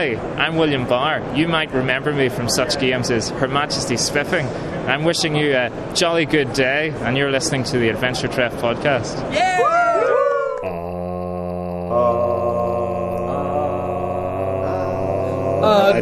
Hi, 0.00 0.14
I'm 0.42 0.56
William 0.56 0.86
Barr. 0.86 1.20
You 1.36 1.46
might 1.46 1.70
remember 1.72 2.10
me 2.10 2.30
from 2.30 2.48
such 2.48 2.80
games 2.80 3.10
as 3.10 3.28
Her 3.28 3.46
Majesty's 3.46 4.00
Spiffing. 4.00 4.46
I'm 4.88 5.04
wishing 5.04 5.36
you 5.36 5.54
a 5.54 5.70
jolly 5.94 6.24
good 6.24 6.54
day, 6.54 6.88
and 7.02 7.18
you're 7.18 7.30
listening 7.30 7.64
to 7.64 7.78
the 7.78 7.90
Adventure 7.90 8.26
Treff 8.26 8.52
podcast. 8.62 9.30
Yeah! 9.30 9.58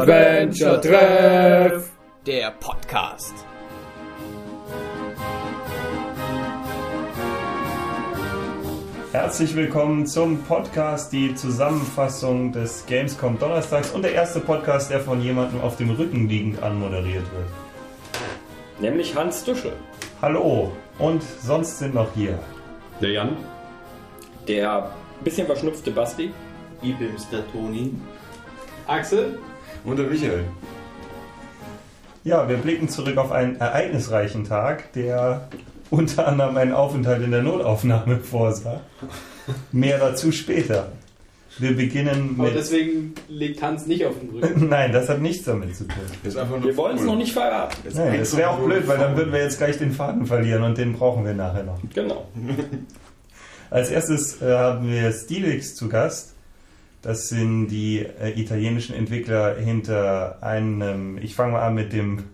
Adventure 0.00 0.80
Treff, 0.80 1.88
der 2.22 2.52
Podcast. 2.60 3.47
Herzlich 9.20 9.56
willkommen 9.56 10.06
zum 10.06 10.44
Podcast, 10.44 11.12
die 11.12 11.34
Zusammenfassung 11.34 12.52
des 12.52 12.86
Gamescom 12.86 13.36
Donnerstags 13.36 13.90
und 13.90 14.02
der 14.02 14.12
erste 14.12 14.38
Podcast, 14.38 14.92
der 14.92 15.00
von 15.00 15.20
jemandem 15.20 15.60
auf 15.60 15.76
dem 15.76 15.90
Rücken 15.90 16.28
liegend 16.28 16.62
anmoderiert 16.62 17.24
wird. 17.32 18.80
Nämlich 18.80 19.16
Hans 19.16 19.42
Duschel. 19.42 19.72
Hallo 20.22 20.70
und 21.00 21.20
sonst 21.42 21.80
sind 21.80 21.94
noch 21.94 22.14
hier. 22.14 22.38
Der 23.00 23.10
Jan? 23.10 23.36
Der 24.46 24.92
bisschen 25.24 25.48
verschnupfte 25.48 25.90
Basti. 25.90 26.32
Ibims 26.80 27.28
der 27.28 27.40
Toni. 27.50 27.94
Axel. 28.86 29.40
Und 29.84 29.98
der 29.98 30.06
Michael. 30.06 30.44
Ja, 32.22 32.48
wir 32.48 32.58
blicken 32.58 32.88
zurück 32.88 33.16
auf 33.16 33.32
einen 33.32 33.56
ereignisreichen 33.56 34.44
Tag, 34.44 34.92
der 34.92 35.48
unter 35.90 36.26
anderem 36.28 36.56
einen 36.56 36.72
Aufenthalt 36.72 37.22
in 37.22 37.30
der 37.30 37.42
Notaufnahme 37.42 38.18
vorsah. 38.22 38.80
Mehr 39.72 39.98
dazu 39.98 40.32
später. 40.32 40.92
Wir 41.58 41.76
beginnen 41.76 42.36
Aber 42.38 42.48
mit. 42.48 42.54
deswegen 42.56 43.14
liegt 43.28 43.60
Hans 43.62 43.86
nicht 43.86 44.04
auf 44.06 44.14
dem 44.18 44.30
Rücken. 44.30 44.68
Nein, 44.68 44.92
das 44.92 45.08
hat 45.08 45.20
nichts 45.20 45.44
damit 45.44 45.74
zu 45.74 45.88
tun. 45.88 45.96
Wir 46.62 46.76
wollen 46.76 46.96
es 46.96 47.04
noch 47.04 47.16
nicht 47.16 47.32
verraten. 47.32 47.76
Nein, 47.94 48.18
das 48.20 48.36
wäre 48.36 48.50
auch 48.50 48.60
blöd, 48.60 48.86
weil 48.86 48.98
dann 48.98 49.16
würden 49.16 49.32
wir 49.32 49.42
jetzt 49.42 49.58
gleich 49.58 49.76
den 49.78 49.92
Faden 49.92 50.26
verlieren 50.26 50.62
und 50.62 50.78
den 50.78 50.92
brauchen 50.92 51.24
wir 51.24 51.34
nachher 51.34 51.64
noch. 51.64 51.78
Genau. 51.94 52.28
Als 53.70 53.90
erstes 53.90 54.40
äh, 54.40 54.54
haben 54.54 54.88
wir 54.88 55.12
Stilix 55.12 55.74
zu 55.74 55.88
Gast. 55.88 56.34
Das 57.02 57.28
sind 57.28 57.68
die 57.68 57.98
äh, 58.00 58.30
italienischen 58.40 58.94
Entwickler 58.94 59.56
hinter 59.56 60.38
einem, 60.42 61.18
ich 61.18 61.34
fange 61.34 61.52
mal 61.52 61.62
an 61.66 61.74
mit 61.74 61.92
dem 61.92 62.24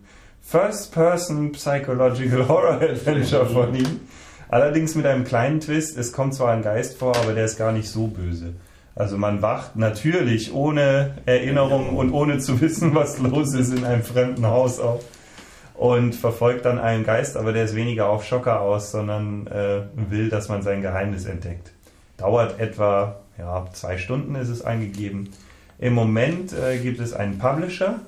First-Person 0.44 1.52
Psychological 1.52 2.48
Horror 2.48 2.80
Adventure 2.80 3.46
von 3.46 3.74
ihm. 3.74 4.00
Allerdings 4.48 4.94
mit 4.94 5.06
einem 5.06 5.24
kleinen 5.24 5.60
Twist. 5.60 5.96
Es 5.96 6.12
kommt 6.12 6.34
zwar 6.34 6.52
ein 6.52 6.62
Geist 6.62 6.98
vor, 6.98 7.16
aber 7.16 7.32
der 7.32 7.46
ist 7.46 7.58
gar 7.58 7.72
nicht 7.72 7.88
so 7.88 8.06
böse. 8.06 8.54
Also 8.94 9.18
man 9.18 9.42
wacht 9.42 9.74
natürlich 9.74 10.52
ohne 10.54 11.16
Erinnerung 11.26 11.96
und 11.96 12.12
ohne 12.12 12.38
zu 12.38 12.60
wissen, 12.60 12.94
was 12.94 13.18
los 13.18 13.54
ist 13.54 13.72
in 13.72 13.84
einem 13.84 14.04
fremden 14.04 14.46
Haus 14.46 14.78
auf 14.78 15.04
und 15.74 16.14
verfolgt 16.14 16.64
dann 16.64 16.78
einen 16.78 17.04
Geist, 17.04 17.36
aber 17.36 17.52
der 17.52 17.64
ist 17.64 17.74
weniger 17.74 18.08
auf 18.08 18.24
Schocker 18.24 18.60
aus, 18.60 18.92
sondern 18.92 19.48
äh, 19.48 19.80
will, 20.08 20.28
dass 20.28 20.48
man 20.48 20.62
sein 20.62 20.82
Geheimnis 20.82 21.24
entdeckt. 21.24 21.72
Dauert 22.16 22.60
etwa 22.60 23.16
ja, 23.36 23.66
zwei 23.72 23.98
Stunden 23.98 24.36
ist 24.36 24.48
es 24.48 24.62
eingegeben. 24.62 25.30
Im 25.80 25.94
Moment 25.94 26.52
äh, 26.52 26.78
gibt 26.78 27.00
es 27.00 27.12
einen 27.12 27.38
Publisher, 27.38 27.98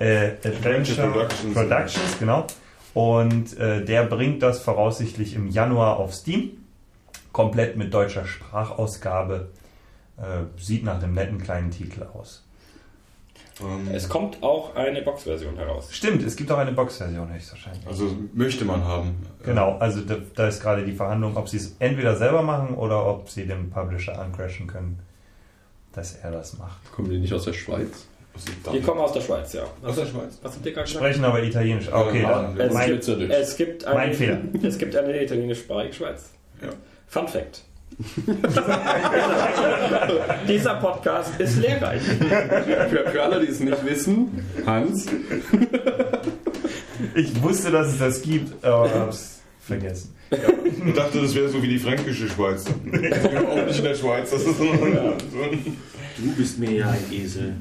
äh, 0.00 0.32
Adventure 0.44 1.08
Productions. 1.08 1.54
Productions, 1.54 2.18
genau. 2.18 2.46
Und 2.94 3.56
äh, 3.58 3.84
der 3.84 4.04
bringt 4.04 4.42
das 4.42 4.60
voraussichtlich 4.60 5.34
im 5.34 5.48
Januar 5.48 5.98
auf 5.98 6.12
Steam. 6.14 6.64
Komplett 7.32 7.76
mit 7.76 7.94
deutscher 7.94 8.26
Sprachausgabe. 8.26 9.50
Äh, 10.16 10.60
sieht 10.60 10.84
nach 10.84 11.00
einem 11.02 11.14
netten 11.14 11.38
kleinen 11.40 11.70
Titel 11.70 12.02
aus. 12.14 12.44
Ähm, 13.60 13.88
Es 13.92 14.08
kommt 14.08 14.42
auch 14.42 14.74
eine 14.74 15.02
Boxversion 15.02 15.56
heraus. 15.56 15.88
Stimmt, 15.92 16.22
es 16.22 16.34
gibt 16.36 16.50
auch 16.50 16.58
eine 16.58 16.72
Boxversion 16.72 17.32
höchstwahrscheinlich. 17.32 17.86
also 17.86 18.16
möchte 18.34 18.64
man 18.64 18.82
haben. 18.84 19.16
Genau, 19.44 19.76
also 19.78 20.00
da, 20.00 20.16
da 20.34 20.48
ist 20.48 20.60
gerade 20.62 20.84
die 20.84 20.92
Verhandlung, 20.92 21.36
ob 21.36 21.48
sie 21.48 21.58
es 21.58 21.76
entweder 21.78 22.16
selber 22.16 22.42
machen 22.42 22.74
oder 22.74 23.06
ob 23.06 23.28
sie 23.30 23.46
den 23.46 23.70
Publisher 23.70 24.20
uncrashen 24.24 24.66
können, 24.66 24.98
dass 25.92 26.16
er 26.16 26.32
das 26.32 26.58
macht. 26.58 26.90
Kommen 26.92 27.10
die 27.10 27.18
nicht 27.18 27.32
aus 27.32 27.44
der 27.44 27.52
Schweiz? 27.52 28.06
Die 28.72 28.80
kommen 28.80 29.00
aus 29.00 29.12
der 29.12 29.20
Schweiz, 29.20 29.52
ja. 29.52 29.62
Aus 29.82 29.96
der 29.96 30.06
Schweiz. 30.06 30.38
Was 30.42 30.54
habt 30.54 30.66
ihr 30.66 30.72
gerade 30.72 30.86
gesagt? 30.86 31.04
Sprechen 31.04 31.24
aber 31.24 31.42
Italienisch. 31.42 31.88
Ah, 31.92 32.02
Okay, 32.02 32.22
Ja, 32.22 32.42
dann 32.42 32.68
Es 32.68 32.72
mein, 32.74 32.90
gibt, 32.90 33.08
es 33.08 33.56
gibt 33.56 33.84
eine, 33.84 33.94
mein 33.94 34.14
Fehler. 34.14 34.38
Es 34.62 34.78
gibt 34.78 34.96
eine 34.96 35.22
italienischsprachige 35.22 35.92
Schweiz. 35.94 36.30
Ja. 36.62 36.68
Fun 37.08 37.28
Fact. 37.28 37.62
Dieser 40.48 40.74
Podcast 40.76 41.38
ist 41.40 41.58
lehrreich. 41.58 42.00
Für, 42.02 43.10
für 43.10 43.22
alle, 43.22 43.40
die 43.44 43.50
es 43.50 43.60
nicht 43.60 43.84
wissen, 43.84 44.44
Hans, 44.64 45.06
ich 47.14 47.42
wusste, 47.42 47.70
dass 47.70 47.88
es 47.88 47.98
das 47.98 48.22
gibt, 48.22 48.64
aber 48.64 48.90
hab's 48.94 49.40
vergessen. 49.60 50.14
Ich 50.86 50.94
dachte, 50.94 51.20
das 51.20 51.34
wäre 51.34 51.48
so 51.48 51.60
wie 51.62 51.68
die 51.68 51.78
fränkische 51.78 52.28
Schweiz. 52.28 52.64
auch 52.66 53.66
nicht 53.66 53.78
in 53.78 53.84
der 53.84 53.94
Schweiz. 53.96 54.30
Das 54.30 54.42
ist 54.42 54.56
so 54.58 54.64
Du 56.22 56.32
bist 56.36 56.58
mir 56.58 56.70
ja 56.70 56.90
ein 56.90 57.04
Esel. 57.12 57.54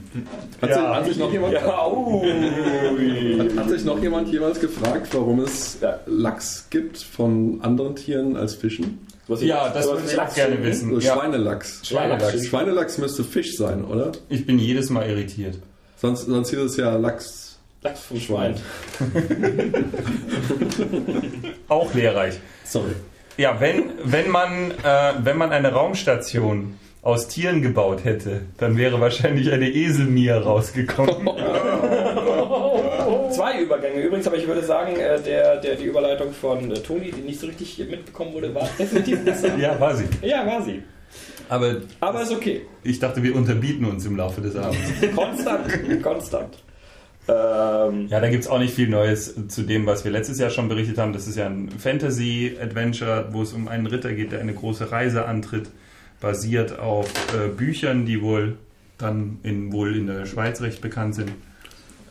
hat, 0.61 0.69
Ja. 0.69 0.75
sich, 0.75 0.83
hat, 0.85 1.05
sich 1.05 1.17
noch 1.17 1.31
jemand, 1.31 1.53
Ja, 1.53 1.85
oh. 1.85 2.23
hat, 3.39 3.55
hat 3.57 3.69
sich 3.69 3.85
noch 3.85 4.01
jemand 4.01 4.27
jemals 4.29 4.59
gefragt, 4.59 5.07
warum 5.13 5.39
es 5.41 5.77
Lachs 6.05 6.67
gibt 6.69 6.97
von 6.97 7.59
anderen 7.61 7.95
Tieren 7.95 8.35
als 8.35 8.55
Fischen? 8.55 9.05
Was 9.27 9.41
Ja, 9.43 9.69
das 9.69 9.85
was 9.87 9.93
würde 9.93 10.05
ich 10.07 10.13
auch 10.13 10.17
Lachs 10.17 10.35
gerne 10.35 10.63
wissen. 10.63 10.89
So 10.93 10.99
Ja, 10.99 11.13
Schweinelachs. 11.15 11.81
Schweinelachs. 11.87 12.45
Schweinelachs 12.47 12.97
müsste 12.97 13.23
Fisch 13.23 13.55
sein, 13.55 13.85
oder? 13.85 14.11
ich 14.27 14.45
bin 14.45 14.59
jedes 14.59 14.89
Mal 14.89 15.07
irritiert. 15.09 15.59
Sonst, 15.97 16.25
sonst 16.25 16.49
hieß 16.49 16.59
es 16.59 16.77
ja 16.77 16.95
Lachs. 16.97 17.57
Lachs 17.81 18.01
vom 18.01 18.19
Schwein. 18.19 18.55
Auch 21.69 21.93
lehrreich. 21.93 22.39
Sorry. 22.65 22.91
Ja, 23.37 23.59
wenn, 23.61 23.91
wenn, 24.03 24.29
man, 24.29 24.71
äh, 24.83 25.13
wenn 25.23 25.37
man 25.37 25.51
eine 25.51 25.71
Raumstation 25.71 26.73
aus 27.01 27.27
Tieren 27.27 27.61
gebaut 27.61 28.03
hätte, 28.03 28.41
dann 28.57 28.77
wäre 28.77 28.99
wahrscheinlich 28.99 29.51
eine 29.51 29.69
Eselmia 29.69 30.39
rausgekommen. 30.39 31.15
Zwei 33.31 33.61
Übergänge. 33.61 34.01
Übrigens, 34.01 34.27
aber 34.27 34.37
ich 34.37 34.47
würde 34.47 34.63
sagen, 34.63 34.95
äh, 34.97 35.21
der, 35.21 35.57
der, 35.57 35.75
die 35.75 35.85
Überleitung 35.85 36.33
von 36.33 36.71
äh, 36.71 36.79
Toni, 36.79 37.11
die 37.11 37.21
nicht 37.21 37.39
so 37.39 37.47
richtig 37.47 37.77
mitbekommen 37.89 38.33
wurde, 38.33 38.53
war 38.53 38.67
definitiv 38.77 39.23
besser. 39.23 39.55
ja, 39.57 39.79
war 39.79 39.95
sie. 39.95 40.05
Ja, 40.21 40.45
war 40.45 40.61
sie. 40.61 40.83
Aber 41.47 41.77
Aber 41.99 42.21
ist 42.21 42.31
okay. 42.31 42.61
ich 42.83 42.99
dachte, 42.99 43.23
wir 43.23 43.35
unterbieten 43.35 43.85
uns 43.85 44.05
im 44.05 44.17
Laufe 44.17 44.41
des 44.41 44.55
Abends. 44.55 44.77
Konstant. 45.15 46.03
Konstant. 46.03 46.57
Ähm, 47.27 48.07
Ja, 48.09 48.19
da 48.19 48.29
gibt 48.29 48.43
es 48.43 48.49
auch 48.49 48.59
nicht 48.59 48.73
viel 48.73 48.89
Neues 48.89 49.35
zu 49.47 49.63
dem, 49.63 49.85
was 49.85 50.03
wir 50.03 50.11
letztes 50.11 50.39
Jahr 50.39 50.49
schon 50.49 50.67
berichtet 50.67 50.97
haben. 50.97 51.13
Das 51.13 51.27
ist 51.27 51.37
ja 51.37 51.45
ein 51.47 51.69
Fantasy-Adventure, 51.69 53.29
wo 53.31 53.41
es 53.41 53.53
um 53.53 53.67
einen 53.67 53.87
Ritter 53.87 54.13
geht, 54.13 54.31
der 54.31 54.41
eine 54.41 54.53
große 54.53 54.91
Reise 54.91 55.25
antritt, 55.25 55.69
basiert 56.19 56.79
auf 56.79 57.11
äh, 57.33 57.47
Büchern, 57.49 58.05
die 58.05 58.21
wohl 58.21 58.57
dann 58.97 59.39
in, 59.43 59.71
wohl 59.71 59.95
in 59.95 60.07
der 60.07 60.25
Schweiz 60.25 60.61
recht 60.61 60.81
bekannt 60.81 61.15
sind. 61.15 61.31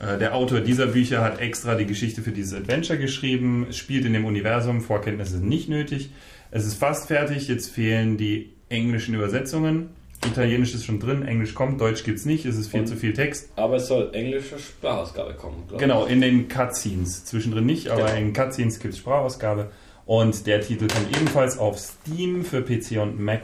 Äh, 0.00 0.18
der 0.18 0.34
Autor 0.34 0.60
dieser 0.60 0.86
Bücher 0.86 1.22
hat 1.22 1.40
extra 1.40 1.74
die 1.74 1.86
Geschichte 1.86 2.22
für 2.22 2.30
dieses 2.32 2.54
Adventure 2.54 2.98
geschrieben. 2.98 3.66
Es 3.68 3.76
spielt 3.76 4.04
in 4.06 4.12
dem 4.14 4.24
Universum, 4.24 4.80
Vorkenntnisse 4.80 5.32
sind 5.38 5.48
nicht 5.48 5.68
nötig. 5.68 6.10
Es 6.50 6.64
ist 6.66 6.74
fast 6.74 7.08
fertig, 7.08 7.48
jetzt 7.48 7.70
fehlen 7.70 8.16
die 8.16 8.50
englischen 8.70 9.14
Übersetzungen. 9.14 9.90
Italienisch 10.26 10.74
ist 10.74 10.84
schon 10.84 10.98
drin, 10.98 11.22
Englisch 11.22 11.54
kommt, 11.54 11.80
Deutsch 11.80 12.02
gibt's 12.02 12.24
nicht, 12.24 12.44
es 12.44 12.56
ist 12.56 12.68
viel 12.70 12.80
Und- 12.80 12.86
zu 12.88 12.96
viel 12.96 13.12
Text. 13.12 13.50
aber 13.54 13.76
es 13.76 13.86
soll 13.86 14.10
englische 14.14 14.58
Sprachausgabe 14.58 15.34
kommen. 15.34 15.62
glaub 15.68 15.78
ich. 15.80 15.86
Genau, 15.86 16.06
in 16.06 16.20
den 16.20 16.48
Cutscenes. 16.48 17.24
Zwischendrin 17.26 17.66
nicht, 17.66 17.88
aber 17.88 18.06
Genau. 18.06 18.16
in 18.16 18.32
Cutscenes 18.32 18.80
gibt 18.80 18.94
es 18.94 18.98
Sprachausgabe. 19.00 19.70
Und 20.06 20.46
der 20.46 20.60
Titel 20.62 20.88
kommt 20.88 21.16
ebenfalls 21.16 21.58
auf 21.58 21.78
Steam 21.78 22.44
für 22.44 22.62
PC 22.62 22.98
und 23.00 23.20
Mac. 23.20 23.42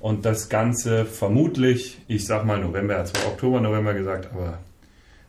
Und 0.00 0.24
das 0.24 0.48
Ganze 0.48 1.04
vermutlich, 1.04 1.98
ich 2.06 2.26
sag 2.26 2.44
mal 2.44 2.58
November, 2.58 2.94
er 2.94 3.00
hat 3.00 3.08
zwar 3.08 3.26
Oktober, 3.26 3.60
November 3.60 3.94
gesagt, 3.94 4.30
aber 4.32 4.58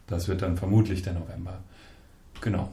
das 0.08 0.28
wird 0.28 0.42
dann 0.42 0.58
vermutlich 0.58 1.02
der 1.02 1.14
November. 1.14 1.60
Genau. 2.42 2.70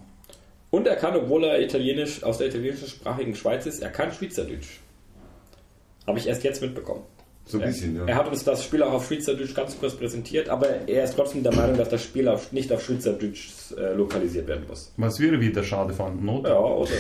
Und 0.71 0.87
er 0.87 0.97
kann, 0.97 1.15
obwohl 1.17 1.45
er 1.45 1.61
italienisch 1.61 2.23
aus 2.25 2.39
der 2.39 2.49
italienischen 2.49 2.89
sprachigen 2.89 3.35
Schweiz 3.35 3.65
ist, 3.67 3.81
er 3.81 3.91
kann 3.91 4.13
Schweizerdeutsch. 4.13 4.81
Habe 6.07 6.19
ich 6.19 6.27
erst 6.27 6.43
jetzt 6.43 6.61
mitbekommen. 6.61 7.03
So 7.47 7.59
ein 7.61 7.67
bisschen, 7.67 7.97
Er 7.97 8.09
ja. 8.09 8.15
hat 8.17 8.29
uns 8.29 8.43
das 8.43 8.65
Spiel 8.65 8.83
auch 8.83 8.93
auf 8.93 9.07
Schweizerdeutsch 9.07 9.55
ganz 9.55 9.79
kurz 9.79 9.95
präsentiert, 9.95 10.49
aber 10.49 10.89
er 10.89 11.05
ist 11.05 11.15
trotzdem 11.15 11.43
der 11.43 11.55
Meinung, 11.55 11.77
dass 11.77 11.91
das 11.91 12.03
Spiel 12.03 12.27
auf, 12.27 12.53
nicht 12.53 12.73
auf 12.73 12.83
Schweizerdeutsch 12.83 13.73
äh, 13.77 13.93
lokalisiert 13.93 14.49
werden 14.49 14.65
muss. 14.67 14.93
Was 14.97 15.21
wir 15.21 15.39
wieder 15.41 15.63
schade 15.63 15.93
fanden, 15.93 16.29
oder? 16.29 16.51
Ja, 16.51 16.59
oder? 16.59 16.91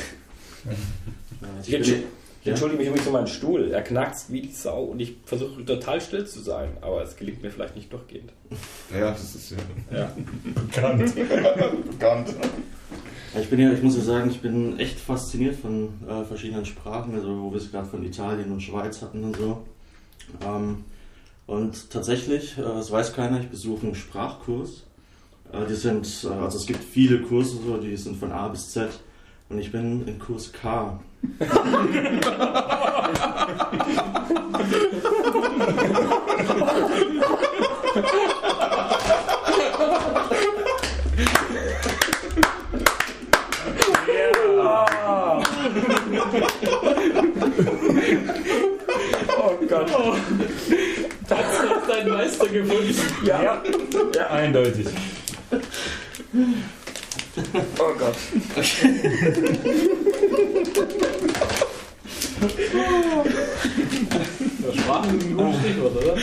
Ich, 1.66 2.02
Ich 2.44 2.50
entschuldige 2.50 2.78
mich 2.78 2.88
übrigens 2.88 3.06
für 3.06 3.12
meinen 3.12 3.26
Stuhl. 3.26 3.70
Er 3.72 3.80
knackt 3.82 4.16
wie 4.28 4.42
die 4.42 4.52
Sau 4.52 4.84
und 4.84 5.00
ich 5.00 5.16
versuche 5.24 5.64
total 5.64 5.98
still 6.00 6.26
zu 6.26 6.40
sein, 6.40 6.76
aber 6.82 7.02
es 7.02 7.16
gelingt 7.16 7.42
mir 7.42 7.50
vielleicht 7.50 7.74
nicht 7.74 7.90
durchgehend. 7.90 8.32
Ja, 8.92 9.10
das 9.12 9.34
ist 9.34 9.50
ja. 9.52 9.56
Ja. 9.96 10.12
Bekannt. 10.54 11.14
Ja, 13.34 13.40
Ich 13.40 13.48
bin 13.48 13.60
ja, 13.60 13.72
ich 13.72 13.82
muss 13.82 13.96
ja 13.96 14.02
sagen, 14.02 14.30
ich 14.30 14.40
bin 14.42 14.78
echt 14.78 15.00
fasziniert 15.00 15.56
von 15.56 15.88
äh, 16.06 16.22
verschiedenen 16.24 16.66
Sprachen, 16.66 17.14
also 17.14 17.28
wo 17.42 17.50
wir 17.50 17.58
es 17.58 17.70
gerade 17.70 17.88
von 17.88 18.04
Italien 18.04 18.52
und 18.52 18.60
Schweiz 18.60 19.00
hatten 19.00 19.24
und 19.24 19.36
so. 19.36 19.62
Ähm, 20.46 20.84
Und 21.46 21.90
tatsächlich, 21.90 22.58
äh, 22.58 22.62
das 22.62 22.90
weiß 22.90 23.14
keiner, 23.14 23.40
ich 23.40 23.48
besuche 23.48 23.86
einen 23.86 23.94
Sprachkurs. 23.94 24.84
Äh, 25.52 25.66
die 25.66 25.74
sind, 25.74 26.06
äh, 26.24 26.28
also 26.28 26.58
es 26.58 26.66
gibt 26.66 26.84
viele 26.84 27.22
Kurse, 27.22 27.56
so, 27.66 27.78
die 27.78 27.96
sind 27.96 28.16
von 28.18 28.32
A 28.32 28.48
bis 28.48 28.70
Z. 28.70 28.90
Und 29.48 29.58
ich 29.58 29.72
bin 29.72 30.06
in 30.06 30.18
Kurs 30.18 30.52
K. 30.52 31.00
Oh 49.36 49.58
Gott. 49.68 49.90
Hast 51.30 51.62
du 51.62 51.92
deinen 51.92 52.10
Meister 52.10 52.48
gefunden? 52.48 52.94
Ja. 53.24 53.42
ja. 53.42 53.62
ja 54.14 54.30
eindeutig. 54.30 54.86
Oh 57.36 57.94
Gott. 57.98 58.14
Sprache 64.74 65.16
ist 65.16 65.24
ein 65.24 65.36
gutes 65.36 65.60
Stichwort, 65.60 65.96
oder? 65.96 66.16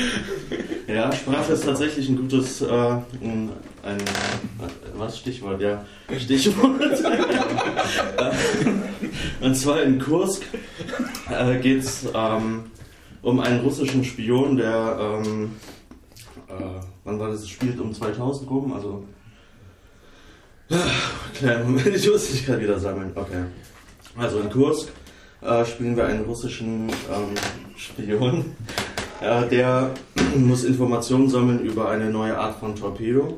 Ja, 0.88 1.12
Sprache 1.12 1.54
ist 1.54 1.66
tatsächlich 1.66 2.10
ein 2.10 2.16
gutes, 2.18 2.62
äh, 2.62 2.68
ein, 2.72 3.50
ein, 3.84 3.98
was 4.96 5.19
Stichwort, 5.19 5.62
ja, 5.62 5.86
Stichwort. 6.18 6.81
Und 9.42 9.56
zwar 9.56 9.84
in 9.84 10.00
Kursk 10.00 10.44
äh, 11.30 11.60
geht 11.60 11.80
es 11.84 12.08
ähm, 12.13 12.66
um 13.22 13.40
einen 13.40 13.62
russischen 13.62 14.04
Spion, 14.04 14.58
der, 14.58 14.98
ähm, 15.00 15.56
äh, 16.48 16.54
wann 17.04 17.19
war 17.19 17.30
das, 17.30 17.48
spielt 17.50 17.80
um 17.80 17.94
2000 17.94 18.50
rum, 18.50 18.74
also 18.74 19.04
Kleinen 21.33 21.63
Moment, 21.63 21.95
ich 21.95 22.09
muss 22.09 22.31
dich 22.31 22.45
gerade 22.45 22.62
wieder 22.62 22.79
sammeln. 22.79 23.12
Okay. 23.15 23.44
Also 24.18 24.39
in 24.39 24.50
Kursk 24.50 24.89
äh, 25.41 25.65
spielen 25.65 25.95
wir 25.95 26.06
einen 26.06 26.23
russischen 26.25 26.89
ähm, 26.89 27.35
Spion. 27.75 28.56
Äh, 29.21 29.47
der 29.47 29.91
muss 30.35 30.63
Informationen 30.63 31.29
sammeln 31.29 31.59
über 31.59 31.89
eine 31.89 32.09
neue 32.09 32.38
Art 32.38 32.59
von 32.59 32.75
Torpedo. 32.75 33.38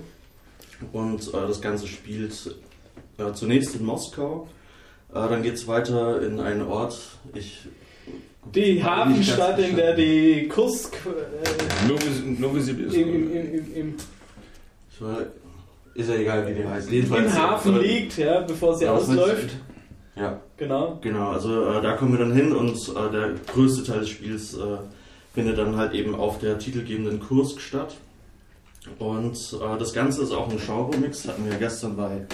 Und 0.91 1.27
äh, 1.29 1.47
das 1.47 1.61
Ganze 1.61 1.87
spielt 1.87 2.55
äh, 3.17 3.33
zunächst 3.33 3.75
in 3.75 3.85
Moskau. 3.85 4.47
Äh, 5.11 5.15
dann 5.15 5.43
geht 5.43 5.55
es 5.55 5.67
weiter 5.67 6.21
in 6.21 6.39
einen 6.39 6.63
Ort. 6.63 6.99
Ich 7.33 7.67
die 8.53 8.83
Hafenstadt, 8.83 9.57
in 9.59 9.75
der 9.75 9.95
die 9.95 10.49
Kursk. 10.49 10.97
Äh, 11.05 11.89
Novosibirsk. 12.39 12.95
im, 12.97 13.31
im, 13.31 13.53
im, 13.53 13.75
im, 13.75 13.95
ist 15.95 16.09
ja 16.09 16.15
egal, 16.15 16.47
wie 16.47 16.53
die 16.53 16.67
heißt. 16.67 16.89
Jedenfalls 16.89 17.25
Im 17.25 17.41
Hafen 17.41 17.79
liegt, 17.79 18.17
ja, 18.17 18.41
bevor 18.41 18.75
sie 18.75 18.85
ja, 18.85 18.93
ausläuft. 18.93 19.55
Ja. 20.15 20.41
Genau. 20.57 20.99
Genau, 21.01 21.31
also 21.31 21.65
äh, 21.65 21.81
da 21.81 21.93
kommen 21.93 22.13
wir 22.13 22.19
dann 22.19 22.33
hin 22.33 22.53
und 22.53 22.75
äh, 22.75 23.11
der 23.11 23.31
größte 23.53 23.83
Teil 23.83 24.01
des 24.01 24.09
Spiels 24.09 24.53
äh, 24.53 24.77
findet 25.33 25.57
dann 25.57 25.75
halt 25.75 25.93
eben 25.93 26.15
auf 26.15 26.39
der 26.39 26.59
titelgebenden 26.59 27.19
Kursk 27.19 27.59
statt. 27.59 27.95
Und 28.99 29.35
äh, 29.35 29.77
das 29.79 29.93
Ganze 29.93 30.23
ist 30.23 30.31
auch 30.31 30.49
ein 30.49 30.57
Genre-Mix, 30.57 31.27
hatten 31.27 31.45
wir 31.49 31.57
gestern 31.57 31.97
bei 31.97 32.25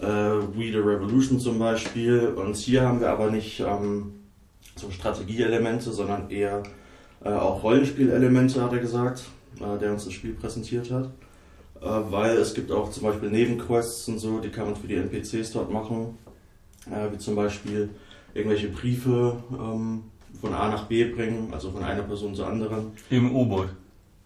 äh, 0.00 0.06
We 0.06 0.72
the 0.72 0.78
Revolution 0.78 1.38
zum 1.38 1.58
Beispiel. 1.58 2.32
Und 2.34 2.56
hier 2.56 2.82
haben 2.82 3.00
wir 3.00 3.10
aber 3.10 3.30
nicht 3.30 3.60
ähm, 3.60 4.14
so 4.76 4.90
Strategieelemente, 4.90 5.92
sondern 5.92 6.30
eher 6.30 6.62
äh, 7.22 7.28
auch 7.28 7.62
Rollenspielelemente, 7.62 8.62
hat 8.62 8.72
er 8.72 8.78
gesagt, 8.78 9.24
der 9.60 9.90
uns 9.90 10.04
das 10.04 10.12
Spiel 10.12 10.34
präsentiert 10.34 10.90
hat. 10.90 11.10
Äh, 11.80 11.86
weil 12.10 12.36
es 12.36 12.54
gibt 12.54 12.72
auch 12.72 12.90
zum 12.90 13.04
Beispiel 13.04 13.30
Nebenquests 13.30 14.08
und 14.08 14.18
so, 14.18 14.38
die 14.38 14.48
kann 14.48 14.66
man 14.66 14.76
für 14.76 14.88
die 14.88 14.96
NPCs 14.96 15.52
dort 15.52 15.72
machen, 15.72 16.18
äh, 16.86 17.12
wie 17.12 17.18
zum 17.18 17.36
Beispiel 17.36 17.90
irgendwelche 18.34 18.68
Briefe 18.68 19.36
ähm, 19.52 20.04
von 20.40 20.54
A 20.54 20.68
nach 20.68 20.84
B 20.84 21.04
bringen, 21.04 21.48
also 21.52 21.70
von 21.70 21.82
einer 21.82 22.02
Person 22.02 22.34
zur 22.34 22.46
anderen. 22.46 22.92
Im 23.10 23.34
U-Boot? 23.34 23.68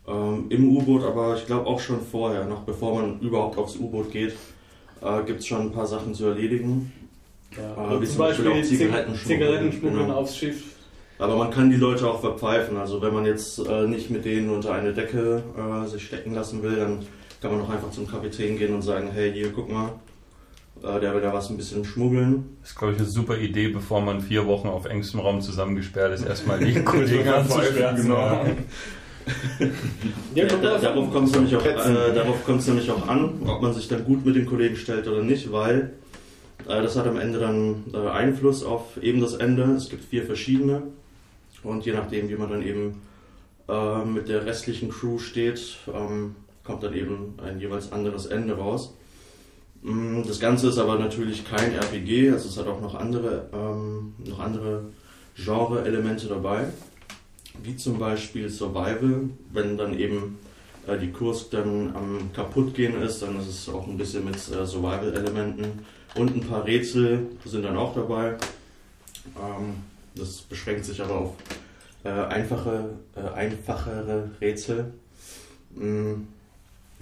Ähm, 0.06 0.46
Im 0.49 0.76
U-Boot, 0.76 1.04
aber 1.04 1.37
ich 1.37 1.46
glaube 1.46 1.66
auch 1.66 1.78
schon 1.78 2.00
vorher, 2.00 2.44
noch 2.44 2.62
bevor 2.62 3.00
man 3.00 3.20
überhaupt 3.20 3.58
aufs 3.58 3.76
U-Boot 3.76 4.10
geht, 4.10 4.34
äh, 5.00 5.22
gibt 5.25 5.40
es 5.40 5.46
schon 5.46 5.60
ein 5.60 5.72
paar 5.72 5.87
Sachen 5.87 6.14
zu 6.14 6.26
erledigen. 6.26 6.93
Ja, 7.56 7.96
äh, 7.96 8.00
wie 8.00 8.06
zum 8.06 8.19
Beispiel, 8.19 8.46
Beispiel 8.46 8.62
auch 8.62 8.66
Zigaretten 8.66 9.14
Zigarettenschmuggeln 9.14 10.06
genau. 10.06 10.19
aufs 10.19 10.37
Schiff. 10.37 10.76
Aber 11.19 11.37
man 11.37 11.50
kann 11.50 11.70
die 11.70 11.76
Leute 11.76 12.08
auch 12.10 12.20
verpfeifen. 12.20 12.76
Also 12.78 13.00
wenn 13.00 13.14
man 13.14 13.26
jetzt 13.26 13.58
äh, 13.58 13.87
nicht 13.87 14.10
mit 14.10 14.25
denen 14.25 14.50
unter 14.50 14.72
eine 14.72 14.93
Decke 14.93 15.43
äh, 15.56 15.87
sich 15.87 16.04
stecken 16.04 16.34
lassen 16.34 16.62
will, 16.62 16.76
dann 16.76 17.06
kann 17.42 17.50
man 17.50 17.60
auch 17.60 17.70
einfach 17.70 17.90
zum 17.90 18.06
Kapitän 18.06 18.56
gehen 18.56 18.72
und 18.72 18.82
sagen, 18.82 19.10
hey, 19.12 19.32
hier, 19.32 19.52
guck 19.52 19.70
mal, 19.70 19.94
äh, 20.82 21.00
der 21.00 21.12
will 21.12 21.20
da 21.20 21.32
was 21.32 21.50
ein 21.50 21.56
bisschen 21.56 21.84
schmuggeln. 21.84 22.56
Das 22.60 22.70
ist, 22.70 22.78
glaube 22.78 22.94
ich, 22.94 23.00
eine 23.00 23.08
super 23.08 23.36
Idee, 23.36 23.68
bevor 23.68 24.00
man 24.00 24.20
vier 24.20 24.46
Wochen 24.46 24.68
auf 24.68 24.86
engstem 24.86 25.20
Raum 25.20 25.40
zusammengesperrt 25.40 26.14
ist, 26.14 26.24
erstmal 26.24 26.60
die 26.60 26.72
Kollegen 26.84 27.28
anzusperren. 27.28 27.96
Genau. 27.96 28.46
ja, 30.34 30.46
da, 30.62 30.78
darauf 30.78 31.12
kommt 31.12 31.28
es 31.28 31.34
nämlich, 31.34 31.56
auch, 31.56 31.64
äh, 31.66 32.66
nämlich 32.66 32.90
auch 32.90 33.08
an, 33.08 33.42
ob 33.46 33.60
man 33.60 33.74
sich 33.74 33.88
dann 33.88 34.04
gut 34.04 34.24
mit 34.24 34.36
den 34.36 34.46
Kollegen 34.46 34.76
stellt 34.76 35.08
oder 35.08 35.22
nicht, 35.22 35.50
weil 35.50 35.92
äh, 36.68 36.80
das 36.82 36.96
hat 36.96 37.08
am 37.08 37.18
Ende 37.18 37.40
dann 37.40 37.84
äh, 37.92 38.08
Einfluss 38.08 38.62
auf 38.62 39.02
eben 39.02 39.20
das 39.20 39.34
Ende. 39.34 39.64
Es 39.64 39.90
gibt 39.90 40.04
vier 40.04 40.24
verschiedene 40.24 40.82
und 41.64 41.84
je 41.84 41.92
nachdem, 41.92 42.28
wie 42.28 42.36
man 42.36 42.50
dann 42.50 42.62
eben 42.62 43.02
äh, 43.68 44.04
mit 44.04 44.28
der 44.28 44.46
restlichen 44.46 44.90
Crew 44.90 45.18
steht, 45.18 45.78
ähm, 45.92 46.36
kommt 46.64 46.82
dann 46.82 46.94
eben 46.94 47.35
ein 47.44 47.61
jeweils 47.61 47.93
anderes 47.93 48.26
Ende 48.26 48.56
raus. 48.56 48.94
Mm, 49.82 50.23
das 50.26 50.38
Ganze 50.38 50.69
ist 50.69 50.79
aber 50.79 50.99
natürlich 50.99 51.44
kein 51.44 51.73
RPG, 51.73 52.31
also 52.31 52.49
es 52.49 52.56
hat 52.56 52.67
auch 52.67 52.81
noch 52.81 52.94
andere, 52.94 53.49
ähm, 53.53 54.14
noch 54.25 54.38
andere 54.38 54.85
Genre-Elemente 55.37 56.29
dabei, 56.29 56.69
wie 57.62 57.76
zum 57.76 57.99
Beispiel 57.99 58.49
Survival, 58.49 59.31
wenn 59.53 59.76
dann 59.76 59.99
eben 59.99 60.38
äh, 60.87 60.99
die 60.99 61.11
Kurs 61.11 61.50
dann 61.50 61.94
am 61.97 62.32
kaputtgehen 62.32 63.00
ist, 63.03 63.23
dann 63.23 63.38
ist 63.38 63.49
es 63.49 63.69
auch 63.69 63.87
ein 63.87 63.97
bisschen 63.97 64.25
mit 64.25 64.37
äh, 64.37 64.67
Survival-Elementen 64.67 65.85
und 66.14 66.35
ein 66.35 66.41
paar 66.41 66.64
Rätsel 66.64 67.26
sind 67.44 67.64
dann 67.64 67.76
auch 67.76 67.94
dabei. 67.94 68.37
Ähm, 69.37 69.75
das 70.14 70.43
beschränkt 70.43 70.85
sich 70.85 71.00
aber 71.00 71.14
auf 71.14 71.35
äh, 72.05 72.09
einfache, 72.11 72.91
äh, 73.17 73.35
einfachere 73.35 74.31
Rätsel. 74.41 74.93
Mm, 75.75 76.26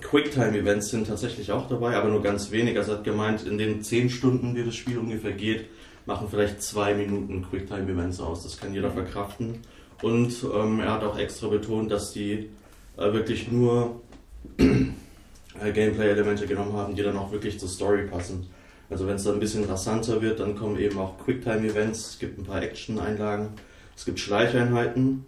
Quicktime-Events 0.00 0.90
sind 0.90 1.06
tatsächlich 1.06 1.52
auch 1.52 1.68
dabei, 1.68 1.96
aber 1.96 2.08
nur 2.08 2.22
ganz 2.22 2.50
wenig. 2.50 2.76
Also 2.76 2.92
er 2.92 2.98
hat 2.98 3.04
gemeint, 3.04 3.46
in 3.46 3.58
den 3.58 3.82
10 3.82 4.10
Stunden, 4.10 4.54
die 4.54 4.64
das 4.64 4.74
Spiel 4.74 4.98
ungefähr 4.98 5.32
geht, 5.32 5.66
machen 6.06 6.28
vielleicht 6.30 6.62
zwei 6.62 6.94
Minuten 6.94 7.46
Quicktime-Events 7.48 8.20
aus. 8.20 8.42
Das 8.42 8.56
kann 8.56 8.74
jeder 8.74 8.90
verkraften. 8.90 9.58
Und 10.02 10.34
ähm, 10.54 10.80
er 10.80 10.92
hat 10.92 11.04
auch 11.04 11.18
extra 11.18 11.48
betont, 11.48 11.90
dass 11.90 12.12
die 12.12 12.50
äh, 12.96 13.12
wirklich 13.12 13.50
nur 13.50 14.00
äh, 14.58 15.72
Gameplay-Elemente 15.72 16.46
genommen 16.46 16.72
haben, 16.72 16.94
die 16.94 17.02
dann 17.02 17.16
auch 17.16 17.32
wirklich 17.32 17.58
zur 17.58 17.68
Story 17.68 18.06
passen. 18.06 18.46
Also 18.88 19.06
wenn 19.06 19.16
es 19.16 19.24
dann 19.24 19.34
ein 19.34 19.40
bisschen 19.40 19.64
rasanter 19.64 20.20
wird, 20.20 20.40
dann 20.40 20.56
kommen 20.56 20.78
eben 20.78 20.98
auch 20.98 21.18
Quicktime-Events, 21.18 22.10
es 22.10 22.18
gibt 22.18 22.38
ein 22.38 22.44
paar 22.44 22.62
Action-Einlagen, 22.62 23.50
es 23.96 24.04
gibt 24.04 24.18
Schleicheinheiten, 24.18 25.24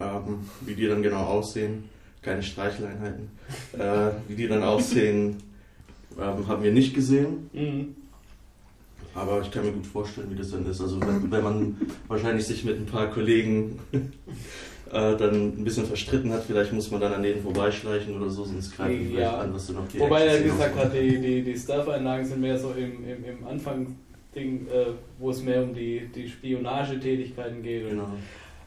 ähm, 0.00 0.48
wie 0.62 0.74
die 0.74 0.86
dann 0.86 1.02
genau 1.02 1.24
aussehen 1.24 1.90
keine 2.22 2.42
Streicheleinheiten. 2.42 3.30
Äh, 3.78 4.10
wie 4.28 4.34
die 4.34 4.48
dann 4.48 4.62
aussehen, 4.62 5.36
ähm, 6.18 6.46
haben 6.46 6.62
wir 6.62 6.72
nicht 6.72 6.94
gesehen. 6.94 7.50
Mhm. 7.52 7.96
Aber 9.14 9.40
ich 9.42 9.50
kann 9.50 9.64
mir 9.64 9.72
gut 9.72 9.86
vorstellen, 9.86 10.30
wie 10.30 10.36
das 10.36 10.50
dann 10.50 10.66
ist. 10.66 10.80
Also 10.80 11.00
wenn, 11.00 11.30
wenn 11.30 11.42
man 11.42 11.76
wahrscheinlich 12.06 12.46
sich 12.46 12.64
mit 12.64 12.76
ein 12.76 12.86
paar 12.86 13.10
Kollegen 13.10 13.78
äh, 13.92 15.16
dann 15.16 15.58
ein 15.58 15.64
bisschen 15.64 15.86
verstritten 15.86 16.32
hat, 16.32 16.44
vielleicht 16.44 16.72
muss 16.72 16.90
man 16.90 17.00
dann 17.00 17.14
an 17.14 17.22
denen 17.22 17.42
vorbeischleichen 17.42 18.16
oder 18.16 18.30
so, 18.30 18.44
sonst 18.44 18.76
greifen 18.76 19.12
ja. 19.16 19.38
an, 19.38 19.52
was 19.52 19.66
du 19.66 19.72
noch 19.72 19.88
die 19.88 19.98
Wobei 19.98 20.24
er 20.24 20.42
gesagt 20.42 20.76
hat, 20.76 20.94
die, 20.94 21.18
die, 21.18 21.42
die 21.42 21.56
Staff-Einlagen 21.56 22.26
sind 22.26 22.40
mehr 22.40 22.58
so 22.58 22.72
im, 22.72 23.04
im, 23.04 23.24
im 23.24 23.46
Anfangsding, 23.46 24.66
äh, 24.68 24.86
wo 25.18 25.30
es 25.30 25.42
mehr 25.42 25.62
um 25.62 25.74
die, 25.74 26.08
die 26.14 26.28
Spionagetätigkeiten 26.28 27.62
geht. 27.62 27.88
Genau. 27.88 28.08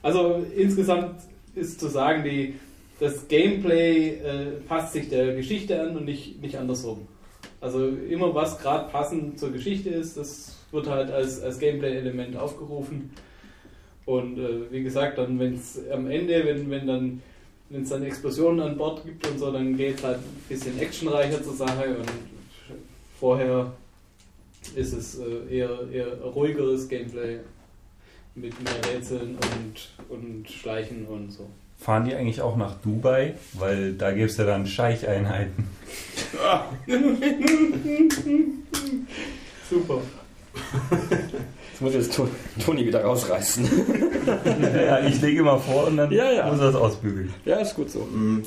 Also 0.01 0.46
insgesamt 0.55 1.22
ist 1.55 1.79
zu 1.79 1.88
sagen, 1.88 2.24
die, 2.24 2.55
das 3.01 3.27
Gameplay 3.27 4.10
äh, 4.10 4.51
passt 4.67 4.93
sich 4.93 5.10
der 5.10 5.36
Geschichte 5.36 5.81
an 5.81 5.98
und 5.98 6.05
nicht, 6.05 6.39
nicht 6.39 6.55
andersrum. 6.55 7.08
Also 7.60 7.88
immer 7.88 8.36
was 8.36 8.60
gerade 8.60 8.91
passend 8.91 9.39
zur 9.39 9.51
Geschichte 9.51 9.89
ist, 9.89 10.17
das 10.17 10.55
wird 10.72 10.88
halt 10.88 11.10
als, 11.10 11.41
als 11.41 11.58
Gameplay-Element 11.58 12.38
aufgerufen. 12.38 13.10
Und 14.05 14.38
äh, 14.38 14.72
wie 14.72 14.84
gesagt, 14.84 15.17
dann 15.17 15.39
wenn 15.39 15.55
es 15.55 15.79
am 15.89 16.12
Ende, 16.12 16.46
wenn, 16.46 16.70
wenn 16.70 16.86
dann 16.86 17.22
wenn 17.70 17.84
es 17.84 17.89
dann 17.89 18.03
Explosionen 18.03 18.60
an 18.60 18.77
Bord 18.77 19.03
gibt 19.03 19.25
und 19.27 19.39
so, 19.39 19.51
dann 19.51 19.75
geht 19.75 19.96
es 19.96 20.03
halt 20.03 20.17
ein 20.17 20.43
bisschen 20.48 20.77
actionreicher 20.79 21.41
zur 21.41 21.53
Sache 21.53 21.96
und 21.98 22.12
vorher 23.20 23.72
ist 24.75 24.93
es 24.93 25.17
äh, 25.20 25.58
eher, 25.58 25.89
eher 25.91 26.22
ruhigeres 26.22 26.88
Gameplay 26.88 27.39
mit 28.36 28.53
mehr 28.62 28.93
Rätseln 28.93 29.38
und, 29.38 29.89
und 30.10 30.50
Schleichen 30.50 31.08
und 31.08 31.31
so. 31.31 31.48
Fahren 31.81 32.05
die 32.05 32.13
eigentlich 32.15 32.41
auch 32.41 32.55
nach 32.57 32.75
Dubai? 32.75 33.33
Weil 33.53 33.93
da 33.93 34.11
gäbe 34.11 34.25
es 34.27 34.38
ja 34.38 34.45
dann 34.45 34.67
Scheicheinheiten. 34.67 35.67
Super. 39.69 39.97
Jetzt 41.71 41.81
muss 41.81 41.91
ich 41.91 41.97
jetzt 42.05 42.21
Toni 42.65 42.85
wieder 42.85 43.03
rausreißen. 43.03 43.67
ja, 44.75 45.00
ich 45.05 45.21
lege 45.21 45.39
immer 45.39 45.57
vor 45.59 45.88
und 45.88 45.97
dann 45.97 46.11
Ja, 46.11 46.31
ja. 46.31 46.47
muss 46.51 46.59
er 46.59 46.67
das 46.71 46.75
ausbügeln. 46.75 47.33
ja, 47.45 47.57
ist 47.57 47.75
gut 47.75 47.89
so. 47.89 48.00
Mhm. 48.01 48.43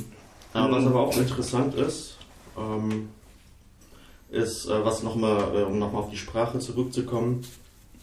Ja, 0.54 0.70
was 0.70 0.86
aber 0.86 1.00
auch 1.00 1.16
interessant 1.16 1.74
ist, 1.74 2.16
ähm, 2.56 3.08
ist, 4.30 4.66
äh, 4.68 4.84
was 4.84 5.02
nochmal, 5.02 5.56
äh, 5.56 5.62
um 5.62 5.78
nochmal 5.78 6.02
auf 6.02 6.10
die 6.10 6.16
Sprache 6.16 6.58
zurückzukommen, 6.60 7.44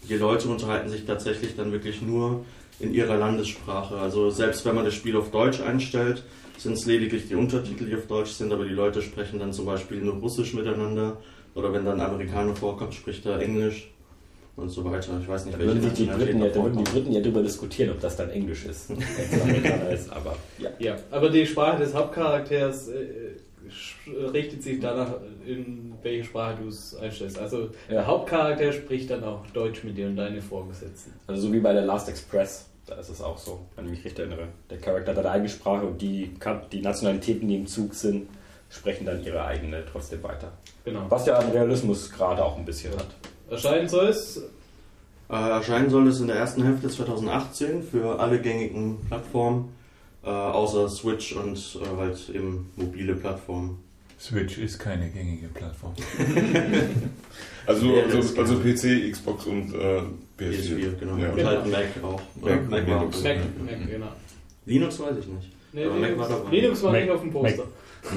die 0.08 0.16
Leute 0.16 0.48
unterhalten 0.48 0.90
sich 0.90 1.06
tatsächlich 1.06 1.56
dann 1.56 1.72
wirklich 1.72 2.02
nur 2.02 2.44
in 2.82 2.92
ihrer 2.94 3.16
Landessprache. 3.16 3.96
Also 3.96 4.30
selbst 4.30 4.64
wenn 4.66 4.74
man 4.74 4.84
das 4.84 4.94
Spiel 4.94 5.16
auf 5.16 5.30
Deutsch 5.30 5.60
einstellt, 5.60 6.22
sind 6.58 6.74
es 6.74 6.84
lediglich 6.86 7.28
die 7.28 7.34
Untertitel, 7.34 7.86
die 7.86 7.94
auf 7.94 8.06
Deutsch 8.06 8.30
sind, 8.32 8.52
aber 8.52 8.64
die 8.64 8.74
Leute 8.74 9.00
sprechen 9.02 9.38
dann 9.38 9.52
zum 9.52 9.66
Beispiel 9.66 9.98
nur 10.02 10.14
Russisch 10.14 10.52
miteinander. 10.54 11.16
Oder 11.54 11.72
wenn 11.72 11.84
dann 11.84 12.00
ein 12.00 12.06
Amerikaner 12.06 12.54
vorkommt, 12.56 12.94
spricht 12.94 13.26
er 13.26 13.40
Englisch 13.40 13.90
und 14.56 14.68
so 14.70 14.84
weiter. 14.84 15.18
Ich 15.20 15.28
weiß 15.28 15.44
nicht, 15.46 15.54
Da 15.58 15.62
würden 15.62 15.80
die 15.82 16.04
Briten, 16.04 16.40
ja, 16.42 16.48
da 16.48 16.62
würden 16.62 16.78
die. 16.84 16.90
Briten 16.90 17.12
ja 17.12 17.20
darüber 17.20 17.42
diskutieren, 17.42 17.90
ob 17.90 18.00
das 18.00 18.16
dann 18.16 18.30
Englisch 18.30 18.64
ist. 18.64 18.90
Ist, 19.92 20.10
aber 20.12 20.36
ja. 20.58 20.70
Ja, 20.78 20.96
aber 21.10 21.30
die 21.30 21.46
Sprache 21.46 21.78
des 21.82 21.94
Hauptcharakters 21.94 22.88
äh, 22.88 23.36
sch- 23.70 24.32
richtet 24.32 24.62
sich 24.62 24.80
danach, 24.80 25.14
in 25.46 25.92
welche 26.02 26.24
Sprache 26.24 26.56
du 26.62 26.68
es 26.68 26.94
einstellst. 26.94 27.38
Also 27.38 27.70
der 27.88 27.96
Ja. 28.00 28.06
Hauptcharakter 28.06 28.72
spricht 28.72 29.10
dann 29.10 29.24
auch 29.24 29.44
Deutsch 29.52 29.84
mit 29.84 29.96
dir 29.98 30.06
und 30.06 30.16
deine 30.16 30.40
Vorgesetzten. 30.40 31.12
Also 31.26 31.48
so 31.48 31.52
wie 31.52 31.60
bei 31.60 31.72
der 31.72 31.82
Last 31.84 32.08
Express, 32.08 32.66
da 32.86 32.94
ist 32.96 33.08
es 33.08 33.20
auch 33.22 33.38
so, 33.38 33.60
wenn 33.76 33.86
ich 33.86 33.90
mich 33.92 34.04
richtig 34.04 34.20
erinnere. 34.20 34.48
Der 34.70 34.78
Charakter 34.78 35.12
hat 35.12 35.18
eine 35.18 35.30
eigene 35.30 35.48
Sprache 35.48 35.86
und 35.86 36.00
die, 36.02 36.34
die 36.72 36.80
Nationalitäten, 36.80 37.48
die 37.48 37.56
im 37.56 37.66
Zug 37.66 37.94
sind, 37.94 38.28
sprechen 38.70 39.06
dann 39.06 39.22
ihre 39.22 39.44
eigene 39.44 39.84
trotzdem 39.90 40.22
weiter. 40.22 40.52
Genau. 40.84 41.06
Was 41.08 41.26
ja 41.26 41.38
an 41.38 41.50
Realismus 41.50 42.10
gerade 42.10 42.44
auch 42.44 42.56
ein 42.56 42.64
bisschen 42.64 42.92
hat. 42.96 43.08
Erscheinen 43.50 43.88
soll 43.88 44.08
es 44.08 44.42
Äh, 45.28 45.34
erscheinen 45.34 45.88
soll 45.88 46.08
es 46.08 46.20
in 46.20 46.26
der 46.26 46.36
ersten 46.36 46.62
Hälfte 46.62 46.88
2018 46.90 47.82
für 47.82 48.20
alle 48.20 48.38
gängigen 48.40 48.98
Plattformen, 49.08 49.74
äh, 50.22 50.28
außer 50.28 50.90
Switch 50.90 51.34
und 51.34 51.56
äh, 51.80 51.96
halt 51.96 52.28
eben 52.28 52.70
mobile 52.76 53.14
Plattformen. 53.14 53.82
Switch 54.22 54.58
ist 54.58 54.78
keine 54.78 55.08
gängige 55.10 55.48
Plattform. 55.48 55.94
Also, 57.64 57.94
also, 57.94 58.40
also. 58.40 58.58
PC, 58.58 59.12
Xbox 59.12 59.46
und 59.46 59.72
äh, 59.72 60.02
PS4. 60.36 60.40
PS4, 60.40 60.98
genau. 60.98 61.16
Ja. 61.16 61.30
Und 61.30 61.44
halt 61.44 61.66
Mac 61.70 61.84
auch. 62.02 62.20
Mac, 62.40 62.68
Mac, 62.68 62.70
Mac, 62.70 62.86
Linux. 62.88 63.22
Mac, 63.22 63.36
Mac, 63.36 63.88
genau. 63.88 64.12
Linux 64.66 64.98
weiß 64.98 65.16
ich 65.18 65.26
nicht. 65.28 65.52
Nee, 65.72 65.84
Aber 65.84 65.94
Mac 65.94 66.10
Linux, 66.10 66.18
war 66.18 66.28
dabei. 66.28 66.50
Linux 66.50 66.82
war 66.82 66.90
Mac, 66.92 67.00
nicht 67.02 67.10
auf 67.12 67.20
dem 67.20 67.30
Poster. 67.30 67.64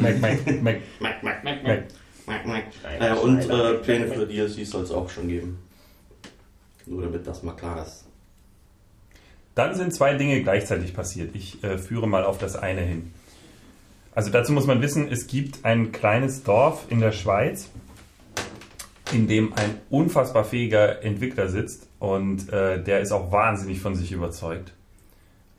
Mac, 0.02 0.20
Mac, 0.20 0.46
Mac, 0.46 0.64
Mac, 0.64 0.82
Mac, 1.00 1.24
Mac, 1.24 1.44
Mac. 1.44 1.64
Mac. 1.64 1.84
Mac, 2.26 2.48
Mac. 2.48 2.64
Äh, 3.00 3.14
und 3.20 3.40
äh. 3.48 3.74
Pläne 3.76 4.08
für 4.08 4.26
DLC 4.26 4.66
soll 4.66 4.84
es 4.84 4.90
auch 4.92 5.12
schon 5.12 5.28
geben. 5.28 5.60
Nur 6.88 7.04
damit 7.04 7.28
das 7.28 7.44
mal 7.44 7.54
klar 7.54 7.86
ist. 7.86 8.06
Dann 9.54 9.76
sind 9.76 9.94
zwei 9.94 10.16
Dinge 10.16 10.42
gleichzeitig 10.42 10.96
passiert. 10.96 11.36
Ich 11.36 11.64
äh, 11.64 11.78
führe 11.78 12.08
mal 12.08 12.24
auf 12.24 12.40
das 12.40 12.56
eine 12.56 12.82
hin. 12.82 13.14
Also 14.16 14.32
dazu 14.32 14.54
muss 14.54 14.66
man 14.66 14.82
wissen, 14.82 15.12
es 15.12 15.28
gibt 15.28 15.66
ein 15.66 15.92
kleines 15.92 16.44
Dorf 16.44 16.86
in 16.90 17.02
der 17.02 17.12
Schweiz, 17.12 17.70
in 19.12 19.28
dem 19.28 19.54
ein 19.54 19.76
unfassbar 19.90 20.46
fähiger 20.46 21.04
Entwickler 21.04 21.50
sitzt 21.50 21.90
und 22.00 22.52
äh, 22.52 22.82
der 22.82 23.02
ist 23.02 23.12
auch 23.12 23.32
wahnsinnig 23.34 23.82
von 23.82 23.94
sich 23.96 24.14
überzeugt. 24.14 24.72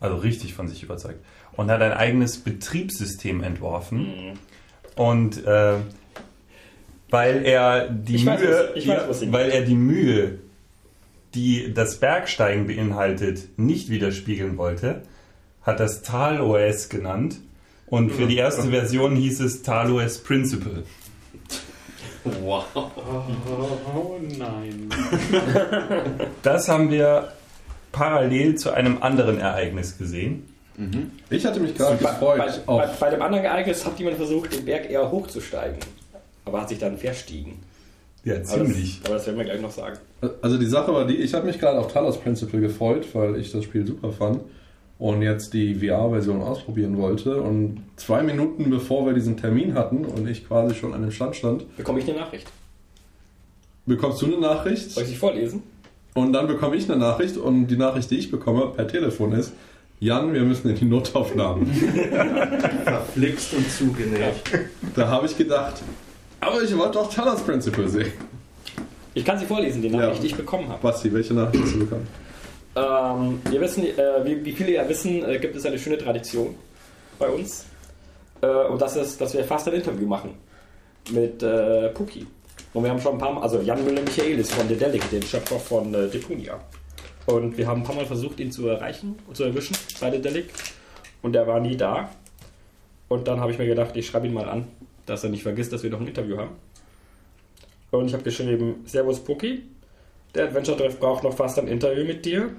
Also 0.01 0.17
richtig 0.17 0.55
von 0.55 0.69
sich 0.69 0.83
überzeugt. 0.83 1.21
Und 1.53 1.71
hat 1.71 1.83
ein 1.83 1.93
eigenes 1.93 2.39
Betriebssystem 2.39 3.43
entworfen. 3.43 4.39
Und 4.95 5.45
äh, 5.47 5.75
weil 7.11 7.45
er 7.45 7.89
die 7.89 8.17
Ich 8.17 8.27
weiß, 8.27 8.41
Mühe, 8.41 8.73
weiß, 8.89 9.09
was 9.09 9.21
Sie 9.21 9.33
weil 9.33 9.51
er 9.51 9.63
die 9.63 9.75
Mühe, 9.75 10.39
die 11.35 11.73
das 11.75 12.01
Bergsteigen 12.01 12.67
beinhaltet, 12.67 13.59
nicht 13.59 13.91
widerspiegeln 13.91 14.57
wollte, 14.57 15.03
hat 15.63 15.79
das 15.79 16.03
TalOS 16.03 16.89
genannt. 16.89 17.37
Und 17.89 18.11
für 18.11 18.27
die 18.27 18.37
erste 18.37 18.69
Version 18.71 19.15
hieß 19.17 19.41
es 19.41 19.63
TalOS 19.63 20.19
Principle. 20.19 20.83
Wow. 22.43 22.65
Oh 22.75 24.17
nein. 24.37 24.89
Das 26.43 26.69
haben 26.69 26.91
wir 26.91 27.33
parallel 27.93 28.57
zu 28.57 28.73
einem 28.73 29.01
anderen 29.03 29.39
Ereignis 29.39 29.97
gesehen. 29.97 30.49
Ich 31.31 31.47
hatte 31.47 31.61
mich 31.61 31.75
gerade 31.75 31.97
Bei, 32.03 32.11
gefreut 32.11 32.63
bei, 32.67 32.77
bei, 32.79 32.87
bei 32.87 33.11
dem 33.11 33.23
anderen 33.23 33.45
Ereignis 33.45 33.87
hat 33.87 33.99
jemand 33.99 34.17
versucht, 34.17 34.53
den 34.53 34.65
Berg 34.65 34.91
eher 34.91 35.11
hochzusteigen. 35.11 35.79
Aber 36.45 36.61
hat 36.61 36.69
sich 36.69 36.79
dann 36.79 36.99
verstiegen. 36.99 37.61
Ja, 38.25 38.35
Aber 38.35 38.45
ziemlich. 38.45 38.99
Das, 39.01 39.07
aber 39.07 39.19
das 39.19 39.27
werden 39.27 39.39
wir 39.39 39.45
gleich 39.45 39.61
noch 39.61 39.71
sagen. 39.71 39.99
Also 40.43 40.59
die 40.59 40.67
Sache 40.67 40.93
war 40.93 41.07
die, 41.07 41.17
ich 41.17 41.33
habe 41.33 41.47
mich 41.47 41.59
gerade 41.61 41.79
auf 41.79 41.93
Talos 41.93 42.21
Principle 42.21 42.61
gefreut, 42.61 43.07
weil 43.15 43.37
ich 43.37 43.53
das 43.53 43.65
Spiel 43.65 43.87
super 43.87 44.13
fand 44.13 44.41
und 44.99 45.21
jetzt 45.23 45.53
die 45.53 45.75
VR-Version 45.75 46.41
ausprobieren 46.41 46.97
wollte. 46.97 47.41
Und 47.41 47.83
zwei 47.97 48.23
Minuten 48.23 48.71
bevor 48.71 49.07
wir 49.07 49.13
diesen 49.13 49.37
Termin 49.37 49.75
hatten 49.75 50.05
und 50.05 50.27
ich 50.29 50.47
quasi 50.49 50.75
schon 50.75 50.95
an 50.95 51.03
dem 51.03 51.11
Stand 51.11 51.37
stand, 51.37 51.77
Bekomme 51.77 52.01
ich 52.01 52.09
eine 52.09 52.19
Nachricht? 52.21 52.47
bekommst 53.85 54.21
du 54.23 54.27
eine 54.27 54.39
Nachricht 54.39 54.91
Soll 54.91 55.05
ich 55.05 55.11
sie 55.11 55.15
vorlesen? 55.17 55.63
und 56.15 56.33
dann 56.33 56.47
bekomme 56.49 56.77
ich 56.77 56.91
eine 56.91 56.99
Nachricht 56.99 57.37
und 57.37 57.67
die 57.69 57.77
Nachricht, 57.77 58.11
die 58.11 58.17
ich 58.19 58.31
bekomme 58.31 58.67
per 58.75 58.89
Telefon 58.89 59.33
ist, 59.33 59.53
Jan, 60.01 60.33
wir 60.35 60.43
müssen 60.43 60.69
in 60.69 60.77
die 60.77 60.85
Notaufnahmen. 60.85 61.67
Verflixt 62.85 63.55
und 63.55 63.71
zugenäht. 63.71 64.35
da 64.95 65.09
habe 65.09 65.27
ich 65.27 65.37
gedacht, 65.39 65.75
aber 66.41 66.63
ich 66.63 66.77
wollte 66.77 66.93
doch 66.95 67.13
Talos 67.13 67.41
Principle 67.43 67.89
sehen. 67.89 68.13
Ich 69.15 69.25
kann 69.25 69.39
sie 69.39 69.47
vorlesen, 69.47 69.81
die 69.81 69.89
Nachricht, 69.89 70.17
Ja. 70.17 70.21
die 70.21 70.27
ich 70.27 70.35
bekommen 70.35 70.69
habe. 70.69 70.83
Basti, 70.83 71.11
welche 71.13 71.33
Nachricht 71.33 71.65
hast 71.65 71.75
du 71.75 71.79
bekommen? 71.81 72.07
Ähm, 72.77 73.41
wir 73.49 73.61
wissen, 73.63 73.85
äh, 73.85 74.25
wie, 74.25 74.45
wie 74.45 74.53
viele 74.53 74.73
ja 74.73 74.87
wissen, 74.87 75.25
äh, 75.25 75.39
gibt 75.39 75.57
es 75.57 75.65
eine 75.65 75.79
schöne 75.79 75.97
Tradition 75.97 76.55
bei 77.19 77.29
uns. 77.29 77.65
Äh, 78.43 78.47
und 78.47 78.81
das 78.81 78.97
ist, 78.97 79.19
dass 79.19 79.33
wir 79.33 79.45
fast 79.45 79.67
ein 79.69 79.75
Interview 79.75 80.07
machen 80.07 80.35
mit 81.11 81.43
äh, 81.43 81.89
Puki. 81.89 82.27
Und 82.75 82.83
wir 82.85 82.91
haben 82.91 83.01
schon 83.01 83.15
ein 83.15 83.19
paar 83.19 83.33
Mal, 83.33 83.41
also 83.41 83.63
Jan 83.63 83.83
Müller-Michaelis 83.83 84.53
von 84.53 84.69
Dedelic, 84.69 85.09
den 85.11 85.23
Schöpfer 85.23 85.59
von 85.59 85.95
äh, 85.95 86.09
Depunia. 86.09 86.61
Und 87.25 87.57
wir 87.57 87.67
haben 87.67 87.81
ein 87.81 87.85
paar 87.85 87.97
Mal 87.97 88.05
versucht, 88.05 88.39
ihn 88.41 88.53
zu 88.53 88.69
erreichen 88.69 89.17
und 89.27 89.37
zu 89.37 89.45
erwischen 89.45 89.75
bei 89.99 90.11
Dedelic. 90.11 90.51
Und 91.23 91.35
er 91.35 91.47
war 91.47 91.61
nie 91.61 91.79
da. 91.79 92.11
Und 93.09 93.27
dann 93.27 93.41
habe 93.41 93.53
ich 93.53 93.59
mir 93.59 93.67
gedacht, 93.67 93.97
ich 93.97 94.07
schreibe 94.07 94.27
ihn 94.27 94.35
mal 94.35 94.49
an, 94.49 94.67
dass 95.07 95.25
er 95.25 95.31
nicht 95.31 95.43
vergisst, 95.43 95.73
dass 95.73 95.83
wir 95.83 95.91
noch 95.91 96.01
ein 96.01 96.09
Interview 96.09 96.37
haben. 96.37 96.57
Und 97.91 98.09
ich 98.09 98.13
habe 98.13 98.23
geschrieben, 98.23 98.85
Servus 98.85 99.21
Puki, 99.21 99.63
der 100.37 100.47
Adventure 100.47 100.77
Treff 100.77 100.99
braucht 100.99 101.25
noch 101.25 101.35
fast 101.35 101.59
ein 101.59 101.69
Interview 101.69 102.05
mit 102.05 102.25
dir. 102.25 102.51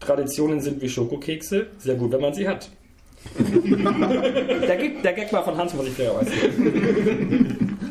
Traditionen 0.00 0.60
sind 0.60 0.80
wie 0.80 0.88
Schokokekse, 0.88 1.66
sehr 1.78 1.96
gut, 1.96 2.12
wenn 2.12 2.20
man 2.20 2.32
sie 2.32 2.48
hat. 2.48 2.70
der, 3.38 4.76
Gag, 4.76 5.02
der 5.02 5.12
Gag 5.12 5.32
war 5.32 5.44
von 5.44 5.56
Hans, 5.56 5.74
muss 5.74 5.88
ich 5.88 5.94
fairerweise 5.94 6.30
sagen. 6.30 7.90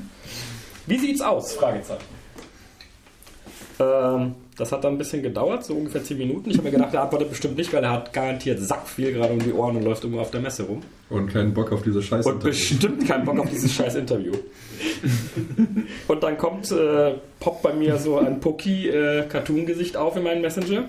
Wie 0.85 0.97
sieht's 0.97 1.21
aus? 1.21 1.53
Fragezeichen. 1.53 2.03
Ähm, 3.79 4.35
das 4.57 4.71
hat 4.71 4.83
dann 4.83 4.95
ein 4.95 4.97
bisschen 4.97 5.21
gedauert, 5.21 5.63
so 5.63 5.75
ungefähr 5.75 6.03
10 6.03 6.17
Minuten. 6.17 6.49
Ich 6.49 6.57
habe 6.57 6.65
mir 6.67 6.71
gedacht, 6.71 6.91
er 6.93 7.03
antwortet 7.03 7.29
bestimmt 7.29 7.57
nicht, 7.57 7.71
weil 7.73 7.83
er 7.83 7.91
hat 7.91 8.11
garantiert 8.11 8.59
sackviel 8.59 9.13
gerade 9.13 9.33
um 9.33 9.39
die 9.39 9.53
Ohren 9.53 9.77
und 9.77 9.83
läuft 9.83 10.03
irgendwo 10.03 10.21
auf 10.21 10.31
der 10.31 10.41
Messe 10.41 10.63
rum. 10.63 10.81
Und 11.11 11.31
keinen 11.31 11.53
Bock 11.53 11.71
auf 11.71 11.83
diese 11.83 12.01
Scheiße. 12.01 12.27
Und 12.27 12.43
bestimmt 12.43 13.07
keinen 13.07 13.23
Bock 13.23 13.39
auf 13.39 13.49
dieses 13.49 13.71
scheiß 13.73 13.95
Interview. 13.95 14.33
Und 16.07 16.23
dann 16.23 16.37
kommt, 16.37 16.71
äh, 16.71 17.13
poppt 17.39 17.61
bei 17.61 17.73
mir 17.73 17.97
so 17.97 18.17
ein 18.17 18.39
Poki-Cartoon-Gesicht 18.39 19.95
auf 19.95 20.15
in 20.17 20.23
meinen 20.23 20.41
Messenger. 20.41 20.85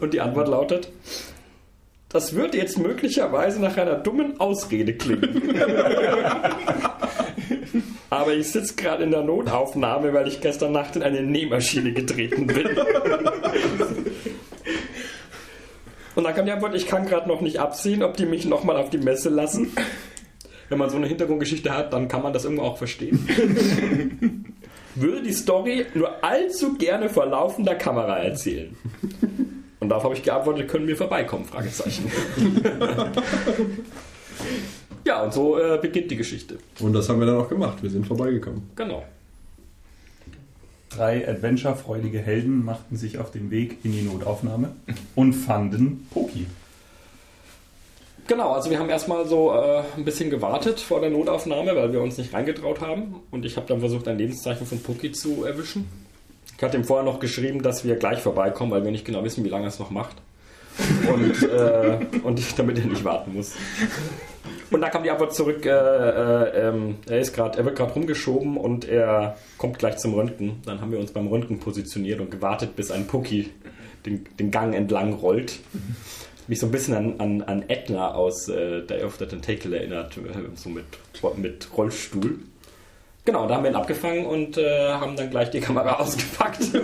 Und 0.00 0.12
die 0.12 0.20
Antwort 0.20 0.48
lautet: 0.48 0.88
Das 2.08 2.34
wird 2.34 2.54
jetzt 2.54 2.78
möglicherweise 2.78 3.60
nach 3.60 3.76
einer 3.76 3.94
dummen 3.94 4.40
Ausrede 4.40 4.94
klingen. 4.94 5.54
Aber 8.10 8.34
ich 8.34 8.50
sitze 8.50 8.76
gerade 8.76 9.04
in 9.04 9.10
der 9.10 9.22
Notaufnahme, 9.22 10.12
weil 10.12 10.28
ich 10.28 10.40
gestern 10.40 10.72
Nacht 10.72 10.96
in 10.96 11.02
eine 11.02 11.22
Nähmaschine 11.22 11.92
getreten 11.92 12.46
bin. 12.46 12.68
Und 16.14 16.24
dann 16.24 16.34
kam 16.34 16.46
die 16.46 16.52
Antwort, 16.52 16.74
ich 16.74 16.86
kann 16.86 17.06
gerade 17.06 17.28
noch 17.28 17.40
nicht 17.40 17.58
absehen, 17.58 18.02
ob 18.02 18.16
die 18.16 18.26
mich 18.26 18.44
nochmal 18.44 18.76
auf 18.76 18.90
die 18.90 18.98
Messe 18.98 19.30
lassen. 19.30 19.72
Wenn 20.68 20.78
man 20.78 20.88
so 20.88 20.96
eine 20.96 21.08
Hintergrundgeschichte 21.08 21.76
hat, 21.76 21.92
dann 21.92 22.08
kann 22.08 22.22
man 22.22 22.32
das 22.32 22.44
irgendwo 22.44 22.62
auch 22.62 22.78
verstehen. 22.78 23.28
Würde 24.94 25.22
die 25.22 25.32
Story 25.32 25.86
nur 25.94 26.24
allzu 26.24 26.74
gerne 26.74 27.08
vor 27.08 27.26
laufender 27.26 27.74
Kamera 27.74 28.18
erzählen. 28.18 28.76
Und 29.80 29.88
darauf 29.88 30.04
habe 30.04 30.14
ich 30.14 30.22
geantwortet, 30.22 30.68
können 30.68 30.86
wir 30.86 30.96
vorbeikommen? 30.96 31.44
Fragezeichen. 31.44 32.10
ja, 35.04 35.22
und 35.22 35.32
so 35.32 35.58
äh, 35.58 35.78
beginnt 35.80 36.10
die 36.10 36.16
Geschichte. 36.16 36.58
Und 36.80 36.92
das 36.92 37.08
haben 37.08 37.20
wir 37.20 37.26
dann 37.26 37.36
auch 37.36 37.48
gemacht. 37.48 37.82
Wir 37.82 37.90
sind 37.90 38.06
vorbeigekommen. 38.06 38.70
Genau. 38.76 39.04
Drei 40.90 41.28
adventurefreudige 41.28 42.20
Helden 42.20 42.64
machten 42.64 42.96
sich 42.96 43.18
auf 43.18 43.30
den 43.30 43.50
Weg 43.50 43.78
in 43.84 43.92
die 43.92 44.02
Notaufnahme 44.02 44.70
und 45.16 45.32
fanden 45.32 46.06
Poki. 46.12 46.46
Genau, 48.26 48.52
also 48.52 48.70
wir 48.70 48.78
haben 48.78 48.88
erstmal 48.88 49.26
so 49.26 49.52
äh, 49.52 49.82
ein 49.96 50.04
bisschen 50.04 50.30
gewartet 50.30 50.80
vor 50.80 51.00
der 51.00 51.10
Notaufnahme, 51.10 51.76
weil 51.76 51.92
wir 51.92 52.00
uns 52.00 52.16
nicht 52.16 52.32
reingetraut 52.32 52.80
haben. 52.80 53.16
Und 53.30 53.44
ich 53.44 53.56
habe 53.56 53.66
dann 53.66 53.80
versucht, 53.80 54.08
ein 54.08 54.16
Lebenszeichen 54.16 54.66
von 54.66 54.82
Poki 54.82 55.12
zu 55.12 55.44
erwischen. 55.44 55.86
Ich 56.56 56.62
hatte 56.62 56.76
ihm 56.76 56.84
vorher 56.84 57.04
noch 57.04 57.20
geschrieben, 57.20 57.62
dass 57.62 57.84
wir 57.84 57.96
gleich 57.96 58.20
vorbeikommen, 58.20 58.70
weil 58.70 58.84
wir 58.84 58.92
nicht 58.92 59.04
genau 59.04 59.24
wissen, 59.24 59.44
wie 59.44 59.50
lange 59.50 59.66
er 59.66 59.68
es 59.68 59.78
noch 59.78 59.90
macht. 59.90 60.16
Und, 61.12 61.42
äh, 61.42 61.98
und 62.22 62.58
damit 62.58 62.78
er 62.78 62.86
nicht 62.86 63.04
warten 63.04 63.34
muss. 63.34 63.52
Und 64.74 64.80
dann 64.80 64.90
kam 64.90 65.04
die 65.04 65.10
Antwort 65.12 65.32
zurück, 65.32 65.64
äh, 65.66 65.70
äh, 65.70 66.68
ähm, 66.68 66.96
er, 67.08 67.20
ist 67.20 67.32
grad, 67.32 67.54
er 67.54 67.64
wird 67.64 67.76
gerade 67.76 67.92
rumgeschoben 67.92 68.56
und 68.56 68.84
er 68.84 69.36
kommt 69.56 69.78
gleich 69.78 69.98
zum 69.98 70.14
Röntgen. 70.14 70.62
Dann 70.66 70.80
haben 70.80 70.90
wir 70.90 70.98
uns 70.98 71.12
beim 71.12 71.28
Röntgen 71.28 71.60
positioniert 71.60 72.18
und 72.18 72.32
gewartet, 72.32 72.74
bis 72.74 72.90
ein 72.90 73.06
Pucki 73.06 73.50
den, 74.04 74.24
den 74.36 74.50
Gang 74.50 74.74
entlang 74.74 75.12
rollt. 75.12 75.60
Mich 76.48 76.58
so 76.58 76.66
ein 76.66 76.72
bisschen 76.72 76.94
an, 76.94 77.20
an, 77.20 77.42
an 77.42 77.64
Edna 77.68 78.14
aus 78.14 78.48
äh, 78.48 78.82
Day 78.82 79.04
of 79.04 79.14
the 79.20 79.26
Tentacle 79.26 79.74
erinnert, 79.74 80.16
äh, 80.16 80.20
so 80.56 80.70
mit, 80.70 80.86
mit 81.36 81.68
Rollstuhl. 81.76 82.40
Genau, 83.24 83.48
da 83.48 83.54
haben 83.56 83.64
wir 83.64 83.70
ihn 83.70 83.76
abgefangen 83.76 84.26
und 84.26 84.58
äh, 84.58 84.90
haben 84.90 85.16
dann 85.16 85.30
gleich 85.30 85.50
die 85.50 85.60
Kamera 85.60 85.94
ausgepackt. 85.98 86.60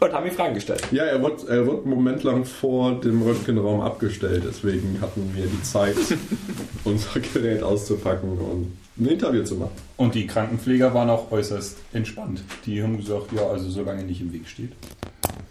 und 0.00 0.12
haben 0.12 0.26
ihm 0.26 0.32
Fragen 0.32 0.54
gestellt. 0.54 0.82
Ja, 0.90 1.04
er 1.04 1.22
wird, 1.22 1.46
er 1.48 1.66
wird 1.66 1.84
einen 1.84 1.94
Moment 1.94 2.24
lang 2.24 2.44
vor 2.44 2.98
dem 3.00 3.22
Röntgenraum 3.22 3.80
abgestellt, 3.80 4.42
deswegen 4.46 4.98
hatten 5.00 5.30
wir 5.34 5.46
die 5.46 5.62
Zeit, 5.62 5.94
unser 6.84 7.20
Gerät 7.20 7.62
auszupacken 7.62 8.30
und 8.30 8.72
ein 8.98 9.06
Interview 9.06 9.44
zu 9.44 9.54
machen. 9.54 9.72
Und 9.96 10.14
die 10.14 10.26
Krankenpfleger 10.26 10.92
waren 10.94 11.10
auch 11.10 11.30
äußerst 11.30 11.78
entspannt. 11.92 12.42
Die 12.66 12.82
haben 12.82 12.96
gesagt, 12.96 13.32
ja, 13.32 13.46
also 13.46 13.70
solange 13.70 14.02
nicht 14.02 14.20
im 14.20 14.32
Weg 14.32 14.48
steht. 14.48 14.72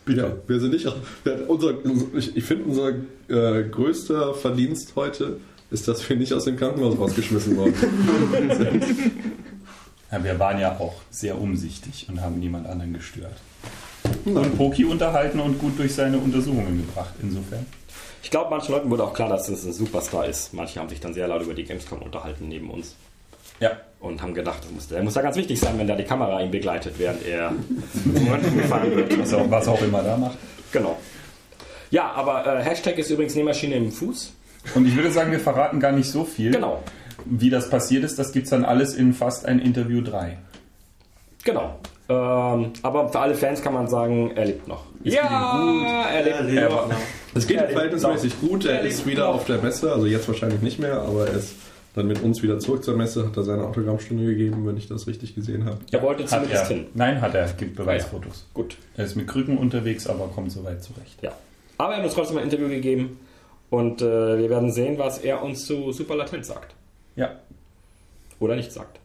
Bitte. 0.05 0.21
Ja, 0.21 0.31
wir 0.47 0.59
sind 0.59 0.73
nicht. 0.73 0.87
Unser, 1.47 1.73
ich 2.15 2.35
ich 2.35 2.43
finde, 2.43 2.65
unser 2.65 2.89
äh, 3.29 3.63
größter 3.63 4.33
Verdienst 4.33 4.93
heute 4.95 5.37
ist, 5.71 5.87
dass 5.87 6.07
wir 6.07 6.15
nicht 6.15 6.33
aus 6.33 6.45
dem 6.45 6.57
Krankenhaus 6.57 6.97
rausgeschmissen 6.97 7.57
worden. 7.57 7.73
Ja, 10.11 10.23
wir 10.23 10.39
waren 10.39 10.59
ja 10.59 10.75
auch 10.79 10.95
sehr 11.11 11.39
umsichtig 11.39 12.07
und 12.09 12.19
haben 12.19 12.39
niemand 12.39 12.65
anderen 12.67 12.93
gestört. 12.93 13.37
Und 14.25 14.57
Poki 14.57 14.85
unterhalten 14.85 15.39
und 15.39 15.59
gut 15.59 15.77
durch 15.77 15.93
seine 15.93 16.17
Untersuchungen 16.17 16.77
gebracht, 16.77 17.13
insofern. 17.21 17.65
Ich 18.23 18.31
glaube, 18.31 18.49
manchen 18.49 18.71
Leuten 18.71 18.89
wurde 18.89 19.03
auch 19.03 19.13
klar, 19.13 19.29
dass 19.29 19.47
es 19.49 19.65
ein 19.65 19.71
Superstar 19.73 20.25
ist. 20.25 20.53
Manche 20.53 20.79
haben 20.79 20.89
sich 20.89 20.99
dann 20.99 21.13
sehr 21.13 21.27
laut 21.27 21.43
über 21.43 21.53
die 21.53 21.63
Gamescom 21.63 22.01
unterhalten 22.01 22.47
neben 22.47 22.69
uns. 22.71 22.95
Ja. 23.59 23.71
Und 23.99 24.21
haben 24.21 24.33
gedacht, 24.33 24.63
das 24.63 24.71
muss, 24.71 24.87
der 24.87 25.03
muss 25.03 25.13
da 25.13 25.21
ganz 25.21 25.35
wichtig 25.35 25.59
sein, 25.59 25.77
wenn 25.77 25.87
da 25.87 25.95
die 25.95 26.03
Kamera 26.03 26.41
ihn 26.41 26.51
begleitet, 26.51 26.95
während 26.97 27.25
er 27.25 27.53
gefahren 28.55 28.95
wird. 28.95 29.19
Was 29.19 29.33
auch, 29.35 29.51
was 29.51 29.67
auch 29.67 29.81
immer 29.81 30.01
da 30.01 30.17
macht. 30.17 30.37
Genau. 30.71 30.97
Ja, 31.91 32.11
aber 32.11 32.45
äh, 32.45 32.63
Hashtag 32.63 32.97
ist 32.97 33.09
übrigens 33.09 33.35
Nähmaschine 33.35 33.75
im 33.75 33.91
Fuß. 33.91 34.33
Und 34.75 34.85
ich 34.87 34.95
würde 34.95 35.11
sagen, 35.11 35.31
wir 35.31 35.39
verraten 35.39 35.79
gar 35.79 35.91
nicht 35.91 36.09
so 36.09 36.23
viel. 36.25 36.51
Genau. 36.51 36.83
Wie 37.25 37.49
das 37.49 37.69
passiert 37.69 38.03
ist, 38.03 38.17
das 38.19 38.31
gibt 38.31 38.45
es 38.45 38.49
dann 38.51 38.63
alles 38.65 38.93
in 38.95 39.13
fast 39.13 39.45
ein 39.45 39.59
Interview 39.59 40.01
3. 40.01 40.37
Genau. 41.43 41.75
Ähm, 42.07 42.71
aber 42.81 43.09
für 43.09 43.19
alle 43.19 43.35
Fans 43.35 43.61
kann 43.61 43.73
man 43.73 43.87
sagen, 43.87 44.31
er 44.35 44.45
lebt 44.45 44.67
noch. 44.67 44.83
Es 45.03 45.13
gut. 45.13 45.21
er 45.21 46.23
lebt, 46.23 46.35
Er 46.37 46.43
lebt 46.43 46.57
er- 46.57 46.69
noch. 46.69 46.91
Es 47.35 47.45
geht 47.47 47.57
Ja, 47.57 47.65
ihm 47.65 47.71
verhältnismäßig 47.73 48.39
gut. 48.41 48.65
Er 48.65 48.79
er 48.79 48.81
ist 48.81 49.05
wieder 49.05 49.27
noch. 49.27 49.35
auf 49.35 49.45
der 49.45 49.59
Messe, 49.59 49.91
also 49.91 50.07
jetzt 50.07 50.27
wahrscheinlich 50.27 50.61
nicht 50.61 50.79
mehr, 50.79 50.99
aber 51.01 51.27
er 51.27 51.35
ist 51.35 51.53
dann 51.95 52.07
mit 52.07 52.21
uns 52.23 52.41
wieder 52.41 52.57
zurück 52.59 52.83
zur 52.83 52.95
Messe, 52.95 53.25
hat 53.27 53.37
er 53.37 53.43
seine 53.43 53.63
Autogrammstunde 53.63 54.25
gegeben, 54.25 54.65
wenn 54.65 54.77
ich 54.77 54.87
das 54.87 55.05
richtig 55.07 55.35
gesehen 55.35 55.65
habe. 55.65 55.77
Er 55.91 56.01
wollte 56.01 56.25
zumindest 56.25 56.67
hin. 56.67 56.87
Nein, 56.95 57.21
hat 57.21 57.35
er. 57.35 57.47
Gibt 57.53 57.75
Beweisfotos. 57.75 58.45
Gut. 58.53 58.77
Er 58.97 59.05
ist 59.05 59.15
mit 59.15 59.27
Krücken 59.27 59.57
unterwegs, 59.57 60.07
aber 60.07 60.27
kommt 60.27 60.51
soweit 60.51 60.83
zurecht. 60.83 61.21
Ja. 61.21 61.31
Aber 61.77 61.93
er 61.93 61.97
hat 61.99 62.05
uns 62.05 62.13
trotzdem 62.15 62.37
ein 62.37 62.43
Interview 62.45 62.67
gegeben 62.69 63.19
und 63.69 64.01
äh, 64.01 64.37
wir 64.37 64.49
werden 64.49 64.71
sehen, 64.71 64.97
was 64.97 65.19
er 65.19 65.43
uns 65.43 65.65
zu 65.65 65.91
Super 65.91 66.15
Latent 66.15 66.45
sagt. 66.45 66.75
Ja. 67.15 67.39
Oder 68.39 68.55
nicht 68.55 68.71
sagt. 68.71 68.99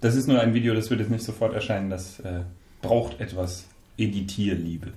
Das 0.00 0.14
ist 0.14 0.28
nur 0.28 0.40
ein 0.40 0.54
Video, 0.54 0.74
das 0.74 0.90
wird 0.90 1.00
jetzt 1.00 1.10
nicht 1.10 1.24
sofort 1.24 1.54
erscheinen. 1.54 1.90
Das 1.90 2.20
äh, 2.20 2.40
braucht 2.82 3.20
etwas 3.20 3.66
Editierliebe. 3.98 4.88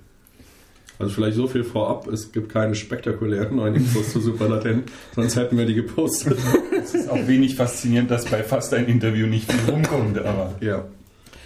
Also 0.99 1.13
vielleicht 1.13 1.37
so 1.37 1.47
viel 1.47 1.63
vorab, 1.63 2.07
es 2.07 2.33
gibt 2.33 2.49
keine 2.49 2.75
spektakulären 2.75 3.55
neuen 3.55 3.75
Infos 3.75 4.11
zu 4.11 4.19
Superlatent, 4.19 4.91
sonst 5.15 5.37
hätten 5.37 5.57
wir 5.57 5.65
die 5.65 5.73
gepostet. 5.73 6.37
Es 6.77 6.93
ist 6.93 7.09
auch 7.09 7.25
wenig 7.25 7.55
faszinierend, 7.55 8.11
dass 8.11 8.25
bei 8.25 8.43
fast 8.43 8.73
ein 8.73 8.85
Interview 8.85 9.25
nicht 9.25 9.49
viel 9.49 9.73
rumkommt, 9.73 10.19
aber 10.19 10.55
ja. 10.59 10.83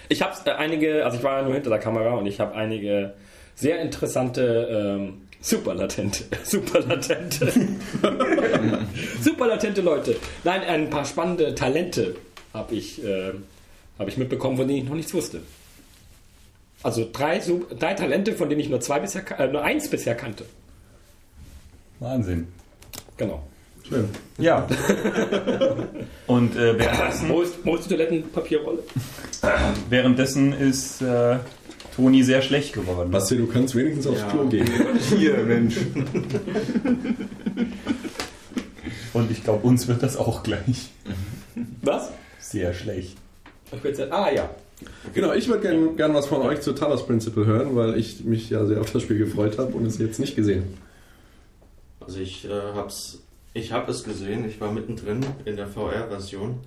Ich 0.09 0.23
habe 0.23 0.33
äh, 0.45 0.53
einige, 0.53 1.05
also 1.05 1.17
ich 1.17 1.23
war 1.23 1.37
ja 1.37 1.43
nur 1.43 1.53
hinter 1.53 1.69
der 1.69 1.77
Kamera 1.77 2.15
und 2.15 2.25
ich 2.25 2.39
habe 2.39 2.55
einige 2.55 3.13
sehr 3.53 3.79
interessante 3.79 4.97
ähm, 4.99 5.21
superlatente, 5.43 6.23
superlatente, 6.43 7.51
superlatente 9.21 9.81
Leute. 9.81 10.15
Nein, 10.43 10.61
ein 10.61 10.89
paar 10.89 11.05
spannende 11.05 11.53
Talente 11.53 12.15
habe 12.53 12.73
ich, 12.73 13.03
äh, 13.03 13.33
hab 13.99 14.07
ich 14.07 14.17
mitbekommen, 14.17 14.57
von 14.57 14.67
denen 14.67 14.79
ich 14.79 14.85
noch 14.89 14.95
nichts 14.95 15.13
wusste. 15.13 15.41
Also 16.81 17.07
drei, 17.11 17.41
drei 17.79 17.93
Talente, 17.93 18.33
von 18.33 18.49
denen 18.49 18.61
ich 18.61 18.69
nur 18.69 18.79
zwei 18.79 18.99
bisher, 18.99 19.23
äh, 19.39 19.47
nur 19.47 19.63
eins 19.63 19.89
bisher 19.89 20.15
kannte. 20.15 20.45
Wahnsinn. 21.99 22.47
Genau. 23.17 23.43
Schön. 23.87 24.07
Ja. 24.37 24.65
Und 26.27 26.55
äh, 26.55 26.79
währenddessen, 26.79 27.29
Wo 27.29 27.41
ist, 27.41 27.53
wo 27.63 27.75
ist 27.75 27.85
die 27.85 27.89
Toilettenpapierrolle? 27.89 28.79
währenddessen 29.89 30.53
ist 30.53 31.01
äh, 31.01 31.37
Toni 31.95 32.23
sehr 32.23 32.41
schlecht 32.41 32.73
geworden. 32.73 33.11
Basti, 33.11 33.37
du 33.37 33.47
kannst 33.47 33.75
wenigstens 33.75 34.07
aufs 34.07 34.21
Ja. 34.21 34.29
Klo 34.29 34.47
gehen. 34.47 34.67
Hier, 35.17 35.37
Mensch. 35.37 35.77
Und 39.13 39.29
ich 39.31 39.43
glaube, 39.43 39.67
uns 39.67 39.87
wird 39.87 40.01
das 40.01 40.17
auch 40.17 40.43
gleich 40.43 40.89
Was? 41.81 42.09
sehr 42.39 42.73
schlecht. 42.73 43.17
Ah 44.09 44.29
ja. 44.31 44.49
Genau, 45.13 45.33
ich 45.33 45.47
würde 45.47 45.61
gerne 45.61 45.87
gern 45.95 46.13
was 46.13 46.25
von 46.27 46.41
euch 46.41 46.61
zu 46.61 46.73
Talos 46.73 47.05
Principle 47.05 47.45
hören, 47.45 47.75
weil 47.75 47.97
ich 47.97 48.23
mich 48.23 48.49
ja 48.49 48.65
sehr 48.65 48.81
auf 48.81 48.91
das 48.91 49.01
Spiel 49.03 49.17
gefreut 49.17 49.57
habe 49.57 49.73
und 49.73 49.85
es 49.85 49.97
jetzt 49.97 50.19
nicht 50.19 50.35
gesehen 50.35 50.63
Also 51.99 52.19
ich 52.19 52.45
äh, 52.45 52.49
hab's, 52.75 53.19
ich 53.53 53.71
habe 53.71 53.91
es 53.91 54.03
gesehen, 54.03 54.45
ich 54.47 54.59
war 54.59 54.71
mittendrin 54.71 55.25
in 55.45 55.55
der 55.55 55.67
VR-Version. 55.67 56.59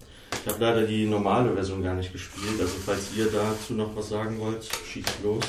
Ich 0.44 0.53
habe 0.53 0.64
leider 0.64 0.83
die 0.83 1.07
normale 1.07 1.53
Version 1.53 1.83
gar 1.83 1.94
nicht 1.94 2.12
gespielt, 2.12 2.61
also 2.61 2.75
falls 2.85 3.11
ihr 3.16 3.27
dazu 3.27 3.75
noch 3.75 3.96
was 3.96 4.09
sagen 4.09 4.38
wollt, 4.38 4.64
schießt 4.90 5.22
los. 5.25 5.44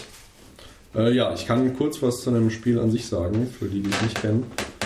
Äh, 0.96 1.14
ja, 1.14 1.34
ich 1.34 1.46
kann 1.46 1.76
kurz 1.78 2.02
was 2.02 2.22
zu 2.22 2.30
einem 2.30 2.50
Spiel 2.50 2.80
an 2.80 2.92
sich 2.92 3.06
sagen, 3.06 3.48
für 3.48 3.66
die, 3.66 3.82
die 3.82 3.90
es 3.90 4.02
nicht 4.02 4.22
kennen. 4.22 4.46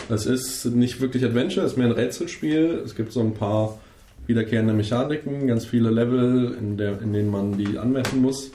Es 0.10 0.26
ist 0.26 0.66
nicht 0.66 1.00
wirklich 1.00 1.24
Adventure, 1.24 1.66
es 1.66 1.74
ist 1.74 1.78
mehr 1.78 1.88
ein 1.88 1.94
Rätselspiel. 1.94 2.82
Es 2.84 2.96
gibt 2.96 3.14
so 3.14 3.22
ein 3.22 3.34
paar 3.34 3.80
wiederkehrende 4.28 4.74
Mechaniken, 4.74 5.48
ganz 5.48 5.66
viele 5.66 5.90
Level, 5.90 6.56
in, 6.60 6.78
der, 6.78 7.02
in 7.02 7.14
denen 7.14 7.32
man 7.32 7.58
die 7.58 7.78
anmessen 7.78 8.22
muss. 8.22 8.52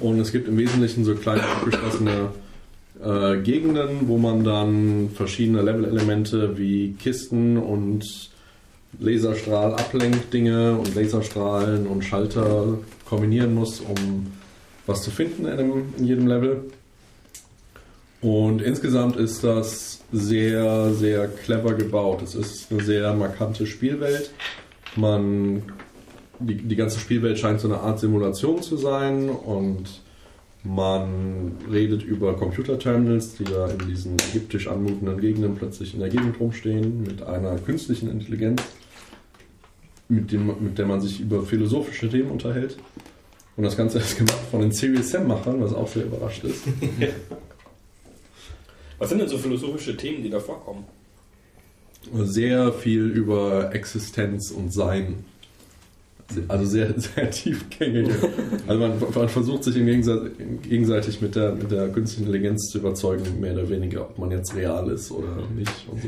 Und 0.00 0.18
es 0.18 0.32
gibt 0.32 0.48
im 0.48 0.58
Wesentlichen 0.58 1.04
so 1.04 1.14
kleine 1.14 1.42
abgeschlossene 1.42 2.30
äh, 3.02 3.36
Gegenden, 3.38 4.08
wo 4.08 4.18
man 4.18 4.44
dann 4.44 5.10
verschiedene 5.14 5.62
Level-Elemente 5.62 6.58
wie 6.58 6.94
Kisten 6.94 7.56
und 7.56 8.30
Laserstrahl-Ablenkdinge 8.98 10.76
und 10.78 10.94
Laserstrahlen 10.94 11.86
und 11.86 12.04
Schalter 12.04 12.78
kombinieren 13.04 13.54
muss, 13.54 13.80
um 13.80 14.26
was 14.86 15.02
zu 15.02 15.10
finden 15.10 15.46
in, 15.46 15.52
einem, 15.52 15.94
in 15.98 16.04
jedem 16.04 16.26
Level. 16.26 16.64
Und 18.20 18.62
insgesamt 18.62 19.16
ist 19.16 19.44
das 19.44 20.00
sehr, 20.12 20.92
sehr 20.94 21.28
clever 21.28 21.74
gebaut. 21.74 22.22
Es 22.22 22.34
ist 22.34 22.72
eine 22.72 22.82
sehr 22.82 23.12
markante 23.14 23.66
Spielwelt. 23.66 24.30
Man, 24.96 25.62
die, 26.38 26.56
die 26.56 26.76
ganze 26.76 26.98
Spielwelt 26.98 27.38
scheint 27.38 27.60
so 27.60 27.68
eine 27.68 27.80
Art 27.80 28.00
Simulation 28.00 28.62
zu 28.62 28.76
sein 28.76 29.28
und 29.28 30.00
man 30.64 31.52
redet 31.70 32.02
über 32.02 32.34
Computerterminals, 32.34 33.36
die 33.36 33.44
da 33.44 33.68
in 33.68 33.86
diesen 33.86 34.16
ägyptisch 34.30 34.66
anmutenden 34.66 35.20
Gegenden 35.20 35.54
plötzlich 35.54 35.94
in 35.94 36.00
der 36.00 36.08
Gegend 36.08 36.40
rumstehen, 36.40 37.02
mit 37.02 37.22
einer 37.22 37.56
künstlichen 37.58 38.10
Intelligenz, 38.10 38.62
mit, 40.08 40.32
dem, 40.32 40.46
mit 40.60 40.78
der 40.78 40.86
man 40.86 41.00
sich 41.00 41.20
über 41.20 41.42
philosophische 41.42 42.08
Themen 42.08 42.30
unterhält. 42.30 42.76
Und 43.56 43.64
das 43.64 43.76
Ganze 43.76 43.98
ist 43.98 44.16
gemacht 44.18 44.38
von 44.50 44.60
den 44.60 44.72
Serious 44.72 45.10
Sam-Machern, 45.10 45.60
was 45.60 45.72
auch 45.72 45.88
sehr 45.88 46.04
überrascht 46.04 46.44
ist. 46.44 46.64
Was 48.98 49.10
sind 49.10 49.18
denn 49.18 49.28
so 49.28 49.36
philosophische 49.36 49.94
Themen, 49.94 50.22
die 50.22 50.30
da 50.30 50.40
vorkommen? 50.40 50.86
sehr 52.12 52.72
viel 52.72 53.06
über 53.06 53.74
Existenz 53.74 54.50
und 54.50 54.72
Sein. 54.72 55.24
Also 56.48 56.64
sehr, 56.64 56.92
sehr 56.98 57.30
tiefgängige. 57.30 58.10
Also 58.66 58.80
man, 58.80 58.92
man 59.14 59.28
versucht 59.28 59.64
sich 59.64 59.76
im 59.76 59.86
Gegensatz, 59.86 60.22
gegenseitig 60.68 61.20
mit 61.20 61.34
der, 61.34 61.52
mit 61.54 61.70
der 61.70 61.88
künstlichen 61.88 62.26
Intelligenz 62.26 62.68
zu 62.70 62.78
überzeugen, 62.78 63.40
mehr 63.40 63.52
oder 63.52 63.68
weniger, 63.68 64.02
ob 64.02 64.18
man 64.18 64.30
jetzt 64.30 64.54
real 64.54 64.90
ist 64.90 65.10
oder 65.10 65.28
nicht 65.56 65.70
und 65.90 66.02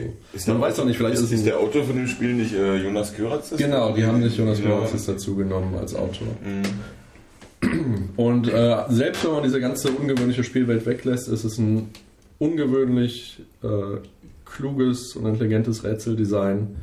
so. 0.45 0.53
man 0.53 0.61
weiß 0.61 0.81
auch 0.81 0.85
nicht, 0.85 0.97
vielleicht 0.97 1.15
ist, 1.15 1.21
ist, 1.21 1.33
es 1.33 1.39
ist 1.39 1.47
der 1.47 1.59
Autor 1.59 1.85
von 1.85 1.97
dem 1.97 2.09
Spiel 2.09 2.35
nicht 2.35 2.53
äh, 2.55 2.77
Jonas 2.83 3.15
Köratz? 3.15 3.55
Genau, 3.57 3.95
die 3.95 4.05
haben 4.05 4.21
nicht 4.21 4.37
Jonas 4.37 4.59
Ja. 4.61 4.69
Moraxis 4.69 5.07
dazu 5.07 5.37
genommen 5.37 5.75
als 5.77 5.95
Autor. 5.95 6.29
Mhm. 6.45 8.11
Und 8.17 8.49
äh, 8.53 8.77
selbst 8.89 9.25
wenn 9.25 9.33
man 9.33 9.43
diese 9.43 9.61
ganze 9.61 9.91
ungewöhnliche 9.91 10.45
Spielwelt 10.45 10.87
weglässt, 10.87 11.29
ist 11.29 11.45
es 11.45 11.59
ein 11.59 11.91
ungewöhnlich 12.39 13.41
äh, 13.63 13.99
kluges 14.45 15.17
und 15.17 15.27
intelligentes 15.27 15.85
Rätseldesign, 15.85 16.77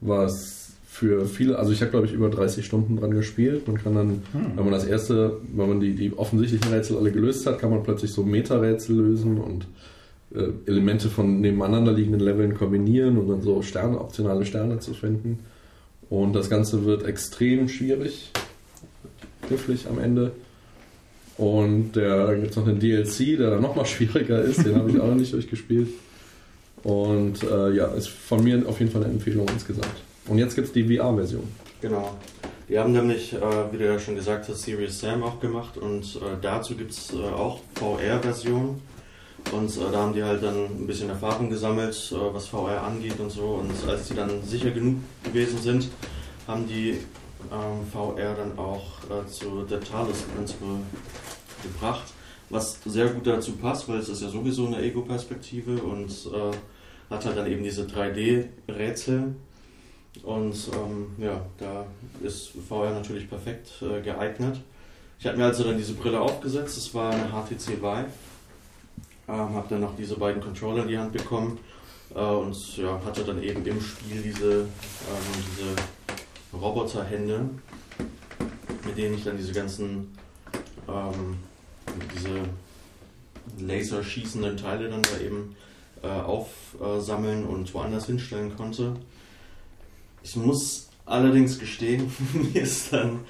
was 0.00 0.57
für 0.98 1.26
viele, 1.26 1.56
also 1.58 1.70
ich 1.70 1.80
habe 1.80 1.92
glaube 1.92 2.06
ich 2.06 2.12
über 2.12 2.28
30 2.28 2.66
Stunden 2.66 2.96
dran 2.96 3.12
gespielt. 3.12 3.68
Man 3.68 3.78
kann 3.78 3.94
dann, 3.94 4.08
hm. 4.32 4.56
wenn 4.56 4.64
man 4.64 4.72
das 4.72 4.84
erste, 4.84 5.36
wenn 5.54 5.68
man 5.68 5.80
die, 5.80 5.94
die 5.94 6.12
offensichtlichen 6.16 6.72
Rätsel 6.72 6.96
alle 6.96 7.12
gelöst 7.12 7.46
hat, 7.46 7.60
kann 7.60 7.70
man 7.70 7.84
plötzlich 7.84 8.10
so 8.10 8.24
Meta-Rätsel 8.24 8.96
lösen 8.96 9.38
und 9.38 9.68
äh, 10.34 10.48
Elemente 10.66 11.08
von 11.08 11.40
nebeneinander 11.40 11.92
liegenden 11.92 12.20
Leveln 12.20 12.54
kombinieren 12.54 13.16
und 13.16 13.28
dann 13.28 13.42
so 13.42 13.62
Sterne, 13.62 14.00
optionale 14.00 14.44
Sterne 14.44 14.80
zu 14.80 14.92
finden. 14.92 15.38
Und 16.10 16.32
das 16.32 16.50
Ganze 16.50 16.84
wird 16.84 17.04
extrem 17.04 17.68
schwierig, 17.68 18.32
knifflig 19.46 19.86
am 19.88 20.00
Ende. 20.00 20.32
Und 21.36 21.92
dann 21.92 22.40
gibt 22.40 22.50
es 22.50 22.56
noch 22.56 22.66
einen 22.66 22.80
DLC, 22.80 23.38
der 23.38 23.50
dann 23.50 23.62
nochmal 23.62 23.86
schwieriger 23.86 24.42
ist, 24.42 24.66
den 24.66 24.74
habe 24.74 24.90
ich 24.90 24.98
auch 24.98 25.06
noch 25.06 25.14
nicht 25.14 25.32
durchgespielt. 25.32 25.90
Und 26.82 27.44
äh, 27.44 27.72
ja, 27.72 27.86
ist 27.86 28.08
von 28.08 28.42
mir 28.42 28.64
auf 28.66 28.80
jeden 28.80 28.90
Fall 28.90 29.04
eine 29.04 29.12
Empfehlung 29.12 29.46
insgesamt. 29.48 30.07
Und 30.28 30.38
jetzt 30.38 30.54
gibt 30.54 30.68
es 30.68 30.72
die 30.72 30.96
VR-Version. 30.96 31.48
Genau. 31.80 32.16
Die 32.68 32.78
haben 32.78 32.92
nämlich, 32.92 33.32
äh, 33.32 33.40
wie 33.72 33.78
du 33.78 33.86
ja 33.86 33.98
schon 33.98 34.14
gesagt 34.14 34.46
hast, 34.48 34.62
Serious 34.62 35.00
Sam 35.00 35.22
auch 35.22 35.40
gemacht 35.40 35.78
und 35.78 36.04
äh, 36.16 36.36
dazu 36.40 36.74
gibt 36.74 36.90
es 36.90 37.14
äh, 37.14 37.16
auch 37.16 37.60
VR-Version. 37.76 38.82
Und 39.52 39.76
äh, 39.76 39.80
da 39.90 39.98
haben 40.02 40.12
die 40.12 40.22
halt 40.22 40.42
dann 40.42 40.64
ein 40.64 40.86
bisschen 40.86 41.08
Erfahrung 41.08 41.48
gesammelt, 41.48 42.12
äh, 42.12 42.34
was 42.34 42.48
VR 42.48 42.82
angeht 42.82 43.18
und 43.18 43.30
so. 43.30 43.62
Und 43.62 43.72
als 43.88 44.08
die 44.08 44.14
dann 44.14 44.42
sicher 44.44 44.70
genug 44.70 44.96
gewesen 45.24 45.58
sind, 45.62 45.88
haben 46.46 46.68
die 46.68 46.98
ähm, 47.50 47.86
VR 47.90 48.34
dann 48.34 48.58
auch 48.58 48.84
äh, 49.04 49.26
zu 49.26 49.64
The 49.66 49.76
Talos 49.76 50.22
Principle 50.34 50.80
gebracht, 51.62 52.12
was 52.50 52.78
sehr 52.84 53.06
gut 53.06 53.26
dazu 53.26 53.52
passt, 53.52 53.88
weil 53.88 53.98
es 53.98 54.10
ist 54.10 54.20
ja 54.20 54.28
sowieso 54.28 54.66
eine 54.66 54.82
Ego-Perspektive 54.82 55.82
und 55.82 56.10
hat 57.10 57.24
halt 57.24 57.36
dann 57.36 57.50
eben 57.50 57.64
diese 57.64 57.84
3D-Rätsel. 57.84 59.34
Und 60.22 60.54
ähm, 60.74 61.06
ja, 61.18 61.40
da 61.58 61.86
ist 62.22 62.50
VR 62.68 62.90
natürlich 62.92 63.28
perfekt 63.28 63.70
äh, 63.82 64.00
geeignet. 64.00 64.60
Ich 65.18 65.26
habe 65.26 65.36
mir 65.36 65.46
also 65.46 65.64
dann 65.64 65.76
diese 65.76 65.94
Brille 65.94 66.20
aufgesetzt, 66.20 66.76
das 66.76 66.94
war 66.94 67.12
eine 67.12 67.28
HTC 67.28 67.80
Vive. 67.82 68.06
Ähm, 69.28 69.54
habe 69.54 69.66
dann 69.68 69.80
noch 69.80 69.96
diese 69.96 70.16
beiden 70.16 70.42
Controller 70.42 70.82
in 70.82 70.88
die 70.88 70.98
Hand 70.98 71.12
bekommen 71.12 71.58
äh, 72.14 72.20
und 72.20 72.76
ja, 72.76 73.00
hatte 73.04 73.24
dann 73.24 73.42
eben 73.42 73.64
im 73.66 73.80
Spiel 73.80 74.22
diese, 74.22 74.60
ähm, 74.60 74.66
diese 75.50 76.56
Roboterhände, 76.58 77.50
mit 78.86 78.96
denen 78.96 79.14
ich 79.14 79.24
dann 79.24 79.36
diese 79.36 79.52
ganzen 79.52 80.16
ähm, 80.88 81.36
diese 82.14 82.40
laserschießenden 83.58 84.56
Teile 84.56 84.88
dann 84.88 85.02
da 85.02 85.18
eben 85.18 85.56
äh, 86.02 86.08
aufsammeln 86.08 87.44
und 87.44 87.72
woanders 87.74 88.06
hinstellen 88.06 88.56
konnte. 88.56 88.94
Ich 90.22 90.36
muss 90.36 90.88
allerdings 91.06 91.58
gestehen, 91.58 92.12
mir 92.52 92.62
ist 92.62 92.92
dann 92.92 93.20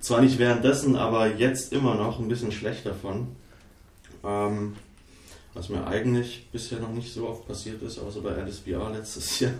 zwar 0.00 0.20
nicht 0.20 0.38
währenddessen, 0.38 0.96
aber 0.96 1.34
jetzt 1.34 1.72
immer 1.72 1.94
noch 1.94 2.18
ein 2.18 2.28
bisschen 2.28 2.52
schlecht 2.52 2.86
davon. 2.86 3.28
Ähm, 4.24 4.74
was 5.54 5.68
mir 5.68 5.86
eigentlich 5.86 6.48
bisher 6.50 6.78
noch 6.78 6.92
nicht 6.92 7.12
so 7.12 7.28
oft 7.28 7.46
passiert 7.46 7.82
ist, 7.82 7.98
außer 7.98 8.20
bei 8.20 8.32
VR 8.32 8.90
letztes 8.90 9.40
Jahr. 9.40 9.52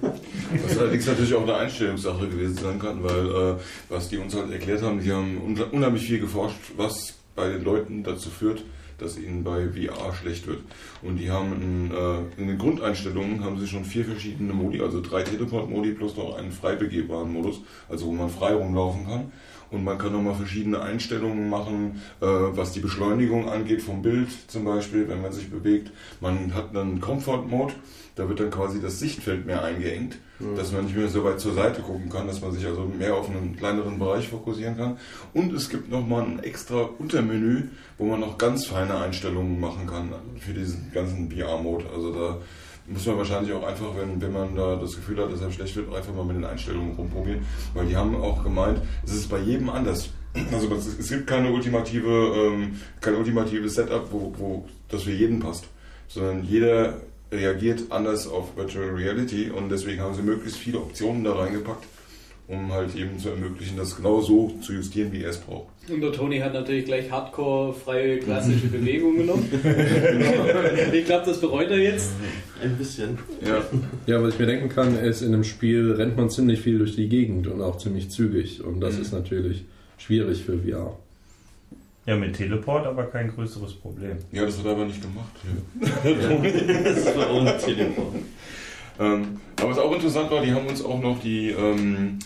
Was 0.64 0.78
allerdings 0.78 1.06
natürlich 1.06 1.34
auch 1.34 1.42
eine 1.42 1.54
Einstellungssache 1.54 2.28
gewesen 2.28 2.56
sein 2.56 2.78
kann, 2.78 3.02
weil 3.04 3.26
äh, 3.26 3.60
was 3.90 4.08
die 4.08 4.16
uns 4.16 4.34
halt 4.34 4.50
erklärt 4.50 4.82
haben, 4.82 5.00
die 5.00 5.12
haben 5.12 5.58
unheimlich 5.70 6.04
viel 6.04 6.20
geforscht, 6.20 6.56
was 6.76 7.14
bei 7.34 7.48
den 7.48 7.64
Leuten 7.64 8.02
dazu 8.02 8.30
führt, 8.30 8.64
dass 9.02 9.18
ihnen 9.18 9.44
bei 9.44 9.68
VR 9.68 10.14
schlecht 10.14 10.46
wird. 10.46 10.60
Und 11.02 11.16
die 11.16 11.30
haben 11.30 11.52
in, 11.60 11.90
äh, 11.90 12.40
in 12.40 12.48
den 12.48 12.58
Grundeinstellungen 12.58 13.44
haben 13.44 13.58
sie 13.58 13.66
schon 13.66 13.84
vier 13.84 14.04
verschiedene 14.04 14.52
Modi, 14.52 14.80
also 14.80 15.00
drei 15.00 15.22
Teleport-Modi 15.22 15.92
plus 15.92 16.16
noch 16.16 16.36
einen 16.36 16.52
frei 16.52 16.76
begehbaren 16.76 17.32
Modus, 17.32 17.60
also 17.88 18.06
wo 18.06 18.12
man 18.12 18.30
frei 18.30 18.54
rumlaufen 18.54 19.06
kann. 19.06 19.32
Und 19.70 19.84
man 19.84 19.96
kann 19.96 20.12
nochmal 20.12 20.34
verschiedene 20.34 20.82
Einstellungen 20.82 21.48
machen, 21.48 22.02
äh, 22.20 22.26
was 22.26 22.72
die 22.72 22.80
Beschleunigung 22.80 23.48
angeht 23.48 23.82
vom 23.82 24.02
Bild 24.02 24.28
zum 24.48 24.64
Beispiel, 24.64 25.08
wenn 25.08 25.22
man 25.22 25.32
sich 25.32 25.50
bewegt. 25.50 25.90
Man 26.20 26.54
hat 26.54 26.76
einen 26.76 27.00
Comfort-Mode, 27.00 27.74
da 28.14 28.28
wird 28.28 28.40
dann 28.40 28.50
quasi 28.50 28.80
das 28.80 29.00
Sichtfeld 29.00 29.46
mehr 29.46 29.64
eingeengt, 29.64 30.18
mhm. 30.42 30.56
dass 30.56 30.72
man 30.72 30.84
nicht 30.84 30.96
mehr 30.96 31.08
so 31.08 31.24
weit 31.24 31.40
zur 31.40 31.54
Seite 31.54 31.80
gucken 31.82 32.10
kann, 32.10 32.26
dass 32.26 32.40
man 32.40 32.52
sich 32.52 32.66
also 32.66 32.84
mehr 32.84 33.14
auf 33.14 33.28
einen 33.30 33.56
kleineren 33.56 33.98
Bereich 33.98 34.28
fokussieren 34.28 34.76
kann. 34.76 34.98
Und 35.32 35.52
es 35.52 35.70
gibt 35.70 35.90
nochmal 35.90 36.24
ein 36.24 36.42
extra 36.42 36.88
Untermenü, 36.98 37.68
wo 37.98 38.04
man 38.04 38.20
noch 38.20 38.38
ganz 38.38 38.66
feine 38.66 38.96
Einstellungen 38.96 39.60
machen 39.60 39.86
kann 39.86 40.10
für 40.38 40.52
diesen 40.52 40.90
ganzen 40.92 41.30
VR-Mode. 41.30 41.86
Also 41.94 42.12
da 42.12 42.38
muss 42.86 43.06
man 43.06 43.18
wahrscheinlich 43.18 43.52
auch 43.52 43.64
einfach, 43.64 43.96
wenn, 43.96 44.20
wenn 44.20 44.32
man 44.32 44.54
da 44.56 44.76
das 44.76 44.96
Gefühl 44.96 45.22
hat, 45.22 45.32
dass 45.32 45.40
er 45.40 45.52
schlecht 45.52 45.76
wird, 45.76 45.94
einfach 45.94 46.14
mal 46.14 46.24
mit 46.24 46.36
den 46.36 46.44
Einstellungen 46.44 46.94
rumprobieren. 46.96 47.46
Weil 47.74 47.86
die 47.86 47.96
haben 47.96 48.14
auch 48.16 48.42
gemeint, 48.42 48.80
es 49.04 49.14
ist 49.14 49.28
bei 49.28 49.38
jedem 49.38 49.70
anders. 49.70 50.10
Also 50.50 50.74
es 50.74 51.08
gibt 51.10 51.26
keine 51.26 51.52
ultimative, 51.52 52.08
ähm, 52.08 52.80
kein 53.00 53.14
ultimatives 53.16 53.74
Setup, 53.74 54.10
wo, 54.10 54.32
wo 54.38 54.64
das 54.88 55.02
für 55.02 55.12
jeden 55.12 55.40
passt. 55.40 55.68
Sondern 56.08 56.42
jeder 56.44 57.02
reagiert 57.32 57.84
anders 57.90 58.28
auf 58.28 58.56
Virtual 58.56 58.90
Reality 58.90 59.50
und 59.50 59.70
deswegen 59.70 60.00
haben 60.00 60.14
sie 60.14 60.22
möglichst 60.22 60.58
viele 60.58 60.78
Optionen 60.78 61.24
da 61.24 61.32
reingepackt, 61.32 61.84
um 62.46 62.72
halt 62.72 62.94
eben 62.94 63.18
zu 63.18 63.30
ermöglichen, 63.30 63.76
das 63.76 63.96
genau 63.96 64.20
so 64.20 64.54
zu 64.60 64.74
justieren, 64.74 65.10
wie 65.12 65.22
er 65.22 65.30
es 65.30 65.38
braucht. 65.38 65.68
Und 65.88 66.00
der 66.00 66.12
Toni 66.12 66.38
hat 66.38 66.52
natürlich 66.52 66.84
gleich 66.84 67.10
hardcore 67.10 67.74
freie 67.74 68.18
klassische 68.18 68.66
Bewegung 68.72 69.16
genommen. 69.16 69.48
ich 70.92 71.04
glaube, 71.06 71.26
das 71.26 71.40
bereut 71.40 71.70
er 71.70 71.78
jetzt. 71.78 72.10
Ein 72.62 72.76
bisschen. 72.76 73.18
Ja. 73.44 73.64
ja, 74.06 74.22
was 74.22 74.34
ich 74.34 74.38
mir 74.38 74.46
denken 74.46 74.68
kann, 74.68 74.96
ist, 74.96 75.22
in 75.22 75.34
einem 75.34 75.42
Spiel 75.42 75.92
rennt 75.92 76.16
man 76.16 76.30
ziemlich 76.30 76.60
viel 76.60 76.78
durch 76.78 76.94
die 76.94 77.08
Gegend 77.08 77.48
und 77.48 77.60
auch 77.60 77.78
ziemlich 77.78 78.10
zügig. 78.10 78.62
Und 78.62 78.80
das 78.80 78.94
mhm. 78.94 79.02
ist 79.02 79.12
natürlich 79.12 79.64
schwierig 79.98 80.44
für 80.44 80.58
VR. 80.58 80.96
Ja, 82.04 82.16
mit 82.16 82.34
Teleport 82.36 82.86
aber 82.86 83.04
kein 83.04 83.28
größeres 83.28 83.74
Problem. 83.74 84.18
Ja, 84.32 84.44
das 84.44 84.62
er 84.64 84.72
aber 84.72 84.84
nicht 84.84 85.00
gemacht. 85.00 85.32
Das 86.84 87.16
war 87.16 87.32
ohne 87.32 87.56
Teleport. 87.58 88.16
Ähm, 88.98 89.40
aber 89.58 89.70
was 89.70 89.78
auch 89.78 89.92
interessant 89.94 90.30
war, 90.30 90.42
die 90.42 90.52
haben 90.52 90.66
uns 90.66 90.84
auch 90.84 91.00
noch 91.00 91.20
die 91.20 91.50
ähm, 91.50 92.18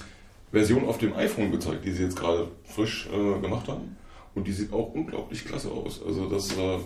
Version 0.51 0.87
auf 0.87 0.99
dem 0.99 1.15
iPhone 1.15 1.53
gezeigt, 1.53 1.85
die 1.85 1.93
sie 1.93 2.05
jetzt 2.05 2.19
gerade 2.19 2.49
frisch 2.65 3.09
äh, 3.12 3.41
gemacht 3.41 3.69
haben. 3.69 3.97
Und 4.35 4.47
die 4.47 4.53
sieht 4.53 4.73
auch 4.73 4.95
unglaublich 4.95 5.45
klasse 5.45 5.71
aus. 5.71 6.01
Also 6.05 6.27
das 6.29 6.57
äh, 6.57 6.79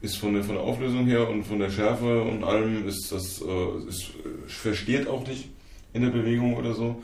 ist 0.00 0.16
von 0.16 0.34
der, 0.34 0.44
von 0.44 0.54
der 0.54 0.64
Auflösung 0.64 1.06
her 1.06 1.28
und 1.28 1.44
von 1.44 1.58
der 1.58 1.70
Schärfe 1.70 2.22
und 2.22 2.44
allem 2.44 2.86
ist 2.86 3.10
das 3.10 3.42
äh, 3.42 3.88
ist, 3.88 4.12
versteht 4.46 5.08
auch 5.08 5.26
nicht 5.26 5.48
in 5.92 6.02
der 6.02 6.10
Bewegung 6.10 6.56
oder 6.56 6.74
so, 6.74 7.02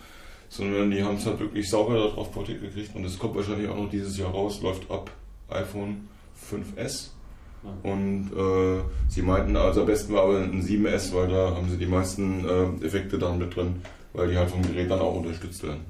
sondern 0.48 0.90
die 0.90 1.02
haben 1.02 1.16
es 1.16 1.26
halt 1.26 1.40
wirklich 1.40 1.68
sauber 1.68 1.94
darauf 1.94 2.30
portiert 2.32 2.60
gekriegt 2.60 2.94
und 2.94 3.04
es 3.04 3.18
kommt 3.18 3.34
wahrscheinlich 3.34 3.68
auch 3.68 3.76
noch 3.76 3.90
dieses 3.90 4.18
Jahr 4.18 4.30
raus, 4.30 4.60
läuft 4.62 4.90
ab 4.90 5.10
iPhone 5.54 6.08
5S. 6.50 7.08
Und 7.84 8.32
äh, 8.36 8.82
sie 9.08 9.22
meinten 9.22 9.56
also 9.56 9.82
am 9.82 9.86
besten 9.86 10.12
war 10.12 10.24
aber 10.24 10.38
ein 10.38 10.62
7S, 10.62 11.14
weil 11.14 11.28
da 11.28 11.54
haben 11.54 11.70
sie 11.70 11.76
die 11.76 11.86
meisten 11.86 12.44
äh, 12.44 12.84
Effekte 12.84 13.18
dann 13.18 13.38
mit 13.38 13.54
drin, 13.54 13.80
weil 14.12 14.30
die 14.30 14.36
halt 14.36 14.50
vom 14.50 14.62
Gerät 14.62 14.90
dann 14.90 14.98
auch 14.98 15.14
unterstützt 15.14 15.62
werden. 15.62 15.80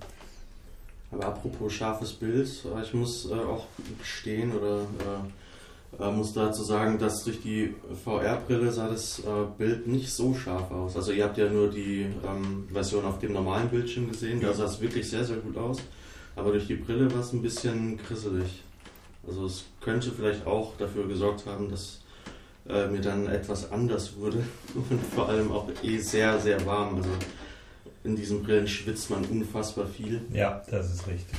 Aber 1.10 1.26
apropos 1.26 1.72
scharfes 1.72 2.12
Bild, 2.12 2.48
ich 2.82 2.94
muss 2.94 3.30
äh, 3.30 3.34
auch 3.34 3.66
gestehen 3.98 4.52
oder 4.52 4.80
äh, 4.80 6.02
äh, 6.02 6.10
muss 6.10 6.32
dazu 6.32 6.62
sagen, 6.62 6.98
dass 6.98 7.24
durch 7.24 7.42
die 7.42 7.74
VR-Brille 8.04 8.72
sah 8.72 8.88
das 8.88 9.18
äh, 9.20 9.22
Bild 9.58 9.86
nicht 9.86 10.10
so 10.10 10.34
scharf 10.34 10.70
aus. 10.70 10.96
Also 10.96 11.12
ihr 11.12 11.24
habt 11.24 11.36
ja 11.36 11.48
nur 11.50 11.68
die 11.68 12.06
ähm, 12.26 12.66
Version 12.72 13.04
auf 13.04 13.18
dem 13.18 13.34
normalen 13.34 13.68
Bildschirm 13.68 14.08
gesehen, 14.08 14.40
da 14.40 14.54
sah 14.54 14.64
es 14.64 14.80
wirklich 14.80 15.08
sehr, 15.08 15.24
sehr 15.24 15.36
gut 15.36 15.56
aus. 15.56 15.78
Aber 16.34 16.52
durch 16.52 16.66
die 16.66 16.76
Brille 16.76 17.12
war 17.12 17.20
es 17.20 17.32
ein 17.32 17.42
bisschen 17.42 17.98
grisselig. 17.98 18.62
Also 19.26 19.46
es 19.46 19.64
könnte 19.80 20.10
vielleicht 20.10 20.46
auch 20.46 20.76
dafür 20.76 21.06
gesorgt 21.06 21.46
haben, 21.46 21.70
dass 21.70 22.00
äh, 22.68 22.86
mir 22.88 23.00
dann 23.00 23.26
etwas 23.26 23.70
anders 23.70 24.16
wurde 24.16 24.38
und 24.74 25.00
vor 25.14 25.28
allem 25.28 25.50
auch 25.52 25.68
eh 25.82 25.98
sehr, 25.98 26.38
sehr 26.38 26.64
warm. 26.66 26.96
Also 26.96 27.10
in 28.04 28.16
diesen 28.16 28.42
Brillen 28.42 28.66
schwitzt 28.66 29.10
man 29.10 29.24
unfassbar 29.24 29.86
viel. 29.86 30.22
Ja, 30.32 30.62
das 30.70 30.92
ist 30.92 31.06
richtig. 31.06 31.36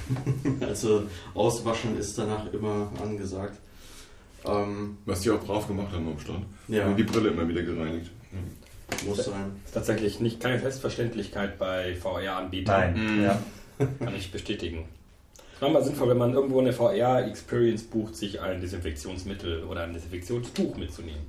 also 0.61 1.03
auswaschen 1.33 1.97
ist 1.97 2.17
danach 2.17 2.51
immer 2.53 2.91
angesagt. 3.01 3.57
Ähm, 4.45 4.97
Was 5.05 5.21
die 5.21 5.31
auch 5.31 5.39
brav 5.39 5.67
gemacht 5.67 5.93
haben 5.93 6.07
am 6.07 6.19
Stand. 6.19 6.45
Ja. 6.67 6.87
Und 6.87 6.97
die 6.97 7.03
Brille 7.03 7.29
immer 7.29 7.47
wieder 7.47 7.63
gereinigt. 7.63 8.11
Muss 9.05 9.25
sein. 9.25 9.51
Ist 9.65 9.73
tatsächlich 9.73 10.19
nicht 10.19 10.39
keine 10.39 10.59
Selbstverständlichkeit 10.59 11.57
bei 11.57 11.95
VR-Anbietern. 11.95 12.93
Nein, 12.93 13.17
mhm. 13.17 13.23
ja. 13.23 13.39
Kann 13.99 14.15
ich 14.15 14.31
bestätigen 14.31 14.85
manchmal 15.61 15.83
sinnvoll, 15.83 16.09
wenn 16.09 16.17
man 16.17 16.33
irgendwo 16.33 16.59
eine 16.59 16.73
VR-Experience 16.73 17.83
bucht, 17.83 18.15
sich 18.15 18.39
ein 18.41 18.59
Desinfektionsmittel 18.61 19.63
oder 19.63 19.83
ein 19.83 19.93
Desinfektionstuch 19.93 20.77
mitzunehmen. 20.77 21.21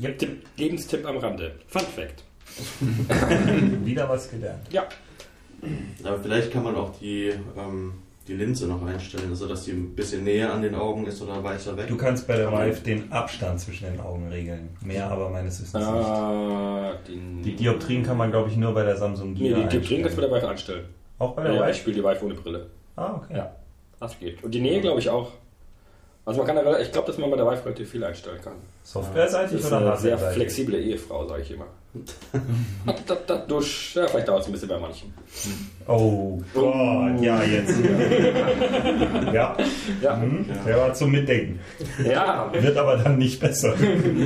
Yep. 0.00 0.18
Tipp, 0.18 0.42
Lebenstipp 0.56 1.04
am 1.06 1.16
Rande. 1.18 1.52
Fun 1.66 1.82
Fact. 1.82 2.22
Wieder 3.84 4.08
was 4.08 4.30
gelernt. 4.30 4.66
Ja. 4.72 4.86
Aber 6.04 6.18
vielleicht 6.20 6.52
kann 6.52 6.62
man 6.64 6.76
auch 6.76 6.96
die, 7.00 7.32
ähm, 7.56 7.94
die 8.28 8.34
Linse 8.34 8.68
noch 8.68 8.84
einstellen, 8.86 9.34
sodass 9.34 9.64
die 9.64 9.72
ein 9.72 9.94
bisschen 9.96 10.22
näher 10.24 10.52
an 10.52 10.62
den 10.62 10.74
Augen 10.76 11.06
ist 11.06 11.20
oder 11.20 11.42
weiter 11.42 11.76
weg. 11.76 11.88
Du 11.88 11.96
kannst 11.96 12.26
bei 12.28 12.36
der 12.36 12.50
Vive 12.52 12.80
den 12.82 13.10
Abstand 13.10 13.58
zwischen 13.60 13.90
den 13.90 14.00
Augen 14.00 14.28
regeln. 14.28 14.68
Mehr 14.84 15.10
aber 15.10 15.30
meines 15.30 15.60
Wissens 15.60 15.84
Ah, 15.84 16.92
nicht. 16.92 17.08
den 17.08 17.42
Die 17.42 17.56
Dioptrien 17.56 18.04
kann 18.04 18.16
man, 18.16 18.30
glaube 18.30 18.50
ich, 18.50 18.56
nur 18.56 18.72
bei 18.72 18.84
der 18.84 18.96
Samsung 18.96 19.32
nee, 19.32 19.48
Gear 19.48 19.62
die 19.62 19.68
Dioptrien 19.68 20.02
kannst 20.02 20.16
du 20.16 20.22
bei 20.22 20.28
der 20.28 20.36
Vive 20.38 20.48
einstellen. 20.48 20.84
Auch 21.18 21.34
bei 21.34 21.42
der 21.42 21.54
Ja, 21.54 21.60
Vive? 21.62 21.70
ich 21.72 21.76
spiele 21.78 21.96
die 21.96 22.04
Vive 22.04 22.24
ohne 22.24 22.34
Brille. 22.34 22.66
Ah, 22.98 23.20
okay. 23.22 23.36
Ja. 23.36 23.52
Das 24.00 24.18
geht. 24.18 24.42
Und 24.42 24.52
die 24.52 24.60
Nähe 24.60 24.80
glaube 24.80 25.00
ich 25.00 25.08
auch. 25.08 25.30
Also 26.24 26.44
man 26.44 26.46
kann 26.46 26.62
da, 26.62 26.78
ich 26.78 26.92
glaube, 26.92 27.06
dass 27.06 27.16
man 27.16 27.30
bei 27.30 27.36
der 27.36 27.46
Vive 27.46 27.64
relativ 27.64 27.90
viel 27.90 28.04
einstellen 28.04 28.38
kann. 28.42 28.56
Softwareseitig 28.82 29.60
ist 29.60 29.66
oder 29.66 29.78
eine 29.78 29.96
sehr 29.96 30.18
flexible 30.18 30.76
Ehefrau, 30.78 31.26
sage 31.26 31.40
ich 31.42 31.52
immer. 31.52 31.64
da, 33.06 33.16
da, 33.26 33.36
durch, 33.38 33.94
ja, 33.94 34.06
vielleicht 34.06 34.28
dauert 34.28 34.42
es 34.42 34.46
ein 34.48 34.52
bisschen 34.52 34.68
bei 34.68 34.78
manchen. 34.78 35.14
Oh 35.86 36.38
Gott, 36.52 37.18
ja, 37.22 37.42
jetzt. 37.42 37.78
ja, 39.32 39.56
Ja, 40.02 40.20
hm, 40.20 40.46
der 40.66 40.76
war 40.76 40.92
zum 40.92 41.12
Mitdenken. 41.12 41.60
ja 42.04 42.52
Wird 42.52 42.76
aber 42.76 42.98
dann 42.98 43.16
nicht 43.16 43.40
besser. 43.40 43.74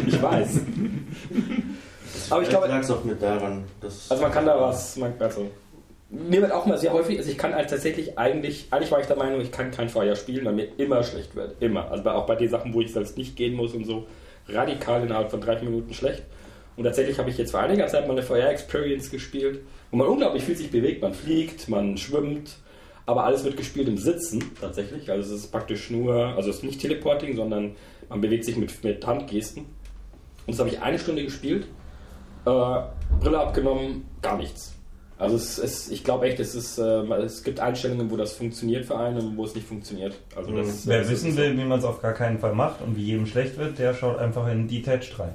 ich 0.06 0.20
weiß. 0.20 0.60
Aber 2.30 2.42
ich 2.42 2.48
glaube, 2.48 2.66
lag 2.66 2.80
es 2.80 2.90
auch 2.90 3.04
mit 3.04 3.20
daran, 3.20 3.64
dass. 3.80 4.10
Also 4.10 4.22
man 4.22 4.32
kann 4.32 4.46
da 4.46 4.58
was, 4.58 4.96
man, 4.96 5.12
also 5.18 5.50
mir 6.12 6.42
wird 6.42 6.52
auch 6.52 6.66
mal 6.66 6.78
sehr 6.78 6.92
häufig, 6.92 7.18
also 7.18 7.30
ich 7.30 7.38
kann 7.38 7.54
halt 7.54 7.70
tatsächlich 7.70 8.18
eigentlich, 8.18 8.66
eigentlich 8.70 8.92
war 8.92 9.00
ich 9.00 9.06
der 9.06 9.16
Meinung, 9.16 9.40
ich 9.40 9.50
kann 9.50 9.70
kein 9.70 9.88
Feuer 9.88 10.14
spielen, 10.14 10.44
weil 10.44 10.52
mir 10.52 10.68
immer 10.76 11.02
schlecht 11.02 11.34
wird, 11.34 11.60
immer. 11.60 11.90
Also 11.90 12.08
auch 12.10 12.26
bei 12.26 12.36
den 12.36 12.48
Sachen, 12.48 12.74
wo 12.74 12.80
ich 12.80 12.92
selbst 12.92 13.16
nicht 13.16 13.34
gehen 13.34 13.54
muss 13.54 13.74
und 13.74 13.84
so, 13.84 14.06
radikal 14.48 15.02
innerhalb 15.02 15.30
von 15.30 15.40
drei 15.40 15.60
Minuten 15.62 15.94
schlecht. 15.94 16.22
Und 16.76 16.84
tatsächlich 16.84 17.18
habe 17.18 17.30
ich 17.30 17.38
jetzt 17.38 17.50
vor 17.50 17.60
einiger 17.60 17.86
Zeit 17.86 18.06
mal 18.06 18.12
eine 18.12 18.22
Feuer-Experience 18.22 19.10
gespielt, 19.10 19.60
wo 19.90 19.96
man 19.96 20.06
unglaublich 20.06 20.44
viel 20.44 20.56
sich 20.56 20.70
bewegt, 20.70 21.02
man 21.02 21.14
fliegt, 21.14 21.68
man 21.68 21.96
schwimmt, 21.96 22.56
aber 23.06 23.24
alles 23.24 23.44
wird 23.44 23.56
gespielt 23.56 23.88
im 23.88 23.98
Sitzen 23.98 24.52
tatsächlich. 24.60 25.10
Also 25.10 25.34
es 25.34 25.44
ist 25.44 25.50
praktisch 25.50 25.90
nur, 25.90 26.14
also 26.14 26.50
es 26.50 26.56
ist 26.56 26.64
nicht 26.64 26.80
Teleporting, 26.80 27.36
sondern 27.36 27.76
man 28.08 28.20
bewegt 28.20 28.44
sich 28.44 28.56
mit, 28.56 28.84
mit 28.84 29.06
Handgesten. 29.06 29.64
Und 30.46 30.54
das 30.54 30.58
habe 30.58 30.68
ich 30.68 30.80
eine 30.80 30.98
Stunde 30.98 31.24
gespielt 31.24 31.66
äh, 32.44 32.80
Brille 33.20 33.38
abgenommen, 33.38 34.04
gar 34.20 34.36
nichts. 34.36 34.74
Also 35.18 35.36
es, 35.36 35.58
es, 35.58 35.88
ich 35.90 36.02
glaube 36.02 36.26
echt, 36.26 36.40
es, 36.40 36.54
ist, 36.54 36.78
äh, 36.78 37.02
es 37.24 37.44
gibt 37.44 37.60
Einstellungen, 37.60 38.10
wo 38.10 38.16
das 38.16 38.32
funktioniert 38.32 38.84
für 38.86 38.98
einen 38.98 39.18
und 39.18 39.36
wo 39.36 39.44
es 39.44 39.54
nicht 39.54 39.66
funktioniert. 39.68 40.14
Also 40.34 40.50
das, 40.56 40.86
Wer 40.86 40.98
das 41.00 41.10
wissen 41.10 41.30
ist 41.30 41.36
will, 41.36 41.56
wie 41.56 41.64
man 41.64 41.78
es 41.78 41.84
auf 41.84 42.02
gar 42.02 42.12
keinen 42.12 42.38
Fall 42.40 42.54
macht 42.54 42.80
und 42.82 42.96
wie 42.96 43.02
jedem 43.04 43.26
schlecht 43.26 43.56
wird, 43.58 43.78
der 43.78 43.94
schaut 43.94 44.18
einfach 44.18 44.48
in 44.50 44.66
Detached 44.66 45.18
rein. 45.18 45.30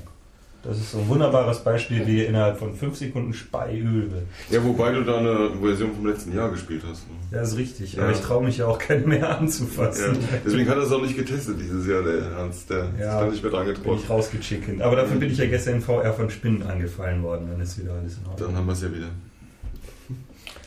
Das 0.64 0.76
ist 0.78 0.92
so 0.92 0.98
ein 0.98 1.08
wunderbares 1.08 1.60
Beispiel, 1.60 2.06
wie 2.06 2.24
innerhalb 2.24 2.58
von 2.58 2.74
5 2.74 2.98
Sekunden 2.98 3.32
Speiöl 3.34 4.12
wird. 4.12 4.24
Ja, 4.50 4.62
wobei 4.66 4.92
du 4.92 5.04
da 5.04 5.20
eine 5.20 5.52
Version 5.62 5.94
vom 5.94 6.06
letzten 6.08 6.36
Jahr 6.36 6.50
gespielt 6.50 6.82
hast. 6.86 7.08
Ne? 7.08 7.16
Ja, 7.38 7.44
ist 7.44 7.56
richtig. 7.56 7.94
Ja. 7.94 8.04
Aber 8.04 8.12
ich 8.12 8.20
traue 8.20 8.44
mich 8.44 8.58
ja 8.58 8.66
auch 8.66 8.80
keinen 8.80 9.08
mehr 9.08 9.20
Ja. 9.22 9.38
anzufassen. 9.38 10.18
Deswegen 10.46 10.68
hat 10.68 10.76
er 10.78 10.84
es 10.84 10.92
auch 10.92 11.02
nicht 11.02 11.16
getestet 11.16 11.58
dieses 11.62 11.88
Jahr, 11.88 12.02
der 12.02 12.16
Ernst. 12.32 12.70
Der 12.70 12.90
Ja, 13.00 13.20
ist 13.20 13.22
da 13.22 13.26
nicht 13.28 13.44
mehr 13.44 13.52
dran 13.52 13.66
Bin 13.66 13.74
ich 13.76 13.82
getroffen. 13.84 14.08
rausgechicken. 14.10 14.82
Aber 14.82 14.96
dafür 14.98 15.18
bin 15.18 15.32
ich 15.32 15.38
ja 15.38 15.46
gestern 15.46 15.76
in 15.76 15.82
VR 15.82 16.12
von 16.14 16.30
Spinnen 16.30 16.64
angefallen 16.64 17.24
worden. 17.24 17.48
Dann 17.50 17.62
ist 17.62 17.80
wieder 17.80 17.94
alles 17.94 18.18
in 18.18 18.28
Ordnung. 18.30 18.48
Dann 18.50 18.58
haben 18.58 18.66
wir 18.66 18.74
es 18.74 18.82
ja 18.82 18.92
wieder. 18.94 19.08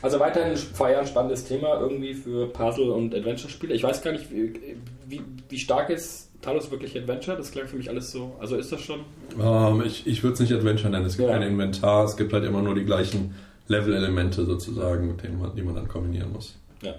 Also 0.02 0.18
weiterhin 0.18 0.56
Feier 0.56 1.00
ein 1.00 1.06
spannendes 1.06 1.44
Thema 1.44 1.78
irgendwie 1.80 2.14
für 2.14 2.46
Puzzle- 2.48 2.90
und 2.90 3.14
Adventure-Spiele. 3.14 3.74
Ich 3.74 3.82
weiß 3.82 4.02
gar 4.02 4.12
nicht, 4.12 4.30
wie, 4.30 4.54
wie, 5.06 5.20
wie 5.48 5.58
stark 5.58 5.90
ist 5.90 6.30
Talos 6.40 6.70
wirklich 6.70 6.96
Adventure? 6.96 7.36
Das 7.36 7.50
klang 7.50 7.66
für 7.68 7.76
mich 7.76 7.90
alles 7.90 8.10
so. 8.10 8.34
Also 8.40 8.56
ist 8.56 8.72
das 8.72 8.80
schon? 8.80 9.00
Ähm, 9.38 9.82
ich 9.84 10.06
ich 10.06 10.22
würde 10.22 10.34
es 10.34 10.40
nicht 10.40 10.52
Adventure 10.54 10.90
nennen. 10.90 11.04
Es 11.04 11.18
gibt 11.18 11.28
Ja. 11.28 11.34
kein 11.36 11.46
Inventar. 11.46 12.04
Es 12.04 12.16
gibt 12.16 12.32
halt 12.32 12.44
immer 12.44 12.62
nur 12.62 12.74
die 12.74 12.84
gleichen 12.84 13.34
Level-Elemente 13.68 14.46
sozusagen, 14.46 15.06
mit 15.08 15.22
denen 15.22 15.38
man, 15.38 15.54
die 15.54 15.62
man 15.62 15.74
dann 15.74 15.86
kombinieren 15.86 16.32
muss. 16.32 16.56
Ja. 16.82 16.94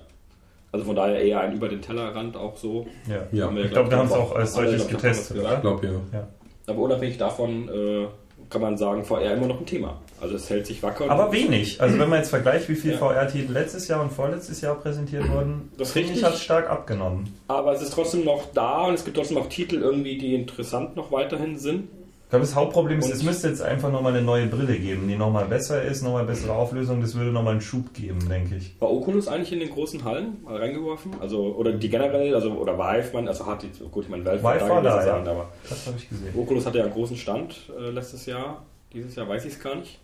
Also 0.72 0.86
von 0.86 0.96
daher 0.96 1.20
eher 1.20 1.42
ein 1.42 1.56
über 1.56 1.68
den 1.68 1.82
Tellerrand 1.82 2.38
auch 2.38 2.56
so. 2.56 2.86
Ja. 3.10 3.24
Ja, 3.32 3.48
Haben 3.48 3.56
wir 3.58 3.66
Ich 3.66 3.72
glaube, 3.72 3.90
wir 3.90 3.98
haben 3.98 4.08
es 4.08 4.14
auch 4.14 4.36
als 4.36 4.54
solches 4.54 4.88
getestet, 4.88 5.38
ich 5.38 5.62
glaube 5.62 5.88
ja. 6.14 6.28
Aber 6.68 6.80
unabhängig 6.80 7.18
davon 7.18 7.68
äh, 7.68 8.06
kann 8.50 8.62
man 8.62 8.78
sagen, 8.78 9.04
VR 9.04 9.34
immer 9.34 9.48
noch 9.48 9.60
ein 9.60 9.66
Thema. 9.66 10.00
Also 10.22 10.36
es 10.36 10.50
hält 10.50 10.68
sich 10.68 10.82
wacker. 10.84 11.10
Aber 11.10 11.32
wenig. 11.32 11.82
Also 11.82 11.98
wenn 12.00 12.08
man 12.10 12.20
jetzt 12.20 12.30
vergleicht, 12.30 12.70
wie 12.70 12.76
viele 12.76 12.94
Ja. 12.94 13.00
VR-Titel 13.00 13.52
letztes 13.52 13.88
Jahr 13.88 14.02
und 14.02 14.12
vorletztes 14.12 14.62
Jahr 14.62 14.76
präsentiert 14.76 15.28
wurden, 15.30 15.72
Das 15.78 15.92
finde 15.92 16.10
ich, 16.10 16.12
richtig. 16.14 16.26
hat 16.28 16.34
es 16.36 16.44
stark 16.44 16.70
abgenommen. 16.70 17.36
Aber 17.48 17.74
es 17.74 17.82
ist 17.82 17.94
trotzdem 17.94 18.24
noch 18.24 18.52
da 18.54 18.84
und 18.86 18.94
es 18.94 19.04
gibt 19.04 19.18
trotzdem 19.18 19.38
auch 19.38 19.48
Titel 19.50 19.78
irgendwie, 19.82 20.18
die 20.18 20.36
interessant 20.36 20.96
noch 20.96 21.12
weiterhin 21.12 21.58
sind. 21.58 21.86
Ich 22.26 22.30
glaube, 22.34 22.46
das 22.46 22.56
Hauptproblem 22.56 23.00
ist, 23.00 23.08
Und- 23.08 23.12
es 23.14 23.24
müsste 23.24 23.50
jetzt 23.50 23.62
einfach 23.62 23.92
nochmal 23.92 24.14
eine 24.14 24.22
neue 24.22 24.48
Brille 24.48 24.78
geben, 24.80 25.06
die 25.10 25.18
nochmal 25.18 25.46
besser 25.48 25.82
ist, 25.82 26.02
nochmal 26.02 26.24
bessere 26.24 26.54
Auflösung. 26.54 27.02
Das 27.02 27.14
würde 27.14 27.30
nochmal 27.32 27.54
einen 27.54 27.62
Schub 27.62 27.94
geben, 27.94 28.20
denke 28.30 28.56
ich. 28.56 28.80
War 28.80 28.90
Oculus 28.90 29.28
eigentlich 29.28 29.52
in 29.52 29.60
den 29.60 29.70
großen 29.70 30.06
Hallen 30.06 30.38
mal 30.46 30.56
reingeworfen? 30.56 31.12
Also, 31.20 31.42
oder 31.58 31.74
die 31.74 31.90
generell, 31.90 32.34
also, 32.34 32.52
oder 32.52 32.78
Vive, 32.78 33.10
man, 33.12 33.28
also 33.28 33.46
hat 33.48 33.64
die, 33.64 33.70
gut, 33.92 34.06
ich 34.06 34.10
meine, 34.10 34.24
Valve 34.24 34.44
war 34.44 34.82
da, 34.82 35.02
sein, 35.02 35.26
ja. 35.26 35.32
aber 35.32 35.50
Das 35.68 35.86
habe 35.88 35.98
ich 35.98 36.08
gesehen. 36.08 36.34
Oculus 36.38 36.66
hatte 36.66 36.78
ja 36.78 36.86
einen 36.86 36.94
großen 36.94 37.18
Stand 37.18 37.56
äh, 37.78 37.90
letztes 37.90 38.26
Jahr. 38.28 38.62
Dieses 38.94 39.14
Jahr 39.16 39.28
weiß 39.28 39.44
ich 39.44 39.54
es 39.54 39.60
gar 39.60 39.76
nicht. 39.76 40.00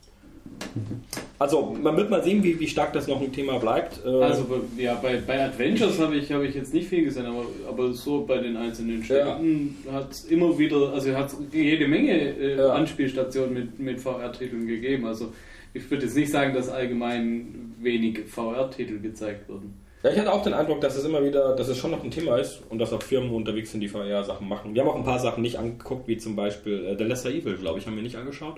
Also, 1.39 1.75
man 1.81 1.95
wird 1.97 2.09
mal 2.09 2.23
sehen, 2.23 2.43
wie, 2.43 2.59
wie 2.59 2.67
stark 2.67 2.93
das 2.93 3.07
noch 3.07 3.21
ein 3.21 3.31
Thema 3.31 3.59
bleibt. 3.59 3.99
Äh, 4.05 4.09
Also 4.09 4.45
bei- 4.45 4.81
ja, 4.81 4.95
bei, 4.95 5.17
bei 5.25 5.43
Adventures 5.45 5.99
habe 5.99 6.15
ich, 6.15 6.31
hab 6.31 6.41
ich 6.41 6.55
jetzt 6.55 6.73
nicht 6.73 6.87
viel 6.87 7.03
gesehen, 7.05 7.25
aber, 7.27 7.45
aber 7.69 7.93
so 7.93 8.25
bei 8.25 8.39
den 8.39 8.57
einzelnen 8.57 9.03
Ständen 9.03 9.77
hat 9.91 10.11
es 10.11 10.25
immer 10.25 10.57
wieder, 10.57 10.91
also 10.93 11.13
hat 11.15 11.27
es 11.27 11.37
jede 11.51 11.87
Menge 11.87 12.11
äh, 12.11 12.57
Ja. 12.57 12.69
Anspielstationen 12.73 13.53
mit, 13.53 13.79
mit 13.79 13.99
VR-Titeln 14.01 14.65
gegeben. 14.67 15.05
Also 15.05 15.31
ich 15.73 15.89
würde 15.91 16.05
jetzt 16.05 16.15
nicht 16.15 16.31
sagen, 16.31 16.53
dass 16.55 16.69
allgemein 16.69 17.75
wenig 17.81 18.19
VR-Titel 18.27 18.99
gezeigt 18.99 19.47
wurden. 19.47 19.73
Ja, 20.03 20.11
ich 20.11 20.19
hatte 20.19 20.31
auch 20.33 20.43
den 20.43 20.53
Eindruck, 20.53 20.81
dass 20.81 20.95
es 20.95 21.05
immer 21.05 21.23
wieder, 21.23 21.55
dass 21.55 21.67
es 21.67 21.77
schon 21.77 21.91
noch 21.91 22.03
ein 22.03 22.11
Thema 22.11 22.37
ist 22.37 22.61
und 22.69 22.79
dass 22.79 22.93
auch 22.93 23.01
Firmen 23.03 23.31
unterwegs 23.31 23.71
sind, 23.71 23.81
die 23.81 23.87
VR-Sachen 23.89 24.47
machen. 24.47 24.73
Wir 24.73 24.81
haben 24.81 24.89
auch 24.89 24.95
ein 24.95 25.03
paar 25.03 25.19
Sachen 25.19 25.41
nicht 25.43 25.57
angeguckt, 25.57 26.07
wie 26.07 26.17
zum 26.17 26.35
Beispiel 26.35 26.85
äh, 26.85 26.95
The 26.97 27.03
Lesser 27.03 27.29
Evil, 27.29 27.57
glaube 27.57 27.77
ich, 27.79 27.85
haben 27.85 27.95
wir 27.95 28.03
nicht 28.03 28.15
angeschaut. 28.15 28.57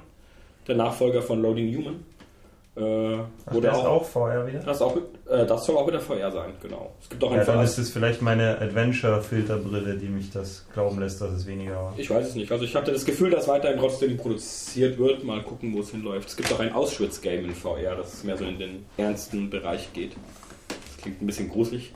Der 0.69 0.77
Nachfolger 0.77 1.23
von 1.23 1.41
Loading 1.41 1.75
Human. 1.75 2.03
Äh, 2.77 3.23
Ach, 3.47 3.51
der 3.59 3.71
ist 3.71 3.77
auch 3.79 4.05
VR 4.05 4.45
wieder? 4.45 4.59
Das, 4.59 4.81
auch, 4.83 4.95
äh, 4.95 5.45
das 5.45 5.65
soll 5.65 5.75
auch 5.75 5.87
wieder 5.87 5.99
VR 5.99 6.31
sein, 6.31 6.53
genau. 6.61 6.93
Es 7.01 7.09
gibt 7.09 7.23
auch 7.23 7.35
Ja, 7.35 7.43
dann 7.43 7.63
ist 7.63 7.79
es 7.79 7.89
vielleicht 7.89 8.21
meine 8.21 8.61
Adventure-Filterbrille, 8.61 9.97
die 9.97 10.07
mich 10.07 10.29
das 10.29 10.67
glauben 10.71 10.99
lässt, 10.99 11.19
dass 11.21 11.31
es 11.31 11.47
weniger 11.47 11.75
war. 11.75 11.93
Ich 11.97 12.09
weiß 12.09 12.27
es 12.29 12.35
nicht. 12.35 12.51
Also 12.51 12.63
ich 12.65 12.75
hatte 12.75 12.91
das 12.93 13.03
Gefühl, 13.03 13.31
dass 13.31 13.47
weiterhin 13.47 13.79
trotzdem 13.79 14.15
produziert 14.15 14.99
wird. 14.99 15.23
Mal 15.23 15.41
gucken, 15.41 15.73
wo 15.73 15.79
es 15.79 15.89
hinläuft. 15.89 16.29
Es 16.29 16.37
gibt 16.37 16.53
auch 16.53 16.59
ein 16.59 16.71
Auschwitz-Game 16.71 17.45
in 17.45 17.55
VR, 17.55 17.95
das 17.95 18.23
mehr 18.23 18.37
so 18.37 18.45
in 18.45 18.59
den 18.59 18.85
ernsten 18.97 19.49
Bereich 19.49 19.91
geht. 19.93 20.11
Das 20.67 21.01
klingt 21.01 21.21
ein 21.21 21.25
bisschen 21.25 21.49
gruselig. 21.49 21.91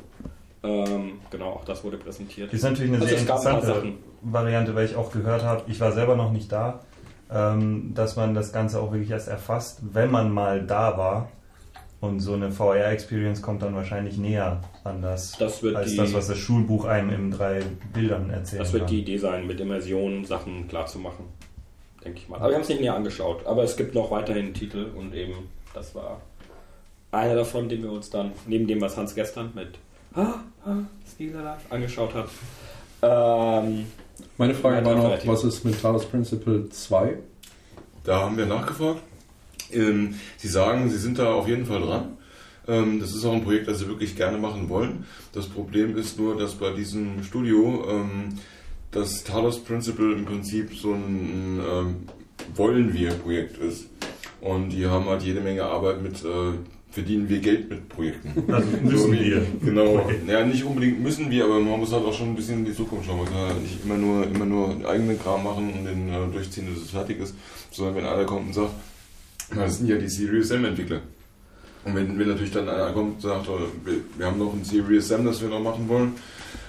Ähm, 0.63 1.19
genau, 1.29 1.51
auch 1.51 1.65
das 1.65 1.83
wurde 1.83 1.97
präsentiert. 1.97 2.47
Das 2.47 2.55
ist 2.55 2.63
natürlich 2.63 2.91
eine 2.91 3.01
Also 3.01 3.09
sehr 3.09 3.19
interessante. 3.19 3.83
Variante, 4.23 4.73
weil 4.73 4.86
ich 4.86 4.95
auch 4.95 5.12
gehört 5.12 5.43
habe, 5.43 5.62
ich 5.67 5.79
war 5.79 5.91
selber 5.91 6.15
noch 6.15 6.31
nicht 6.31 6.51
da, 6.51 6.79
dass 7.29 8.15
man 8.15 8.33
das 8.36 8.51
Ganze 8.53 8.79
auch 8.79 8.91
wirklich 8.91 9.09
erst 9.12 9.27
erfasst, 9.27 9.79
wenn 9.93 10.12
man 10.12 10.31
mal 10.31 10.65
da 10.65 10.97
war. 10.97 11.29
Und 11.99 12.19
so 12.19 12.33
eine 12.33 12.51
VR-Experience 12.51 13.41
kommt 13.41 13.62
dann 13.62 13.73
wahrscheinlich 13.75 14.17
näher 14.17 14.59
an 14.83 15.01
das, 15.01 15.38
Das 15.38 15.63
wird 15.63 15.77
als 15.77 15.91
die- 15.91 15.97
das, 15.97 16.13
was 16.13 16.27
das 16.27 16.38
Schulbuch 16.38 16.83
einem 16.83 17.09
in 17.12 17.31
drei 17.31 17.62
Bildern 17.93 18.29
erzählt. 18.29 18.62
Das 18.62 18.73
wird 18.73 18.89
die 18.89 18.99
Idee 18.99 19.17
sein, 19.17 19.47
mit 19.47 19.59
Immersion 19.62 20.25
Sachen 20.25 20.67
klarzumachen. 20.67 21.23
Denke 22.03 22.19
ich 22.19 22.27
mal. 22.27 22.36
Aber 22.39 22.49
wir 22.49 22.55
haben 22.55 22.63
es 22.63 22.67
nicht 22.67 22.81
näher 22.81 22.95
angeschaut. 22.95 23.45
Aber 23.47 23.63
es 23.63 23.77
gibt 23.77 23.95
noch 23.95 24.12
weiterhin 24.12 24.53
Titel 24.53 24.88
und 24.97 25.13
eben, 25.13 25.47
das 25.73 25.95
war 25.95 26.19
einer 27.12 27.36
davon, 27.36 27.69
den 27.69 27.81
wir 27.83 27.91
uns 27.93 28.09
dann, 28.09 28.31
neben 28.47 28.67
dem, 28.67 28.81
was 28.81 28.97
Hans 28.97 29.15
gestern 29.15 29.51
mit 29.55 29.79
Ah, 30.15 30.41
ah, 30.65 30.75
Still 31.09 31.36
Alive 31.38 31.62
angeschaut 31.69 32.13
hat. 32.13 32.27
Ähm, 33.01 33.86
Meine 34.43 34.56
Frage 34.56 34.86
war 34.86 34.95
noch, 34.95 35.25
was 35.25 35.45
ist 35.45 35.63
mit 35.63 35.82
Talos 35.82 36.06
Principle 36.06 36.67
2? 36.67 37.17
Da 38.03 38.19
haben 38.19 38.36
wir 38.36 38.45
nachgefragt. 38.45 38.99
Ähm, 39.71 40.15
Sie 40.36 40.49
sagen, 40.49 40.89
Sie 40.89 40.97
sind 40.97 41.17
da 41.17 41.34
auf 41.34 41.47
jeden 41.47 41.65
Fall 41.65 41.79
dran. 41.79 42.17
Ähm, 42.67 42.99
das 42.99 43.15
ist 43.15 43.23
auch 43.23 43.32
ein 43.32 43.45
Projekt, 43.45 43.69
das 43.69 43.79
Sie 43.79 43.88
wirklich 43.88 44.17
gerne 44.17 44.38
machen 44.38 44.67
wollen. 44.67 45.06
Das 45.32 45.47
Problem 45.47 45.95
ist 45.95 46.19
nur, 46.19 46.36
dass 46.36 46.56
bei 46.56 46.71
diesem 46.71 47.23
Studio 47.23 47.86
ähm, 47.89 48.38
das 48.91 49.23
Talos 49.23 49.63
Principle 49.63 50.12
im 50.12 50.25
Prinzip 50.25 50.75
so 50.75 50.91
ein 50.91 51.62
ähm, 51.65 51.95
Wollen 52.53 52.93
wir 52.93 53.12
Projekt 53.12 53.60
ist. 53.60 53.88
Und 54.41 54.71
die 54.71 54.88
haben 54.88 55.06
halt 55.06 55.23
jede 55.23 55.39
Menge 55.39 55.63
Arbeit 55.63 56.01
mit, 56.01 56.21
äh, 56.25 56.51
verdienen 56.93 57.27
wir 57.27 57.39
Geld 57.39 57.69
mit 57.69 57.89
Projekten. 57.89 58.43
Also 58.53 58.67
müssen 58.82 59.12
wie- 59.13 59.25
wir. 59.32 59.45
Genau. 59.65 59.95
Okay. 59.97 60.15
Ja, 60.27 60.45
nicht 60.45 60.63
unbedingt 60.63 61.01
müssen 61.01 61.29
wir, 61.32 61.43
aber 61.45 61.60
man 61.60 61.79
muss 61.79 61.91
halt 61.91 62.06
auch 62.06 62.13
schon 62.13 62.29
ein 62.29 62.36
bisschen 62.36 62.60
in 62.60 62.65
die 62.65 62.73
Zukunft 62.75 63.06
schauen. 63.08 63.17
Man 63.17 63.25
kann 63.27 63.36
halt 63.49 63.62
nicht 63.62 63.84
immer 63.84 63.97
nur, 63.97 64.25
immer 64.27 64.45
nur 64.45 64.75
eigenen 64.88 65.19
Kram 65.21 65.43
machen 65.43 65.73
und 65.73 65.86
den 65.86 66.10
äh, 66.10 66.32
durchziehen, 66.32 66.67
bis 66.73 66.84
es 66.84 66.91
fertig 66.91 67.19
ist. 67.19 67.36
Sondern 67.71 67.95
wenn 67.95 68.06
einer 68.06 68.25
kommt 68.25 68.47
und 68.47 68.53
sagt, 68.53 68.71
na, 69.56 69.63
das 69.63 69.77
sind 69.79 69.88
ja 69.89 69.97
die 69.97 70.08
Serious 70.08 70.47
Sam 70.49 70.65
Entwickler. 70.65 71.01
Und 71.86 71.95
wenn, 71.95 72.17
wenn 72.17 72.27
natürlich 72.29 72.51
dann 72.51 72.69
einer 72.69 72.91
kommt 72.93 73.15
und 73.15 73.21
sagt, 73.21 73.47
oh, 73.49 73.60
wir, 73.84 73.95
wir 74.17 74.25
haben 74.25 74.39
noch 74.39 74.53
ein 74.53 74.63
Serious 74.63 75.08
Sam, 75.10 75.25
das 75.25 75.41
wir 75.41 75.49
noch 75.49 75.60
machen 75.62 75.89
wollen, 75.89 76.13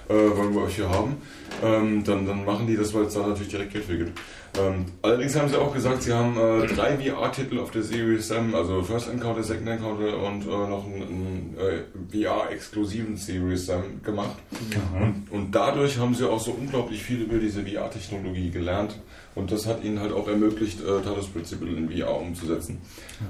äh, 0.09 0.13
wollen 0.13 0.53
wir 0.53 0.63
euch 0.63 0.75
hier 0.75 0.89
haben, 0.89 1.15
ähm, 1.63 2.03
dann, 2.03 2.25
dann 2.25 2.43
machen 2.43 2.67
die 2.67 2.75
das, 2.75 2.93
weil 2.93 3.03
es 3.03 3.13
da 3.13 3.25
natürlich 3.25 3.47
direkt 3.49 3.71
Geld 3.73 3.85
für 3.85 3.97
gibt. 3.97 4.19
Ähm, 4.59 4.85
allerdings 5.01 5.35
haben 5.35 5.49
sie 5.49 5.59
auch 5.59 5.73
gesagt, 5.73 6.03
sie 6.03 6.13
haben 6.13 6.37
äh, 6.37 6.67
drei 6.67 6.97
VR-Titel 6.97 7.59
auf 7.59 7.71
der 7.71 7.83
Series 7.83 8.29
M, 8.31 8.55
also 8.55 8.81
First 8.81 9.09
Encounter, 9.09 9.43
Second 9.43 9.67
Encounter 9.67 10.17
und 10.17 10.43
äh, 10.43 10.47
noch 10.47 10.85
einen, 10.85 11.01
einen 11.01 11.57
äh, 11.57 12.25
VR-exklusiven 12.25 13.17
Series 13.17 13.69
M 13.69 14.01
gemacht. 14.03 14.37
Mhm. 14.51 15.01
Und, 15.01 15.31
und, 15.31 15.51
dadurch 15.51 15.97
haben 15.97 16.15
sie 16.15 16.29
auch 16.29 16.39
so 16.39 16.51
unglaublich 16.51 17.01
viel 17.01 17.21
über 17.21 17.37
diese 17.37 17.65
VR-Technologie 17.65 18.51
gelernt. 18.51 18.99
Und 19.35 19.51
das 19.51 19.65
hat 19.65 19.83
ihnen 19.83 19.99
halt 19.99 20.13
auch 20.13 20.27
ermöglicht, 20.27 20.79
äh, 20.81 21.01
Talos 21.01 21.27
Principle 21.27 21.75
in 21.75 21.89
VR 21.89 22.19
umzusetzen. 22.19 22.81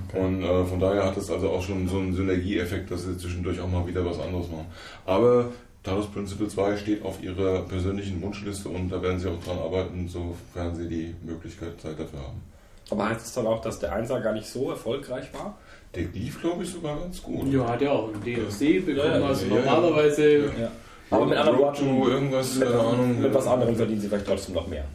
Okay. 0.09 0.19
Und 0.19 0.43
äh, 0.43 0.65
von 0.65 0.79
daher 0.79 1.05
hat 1.05 1.17
es 1.17 1.31
also 1.31 1.49
auch 1.49 1.63
schon 1.63 1.88
so 1.88 1.97
einen 1.97 2.13
Synergieeffekt, 2.13 2.91
dass 2.91 3.03
sie 3.03 3.17
zwischendurch 3.17 3.59
auch 3.59 3.69
mal 3.69 3.88
wieder 3.88 4.05
was 4.05 4.19
anderes 4.19 4.49
machen. 4.49 4.67
Aber 5.05 5.49
Talos 5.85 6.07
Principle 6.07 6.47
2 6.47 6.77
steht 6.77 7.05
auf 7.05 7.21
ihrer 7.21 7.61
persönlichen 7.61 8.21
Wunschliste 8.21 8.69
und 8.69 8.89
da 8.89 9.01
werden 9.01 9.19
sie 9.19 9.29
auch 9.29 9.41
dran 9.43 9.59
arbeiten, 9.59 10.07
sofern 10.07 10.75
sie 10.75 10.87
die 10.87 11.15
Möglichkeit 11.23 11.79
Zeit 11.79 11.99
dafür 11.99 12.19
haben. 12.19 12.41
Aber 12.89 13.09
heißt 13.09 13.25
es 13.25 13.33
dann 13.33 13.45
auch, 13.45 13.61
dass 13.61 13.79
der 13.79 13.93
Einser 13.93 14.19
gar 14.19 14.33
nicht 14.33 14.47
so 14.47 14.71
erfolgreich 14.71 15.31
war? 15.33 15.57
Der 15.93 16.03
lief, 16.13 16.41
glaube 16.41 16.63
ich, 16.63 16.71
sogar 16.71 16.99
ganz 16.99 17.21
gut. 17.21 17.51
Ja, 17.53 17.67
hat 17.67 17.81
ja 17.81 17.91
auch 17.91 18.09
im 18.11 18.23
DLC 18.23 18.85
bekommen, 18.85 19.21
ja, 19.21 19.27
also 19.27 19.45
ja, 19.45 19.55
normalerweise. 19.55 20.37
Ja. 20.59 20.71
Aber 21.11 21.25
mit 21.27 21.37
anderen 21.37 21.59
Worten, 21.59 22.01
irgendwas, 22.01 22.55
mit, 22.55 22.67
Ahnung, 22.67 23.21
mit 23.21 23.33
was 23.33 23.47
anderem 23.47 23.75
verdienen 23.75 24.01
sie 24.01 24.07
vielleicht 24.07 24.25
trotzdem 24.25 24.55
noch 24.55 24.67
mehr 24.67 24.85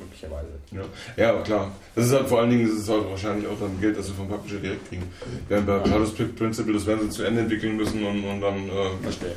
möglicherweise. 0.00 0.48
Ja. 0.72 0.82
ja, 1.16 1.42
klar. 1.42 1.72
Das 1.94 2.06
ist 2.06 2.12
halt 2.12 2.28
vor 2.28 2.40
allen 2.40 2.50
Dingen, 2.50 2.68
das 2.68 2.78
ist 2.78 2.88
halt 2.88 3.08
wahrscheinlich 3.08 3.46
auch 3.46 3.58
dann 3.58 3.80
Geld, 3.80 3.96
das 3.96 4.06
sie 4.06 4.12
vom 4.12 4.28
Publisher 4.28 4.58
direkt 4.58 4.88
kriegen. 4.88 5.04
Während 5.48 5.66
bei 5.66 5.78
Talos 5.80 6.12
Principle, 6.12 6.74
das 6.74 6.86
werden 6.86 7.02
sie 7.02 7.10
zu 7.10 7.24
Ende 7.24 7.42
entwickeln 7.42 7.76
müssen 7.76 8.04
und, 8.04 8.24
und 8.24 8.40
dann, 8.40 8.68
äh, 8.68 8.90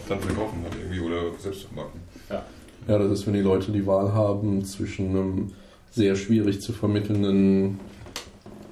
dann 0.08 0.20
verkaufen 0.20 0.64
halt 0.64 0.76
irgendwie 0.80 1.00
oder 1.00 1.38
selbst 1.40 1.64
vermarkten. 1.64 2.02
Ja. 2.30 2.46
ja, 2.88 2.98
das 2.98 3.12
ist, 3.12 3.28
wenn 3.28 3.34
die 3.34 3.42
Leute 3.42 3.72
die 3.72 3.86
Wahl 3.86 4.14
haben 4.14 4.64
zwischen 4.66 5.10
einem 5.10 5.52
sehr 5.92 6.16
schwierig 6.16 6.62
zu 6.62 6.74
vermittelnden 6.74 7.80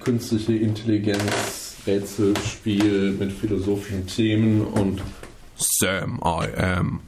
künstliche 0.02 0.54
Intelligenz 0.54 1.76
Rätselspiel 1.86 3.12
mit 3.12 3.32
philosophischen 3.32 4.06
Themen 4.06 4.62
und 4.62 5.02
Sam 5.56 6.20
I 6.24 6.56
am. 6.56 7.00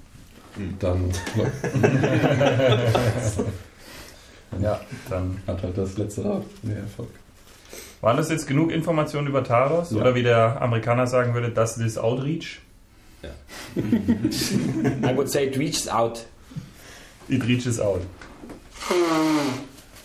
Dann. 0.79 1.11
Ja, 4.61 4.81
dann 5.09 5.39
hat 5.47 5.63
halt 5.63 5.79
das 5.79 5.97
letzte 5.97 6.25
Rad 6.25 6.45
mehr 6.63 6.79
Erfolg. 6.79 7.09
Waren 8.01 8.17
das 8.17 8.31
jetzt 8.31 8.47
genug 8.47 8.73
Informationen 8.73 9.29
über 9.29 9.45
Taros? 9.45 9.93
Ja. 9.93 9.99
Oder 9.99 10.15
wie 10.15 10.23
der 10.23 10.61
Amerikaner 10.61 11.07
sagen 11.07 11.35
würde, 11.35 11.51
das 11.51 11.79
ist 11.79 11.99
Outreach? 11.99 12.61
Ja. 13.23 13.31
I 13.77 15.17
would 15.17 15.31
say 15.31 15.47
it 15.47 15.57
reaches 15.57 15.89
out. 15.89 16.27
It 17.29 17.47
reaches 17.47 17.79
out. 17.81 18.01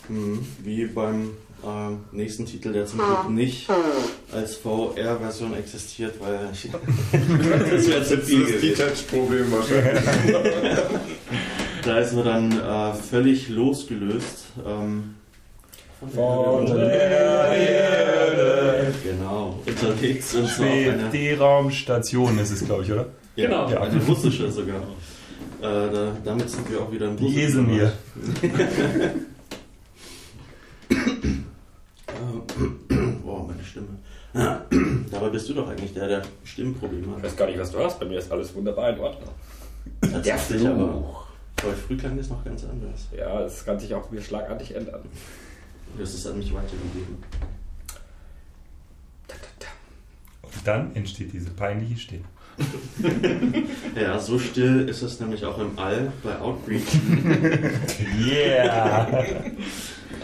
Hm, 0.06 0.46
wie 0.62 0.86
beim 0.86 1.32
äh, 1.64 2.16
nächsten 2.16 2.46
Titel, 2.46 2.72
der 2.72 2.86
zum 2.86 3.00
Glück 3.00 3.30
nicht 3.30 3.68
als 4.32 4.56
VR-Version 4.56 5.54
existiert, 5.54 6.14
weil 6.20 6.38
das 7.70 7.88
wäre 7.88 8.04
zu 8.04 8.18
viel. 8.18 8.42
Das 8.42 8.50
ist 8.50 8.54
das 8.54 8.60
Detach-Problem 8.78 9.50
wahrscheinlich. 9.50 10.04
da 11.84 11.98
ist 11.98 12.12
man 12.14 12.24
dann 12.24 12.52
äh, 12.52 12.94
völlig 12.94 13.48
losgelöst. 13.48 14.46
Ähm, 14.66 15.14
von 16.14 16.66
der 16.66 16.92
Erde. 17.52 18.94
Genau, 19.02 19.58
unterwegs 19.66 20.34
und 20.34 20.46
so. 20.48 20.62
Die 21.12 21.32
Raumstation 21.32 22.38
ist 22.38 22.52
es, 22.52 22.64
glaube 22.64 22.84
ich, 22.84 22.92
oder? 22.92 23.06
Genau, 23.34 23.68
ja. 23.68 23.80
eine 23.80 24.00
russische 24.04 24.50
sogar. 24.50 24.76
Äh, 24.76 24.82
da, 25.62 26.16
damit 26.24 26.48
sind 26.50 26.70
wir 26.70 26.80
auch 26.80 26.92
wieder 26.92 27.08
im 27.08 27.16
Die 27.16 27.42
Esel 27.42 27.62
mir. 27.62 27.92
Boah, 33.24 33.46
meine 33.46 33.64
Stimme. 33.64 33.98
Dabei 35.10 35.30
bist 35.30 35.48
du 35.48 35.54
doch 35.54 35.68
eigentlich 35.68 35.94
der, 35.94 36.06
der 36.06 36.22
Stimmprobleme 36.44 37.10
hat. 37.10 37.18
Ich 37.18 37.24
weiß 37.24 37.36
gar 37.36 37.46
nicht, 37.46 37.58
was 37.58 37.72
du 37.72 37.78
hast. 37.78 37.98
Bei 37.98 38.06
mir 38.06 38.18
ist 38.18 38.30
alles 38.30 38.54
wunderbar 38.54 38.90
in 38.90 39.00
Ordnung. 39.00 39.30
Der 40.24 40.38
Fluch. 40.38 40.68
Aber 40.68 41.27
früh 41.58 41.96
klang 41.96 42.16
das 42.16 42.28
noch 42.28 42.44
ganz 42.44 42.64
anders. 42.64 43.08
Ja, 43.16 43.40
das 43.40 43.64
kann 43.64 43.78
sich 43.78 43.94
auch 43.94 44.10
wieder 44.12 44.22
schlagartig 44.22 44.74
ändern. 44.74 45.02
Das 45.98 46.14
ist 46.14 46.26
an 46.26 46.38
mich 46.38 46.52
weitergegeben. 46.52 47.18
Und 50.42 50.66
dann 50.66 50.94
entsteht 50.94 51.32
diese 51.32 51.50
peinliche 51.50 51.96
Stille. 51.96 52.24
ja, 53.94 54.18
so 54.18 54.38
still 54.38 54.88
ist 54.88 55.02
es 55.02 55.20
nämlich 55.20 55.44
auch 55.44 55.58
im 55.58 55.78
All 55.78 56.12
bei 56.24 56.38
Outreach. 56.40 56.82
yeah! 58.26 59.24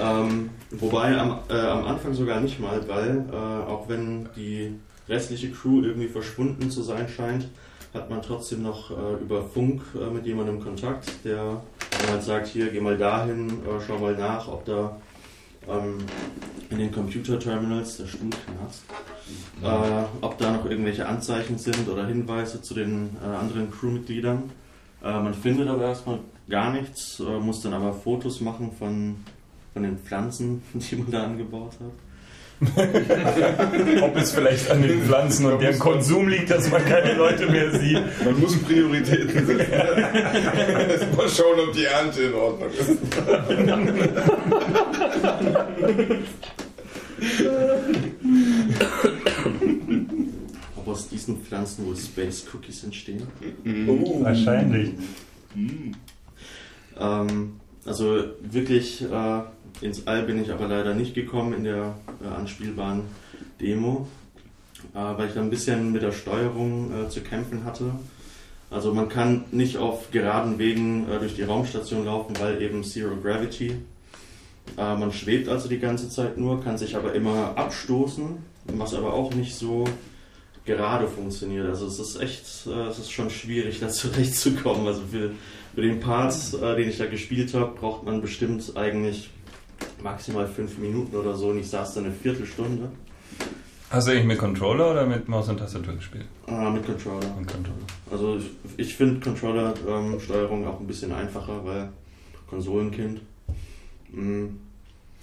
ähm, 0.01 0.51
wobei 0.71 1.17
am, 1.17 1.41
äh, 1.49 1.55
am 1.55 1.85
Anfang 1.85 2.15
sogar 2.15 2.41
nicht 2.41 2.59
mal, 2.59 2.89
weil 2.89 3.25
äh, 3.31 3.37
auch 3.37 3.89
wenn 3.89 4.29
die 4.35 4.75
restliche 5.09 5.51
Crew 5.51 5.83
irgendwie 5.83 6.09
verschwunden 6.09 6.71
zu 6.71 6.83
sein 6.83 7.09
scheint, 7.09 7.49
hat 7.95 8.11
man 8.11 8.21
trotzdem 8.21 8.63
noch 8.63 8.91
äh, 8.91 9.23
über 9.23 9.45
Funk 9.45 9.83
äh, 9.95 10.13
mit 10.13 10.27
jemandem 10.27 10.61
Kontakt, 10.61 11.25
der 11.25 11.63
halt 12.09 12.23
sagt, 12.23 12.49
hier, 12.49 12.71
geh 12.71 12.81
mal 12.81 12.99
dahin, 12.99 13.49
äh, 13.49 13.81
schau 13.87 13.99
mal 13.99 14.17
nach, 14.17 14.49
ob 14.49 14.65
da 14.65 14.97
ähm, 15.69 15.99
in 16.71 16.79
den 16.79 16.93
Computer-Terminals, 16.93 17.99
der 17.99 18.07
Stuhl 18.07 18.31
knarzt, 18.31 18.83
äh, 19.63 20.05
ob 20.21 20.37
da 20.39 20.53
noch 20.53 20.67
irgendwelche 20.67 21.07
Anzeichen 21.07 21.57
sind 21.57 21.89
oder 21.89 22.07
Hinweise 22.07 22.61
zu 22.61 22.75
den 22.75 23.17
äh, 23.23 23.27
anderen 23.27 23.71
Crewmitgliedern. 23.71 24.51
Äh, 25.03 25.13
man 25.21 25.33
findet 25.33 25.69
aber 25.69 25.85
erstmal 25.85 26.19
gar 26.49 26.73
nichts, 26.73 27.21
muss 27.41 27.63
dann 27.63 27.73
aber 27.73 27.95
Fotos 27.95 28.43
machen 28.43 28.73
von, 28.79 29.17
von 29.73 29.83
den 29.83 29.99
Pflanzen, 29.99 30.63
die 30.75 30.97
man 30.97 31.11
da 31.11 31.25
angebaut 31.25 31.73
hat. 31.81 32.04
Ob 34.03 34.17
es 34.17 34.33
vielleicht 34.33 34.71
an 34.71 34.83
den 34.83 35.03
Pflanzen 35.03 35.47
und 35.47 35.61
deren 35.61 35.79
Konsum 35.79 36.29
liegt, 36.29 36.51
dass 36.51 36.71
man 36.71 36.85
keine 36.85 37.15
Leute 37.15 37.47
mehr 37.51 37.71
sieht. 37.79 38.01
Man 38.25 38.41
muss 38.41 38.57
Prioritäten 38.59 39.47
setzen. 39.47 41.17
Mal 41.17 41.29
schauen, 41.29 41.61
ob 41.69 41.73
die 41.73 41.85
Ernte 41.85 42.23
in 42.23 42.35
Ordnung 42.35 42.71
ist. 42.71 42.99
Ob 50.77 50.89
aus 50.89 51.09
diesen 51.09 51.39
Pflanzen 51.43 51.87
wohl 51.87 51.97
Space 51.97 52.45
Cookies 52.53 52.85
entstehen? 52.85 53.27
Oh. 53.89 54.23
Wahrscheinlich. 54.23 54.91
Ähm, 56.99 57.61
also 57.87 58.25
wirklich 58.41 59.03
äh, 59.03 59.41
ins 59.81 60.07
All 60.07 60.23
bin 60.23 60.43
ich 60.43 60.51
aber 60.51 60.69
leider 60.69 60.95
nicht 60.95 61.15
gekommen 61.15 61.53
in 61.55 61.65
der 61.65 61.95
äh, 62.23 62.29
anspielbaren 62.29 63.03
Demo, 63.61 64.09
äh, 64.95 64.99
weil 64.99 65.29
ich 65.29 65.35
da 65.35 65.41
ein 65.41 65.51
bisschen 65.51 65.93
mit 65.93 66.03
der 66.03 66.13
Steuerung 66.13 67.07
äh, 67.07 67.09
zu 67.09 67.21
kämpfen 67.21 67.65
hatte. 67.65 67.93
Also 68.71 68.93
man 68.95 69.09
kann 69.09 69.45
nicht 69.53 69.77
auf 69.77 70.11
geraden 70.11 70.59
Wegen 70.59 71.09
äh, 71.09 71.19
durch 71.19 71.35
die 71.35 71.43
Raumstation 71.43 72.05
laufen, 72.07 72.35
weil 72.41 72.63
eben 72.63 72.83
Zero 72.85 73.17
Gravity. 73.17 73.77
Äh, 74.77 74.97
man 74.97 75.13
schwebt 75.13 75.49
also 75.49 75.69
die 75.69 75.79
ganze 75.79 76.09
Zeit 76.09 76.39
nur, 76.39 76.63
kann 76.63 76.79
sich 76.79 76.97
aber 76.97 77.15
immer 77.15 77.53
abstoßen, 77.57 78.39
was 78.65 78.95
aber 78.95 79.13
auch 79.13 79.35
nicht 79.35 79.55
so 79.55 79.85
gerade 80.65 81.07
funktioniert. 81.07 81.67
Also 81.67 81.87
es 81.87 81.99
ist 81.99 82.19
echt, 82.21 82.45
es 82.67 82.99
ist 82.99 83.13
schon 83.13 83.29
schwierig, 83.29 83.81
da 83.81 83.89
zurechtzukommen. 83.91 84.87
Also 84.87 85.03
für, 85.11 85.33
für 85.75 85.83
den 85.83 86.01
Part, 86.01 86.35
den 86.53 86.89
ich 86.89 86.99
da 86.99 87.07
gespielt 87.07 87.53
habe, 87.55 87.75
braucht 87.75 88.05
man 88.05 88.21
bestimmt 88.21 88.77
eigentlich 88.77 89.31
maximal 90.03 90.47
fünf 90.47 90.79
Minuten 90.79 91.17
oder 91.17 91.35
so 91.35 91.49
und 91.49 91.59
ich 91.59 91.69
saß 91.69 91.95
dann 91.95 92.05
eine 92.05 92.15
Viertelstunde. 92.15 92.91
Hast 93.91 94.07
du 94.07 94.13
eigentlich 94.13 94.25
mit 94.25 94.39
Controller 94.39 94.91
oder 94.91 95.07
mit 95.07 95.29
Maus 95.29 95.49
und 95.49 95.59
Tastatur 95.59 95.95
gespielt? 95.95 96.27
Ah, 96.47 96.71
mit 96.71 96.85
Controller. 96.85 97.35
Mit 97.39 97.49
Controller. 97.49 97.87
Also 98.11 98.39
ich, 98.39 98.51
ich 98.77 98.95
finde 98.95 99.21
Controller-Steuerung 99.21 100.63
ähm, 100.63 100.69
auch 100.69 100.81
ein 100.81 100.87
bisschen 100.87 101.13
einfacher, 101.13 101.65
weil 101.65 101.91
Konsolenkind. 102.49 103.21
Mhm. 104.11 104.59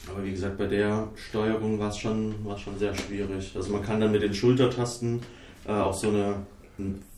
Aber 0.09 0.23
wie 0.23 0.31
gesagt, 0.31 0.57
bei 0.57 0.67
der 0.67 1.09
Steuerung 1.15 1.79
war 1.79 1.89
es 1.89 1.97
schon, 1.97 2.33
schon 2.63 2.77
sehr 2.79 2.95
schwierig. 2.95 3.51
Also 3.55 3.71
man 3.71 3.83
kann 3.83 3.99
dann 3.99 4.11
mit 4.11 4.23
den 4.23 4.33
Schultertasten 4.33 5.21
äh, 5.67 5.71
auch 5.71 5.93
so 5.93 6.09
eine 6.09 6.35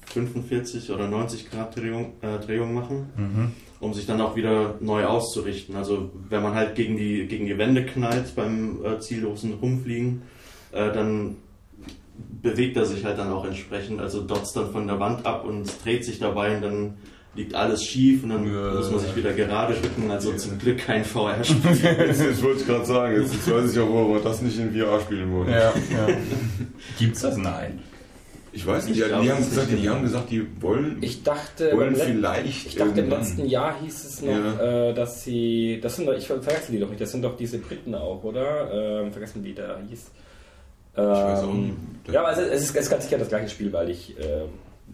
45 0.09 0.91
oder 0.91 1.07
90 1.07 1.49
Grad 1.49 1.75
Drehung, 1.75 2.13
äh, 2.21 2.39
Drehung 2.39 2.73
machen. 2.73 3.07
Mhm 3.15 3.51
um 3.83 3.93
sich 3.93 4.05
dann 4.05 4.21
auch 4.21 4.35
wieder 4.35 4.75
neu 4.79 5.05
auszurichten. 5.05 5.75
Also 5.75 6.09
wenn 6.29 6.41
man 6.41 6.55
halt 6.55 6.75
gegen 6.75 6.95
die, 6.95 7.27
gegen 7.27 7.45
die 7.45 7.57
Wände 7.57 7.85
knallt 7.85 8.35
beim 8.35 8.83
äh, 8.83 8.99
ziellosen 8.99 9.53
Rumfliegen, 9.55 10.23
äh, 10.71 10.91
dann 10.91 11.35
bewegt 12.41 12.77
er 12.77 12.85
sich 12.85 13.03
halt 13.03 13.17
dann 13.17 13.31
auch 13.31 13.45
entsprechend, 13.45 13.99
also 13.99 14.21
dotzt 14.21 14.55
dann 14.55 14.71
von 14.71 14.87
der 14.87 14.99
Wand 14.99 15.25
ab 15.25 15.45
und 15.45 15.69
dreht 15.83 16.05
sich 16.05 16.19
dabei 16.19 16.55
und 16.55 16.61
dann 16.61 16.93
liegt 17.35 17.55
alles 17.55 17.83
schief 17.83 18.23
und 18.23 18.29
dann 18.29 18.45
ja. 18.45 18.73
muss 18.75 18.91
man 18.91 18.99
sich 18.99 19.15
wieder 19.15 19.33
gerade 19.33 19.73
rücken. 19.75 20.11
Also 20.11 20.31
ja. 20.31 20.37
zum 20.37 20.59
Glück 20.59 20.77
kein 20.77 21.03
VR-Spiel. 21.03 21.71
ich 22.31 22.43
wollte 22.43 22.63
gerade 22.63 22.85
sagen, 22.85 23.21
jetzt 23.21 23.51
weiß 23.51 23.71
ich 23.71 23.79
auch, 23.79 23.89
warum 23.89 24.13
man 24.13 24.23
das 24.23 24.41
nicht 24.41 24.59
in 24.59 24.71
VR 24.71 25.01
spielen 25.01 25.33
wollte. 25.33 25.51
Ja, 25.51 25.73
ja. 25.91 26.15
Gibt's 26.99 27.21
das? 27.21 27.37
Nein. 27.37 27.79
Ich 28.55 28.67
weiß 28.67 28.85
nicht, 28.85 28.97
die, 28.97 29.03
die, 29.03 29.13
haben 29.31 29.37
gesagt, 29.37 29.67
die, 29.71 29.89
haben 29.89 30.03
gesagt, 30.03 30.29
die 30.29 30.47
wollen, 30.61 30.99
ich 31.01 31.23
dachte, 31.23 31.75
wollen 31.75 31.95
vielleicht. 31.95 32.67
Ich 32.67 32.75
dachte, 32.75 33.01
im 33.01 33.09
letzten 33.09 33.47
Jahr 33.47 33.75
hieß 33.81 34.05
es 34.05 34.21
noch, 34.21 34.31
ja. 34.31 34.89
äh, 34.89 34.93
dass 34.93 35.23
sie. 35.23 35.79
Das 35.81 35.95
sind 35.95 36.07
doch, 36.07 36.13
ich 36.13 36.27
vergesse 36.27 36.71
die 36.71 36.79
doch 36.79 36.89
nicht, 36.89 37.01
das 37.01 37.11
sind 37.11 37.23
doch 37.23 37.35
diese 37.35 37.57
Briten 37.57 37.95
auch, 37.95 38.23
oder? 38.23 39.01
Ähm, 39.01 39.11
vergessen, 39.11 39.43
wie 39.43 39.53
der 39.53 39.79
hieß. 39.89 40.11
Ähm, 40.95 41.03
ich 41.03 41.09
weiß 41.09 41.39
auch 41.43 41.53
nicht. 41.53 41.73
Ja, 42.11 42.21
aber 42.21 42.31
es 42.33 42.37
ist, 42.61 42.75
es 42.75 42.75
ist 42.75 42.89
ganz 42.91 43.03
sicher 43.05 43.17
das 43.17 43.29
gleiche 43.29 43.49
Spiel, 43.49 43.73
weil 43.73 43.89
ich. 43.89 44.17
Äh, 44.19 44.45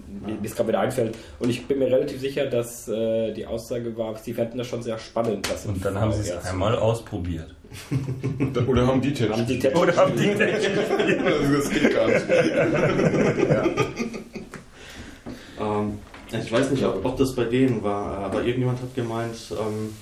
mir 0.07 0.37
es 0.43 0.55
gerade 0.55 0.69
wieder 0.69 0.79
einfällt. 0.79 1.17
Und 1.39 1.49
ich 1.49 1.65
bin 1.67 1.79
mir 1.79 1.87
relativ 1.87 2.19
sicher, 2.19 2.45
dass 2.45 2.87
äh, 2.87 3.33
die 3.33 3.45
Aussage 3.45 3.95
war, 3.97 4.15
sie 4.17 4.33
fänden 4.33 4.57
das 4.57 4.67
schon 4.67 4.81
sehr 4.81 4.97
spannend. 4.97 5.49
Das 5.51 5.65
und 5.65 5.83
dann 5.83 5.99
haben 5.99 6.13
sie 6.13 6.29
es 6.29 6.45
einmal 6.45 6.75
ausprobiert. 6.75 7.55
Oder 8.67 8.87
haben 8.87 9.01
die 9.01 9.13
Tetsch 9.13 9.47
gespielt. 9.47 9.75
Oder 9.75 9.95
haben 9.95 10.15
die 10.15 10.33
Tetsch 10.33 10.69
gespielt. 10.73 11.21
das 11.55 11.69
geht 11.69 11.93
gar 11.93 12.07
nicht. 12.07 12.25
ja. 13.49 13.63
ähm, 15.59 15.99
ich 16.31 16.51
weiß 16.51 16.71
nicht, 16.71 16.83
ob, 16.85 17.03
ob, 17.05 17.17
das 17.17 17.35
bei 17.35 17.45
denen 17.45 17.83
war, 17.83 18.19
aber 18.19 18.43
irgendjemand 18.43 18.81
hat 18.81 18.95
gemeint, 18.95 19.37
ähm, 19.51 19.93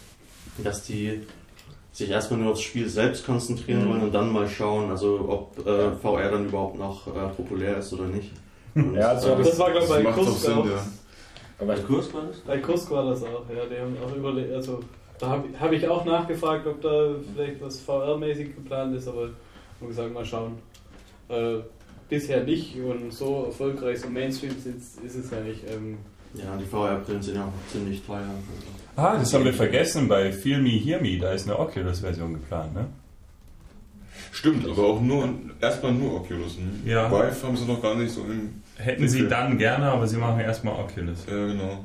dass 0.63 0.83
die 0.83 1.21
sich 1.91 2.09
erstmal 2.09 2.39
nur 2.39 2.51
aufs 2.51 2.61
Spiel 2.61 2.87
selbst 2.87 3.25
konzentrieren 3.25 3.85
mhm. 3.85 3.89
wollen 3.89 4.01
und 4.03 4.13
dann 4.13 4.31
mal 4.31 4.47
schauen, 4.47 4.91
also 4.91 5.25
ob 5.27 5.67
äh, 5.67 5.91
VR 5.93 6.31
dann 6.31 6.45
überhaupt 6.45 6.77
noch 6.77 7.07
äh, 7.07 7.27
populär 7.35 7.77
ist 7.77 7.91
oder 7.93 8.05
nicht. 8.05 8.31
Und, 8.75 8.95
ja, 8.95 9.09
also, 9.09 9.29
äh, 9.29 9.37
das 9.43 9.57
war 9.57 9.71
glaube 9.71 9.85
ich 9.85 10.03
bei 10.03 10.11
Kusk 10.11 10.49
auch. 10.49 10.65
Ja. 10.65 11.65
Bei 11.65 11.75
Kursk 11.75 12.13
war 12.13 12.21
das? 12.27 12.37
Bei 12.41 12.59
Kursk 12.59 12.91
war 12.91 13.09
das 13.09 13.23
auch, 13.23 13.43
ja. 13.49 13.65
Die 13.65 13.81
haben 13.81 13.97
auch 14.05 14.15
überlegt, 14.15 14.53
also 14.53 14.81
da 15.19 15.29
habe 15.29 15.47
hab 15.59 15.71
ich 15.71 15.87
auch 15.87 16.05
nachgefragt, 16.05 16.67
ob 16.67 16.81
da 16.81 17.15
vielleicht 17.33 17.61
was 17.61 17.81
VR-mäßig 17.81 18.55
geplant 18.55 18.95
ist, 18.95 19.07
aber 19.07 19.29
wie 19.79 19.87
gesagt, 19.87 20.13
mal 20.13 20.25
schauen. 20.25 20.57
Äh, 21.29 21.59
bisher 22.09 22.43
nicht 22.43 22.77
und 22.79 23.11
so 23.11 23.45
erfolgreich, 23.45 23.99
so 23.99 24.09
Mainstream 24.09 24.51
ist, 24.51 25.01
ist 25.03 25.15
es 25.15 25.31
ja 25.31 25.39
nicht. 25.41 25.63
Ähm, 25.69 25.97
ja, 26.33 26.55
die 26.57 26.65
VR-Brillen 26.65 27.21
sind 27.21 27.35
ja 27.35 27.45
auch 27.45 27.71
ziemlich 27.71 28.03
teuer. 28.05 28.29
Ah, 28.95 29.17
das 29.17 29.33
haben 29.33 29.45
wir 29.45 29.53
vergessen 29.53 30.07
bei 30.07 30.31
Feel 30.31 30.61
Me, 30.61 30.69
Hear 30.69 31.01
Me, 31.01 31.17
da 31.17 31.31
ist 31.31 31.47
eine 31.47 31.57
Oculus-Version 31.57 32.33
geplant, 32.33 32.73
ne? 32.73 32.87
Stimmt, 34.31 34.67
aber 34.67 34.83
auch 34.83 35.01
nur 35.01 35.29
erstmal 35.61 35.93
nur 35.93 36.15
Oculus. 36.15 36.57
Ne? 36.57 36.91
Ja. 36.91 37.09
Vive 37.09 37.43
haben 37.43 37.57
sie 37.57 37.65
noch 37.65 37.81
gar 37.81 37.95
nicht 37.95 38.11
so 38.11 38.21
im. 38.21 38.61
Hätten 38.75 39.07
sie 39.07 39.27
dann 39.27 39.57
gerne, 39.57 39.85
aber 39.91 40.05
sie 40.07 40.17
machen 40.17 40.39
erstmal 40.39 40.79
Oculus. 40.79 41.25
Ja, 41.27 41.47
genau. 41.47 41.83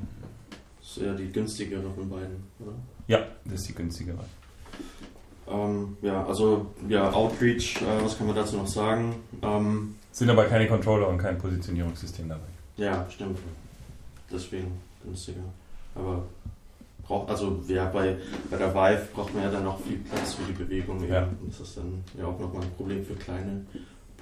Das 0.80 0.97
ist 0.97 1.03
ja 1.03 1.14
die 1.14 1.33
günstigere 1.33 1.91
von 1.95 2.11
beiden, 2.11 2.45
oder? 2.59 2.72
Ja, 3.13 3.27
das 3.45 3.61
ist 3.61 3.69
die 3.69 3.75
günstigere. 3.75 4.25
Ähm, 5.47 5.99
ja, 6.01 6.25
also 6.25 6.73
ja, 6.89 7.13
Outreach, 7.13 7.83
äh, 7.83 8.03
was 8.03 8.17
kann 8.17 8.27
man 8.27 8.35
dazu 8.35 8.57
noch 8.57 8.67
sagen? 8.67 9.17
Ähm, 9.43 9.97
Sind 10.13 10.31
aber 10.31 10.47
keine 10.47 10.67
Controller 10.67 11.09
und 11.09 11.19
kein 11.19 11.37
Positionierungssystem 11.37 12.27
dabei. 12.27 12.47
Ja, 12.79 13.07
stimmt. 13.11 13.39
Deswegen 14.33 14.81
günstiger. 15.05 15.43
Aber 15.95 16.25
braucht, 17.07 17.29
also 17.29 17.63
ja, 17.69 17.85
bei, 17.85 18.17
bei 18.51 18.57
der 18.57 18.75
Vive 18.75 19.07
braucht 19.13 19.35
man 19.35 19.45
ja 19.45 19.51
dann 19.51 19.65
noch 19.65 19.79
viel 19.83 19.99
Platz 19.99 20.33
für 20.33 20.51
die 20.51 20.55
Bewegung. 20.55 21.07
Ja. 21.07 21.29
Das 21.47 21.61
ist 21.61 21.77
dann 21.77 22.03
ja 22.19 22.25
auch 22.25 22.39
nochmal 22.39 22.63
ein 22.63 22.71
Problem 22.79 23.05
für 23.05 23.15
kleine 23.15 23.67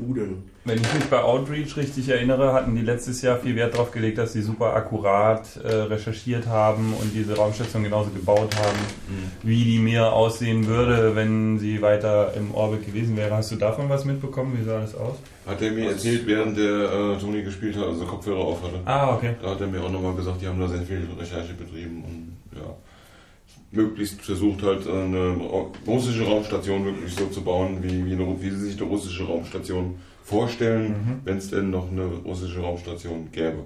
Buden. 0.01 0.51
Wenn 0.65 0.77
ich 0.77 0.95
mich 0.95 1.05
bei 1.05 1.23
Outreach 1.23 1.77
richtig 1.77 2.09
erinnere, 2.09 2.53
hatten 2.53 2.75
die 2.75 2.83
letztes 2.83 3.23
Jahr 3.23 3.39
viel 3.39 3.57
Wert 3.57 3.75
darauf 3.75 3.91
gelegt, 3.93 4.19
dass 4.19 4.35
sie 4.35 4.43
super 4.43 4.75
akkurat 4.75 5.57
äh, 5.57 5.69
recherchiert 5.69 6.47
haben 6.47 6.93
und 7.01 7.15
diese 7.15 7.35
Raumstation 7.35 7.83
genauso 7.83 8.11
gebaut 8.11 8.55
haben, 8.57 8.79
mhm. 9.09 9.31
wie 9.43 9.65
die 9.65 9.79
mehr 9.79 10.13
aussehen 10.13 10.67
würde, 10.67 11.17
wenn 11.17 11.59
sie 11.59 11.81
weiter 11.81 12.35
im 12.37 12.55
Orbit 12.55 12.85
gewesen 12.85 13.17
wäre. 13.17 13.35
Hast 13.35 13.51
du 13.53 13.57
davon 13.57 13.89
was 13.89 14.05
mitbekommen? 14.05 14.59
Wie 14.59 14.65
sah 14.65 14.81
das 14.81 14.95
aus? 14.95 15.17
Hat 15.47 15.63
er 15.63 15.71
mir 15.73 15.91
erzählt, 15.91 16.27
während 16.27 16.59
der 16.59 17.17
äh, 17.17 17.19
Tony 17.19 17.43
gespielt 17.43 17.77
hat, 17.77 17.87
also 17.87 18.05
Kopfhörer 18.05 18.41
auf 18.41 18.63
hatte. 18.63 18.81
Ah, 18.85 19.15
okay. 19.15 19.37
Da 19.41 19.51
hat 19.51 19.61
er 19.63 19.67
mir 19.67 19.83
auch 19.83 19.91
nochmal 19.91 20.15
gesagt, 20.15 20.43
die 20.43 20.47
haben 20.47 20.61
da 20.61 20.69
sehr 20.69 20.83
viel 20.83 21.09
Recherche 21.19 21.55
betrieben 21.55 22.30
möglichst 23.73 24.21
versucht 24.23 24.63
halt 24.63 24.87
eine 24.87 25.37
russische 25.87 26.25
Raumstation 26.25 26.85
wirklich 26.85 27.15
so 27.15 27.27
zu 27.27 27.43
bauen, 27.43 27.83
wie, 27.83 28.05
wie, 28.05 28.13
eine, 28.13 28.27
wie 28.41 28.51
sie 28.51 28.71
sich 28.71 28.81
eine 28.81 28.91
russische 28.91 29.25
Raumstation 29.25 29.97
vorstellen, 30.25 30.89
mhm. 30.89 31.21
wenn 31.25 31.39
es 31.39 31.51
denn 31.51 31.71
noch 31.71 31.91
eine 31.91 32.05
russische 32.05 32.61
Raumstation 32.61 33.29
gäbe. 33.33 33.65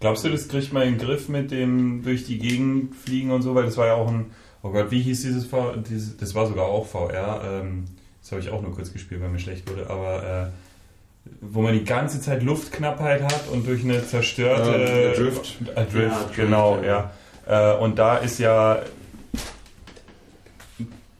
Glaubst 0.00 0.24
du, 0.24 0.30
das 0.30 0.48
kriegt 0.48 0.72
man 0.72 0.84
in 0.84 0.98
den 0.98 1.06
Griff 1.06 1.28
mit 1.28 1.50
dem 1.50 2.02
durch 2.02 2.24
die 2.24 2.38
Gegend 2.38 2.94
fliegen 2.96 3.30
und 3.30 3.42
so? 3.42 3.54
Weil 3.54 3.64
das 3.64 3.76
war 3.76 3.86
ja 3.86 3.94
auch 3.94 4.08
ein, 4.08 4.26
oh 4.62 4.70
Gott, 4.70 4.90
wie 4.90 5.00
hieß 5.00 5.22
dieses 5.22 5.44
VR? 5.46 5.76
Das 6.18 6.34
war 6.34 6.46
sogar 6.46 6.66
auch 6.66 6.86
VR. 6.86 7.42
Ähm, 7.44 7.84
das 8.22 8.32
habe 8.32 8.40
ich 8.40 8.50
auch 8.50 8.62
nur 8.62 8.74
kurz 8.74 8.92
gespielt, 8.92 9.20
weil 9.20 9.28
mir 9.28 9.38
schlecht 9.38 9.70
wurde. 9.70 9.90
Aber 9.90 10.22
äh, 10.22 11.30
wo 11.42 11.60
man 11.60 11.74
die 11.74 11.84
ganze 11.84 12.20
Zeit 12.20 12.42
Luftknappheit 12.42 13.22
hat 13.22 13.48
und 13.52 13.66
durch 13.66 13.84
eine 13.84 14.06
zerstörte 14.06 14.74
äh, 14.74 15.14
Drift. 15.14 15.56
Äh, 15.74 15.84
Drift, 15.84 16.36
ja, 16.36 16.44
genau, 16.44 16.78
ja. 16.82 17.10
ja. 17.46 17.74
Äh, 17.74 17.78
und 17.78 17.98
da 17.98 18.16
ist 18.16 18.38
ja 18.38 18.80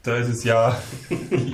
da 0.03 0.16
ist 0.16 0.28
es 0.30 0.44
ja, 0.44 0.76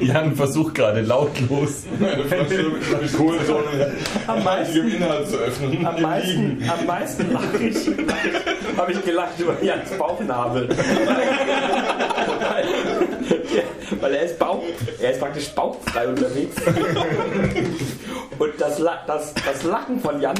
Jan 0.00 0.36
versucht 0.36 0.76
gerade 0.76 1.00
lautlos 1.00 1.82
eine 1.98 2.24
Flasche 2.24 2.70
mit 3.00 3.12
Kohlensäure 3.16 3.92
am 4.26 4.44
meisten, 4.44 4.88
Inhalt 4.88 5.28
zu 5.28 5.36
öffnen. 5.36 5.84
Am 5.84 6.00
meisten, 6.00 6.62
am 6.68 6.86
meisten 6.86 7.32
lache 7.32 7.56
ich, 7.58 7.90
habe 8.76 8.92
ich 8.92 9.04
gelacht 9.04 9.40
über 9.40 9.60
Jans 9.62 9.90
Bauchnabel. 9.98 10.68
Weil 14.00 14.14
er 14.14 14.22
ist, 14.22 14.38
Bauch, 14.38 14.62
er 15.00 15.10
ist 15.10 15.20
praktisch 15.20 15.48
bauchfrei 15.48 16.08
unterwegs. 16.08 16.56
Und 18.38 18.52
das, 18.58 18.80
das, 19.06 19.34
das 19.34 19.62
Lachen 19.64 19.98
von 20.00 20.20
Jan 20.20 20.36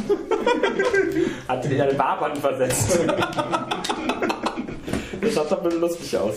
hat 1.48 1.64
ihn 1.64 1.70
in 1.72 1.80
eine 1.80 1.94
Barband 1.94 2.38
versetzt. 2.38 3.00
Das 5.26 5.34
schaut 5.34 5.50
doch 5.50 5.58
ein 5.58 5.64
bisschen 5.64 5.80
lustig 5.80 6.16
aus. 6.16 6.36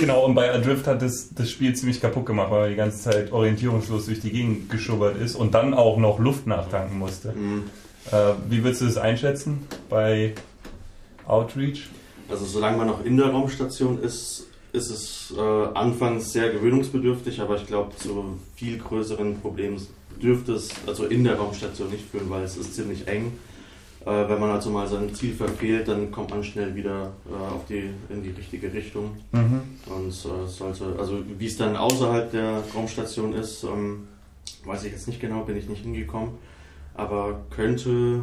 Genau, 0.00 0.24
und 0.24 0.34
bei 0.34 0.52
Adrift 0.52 0.86
hat 0.86 1.02
das, 1.02 1.30
das 1.34 1.50
Spiel 1.50 1.74
ziemlich 1.74 2.00
kaputt 2.00 2.26
gemacht, 2.26 2.50
weil 2.50 2.64
er 2.64 2.68
die 2.70 2.76
ganze 2.76 3.10
Zeit 3.10 3.32
orientierungslos 3.32 4.06
durch 4.06 4.20
die 4.20 4.30
Gegend 4.30 4.70
geschubbert 4.70 5.16
ist 5.20 5.36
und 5.36 5.54
dann 5.54 5.74
auch 5.74 5.96
noch 5.96 6.18
Luft 6.18 6.46
nachtanken 6.46 6.98
musste. 6.98 7.32
Mhm. 7.32 7.64
Äh, 8.10 8.32
wie 8.48 8.62
würdest 8.62 8.82
du 8.82 8.86
das 8.86 8.96
einschätzen 8.98 9.66
bei 9.88 10.34
Outreach? 11.26 11.88
Also 12.28 12.44
solange 12.44 12.78
man 12.78 12.86
noch 12.88 13.04
in 13.04 13.16
der 13.16 13.28
Raumstation 13.28 14.02
ist, 14.02 14.46
ist 14.72 14.90
es 14.90 15.34
äh, 15.36 15.40
anfangs 15.40 16.32
sehr 16.32 16.50
gewöhnungsbedürftig, 16.50 17.40
aber 17.40 17.56
ich 17.56 17.66
glaube, 17.66 17.96
zu 17.96 18.38
viel 18.56 18.78
größeren 18.78 19.40
Problemen 19.40 19.80
dürfte 20.20 20.52
es 20.52 20.70
also 20.86 21.04
in 21.04 21.24
der 21.24 21.36
Raumstation 21.36 21.90
nicht 21.90 22.04
führen, 22.10 22.28
weil 22.30 22.42
es 22.42 22.56
ist 22.56 22.74
ziemlich 22.74 23.06
eng 23.06 23.32
äh, 24.06 24.28
wenn 24.28 24.38
man 24.38 24.50
also 24.50 24.70
mal 24.70 24.86
sein 24.86 25.12
Ziel 25.12 25.34
verfehlt, 25.34 25.88
dann 25.88 26.12
kommt 26.12 26.30
man 26.30 26.42
schnell 26.44 26.74
wieder 26.76 27.12
äh, 27.28 27.54
auf 27.54 27.66
die, 27.66 27.90
in 28.08 28.22
die 28.22 28.30
richtige 28.30 28.72
Richtung. 28.72 29.16
Mhm. 29.32 29.62
Und 29.86 30.08
äh, 30.10 30.46
sollte, 30.46 30.94
also 30.96 31.18
wie 31.38 31.46
es 31.46 31.56
dann 31.56 31.76
außerhalb 31.76 32.30
der 32.30 32.62
Raumstation 32.72 33.34
ist, 33.34 33.64
ähm, 33.64 34.06
weiß 34.64 34.84
ich 34.84 34.92
jetzt 34.92 35.08
nicht 35.08 35.20
genau, 35.20 35.42
bin 35.42 35.56
ich 35.56 35.68
nicht 35.68 35.82
hingekommen. 35.82 36.30
Aber 36.94 37.40
könnte 37.50 38.22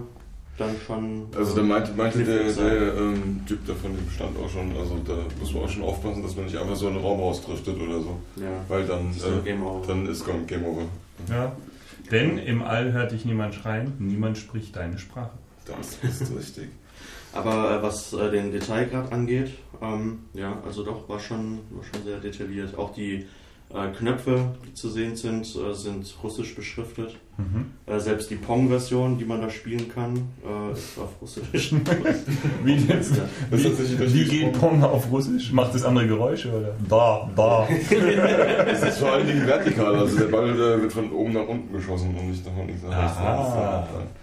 dann 0.58 0.76
schon. 0.86 1.28
Also 1.36 1.56
da 1.58 1.62
meinte, 1.64 1.92
meinte 1.92 2.24
der, 2.24 2.52
der 2.52 2.96
ähm, 2.96 3.42
Typ 3.46 3.60
da 3.68 3.74
von 3.74 3.92
dem 3.94 4.10
Stand 4.10 4.38
auch 4.40 4.50
schon, 4.50 4.72
also 4.78 4.98
da 5.06 5.18
muss 5.38 5.54
man 5.54 5.64
auch 5.64 5.70
schon 5.70 5.84
aufpassen, 5.84 6.24
dass 6.24 6.36
man 6.36 6.46
nicht 6.46 6.58
einfach 6.58 6.76
so 6.76 6.88
in 6.88 6.94
den 6.94 7.04
Raum 7.04 7.20
ausdriftet 7.20 7.76
oder 7.76 8.00
so. 8.00 8.18
Ja. 8.38 8.48
Weil 8.70 8.86
dann, 8.86 9.12
ist 9.12 9.26
äh, 9.26 9.44
Game 9.44 9.62
dann 9.86 10.08
ist 10.08 10.26
Game 10.48 10.64
Over. 10.64 10.84
Ja. 11.30 11.52
Denn 12.10 12.38
im 12.38 12.62
All 12.62 12.94
hört 12.94 13.12
dich 13.12 13.26
niemand 13.26 13.54
schreien, 13.54 13.94
niemand 14.00 14.38
spricht 14.38 14.76
deine 14.76 14.98
Sprache. 14.98 15.32
Das 15.66 15.97
ist 16.22 16.36
richtig. 16.36 16.70
Aber 17.34 17.80
äh, 17.80 17.84
was 17.84 18.14
äh, 18.14 18.30
den 18.30 18.51
Detailgrad 18.51 19.11
angeht, 19.11 19.51
ähm, 19.82 20.20
ja, 20.34 20.61
also 20.66 20.84
doch, 20.84 21.09
war 21.09 21.20
schon, 21.20 21.59
war 21.72 21.84
schon 21.84 22.03
sehr 22.03 22.20
detailliert. 22.20 22.78
Auch 22.78 22.93
die 22.93 23.26
äh, 23.74 23.88
Knöpfe, 23.97 24.53
die 24.68 24.74
zu 24.76 24.89
sehen 24.89 25.16
sind, 25.16 25.43
äh, 25.55 25.74
sind 25.74 26.14
russisch 26.24 26.55
beschriftet. 26.55 27.16
Mhm. 27.38 27.72
Äh, 27.88 27.99
selbst 27.99 28.30
die 28.30 28.36
Pong-Version, 28.36 29.18
die 29.18 29.26
man 29.26 29.41
da 29.41 29.49
spielen 29.49 29.89
kann, 29.89 30.30
äh, 30.45 30.74
ist 30.74 30.99
auf 30.99 31.09
Russisch. 31.20 31.74
wie, 32.64 32.76
jetzt, 32.76 33.20
wie, 33.49 34.14
wie 34.14 34.26
geht 34.26 34.53
Pong 34.59 34.84
auf 34.84 35.11
Russisch? 35.11 35.51
Macht 35.51 35.74
das 35.74 35.84
andere 35.84 36.05
Geräusche 36.05 36.51
oder? 36.51 36.76
Da, 36.88 37.32
da. 37.36 37.68
Es 38.68 38.84
ist 38.84 38.99
vor 38.99 39.14
allen 39.14 39.26
Dingen 39.26 39.47
vertikal, 39.47 39.95
also 39.95 40.20
der 40.20 40.26
Ball 40.26 40.55
wird 40.55 40.93
von 40.93 41.11
oben 41.11 41.34
nach 41.34 41.47
unten 41.47 41.74
geschossen 41.74 42.16
und 42.16 42.30
nicht 42.30 42.45
nach 42.45 42.55
unten 42.55 42.89
nach 42.89 43.20
rechts. 43.20 44.23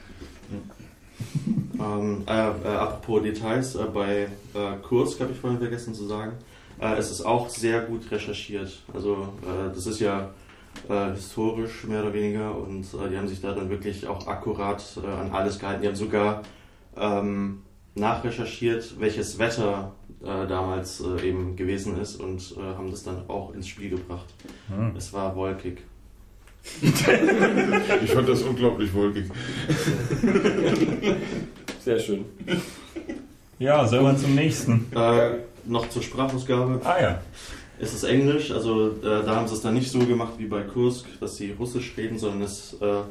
Ähm, 1.81 2.24
äh, 2.26 2.33
äh, 2.33 2.76
apropos 2.76 3.22
Details, 3.22 3.74
äh, 3.74 3.85
bei 3.85 4.28
äh, 4.55 4.76
Kursk 4.83 5.20
habe 5.20 5.33
ich 5.33 5.39
vorhin 5.39 5.59
vergessen 5.59 5.95
zu 5.95 6.07
sagen, 6.07 6.33
äh, 6.78 6.95
es 6.97 7.11
ist 7.11 7.22
auch 7.22 7.49
sehr 7.49 7.81
gut 7.83 8.11
recherchiert. 8.11 8.83
Also 8.93 9.28
äh, 9.43 9.74
das 9.74 9.87
ist 9.87 10.01
ja 10.01 10.31
historisch 11.14 11.83
mehr 11.83 12.01
oder 12.01 12.14
weniger 12.14 12.57
und 12.57 12.87
die 13.11 13.18
haben 13.18 13.26
sich 13.26 13.41
da 13.41 13.53
dann 13.53 13.68
wirklich 13.70 14.07
auch 14.07 14.28
akkurat 14.28 14.81
an 15.05 15.33
alles 15.33 15.59
gehalten. 15.59 15.83
Die 15.83 15.89
haben 15.89 15.97
sogar 15.97 16.43
ähm, 16.97 17.62
nachrecherchiert, 17.97 19.01
welches 19.01 19.41
Wetter 19.41 19.97
damals 20.20 21.03
eben 21.24 21.57
gewesen 21.57 22.01
ist 22.01 22.20
und 22.20 22.55
haben 22.57 22.93
das 22.93 23.03
dann 23.03 23.28
auch 23.28 23.53
ins 23.53 23.66
Spiel 23.66 23.91
gebracht. 23.91 24.33
Hm. 24.68 24.95
Es 24.97 25.12
war 25.12 25.35
wolkig. 25.35 25.83
ich 28.05 28.11
fand 28.11 28.29
das 28.29 28.43
unglaublich 28.43 28.93
wolkig. 28.93 29.27
Sehr 31.83 31.99
schön. 31.99 32.25
Ja, 33.59 33.87
sollen 33.87 34.05
wir 34.05 34.17
zum 34.17 34.35
nächsten? 34.35 34.87
Äh, 34.95 35.39
noch 35.65 35.89
zur 35.89 36.03
Sprachausgabe. 36.03 36.81
Ah 36.85 37.01
ja. 37.01 37.21
Es 37.79 37.95
ist 37.95 38.05
Englisch, 38.05 38.51
also 38.51 38.89
äh, 38.89 39.25
da 39.25 39.37
haben 39.37 39.49
sie 39.49 39.55
es 39.55 39.63
dann 39.63 39.75
nicht 39.75 39.91
so 39.91 40.01
gemacht 40.01 40.35
wie 40.37 40.47
bei 40.47 40.63
Kursk, 40.63 41.07
dass 41.19 41.37
sie 41.37 41.53
Russisch 41.53 41.95
reden, 41.97 42.19
sondern 42.19 42.43
es 42.43 42.75
äh, 42.81 43.03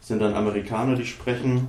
sind 0.00 0.20
dann 0.20 0.34
Amerikaner, 0.34 0.96
die 0.96 1.04
sprechen 1.04 1.68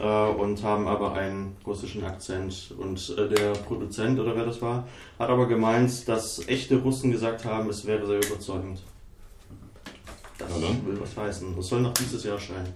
äh, 0.00 0.04
und 0.04 0.62
haben 0.64 0.88
aber 0.88 1.14
einen 1.14 1.56
russischen 1.64 2.04
Akzent. 2.04 2.74
Und 2.76 3.14
äh, 3.16 3.28
der 3.28 3.52
Produzent 3.52 4.18
oder 4.18 4.34
wer 4.34 4.44
das 4.44 4.60
war, 4.60 4.88
hat 5.18 5.28
aber 5.28 5.46
gemeint, 5.46 6.08
dass 6.08 6.46
echte 6.48 6.76
Russen 6.78 7.12
gesagt 7.12 7.44
haben, 7.44 7.68
es 7.68 7.86
wäre 7.86 8.06
sehr 8.06 8.18
überzeugend. 8.18 8.82
Das 10.48 10.60
dann. 10.60 10.86
will 10.86 11.00
was 11.00 11.16
heißen. 11.16 11.56
Das 11.56 11.66
soll 11.66 11.80
noch 11.80 11.94
dieses 11.94 12.24
Jahr 12.24 12.34
erscheinen. 12.34 12.72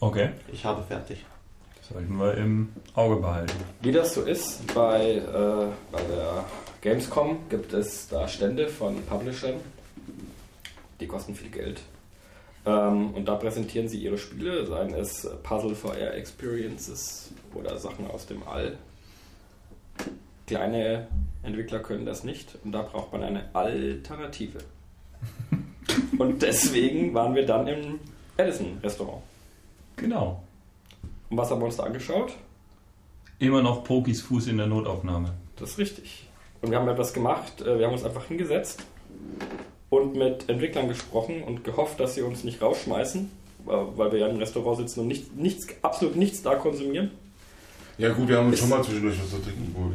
Okay. 0.00 0.30
Ich 0.52 0.64
habe 0.64 0.82
fertig. 0.82 1.24
Sollten 1.92 2.18
wir 2.18 2.34
im 2.34 2.68
Auge 2.94 3.16
behalten. 3.16 3.56
Wie 3.80 3.92
das 3.92 4.14
so 4.14 4.22
ist, 4.22 4.74
bei, 4.74 5.14
äh, 5.14 5.66
bei 5.90 6.02
der 6.02 6.44
Gamescom 6.82 7.48
gibt 7.48 7.72
es 7.72 8.08
da 8.08 8.28
Stände 8.28 8.68
von 8.68 9.02
Publishern, 9.02 9.54
die 11.00 11.06
kosten 11.06 11.34
viel 11.34 11.50
Geld. 11.50 11.80
Ähm, 12.66 13.14
und 13.14 13.26
da 13.26 13.36
präsentieren 13.36 13.88
sie 13.88 13.98
ihre 13.98 14.18
Spiele, 14.18 14.66
seien 14.66 14.92
es 14.92 15.28
Puzzle 15.42 15.74
VR 15.74 16.14
Experiences 16.14 17.30
oder 17.54 17.78
Sachen 17.78 18.10
aus 18.10 18.26
dem 18.26 18.46
All. 18.46 18.76
Kleine 20.46 21.08
Entwickler 21.42 21.80
können 21.80 22.04
das 22.04 22.22
nicht 22.22 22.58
und 22.64 22.72
da 22.72 22.82
braucht 22.82 23.12
man 23.12 23.22
eine 23.22 23.54
Alternative. 23.54 24.58
Und 26.18 26.42
deswegen 26.42 27.14
waren 27.14 27.34
wir 27.34 27.46
dann 27.46 27.66
im 27.66 28.00
Edison 28.36 28.78
Restaurant. 28.82 29.22
Genau. 29.96 30.42
Und 31.30 31.36
was 31.36 31.50
haben 31.50 31.60
wir 31.60 31.66
uns 31.66 31.76
da 31.76 31.84
angeschaut? 31.84 32.32
Immer 33.38 33.62
noch 33.62 33.84
Pokis 33.84 34.22
Fuß 34.22 34.48
in 34.48 34.56
der 34.56 34.66
Notaufnahme. 34.66 35.32
Das 35.56 35.70
ist 35.70 35.78
richtig. 35.78 36.28
Und 36.62 36.70
wir 36.70 36.78
haben 36.78 36.88
etwas 36.88 37.12
gemacht. 37.12 37.60
äh, 37.60 37.78
Wir 37.78 37.86
haben 37.86 37.94
uns 37.94 38.04
einfach 38.04 38.26
hingesetzt 38.26 38.84
und 39.90 40.16
mit 40.16 40.48
Entwicklern 40.48 40.88
gesprochen 40.88 41.42
und 41.42 41.64
gehofft, 41.64 42.00
dass 42.00 42.14
sie 42.14 42.22
uns 42.22 42.44
nicht 42.44 42.60
rausschmeißen, 42.60 43.30
weil 43.64 44.12
wir 44.12 44.18
ja 44.18 44.28
im 44.28 44.36
Restaurant 44.38 44.78
sitzen 44.78 45.00
und 45.00 45.08
nicht, 45.08 45.36
nichts, 45.36 45.66
absolut 45.82 46.16
nichts 46.16 46.42
da 46.42 46.56
konsumieren. 46.56 47.10
Ja 47.98 48.12
gut, 48.12 48.28
wir 48.28 48.38
haben 48.38 48.52
Ist- 48.52 48.60
schon 48.60 48.68
mal 48.68 48.82
zwischendurch 48.84 49.18
was 49.20 49.28
zu 49.30 49.38
trinken 49.42 49.74
geholt. 49.74 49.92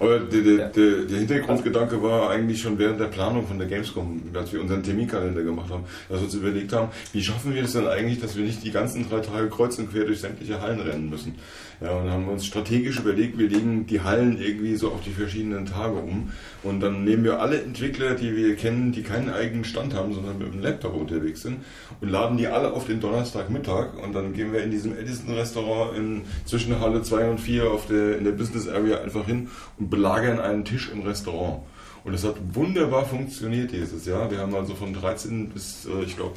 Aber 0.00 0.18
der, 0.18 0.40
der, 0.42 0.54
Ja. 0.54 0.68
der, 0.68 1.04
der 1.04 1.18
Hintergrundgedanke 1.18 2.02
war 2.02 2.30
eigentlich 2.30 2.60
schon 2.60 2.76
während 2.76 2.98
der 2.98 3.04
Planung 3.06 3.46
von 3.46 3.56
der 3.56 3.68
Gamescom, 3.68 4.20
als 4.34 4.52
wir 4.52 4.60
unseren 4.60 4.82
Terminkalender 4.82 5.44
gemacht 5.44 5.70
haben, 5.70 5.84
dass 6.08 6.18
wir 6.18 6.24
uns 6.24 6.34
überlegt 6.34 6.72
haben, 6.72 6.88
wie 7.12 7.22
schaffen 7.22 7.54
wir 7.54 7.62
das 7.62 7.72
denn 7.72 7.86
eigentlich, 7.86 8.18
dass 8.20 8.36
wir 8.36 8.44
nicht 8.44 8.64
die 8.64 8.72
ganzen 8.72 9.08
drei 9.08 9.20
Tage 9.20 9.48
kreuz 9.48 9.78
und 9.78 9.92
quer 9.92 10.04
durch 10.04 10.20
sämtliche 10.20 10.60
Hallen 10.60 10.80
rennen 10.80 11.08
müssen. 11.08 11.36
Ja, 11.80 11.90
und 11.90 12.10
haben 12.10 12.28
uns 12.28 12.46
strategisch 12.46 13.00
überlegt, 13.00 13.36
wir 13.36 13.48
legen 13.48 13.86
die 13.86 14.00
Hallen 14.00 14.40
irgendwie 14.40 14.76
so 14.76 14.92
auf 14.92 15.02
die 15.02 15.10
verschiedenen 15.10 15.66
Tage 15.66 15.96
um. 15.96 16.30
Und 16.62 16.80
dann 16.80 17.04
nehmen 17.04 17.22
wir 17.22 17.40
alle 17.40 17.60
Entwickler, 17.62 18.14
die 18.14 18.34
wir 18.34 18.56
kennen, 18.56 18.92
die 18.92 19.02
keinen 19.02 19.28
eigenen 19.28 19.64
Stand 19.64 19.92
haben, 19.92 20.14
sondern 20.14 20.38
mit 20.38 20.54
dem 20.54 20.62
Laptop 20.62 20.94
unterwegs 20.94 21.42
sind, 21.42 21.58
und 22.00 22.08
laden 22.08 22.38
die 22.38 22.46
alle 22.46 22.72
auf 22.72 22.86
den 22.86 23.00
Donnerstagmittag. 23.00 24.02
Und 24.02 24.14
dann 24.14 24.32
gehen 24.32 24.52
wir 24.52 24.62
in 24.62 24.70
diesem 24.70 24.96
Edison-Restaurant 24.96 25.98
in 25.98 26.22
zwischen 26.46 26.80
Halle 26.80 27.02
2 27.02 27.30
und 27.30 27.40
4 27.40 27.70
auf 27.70 27.86
der, 27.86 28.16
in 28.16 28.24
der 28.24 28.32
Business 28.32 28.68
Area 28.68 29.02
einfach 29.02 29.26
hin 29.26 29.48
und 29.78 29.90
belagern 29.90 30.40
einen 30.40 30.64
Tisch 30.64 30.90
im 30.90 31.02
Restaurant. 31.02 31.60
Und 32.04 32.14
es 32.14 32.24
hat 32.24 32.36
wunderbar 32.54 33.04
funktioniert 33.04 33.72
dieses 33.72 34.06
Jahr. 34.06 34.30
Wir 34.30 34.38
haben 34.38 34.54
also 34.54 34.74
von 34.74 34.94
13 34.94 35.48
bis, 35.48 35.86
äh, 35.86 36.04
ich 36.04 36.16
glaube, 36.16 36.36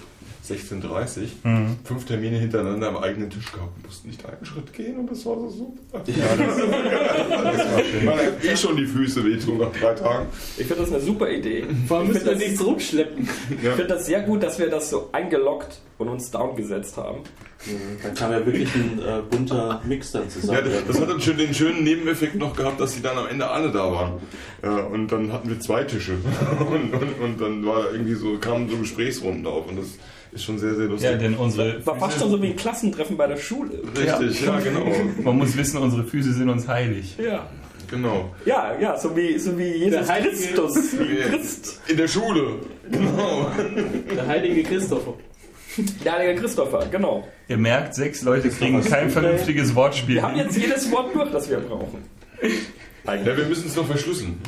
16.30 0.49 1.19
Mhm. 1.43 1.77
fünf 1.83 2.05
Termine 2.05 2.37
hintereinander 2.37 2.89
am 2.89 2.97
eigenen 2.97 3.29
Tisch 3.29 3.51
gehabt. 3.51 3.71
Wir 3.77 3.85
mussten 3.87 4.07
nicht 4.09 4.25
einen 4.25 4.45
Schritt 4.45 4.73
gehen 4.73 4.97
und 4.97 5.11
das 5.11 5.25
war 5.25 5.35
so 5.39 5.49
super. 5.49 6.03
Man 8.05 8.17
hat 8.17 8.43
eh 8.43 8.55
schon 8.57 8.75
die 8.77 8.85
Füße 8.85 9.23
wehtun 9.23 9.57
nach 9.59 9.71
drei 9.71 9.93
Tagen. 9.93 10.27
Ich 10.57 10.65
finde 10.65 10.83
das 10.83 10.91
eine 10.93 11.01
super 11.01 11.29
Idee. 11.29 11.65
Vor 11.87 11.99
allem 11.99 12.07
müssen 12.07 12.25
wir 12.25 12.31
finde 12.31 12.39
das, 12.39 12.49
nichts 12.49 12.65
rumschleppen. 12.65 13.29
ich 13.61 13.69
find 13.69 13.89
das 13.89 14.05
sehr 14.05 14.21
gut, 14.21 14.43
dass 14.43 14.59
wir 14.59 14.69
das 14.69 14.89
so 14.89 15.09
eingeloggt 15.11 15.79
und 15.97 16.07
uns 16.09 16.31
down 16.31 16.55
gesetzt 16.55 16.97
haben. 16.97 17.19
Dann 18.03 18.13
kam 18.15 18.31
ja 18.31 18.45
wirklich 18.45 18.73
ein 18.73 18.99
äh, 18.99 19.21
bunter 19.29 19.81
Mix 19.85 20.13
dann 20.13 20.23
Ja, 20.23 20.29
zusammen. 20.29 20.59
das, 20.63 20.85
das 20.87 21.01
hat 21.01 21.09
dann 21.09 21.19
schon 21.19 21.37
den 21.37 21.53
schönen 21.53 21.83
Nebeneffekt 21.83 22.35
noch 22.35 22.55
gehabt, 22.55 22.79
dass 22.79 22.93
sie 22.93 23.01
dann 23.01 23.17
am 23.17 23.27
Ende 23.27 23.49
alle 23.49 23.69
da 23.69 23.91
waren. 23.91 24.13
Ja, 24.63 24.77
und 24.85 25.11
dann 25.11 25.33
hatten 25.33 25.49
wir 25.49 25.59
zwei 25.59 25.83
Tische. 25.83 26.13
Und, 26.59 26.93
und, 26.93 27.19
und 27.21 27.41
dann 27.41 27.65
war 27.65 27.91
irgendwie 27.91 28.13
so, 28.13 28.37
kamen 28.37 28.69
so 28.69 28.77
Gesprächsrunden 28.77 29.45
auf. 29.45 29.67
Und 29.67 29.77
das 29.77 29.87
ist 30.31 30.43
schon 30.43 30.57
sehr, 30.59 30.75
sehr 30.75 30.85
lustig. 30.85 31.09
Ja, 31.09 31.17
denn 31.17 31.35
unsere 31.35 31.85
War 31.85 31.95
fast 31.97 32.19
schon 32.19 32.29
so 32.31 32.41
wie 32.41 32.47
ein 32.47 32.55
Klassentreffen 32.55 33.17
bei 33.17 33.27
der 33.27 33.37
Schule. 33.37 33.81
Richtig, 33.97 34.45
ja, 34.45 34.59
genau. 34.59 34.85
Man 35.23 35.37
muss 35.37 35.55
wissen, 35.57 35.77
unsere 35.77 36.03
Füße 36.03 36.33
sind 36.33 36.49
uns 36.49 36.67
heilig. 36.67 37.15
Ja. 37.17 37.47
Genau. 37.89 38.29
Ja, 38.45 38.77
ja, 38.79 38.95
so 38.97 39.15
wie, 39.17 39.37
so 39.39 39.57
wie 39.57 39.63
Jesus 39.63 40.05
Der 40.05 40.07
Heilige- 40.07 40.35
Christus, 40.35 40.75
Christ. 41.31 41.81
In 41.87 41.97
der 41.97 42.07
Schule. 42.07 42.59
Genau. 42.91 43.49
Der 44.15 44.27
heilige 44.27 44.61
Christopher. 44.63 45.13
Der 46.05 46.13
heilige 46.13 46.41
Christopher, 46.41 46.85
genau. 46.91 47.27
Ihr 47.47 47.57
merkt, 47.57 47.95
sechs 47.95 48.21
Leute 48.21 48.49
kriegen 48.49 48.83
kein 48.83 49.09
vernünftiges 49.09 49.73
Wortspiel. 49.73 50.15
Wir 50.15 50.21
haben 50.23 50.35
jetzt 50.37 50.55
jedes 50.57 50.91
Wort 50.91 51.15
durch, 51.15 51.31
das 51.31 51.49
wir 51.49 51.57
brauchen. 51.57 52.03
Ja, 53.05 53.25
wir 53.37 53.45
müssen 53.45 53.67
es 53.67 53.75
noch 53.75 53.87
verschlüsseln. 53.87 54.39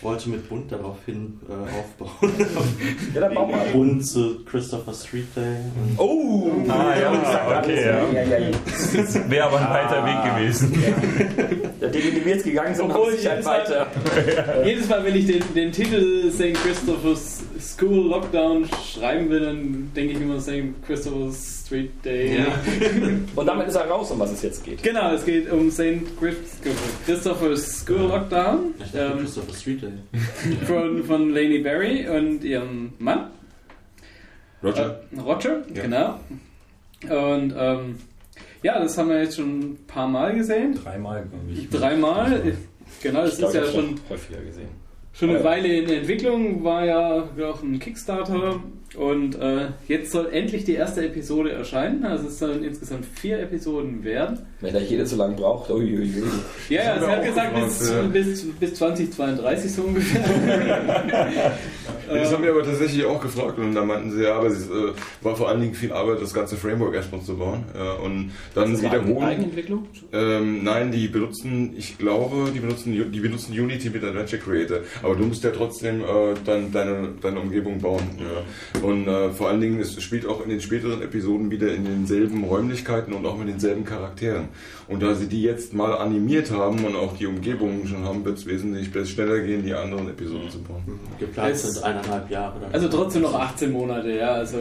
Ich 0.00 0.04
wollte 0.04 0.30
mit 0.30 0.48
Bund 0.48 0.72
daraufhin 0.72 1.38
äh, 1.46 1.52
aufbauen. 1.78 2.32
Ja, 3.14 3.20
dann 3.20 3.34
bau 3.34 3.46
mal. 3.46 3.66
Bund 3.70 4.06
zu 4.06 4.42
Christopher 4.46 4.94
Street 4.94 5.26
Day. 5.36 5.56
Und 5.76 5.98
Oh! 5.98 6.50
Ah, 6.68 6.94
ja, 6.98 7.12
okay, 7.60 7.84
ja. 7.84 8.10
ja, 8.10 8.22
ja, 8.22 8.38
ja. 8.38 9.30
Wäre 9.30 9.44
aber 9.44 9.58
ein 9.60 9.68
weiter 9.68 10.06
Weg 10.06 10.24
gewesen. 10.34 10.82
Ja, 11.82 11.88
die, 11.88 11.98
die 12.00 12.24
wir 12.24 12.34
jetzt 12.34 12.44
gegangen 12.44 12.74
sind, 12.74 12.86
Obwohl 12.90 13.08
haben 13.12 13.14
ich 13.20 13.28
halt 13.28 13.44
halt- 13.46 13.68
weiter. 13.68 14.64
Jedes 14.66 14.88
Mal, 14.88 15.04
wenn 15.04 15.16
ich 15.16 15.26
den, 15.26 15.42
den 15.54 15.70
Titel 15.72 16.30
St. 16.30 16.54
Christopher's 16.64 17.42
School 17.60 18.08
Lockdown 18.08 18.66
schreiben 18.94 19.28
will, 19.28 19.40
dann 19.40 19.90
denke 19.94 20.14
ich 20.14 20.20
immer 20.22 20.40
St. 20.40 20.72
Christopher's 20.86 21.59
Street 21.70 21.90
Day. 22.04 22.44
Und 23.36 23.46
damit 23.46 23.68
ist 23.68 23.76
er 23.76 23.86
raus, 23.88 24.10
um 24.10 24.18
was 24.18 24.32
es 24.32 24.42
jetzt 24.42 24.64
geht. 24.64 24.82
Genau, 24.82 25.12
es 25.14 25.24
geht 25.24 25.48
um 25.52 25.70
St. 25.70 26.02
Christopher's 27.06 27.80
School 27.80 28.08
Lockdown 28.08 28.74
ich 28.78 28.90
dachte 28.90 29.12
ähm, 29.12 29.18
Christopher 29.20 29.54
Street 29.54 29.82
Day. 29.82 29.92
von, 30.66 31.04
von 31.04 31.30
Laney 31.32 31.60
Berry 31.60 32.08
und 32.08 32.42
ihrem 32.42 32.92
Mann. 32.98 33.28
Roger? 34.64 35.00
Äh, 35.16 35.20
Roger, 35.20 35.62
Ja. 35.72 35.82
genau. 35.82 36.20
Und 37.32 37.54
ähm, 37.56 37.96
ja, 38.62 38.78
das 38.80 38.98
haben 38.98 39.08
wir 39.08 39.22
jetzt 39.22 39.36
schon 39.36 39.60
ein 39.60 39.78
paar 39.86 40.08
Mal 40.08 40.34
gesehen. 40.34 40.74
Dreimal, 40.82 41.24
glaube 41.30 41.52
ich. 41.52 41.70
Dreimal. 41.70 42.52
Genau, 43.02 43.22
das 43.22 43.38
Ich 43.38 43.44
ist 43.44 43.54
ja 43.54 43.64
schon, 43.64 43.98
häufiger 44.10 44.40
gesehen. 44.42 44.68
Schon 45.12 45.30
eine 45.30 45.44
Weile 45.44 45.68
in 45.68 45.88
Entwicklung, 45.88 46.64
war 46.64 46.84
ja 46.84 47.28
auch 47.50 47.62
ein 47.62 47.78
Kickstarter. 47.78 48.60
Und 48.96 49.36
äh, 49.36 49.68
jetzt 49.86 50.10
soll 50.10 50.30
endlich 50.32 50.64
die 50.64 50.74
erste 50.74 51.04
Episode 51.06 51.52
erscheinen. 51.52 52.04
Also 52.04 52.26
es 52.26 52.40
sollen 52.40 52.64
insgesamt 52.64 53.06
vier 53.06 53.38
Episoden 53.38 54.02
werden. 54.02 54.40
Wenn 54.60 54.74
er 54.74 54.82
jede 54.82 55.06
so 55.06 55.14
lange 55.14 55.36
braucht, 55.36 55.70
uiuiui. 55.70 56.12
Ja, 56.68 56.82
ja, 56.82 56.94
haben 56.94 57.00
sie 57.00 57.06
hat 57.06 57.24
gesagt, 57.24 57.54
bis, 57.54 57.88
ja. 57.88 58.02
bis, 58.02 58.52
bis 58.58 58.74
2032 58.74 59.72
so 59.72 59.82
ungefähr. 59.82 60.24
Das 62.08 62.32
haben 62.32 62.42
wir 62.42 62.50
aber 62.50 62.62
tatsächlich 62.64 63.04
auch 63.04 63.20
gefragt 63.20 63.58
und 63.58 63.74
da 63.74 63.84
meinten 63.84 64.10
sie, 64.12 64.22
ja, 64.24 64.36
aber 64.36 64.48
es 64.48 64.66
äh, 64.68 64.92
war 65.22 65.36
vor 65.36 65.48
allen 65.48 65.60
Dingen 65.60 65.74
viel 65.74 65.92
Arbeit, 65.92 66.20
das 66.22 66.32
ganze 66.34 66.56
Framework 66.56 66.94
erstmal 66.94 67.20
zu 67.22 67.36
bauen. 67.36 67.64
Äh, 67.74 68.04
und 68.04 68.32
dann 68.54 68.72
Das 68.72 68.82
wiederholen. 68.82 69.22
Eigenentwicklung? 69.22 69.86
Ähm, 70.12 70.64
nein, 70.64 70.90
die 70.92 71.08
benutzen, 71.08 71.74
ich 71.76 71.98
glaube, 71.98 72.50
die 72.54 72.60
benutzen, 72.60 72.92
die 73.12 73.20
benutzen 73.20 73.52
Unity 73.52 73.90
mit 73.90 74.02
Adventure 74.02 74.40
Creator. 74.40 74.78
Aber 75.02 75.14
du 75.16 75.24
musst 75.24 75.44
ja 75.44 75.50
trotzdem 75.50 76.00
äh, 76.00 76.04
dann 76.46 76.72
deine, 76.72 77.10
deine 77.20 77.40
Umgebung 77.40 77.78
bauen. 77.80 78.02
Ja. 78.18 78.80
Und 78.86 79.06
äh, 79.06 79.30
vor 79.32 79.48
allen 79.48 79.60
Dingen, 79.60 79.80
es 79.80 80.00
spielt 80.02 80.26
auch 80.26 80.42
in 80.42 80.50
den 80.50 80.60
späteren 80.60 81.02
Episoden 81.02 81.50
wieder 81.50 81.72
in 81.74 81.84
denselben 81.84 82.44
Räumlichkeiten 82.44 83.12
und 83.12 83.26
auch 83.26 83.36
mit 83.36 83.48
denselben 83.48 83.84
Charakteren. 83.84 84.48
Und 84.88 85.02
da 85.02 85.14
sie 85.14 85.26
die 85.26 85.42
jetzt 85.42 85.72
mal 85.74 85.92
animiert 85.96 86.50
haben 86.50 86.84
und 86.84 86.96
auch 86.96 87.16
die 87.16 87.26
Umgebungen 87.26 87.86
schon 87.86 88.04
haben, 88.04 88.24
wird 88.24 88.38
es 88.38 88.46
wesentlich 88.46 88.90
besser- 88.90 89.10
schneller 89.10 89.40
gehen, 89.40 89.64
die 89.64 89.74
anderen 89.74 90.08
Episoden 90.08 90.48
zu 90.50 90.62
bauen. 90.62 90.82
Geplant 91.18 91.52
Es- 91.52 91.79
eineinhalb 91.82 92.30
Jahre. 92.30 92.60
Dann. 92.60 92.72
Also 92.72 92.88
trotzdem 92.88 93.22
noch 93.22 93.34
18 93.34 93.72
Monate, 93.72 94.10
ja. 94.10 94.32
Also 94.32 94.58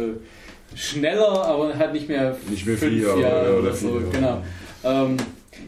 schneller, 0.75 1.45
aber 1.45 1.77
halt 1.77 1.93
nicht 1.93 2.07
mehr, 2.07 2.35
Nicht 2.49 2.65
mehr 2.65 2.77
fünf 2.77 2.93
vier 2.93 3.01
Jahre, 3.07 3.21
Jahre 3.21 3.43
ja, 3.45 3.49
oder 3.51 3.59
oder 3.59 3.73
so. 3.73 3.87
vier 3.87 3.99
Jahre. 3.99 4.11
Genau. 4.11 4.43
Ähm, 4.83 5.17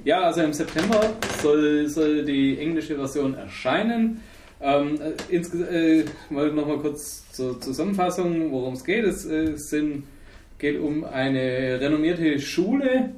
ja, 0.03 0.21
also 0.21 0.41
im 0.41 0.53
September 0.53 1.01
soll, 1.41 1.87
soll 1.87 2.23
die 2.25 2.57
englische 2.59 2.95
Version 2.95 3.33
erscheinen. 3.33 4.21
Ähm, 4.61 4.99
äh, 5.29 5.35
äh, 5.35 6.05
mal 6.29 6.51
noch 6.51 6.67
mal 6.67 6.77
kurz 6.77 7.31
zur 7.31 7.59
Zusammenfassung, 7.59 8.51
worum 8.51 8.73
es 8.75 8.83
geht. 8.83 9.03
Es 9.05 9.25
äh, 9.25 9.57
sind, 9.57 10.03
geht 10.59 10.79
um 10.79 11.03
eine 11.03 11.79
renommierte 11.81 12.39
Schule. 12.39 13.11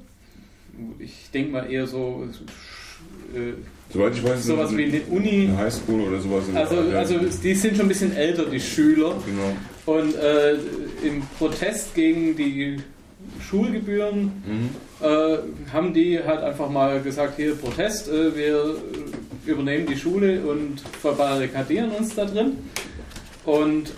Ich 1.00 1.30
denke 1.32 1.52
mal 1.52 1.72
eher 1.72 1.86
so 1.86 2.28
Soweit 3.94 4.16
ich 4.16 4.24
weiß, 4.24 4.44
sowas 4.44 4.76
wie 4.76 4.86
eine 4.86 5.02
Uni. 5.12 5.48
Eine 5.48 5.58
Highschool 5.58 6.02
oder 6.02 6.20
sowas. 6.20 6.44
Also, 6.56 6.78
also 6.96 7.16
die 7.44 7.54
sind 7.54 7.78
schon 7.78 7.86
ein 7.86 7.90
bisschen 7.90 8.16
älter, 8.16 8.46
die 8.46 8.60
Schüler. 8.60 9.14
Genau. 9.26 9.98
Und 9.98 10.16
äh, 10.16 10.54
im 11.04 11.22
Protest 11.38 11.94
gegen 11.94 12.36
die 12.36 12.78
Schulgebühren 13.40 14.32
mhm. 14.46 14.70
äh, 15.02 15.38
haben 15.72 15.94
die 15.94 16.20
halt 16.24 16.42
einfach 16.42 16.70
mal 16.70 17.02
gesagt, 17.02 17.36
hier 17.36 17.56
Protest, 17.56 18.10
äh, 18.10 18.36
wir 18.36 18.76
übernehmen 19.46 19.86
die 19.86 19.98
Schule 19.98 20.42
und 20.42 20.80
verbarrikadieren 20.80 21.92
uns 21.92 22.16
da 22.16 22.26
drin. 22.26 22.58
Und 23.46 23.92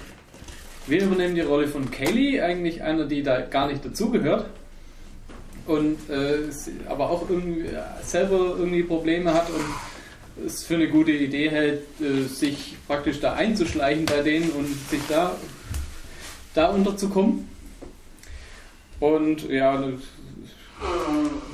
wir 0.87 1.03
übernehmen 1.03 1.35
die 1.35 1.41
Rolle 1.41 1.67
von 1.67 1.89
Kelly, 1.89 2.41
eigentlich 2.41 2.83
einer, 2.83 3.05
die 3.05 3.23
da 3.23 3.41
gar 3.41 3.67
nicht 3.67 3.85
dazugehört. 3.85 4.47
Und 5.65 6.09
äh, 6.09 6.49
aber 6.87 7.09
auch 7.09 7.29
irgendwie 7.29 7.69
selber 8.03 8.55
irgendwie 8.57 8.83
Probleme 8.83 9.33
hat 9.33 9.49
und 9.49 10.45
es 10.45 10.63
für 10.63 10.75
eine 10.75 10.89
gute 10.89 11.11
Idee 11.11 11.49
hält, 11.49 11.83
äh, 12.01 12.23
sich 12.27 12.75
praktisch 12.87 13.19
da 13.19 13.33
einzuschleichen 13.33 14.05
bei 14.05 14.21
denen 14.21 14.51
und 14.51 14.67
sich 14.89 15.01
da, 15.09 15.35
da 16.53 16.69
unterzukommen. 16.69 17.49
Und 18.99 19.49
ja, 19.49 19.83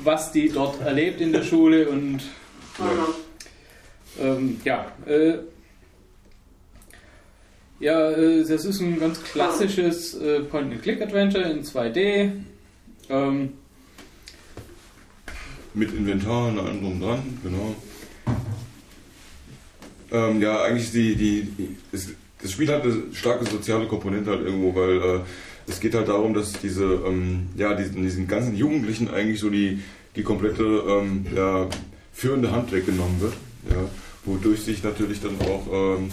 was 0.04 0.32
die 0.32 0.48
dort 0.48 0.80
erlebt 0.80 1.20
in 1.20 1.32
der 1.32 1.42
Schule 1.42 1.88
und 1.88 2.20
ähm, 4.20 4.60
ja, 4.64 4.92
äh, 5.06 5.38
ja, 7.80 8.10
äh, 8.10 8.44
das 8.44 8.64
ist 8.64 8.80
ein 8.80 9.00
ganz 9.00 9.22
klassisches 9.22 10.14
äh, 10.14 10.40
Point-and-Click-Adventure 10.40 11.50
in 11.50 11.62
2D. 11.64 12.32
Ähm, 13.08 13.52
Mit 15.74 15.92
Inventar 15.94 16.48
und 16.48 16.58
allem 16.58 16.80
drum 16.80 17.00
dran, 17.00 17.38
genau. 17.42 17.74
Ähm, 20.10 20.42
ja, 20.42 20.62
eigentlich 20.62 20.92
die, 20.92 21.14
die, 21.16 21.42
die 21.42 21.76
das, 21.90 22.08
das, 22.42 22.52
Spiel 22.52 22.68
hat 22.68 22.82
eine 22.82 23.02
starke 23.14 23.46
soziale 23.46 23.86
Komponente 23.86 24.30
halt 24.30 24.42
irgendwo, 24.42 24.74
weil 24.74 24.96
äh, 24.98 25.20
es 25.66 25.80
geht 25.80 25.94
halt 25.94 26.08
darum, 26.08 26.34
dass 26.34 26.52
diese, 26.52 26.84
ähm, 26.84 27.48
ja, 27.56 27.74
diesen, 27.74 28.02
diesen 28.02 28.28
ganzen 28.28 28.54
Jugendlichen 28.54 29.08
eigentlich 29.08 29.40
so 29.40 29.48
die, 29.48 29.80
die 30.14 30.22
komplette 30.22 30.62
ähm, 30.62 31.24
ja, 31.34 31.68
führende 32.12 32.50
Hand 32.50 32.72
weggenommen 32.72 33.20
wird. 33.20 33.32
Ja, 33.70 33.88
wodurch 34.26 34.60
sich 34.60 34.82
natürlich 34.82 35.20
dann 35.22 35.40
auch 35.40 35.96
ähm, 35.96 36.10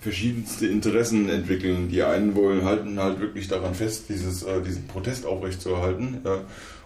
verschiedenste 0.00 0.66
Interessen 0.66 1.30
entwickeln. 1.30 1.88
Die 1.88 2.02
einen 2.02 2.34
wollen 2.34 2.64
halten 2.64 3.00
halt 3.00 3.20
wirklich 3.20 3.48
daran 3.48 3.74
fest, 3.74 4.04
dieses, 4.10 4.42
äh, 4.42 4.60
diesen 4.60 4.86
Protest 4.86 5.24
aufrechtzuerhalten. 5.24 6.18
Ja. 6.24 6.42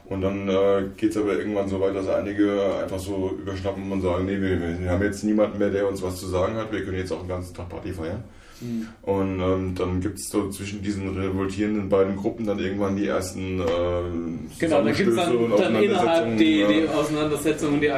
Und 0.09 0.23
dann 0.23 0.49
äh, 0.49 0.85
geht 0.97 1.11
es 1.11 1.17
aber 1.19 1.35
irgendwann 1.39 1.69
so 1.69 1.81
weit, 1.81 1.95
dass 1.95 2.09
einige 2.09 2.77
einfach 2.83 2.99
so 2.99 3.37
überschnappen 3.41 3.93
und 3.93 4.01
sagen, 4.01 4.25
nee, 4.25 4.41
wir, 4.41 4.81
wir 4.81 4.91
haben 4.91 5.03
jetzt 5.03 5.23
niemanden 5.23 5.59
mehr, 5.59 5.69
der 5.69 5.87
uns 5.87 6.03
was 6.03 6.17
zu 6.17 6.27
sagen 6.27 6.55
hat, 6.55 6.73
wir 6.73 6.83
können 6.83 6.97
jetzt 6.97 7.13
auch 7.13 7.21
den 7.21 7.29
ganzen 7.29 7.55
Tag 7.55 7.69
Party 7.69 7.93
feiern. 7.93 8.25
Mhm. 8.61 8.89
Und 9.03 9.41
ähm, 9.41 9.75
dann 9.77 10.01
gibt 10.01 10.19
es 10.19 10.31
so 10.31 10.49
zwischen 10.49 10.83
diesen 10.83 11.17
revoltierenden 11.17 11.89
beiden 11.89 12.17
Gruppen 12.17 12.47
dann 12.47 12.59
irgendwann 12.59 12.97
die 12.97 13.07
ersten 13.07 13.61
äh, 13.61 13.65
Genau, 14.59 14.83
da 14.83 14.91
gibt 14.91 15.11
es 15.11 15.17
dann, 15.17 15.51
dann 15.57 15.83
innerhalb 15.83 16.39
die, 16.39 16.65
die 16.65 16.89
Auseinandersetzungen, 16.89 17.81
die 17.81 17.91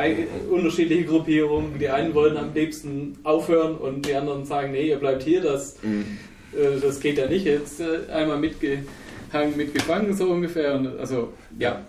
unterschiedliche 0.50 1.04
Gruppierungen. 1.04 1.78
Die 1.78 1.88
einen 1.88 2.12
wollen 2.14 2.36
am 2.36 2.52
liebsten 2.52 3.18
aufhören 3.22 3.76
und 3.76 4.06
die 4.06 4.14
anderen 4.14 4.44
sagen, 4.44 4.72
nee, 4.72 4.88
ihr 4.88 4.98
bleibt 4.98 5.22
hier, 5.22 5.40
das, 5.40 5.76
mhm. 5.82 6.18
äh, 6.52 6.80
das 6.80 7.00
geht 7.00 7.18
ja 7.18 7.26
nicht. 7.26 7.46
Jetzt 7.46 7.80
äh, 7.80 8.12
einmal 8.12 8.38
mitgehangen, 8.38 9.56
mitgefangen, 9.56 10.14
so 10.14 10.26
ungefähr. 10.26 10.74
Und, 10.74 10.98
also, 10.98 11.32
ja. 11.58 11.82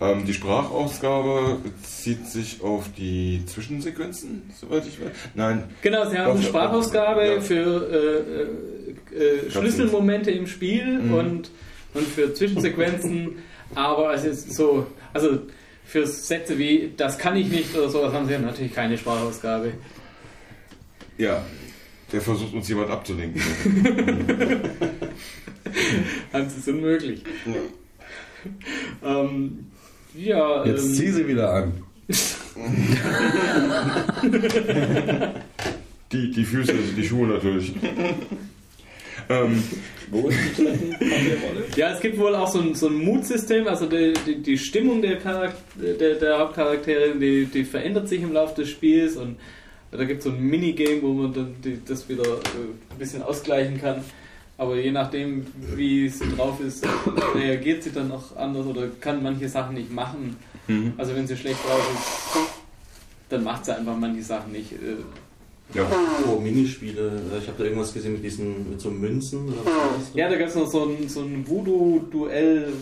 Ähm, 0.00 0.24
die 0.24 0.34
Sprachausgabe 0.34 1.58
bezieht 1.62 2.26
sich 2.26 2.62
auf 2.62 2.84
die 2.96 3.44
Zwischensequenzen, 3.46 4.48
soweit 4.54 4.86
ich 4.86 5.00
weiß. 5.00 5.10
Nein. 5.34 5.64
Genau, 5.82 6.08
Sie 6.08 6.16
haben 6.16 6.36
eine 6.36 6.42
Sprachausgabe 6.42 7.26
ja. 7.26 7.40
für 7.40 8.46
äh, 9.12 9.16
äh, 9.16 9.46
äh 9.46 9.50
Schlüsselmomente 9.50 10.30
im 10.30 10.46
Spiel 10.46 11.00
mhm. 11.00 11.14
und, 11.14 11.50
und 11.94 12.06
für 12.06 12.32
Zwischensequenzen, 12.32 13.38
aber 13.74 14.14
es 14.14 14.24
ist 14.24 14.54
so, 14.54 14.86
also 15.12 15.40
für 15.84 16.06
Sätze 16.06 16.58
wie 16.58 16.92
das 16.96 17.18
kann 17.18 17.36
ich 17.36 17.48
nicht 17.48 17.74
oder 17.74 17.88
sowas 17.88 18.12
haben 18.12 18.28
Sie 18.28 18.38
natürlich 18.38 18.74
keine 18.74 18.96
Sprachausgabe. 18.96 19.72
Ja, 21.16 21.44
der 22.12 22.20
versucht 22.20 22.54
uns 22.54 22.68
jemand 22.68 22.90
abzulenken. 22.90 23.42
das 26.32 26.56
ist 26.56 26.68
unmöglich. 26.68 27.24
Ja. 27.46 29.22
ähm, 29.22 29.66
ja, 30.24 30.64
Jetzt 30.64 30.84
ähm, 30.84 30.94
zieh 30.94 31.10
sie 31.10 31.28
wieder 31.28 31.52
an. 31.52 31.82
die, 36.12 36.30
die 36.30 36.44
Füße, 36.44 36.72
die 36.96 37.04
Schuhe 37.04 37.28
natürlich. 37.28 37.74
ähm, 39.28 39.62
wo 40.10 40.28
ist 40.28 40.38
die 40.58 40.64
Rolle? 40.64 41.64
Ja, 41.76 41.92
es 41.92 42.00
gibt 42.00 42.18
wohl 42.18 42.34
auch 42.34 42.48
so 42.48 42.60
ein, 42.60 42.74
so 42.74 42.88
ein 42.88 42.94
Mood-System, 42.94 43.68
also 43.68 43.86
die, 43.86 44.14
die, 44.26 44.42
die 44.42 44.58
Stimmung 44.58 45.02
der, 45.02 45.18
der, 45.76 46.14
der 46.14 46.38
Hauptcharaktere, 46.38 47.14
die, 47.16 47.44
die 47.46 47.64
verändert 47.64 48.08
sich 48.08 48.22
im 48.22 48.32
Laufe 48.32 48.62
des 48.62 48.70
Spiels 48.70 49.16
und 49.16 49.36
da 49.90 50.04
gibt 50.04 50.18
es 50.18 50.24
so 50.24 50.30
ein 50.30 50.40
Minigame, 50.40 51.02
wo 51.02 51.12
man 51.12 51.32
dann 51.32 51.56
die, 51.64 51.78
das 51.86 52.08
wieder 52.08 52.24
äh, 52.24 52.70
ein 52.90 52.98
bisschen 52.98 53.22
ausgleichen 53.22 53.80
kann. 53.80 54.04
Aber 54.58 54.76
je 54.76 54.90
nachdem, 54.90 55.46
wie 55.76 56.08
sie 56.08 56.36
drauf 56.36 56.60
ist, 56.60 56.84
reagiert 57.34 57.84
sie 57.84 57.92
dann 57.92 58.10
auch 58.10 58.36
anders 58.36 58.66
oder 58.66 58.88
kann 59.00 59.22
manche 59.22 59.48
Sachen 59.48 59.76
nicht 59.76 59.92
machen. 59.92 60.36
Mhm. 60.66 60.94
Also 60.98 61.14
wenn 61.14 61.28
sie 61.28 61.36
schlecht 61.36 61.60
drauf 61.64 61.80
ist, 61.94 62.40
dann 63.28 63.44
macht 63.44 63.64
sie 63.64 63.76
einfach 63.76 63.96
manche 63.96 64.22
Sachen 64.22 64.50
nicht. 64.50 64.72
Äh. 64.72 64.96
Ja. 65.74 65.86
Oh, 66.26 66.40
Minispiele. 66.40 67.20
Ich 67.40 67.46
habe 67.46 67.58
da 67.58 67.64
irgendwas 67.64 67.92
gesehen 67.92 68.14
mit 68.14 68.24
diesen 68.24 68.70
mit 68.70 68.80
so 68.80 68.90
Münzen. 68.90 69.48
Oder 69.48 69.64
was 69.64 70.14
ja, 70.14 70.28
da 70.28 70.36
gab 70.36 70.48
es 70.48 70.54
noch 70.54 70.66
so 70.66 70.86
ein, 70.86 71.08
so 71.08 71.20
ein 71.20 71.46
Voodoo-Duell. 71.46 72.72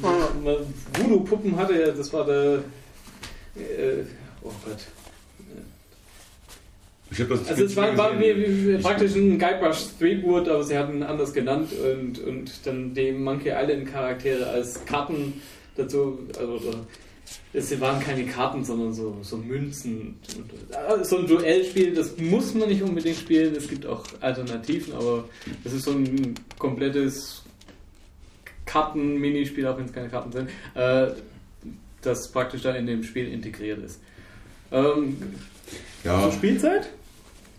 Voodoo-Puppen 0.95 1.57
hatte 1.57 1.83
er, 1.83 1.93
das 1.93 2.13
war 2.13 2.25
der. 2.25 2.63
Äh, 3.57 4.05
oh 4.43 4.53
Gott. 4.65 4.79
Ich 7.11 7.19
das 7.19 7.49
also 7.49 7.65
es 7.65 7.77
war, 7.77 7.97
war 7.97 8.19
wie, 8.19 8.35
wie, 8.37 8.79
praktisch 8.79 9.15
ein 9.15 9.39
Guybrush 9.39 9.87
Threepwood, 9.99 10.49
aber 10.49 10.65
sie 10.65 10.77
hatten 10.77 10.97
ihn 10.97 11.03
anders 11.05 11.33
genannt 11.33 11.71
und, 11.73 12.19
und 12.19 12.51
dann 12.65 12.95
die 12.95 13.13
Monkey 13.13 13.51
Island 13.51 13.87
Charaktere 13.87 14.47
als 14.47 14.85
Karten 14.87 15.41
dazu, 15.77 16.19
also 16.39 16.61
es 17.53 17.81
waren 17.81 18.01
keine 18.01 18.25
Karten, 18.27 18.65
sondern 18.65 18.93
so, 18.93 19.17
so 19.23 19.37
Münzen. 19.37 20.17
Äh, 20.71 21.05
so 21.05 21.19
ein 21.19 21.27
Duellspiel, 21.27 21.95
das 21.95 22.17
muss 22.19 22.55
man 22.55 22.69
nicht 22.69 22.83
unbedingt 22.83 23.17
spielen, 23.17 23.55
es 23.55 23.69
gibt 23.69 23.87
auch 23.87 24.05
Alternativen, 24.21 24.93
aber 24.95 25.25
es 25.65 25.73
ist 25.73 25.85
so 25.85 25.93
ein 25.93 26.35
komplettes 26.59 27.43
Karten-Minispiel, 28.67 29.67
auch 29.67 29.79
wenn 29.79 29.87
es 29.87 29.93
keine 29.93 30.09
Karten 30.09 30.33
sind, 30.33 30.51
äh, 30.75 31.13
das 32.03 32.31
praktisch 32.31 32.63
dann 32.63 32.77
in 32.77 32.87
dem 32.87 33.03
Spiel 33.03 33.29
integriert 33.29 33.83
ist. 33.83 34.01
Ja. 36.05 36.23
So 36.25 36.33
Spielzeit? 36.33 36.89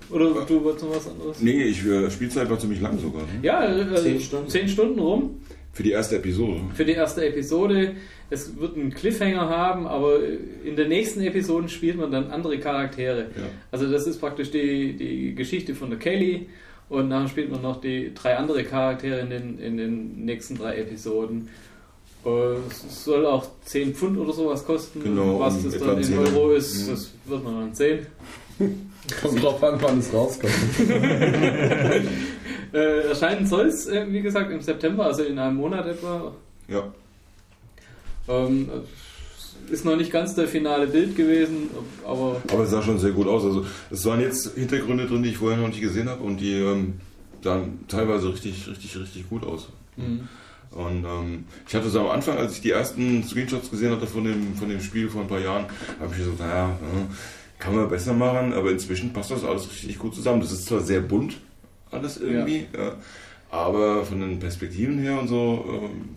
Oder 0.10 0.46
du 0.48 0.64
wolltest 0.64 0.86
noch 0.86 0.96
was 0.96 1.08
anderes? 1.08 1.42
Nee, 1.42 1.64
ich, 1.64 1.86
äh, 1.86 2.10
Spielzeit 2.10 2.50
war 2.50 2.58
ziemlich 2.58 2.80
lang 2.80 2.98
sogar. 2.98 3.24
Ne? 3.24 3.40
Ja, 3.42 3.66
äh, 3.66 3.96
zehn, 3.96 4.20
Stunden. 4.22 4.50
zehn 4.50 4.70
Stunden 4.70 5.00
rum. 5.00 5.42
Für 5.74 5.84
die 5.84 5.92
erste 5.92 6.16
Episode. 6.16 6.62
Für 6.74 6.86
die 6.86 6.94
erste 6.94 7.28
Episode. 7.28 7.94
Es 8.30 8.58
wird 8.58 8.76
einen 8.76 8.94
Cliffhanger 8.94 9.48
haben, 9.50 9.86
aber 9.86 10.20
in 10.64 10.76
den 10.76 10.90
nächsten 10.90 11.22
Episoden 11.22 11.70
spielt 11.70 11.98
man 11.98 12.12
dann 12.12 12.32
andere 12.32 12.58
Charaktere. 12.58 13.28
Ja. 13.36 13.44
Also 13.72 13.90
das 13.92 14.08
ist 14.08 14.20
praktisch 14.20 14.50
die, 14.50 14.96
die 14.96 15.36
Geschichte 15.36 15.76
von 15.76 15.90
der 15.90 16.00
Kelly 16.00 16.48
und 16.90 17.10
nachher 17.10 17.28
spielt 17.28 17.52
man 17.52 17.62
noch 17.62 17.80
die 17.80 18.12
drei 18.14 18.38
andere 18.38 18.64
Charaktere 18.64 19.20
in 19.20 19.30
den, 19.30 19.60
in 19.60 19.78
den 19.78 20.26
nächsten 20.26 20.58
drei 20.58 20.78
Episoden. 20.78 21.50
Es 22.70 23.06
soll 23.06 23.26
auch 23.26 23.46
10 23.66 23.96
Pfund 23.96 24.18
oder 24.18 24.34
sowas 24.34 24.66
kosten. 24.66 25.02
Genau, 25.04 25.40
Was 25.40 25.64
das 25.64 25.78
dann 25.78 26.02
in 26.02 26.18
Euro 26.18 26.52
ist, 26.52 26.86
mhm. 26.86 26.92
das 26.92 27.12
wird 27.26 27.44
man 27.44 27.60
dann 27.60 27.76
sehen. 27.76 28.08
Kommt 29.22 29.42
drauf 29.42 29.64
an, 29.64 29.78
wann 29.82 30.00
es 30.00 30.14
rauskommt. 30.14 30.54
äh, 32.74 33.08
erscheinen 33.08 33.48
soll 33.48 33.68
es, 33.68 33.88
äh, 33.88 34.06
wie 34.10 34.22
gesagt, 34.22 34.52
im 34.52 34.62
September, 34.62 35.06
also 35.06 35.24
in 35.24 35.40
einem 35.40 35.56
Monat 35.56 35.88
etwa. 35.88 36.34
Ja. 36.68 36.92
Ähm, 38.28 38.70
ist 39.70 39.86
noch 39.86 39.96
nicht 39.96 40.12
ganz 40.12 40.36
der 40.36 40.48
finale 40.48 40.88
Bild 40.88 41.16
gewesen, 41.16 41.70
aber. 42.06 42.42
Aber 42.52 42.64
es 42.64 42.72
sah 42.72 42.82
schon 42.82 43.00
sehr 43.00 43.12
gut 43.12 43.28
aus. 43.28 43.44
Also 43.44 43.66
es 43.90 44.06
waren 44.06 44.20
jetzt 44.20 44.56
Hintergründe 44.56 45.08
drin, 45.08 45.24
die 45.24 45.30
ich 45.30 45.38
vorher 45.38 45.58
noch 45.58 45.68
nicht 45.68 45.82
gesehen 45.82 46.10
habe 46.10 46.24
und 46.24 46.38
die 46.38 46.54
ähm, 46.54 46.96
sahen 47.42 47.86
teilweise 47.88 48.34
richtig, 48.34 48.68
richtig, 48.68 48.98
richtig 48.98 49.30
gut 49.30 49.46
aus. 49.46 49.70
Mhm. 49.96 50.28
Und 50.78 51.06
ähm, 51.06 51.46
ich 51.68 51.74
hatte 51.74 51.90
so 51.90 52.02
am 52.02 52.10
Anfang, 52.10 52.38
als 52.38 52.54
ich 52.54 52.62
die 52.62 52.70
ersten 52.70 53.24
Screenshots 53.24 53.72
gesehen 53.72 53.92
hatte 53.92 54.06
von 54.06 54.24
dem, 54.24 54.54
von 54.54 54.70
dem 54.70 54.80
Spiel 54.80 55.10
vor 55.10 55.22
ein 55.22 55.28
paar 55.28 55.40
Jahren, 55.40 55.66
habe 56.00 56.12
ich 56.12 56.20
gesagt, 56.20 56.40
naja, 56.40 56.78
kann 57.58 57.76
man 57.76 57.90
besser 57.90 58.14
machen, 58.14 58.54
aber 58.54 58.70
inzwischen 58.70 59.12
passt 59.12 59.32
das 59.32 59.44
alles 59.44 59.68
richtig 59.72 59.98
gut 59.98 60.14
zusammen. 60.14 60.40
Das 60.40 60.52
ist 60.52 60.68
zwar 60.68 60.82
sehr 60.82 61.02
bunt, 61.02 61.38
alles 61.90 62.18
irgendwie, 62.18 62.68
ja. 62.74 62.90
Ja, 62.90 62.96
aber 63.50 64.06
von 64.06 64.20
den 64.20 64.38
Perspektiven 64.38 65.00
her 65.00 65.20
und 65.20 65.30
so 65.30 65.66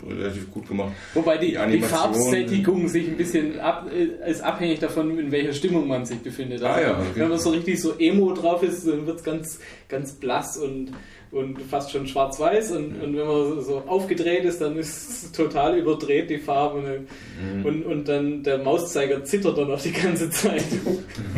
äh, 0.05 0.13
relativ 0.13 0.51
gut 0.51 0.67
gemacht. 0.67 0.91
Wobei 1.15 1.37
die, 1.37 1.57
die, 1.57 1.77
die 1.77 1.81
Farbsättigung 1.81 2.87
sich 2.87 3.07
ein 3.07 3.17
bisschen 3.17 3.59
ab, 3.59 3.89
äh, 3.91 4.29
ist 4.29 4.41
abhängig 4.41 4.79
davon, 4.79 5.17
in 5.17 5.31
welcher 5.31 5.53
Stimmung 5.53 5.87
man 5.87 6.05
sich 6.05 6.19
befindet. 6.19 6.61
Also, 6.61 6.79
ah, 6.79 6.81
ja, 6.81 6.99
okay. 6.99 7.05
Wenn 7.15 7.29
man 7.29 7.39
so 7.39 7.49
richtig 7.49 7.81
so 7.81 7.97
Emo 7.97 8.33
drauf 8.33 8.61
ist, 8.63 8.85
dann 8.85 9.07
wird 9.07 9.19
es 9.19 9.23
ganz, 9.23 9.59
ganz 9.87 10.13
blass 10.13 10.57
und, 10.57 10.91
und 11.31 11.61
fast 11.61 11.91
schon 11.91 12.07
schwarz-weiß. 12.07 12.71
Und, 12.71 13.01
und 13.01 13.15
wenn 13.15 13.27
man 13.27 13.61
so 13.61 13.83
aufgedreht 13.87 14.43
ist, 14.43 14.59
dann 14.61 14.77
ist 14.77 15.09
es 15.09 15.31
total 15.31 15.77
überdreht, 15.77 16.29
die 16.29 16.37
Farbe. 16.37 17.05
Mhm. 17.41 17.65
Und, 17.65 17.85
und 17.85 18.07
dann 18.07 18.43
der 18.43 18.57
Mauszeiger 18.57 19.23
zittert 19.23 19.57
dann 19.57 19.71
auch 19.71 19.81
die 19.81 19.93
ganze 19.93 20.29
Zeit. 20.29 20.65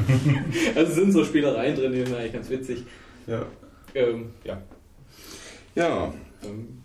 also 0.76 0.94
sind 0.94 1.12
so 1.12 1.24
Spielereien 1.24 1.76
drin, 1.76 1.91
die 1.91 2.06
sind 2.06 2.16
eigentlich 2.16 2.34
ganz 2.34 2.50
witzig. 2.50 2.84
Ja. 3.28 3.46
Ähm, 3.94 4.32
ja. 4.44 4.62
Ja. 5.76 6.14
Ähm, 6.44 6.84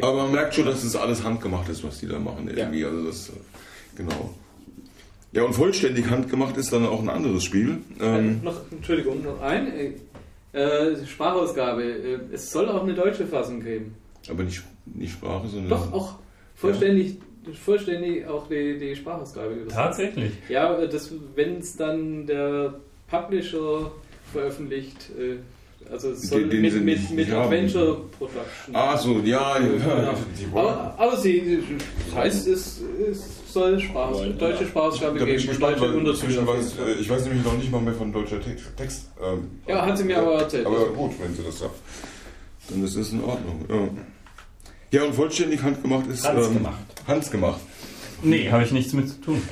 Aber 0.00 0.22
man 0.22 0.32
merkt 0.32 0.54
schon, 0.54 0.66
dass 0.66 0.84
es 0.84 0.92
das 0.92 1.02
alles 1.02 1.24
handgemacht 1.24 1.68
ist, 1.68 1.82
was 1.84 1.98
die 1.98 2.06
da 2.06 2.18
machen 2.18 2.48
irgendwie. 2.48 2.80
Ja. 2.80 2.88
Also 2.88 3.06
das, 3.06 3.28
äh, 3.28 3.32
genau. 3.96 4.34
Ja, 5.32 5.44
und 5.44 5.52
vollständig 5.52 6.10
handgemacht 6.10 6.56
ist 6.56 6.72
dann 6.72 6.86
auch 6.86 7.00
ein 7.00 7.08
anderes 7.08 7.44
Spiel. 7.44 7.78
Ähm, 8.00 8.40
äh, 8.42 8.44
noch, 8.44 8.60
Entschuldigung, 8.72 9.22
noch 9.22 9.40
ein. 9.40 9.94
Äh, 10.52 11.06
Sprachausgabe. 11.06 11.82
Äh, 11.82 12.18
es 12.32 12.50
soll 12.50 12.68
auch 12.68 12.82
eine 12.82 12.94
deutsche 12.94 13.26
Fassung 13.26 13.62
geben. 13.62 13.94
Aber 14.28 14.42
nicht, 14.42 14.62
nicht 14.86 15.12
Sprache, 15.12 15.46
sondern. 15.46 15.68
Doch, 15.70 15.92
auch 15.92 16.18
vollständig, 16.54 17.18
ja. 17.46 17.52
vollständig 17.52 18.26
auch 18.26 18.48
die, 18.48 18.78
die 18.78 18.96
Sprachausgabe. 18.96 19.66
Tatsächlich. 19.68 20.32
Ja, 20.48 20.76
wenn 21.34 21.58
es 21.58 21.76
dann 21.76 22.26
der 22.26 22.74
Publisher 23.08 23.92
veröffentlicht, 24.32 25.10
äh, 25.18 25.36
also 25.90 26.10
es 26.10 26.22
soll 26.22 26.48
den, 26.48 26.62
den 26.62 26.84
mit, 26.84 26.84
mit, 26.84 27.10
mit 27.10 27.32
Adventure 27.32 28.00
Production. 28.18 28.74
Ah, 28.74 28.96
so, 28.96 29.18
ja. 29.20 29.58
ja, 29.58 30.02
ja. 30.02 30.14
Aber, 30.52 30.94
aber 30.96 31.16
sie, 31.16 31.62
das 32.06 32.14
heißt, 32.14 32.48
es, 32.48 32.80
es 33.10 33.52
soll 33.52 33.80
Spaß, 33.80 34.20
ja, 34.20 34.26
deutsche 34.26 34.66
Sprachausgabe 34.66 35.18
geben. 35.18 35.30
Ich, 35.32 35.46
gespannt, 35.46 35.80
deutsche 35.80 35.96
Untertitel. 35.96 36.46
Weiß, 36.46 36.74
ich 37.00 37.08
weiß 37.08 37.24
nämlich 37.24 37.44
noch 37.44 37.56
nicht 37.56 37.70
mal 37.70 37.80
mehr 37.80 37.94
von 37.94 38.12
deutscher 38.12 38.40
Text. 38.40 38.66
Text 38.76 39.10
ähm, 39.22 39.50
ja, 39.66 39.86
hat 39.86 39.98
sie 39.98 40.04
mir 40.04 40.18
aber 40.18 40.40
erzählt. 40.40 40.66
Aber 40.66 40.86
gut, 40.86 41.12
wenn 41.20 41.34
sie 41.34 41.42
das 41.42 41.58
sagt, 41.58 41.74
dann 42.68 42.84
ist 42.84 42.96
das 42.96 43.10
in 43.12 43.22
Ordnung. 43.24 43.66
Ja, 44.92 45.04
und 45.04 45.14
vollständig 45.14 45.62
handgemacht 45.62 46.06
ist. 46.08 46.26
Handgemacht. 46.26 46.78
Ähm, 47.00 47.06
Handgemacht. 47.06 47.60
Nee, 48.22 48.50
habe 48.50 48.64
ich 48.64 48.72
nichts 48.72 48.92
mit 48.92 49.08
zu 49.08 49.20
tun. 49.20 49.42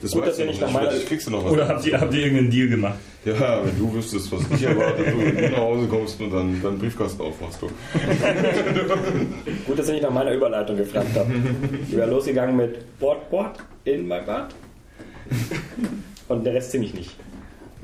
Das 0.00 0.12
Gut, 0.12 0.26
dass 0.26 0.38
ihr 0.38 0.46
nicht 0.46 0.60
nach 0.60 0.72
meiner... 0.72 0.90
kriegst 0.90 1.26
du 1.26 1.30
noch 1.30 1.44
was. 1.44 1.52
Oder 1.52 1.68
habt 1.68 1.86
ihr, 1.86 2.00
habt 2.00 2.12
ihr 2.14 2.20
irgendeinen 2.20 2.50
Deal 2.50 2.68
gemacht? 2.68 2.98
Ja, 3.24 3.64
wenn 3.64 3.78
du 3.78 3.94
wüsstest, 3.94 4.32
was 4.32 4.40
ich 4.50 4.64
erwarte, 4.64 5.06
wenn 5.06 5.36
du 5.36 5.50
nach 5.50 5.58
Hause 5.58 5.86
kommst 5.86 6.20
und 6.20 6.30
dann 6.32 6.60
deinen 6.60 6.78
Briefkasten 6.78 7.22
aufmachst. 7.22 7.62
Du. 7.62 7.66
Gut, 9.66 9.78
dass 9.78 9.86
ich 9.86 9.92
nicht 9.92 10.02
nach 10.02 10.10
meiner 10.10 10.32
Überleitung 10.32 10.76
gefragt 10.76 11.14
habe. 11.14 11.32
Ich 11.88 11.94
wäre 11.96 12.10
losgegangen 12.10 12.56
mit 12.56 12.98
Bord, 12.98 13.30
Bord 13.30 13.58
in 13.84 14.08
my 14.08 14.20
Bad. 14.26 14.52
Und 16.28 16.44
der 16.44 16.54
Rest 16.54 16.72
ziemlich 16.72 16.94
nicht. 16.94 17.16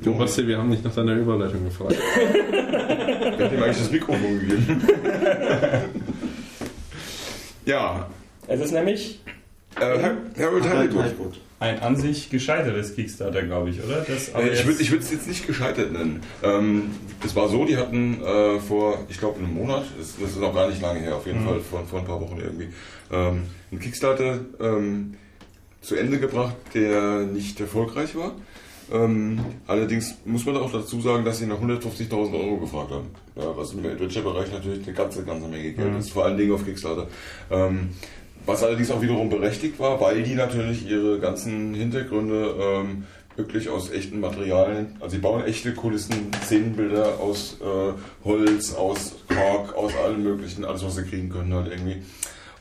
Du, 0.03 0.17
Basti, 0.17 0.47
wir 0.47 0.59
haben 0.59 0.71
nicht 0.71 0.85
nach 0.85 0.95
deiner 0.95 1.15
Überleitung 1.15 1.65
gefragt. 1.65 1.95
Wer 3.37 3.47
hat 3.47 3.53
ihm 3.53 3.63
eigentlich 3.63 3.79
das 3.79 3.91
Mikrofon 3.91 4.41
gegeben? 4.41 4.83
ja. 7.65 8.09
Es 8.49 8.61
ist 8.61 8.73
nämlich 8.73 9.21
äh, 9.81 9.99
Harold 10.41 10.69
Hollywood. 10.69 11.41
Ein 11.61 11.81
an 11.81 11.97
sich 11.97 12.31
gescheitertes 12.31 12.95
Kickstarter, 12.95 13.43
glaube 13.43 13.71
ich, 13.71 13.83
oder? 13.83 14.07
Das, 14.07 14.29
ich 14.29 14.91
würde 14.91 15.03
es 15.03 15.11
jetzt 15.11 15.27
nicht 15.27 15.45
gescheitert 15.45 15.93
nennen. 15.93 16.21
Ähm, 16.43 16.91
es 17.25 17.35
war 17.35 17.49
so, 17.49 17.65
die 17.65 17.77
hatten 17.77 18.23
äh, 18.23 18.61
vor, 18.61 19.05
ich 19.09 19.19
glaube, 19.19 19.41
einem 19.41 19.55
Monat, 19.55 19.85
das, 19.99 20.15
das, 20.21 20.31
ist 20.31 20.41
noch 20.41 20.55
gar 20.55 20.69
nicht 20.69 20.81
lange 20.81 21.01
her, 21.01 21.17
auf 21.17 21.27
jeden 21.27 21.43
mhm. 21.43 21.49
Fall, 21.49 21.61
vor, 21.61 21.85
vor 21.85 21.99
ein 21.99 22.05
paar 22.05 22.21
Wochen 22.21 22.39
irgendwie, 22.39 22.69
ähm, 23.11 23.43
einen 23.73 23.81
Kickstarter 23.81 24.39
ähm, 24.61 25.15
zu 25.81 25.97
Ende 25.97 26.21
gebracht, 26.21 26.55
der 26.75 27.23
nicht 27.23 27.59
erfolgreich 27.61 28.15
war. 28.15 28.35
Ähm, 28.91 29.41
allerdings 29.67 30.15
muss 30.25 30.47
man 30.47 30.57
auch 30.57 30.73
dazu 30.73 31.01
sagen, 31.01 31.25
dass 31.25 31.39
sie 31.39 31.47
nach 31.47 31.61
150.000 31.61 32.33
Euro 32.33 32.57
gefragt 32.57 32.91
haben. 32.91 33.09
Ja, 33.37 33.55
was 33.57 33.73
im 33.73 33.85
Adventure-Bereich 33.85 34.51
natürlich 34.51 34.87
eine 34.87 34.97
ganze, 34.97 35.25
ganze 35.25 35.47
Menge 35.47 35.73
Geld 35.73 35.93
mhm. 35.93 35.99
ist, 35.99 36.11
vor 36.11 36.25
allen 36.25 36.39
Dingen 36.39 36.53
auf 36.53 36.65
Kickstarter. 36.65 37.07
Ähm, 37.51 37.91
was 38.49 38.63
allerdings 38.63 38.91
auch 38.91 39.03
wiederum 39.03 39.29
berechtigt 39.29 39.79
war, 39.79 40.01
weil 40.01 40.23
die 40.23 40.35
natürlich 40.35 40.89
ihre 40.89 41.19
ganzen 41.21 41.75
Hintergründe 41.75 42.55
ähm, 42.59 43.05
wirklich 43.37 43.69
aus 43.69 43.93
echten 43.93 44.21
Materialien, 44.21 44.97
also 45.01 45.15
sie 45.15 45.21
bauen 45.21 45.45
echte 45.45 45.75
Kulissen, 45.75 46.33
Szenenbilder 46.45 47.21
aus 47.21 47.59
äh, 47.61 47.93
Holz, 48.25 48.75
aus 48.75 49.17
Kork, 49.29 49.77
aus 49.77 49.95
allem 49.97 50.23
möglichen, 50.23 50.65
alles 50.65 50.83
was 50.83 50.97
sie 50.97 51.05
kriegen 51.05 51.29
können 51.29 51.53
halt 51.53 51.71
irgendwie. 51.71 51.99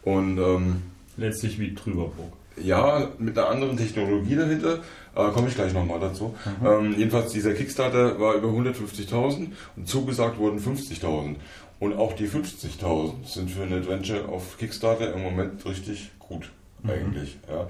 Und 0.03 0.38
ähm, 0.38 0.81
letztlich 1.15 1.57
wie 1.57 1.73
Trüberbrook. 1.73 2.33
Ja, 2.61 3.09
mit 3.17 3.38
einer 3.38 3.49
anderen 3.49 3.77
Technologie 3.77 4.35
dahinter, 4.35 4.79
äh, 5.15 5.29
komme 5.31 5.47
ich 5.47 5.55
gleich 5.55 5.73
nochmal 5.73 5.99
dazu. 5.99 6.35
Mhm. 6.59 6.67
Ähm, 6.67 6.95
jedenfalls 6.97 7.31
dieser 7.31 7.53
Kickstarter 7.53 8.19
war 8.19 8.35
über 8.35 8.49
150.000 8.49 9.51
und 9.77 9.88
zugesagt 9.88 10.38
wurden 10.38 10.59
50.000. 10.59 11.35
Und 11.80 11.93
auch 11.93 12.13
die 12.13 12.28
50.000 12.28 13.25
sind 13.25 13.51
für 13.51 13.63
ein 13.63 13.73
Adventure 13.73 14.28
auf 14.30 14.57
Kickstarter 14.57 15.13
im 15.13 15.21
Moment 15.21 15.65
richtig 15.65 16.11
gut, 16.19 16.51
mhm. 16.82 16.89
eigentlich. 16.89 17.38
Ja. 17.47 17.67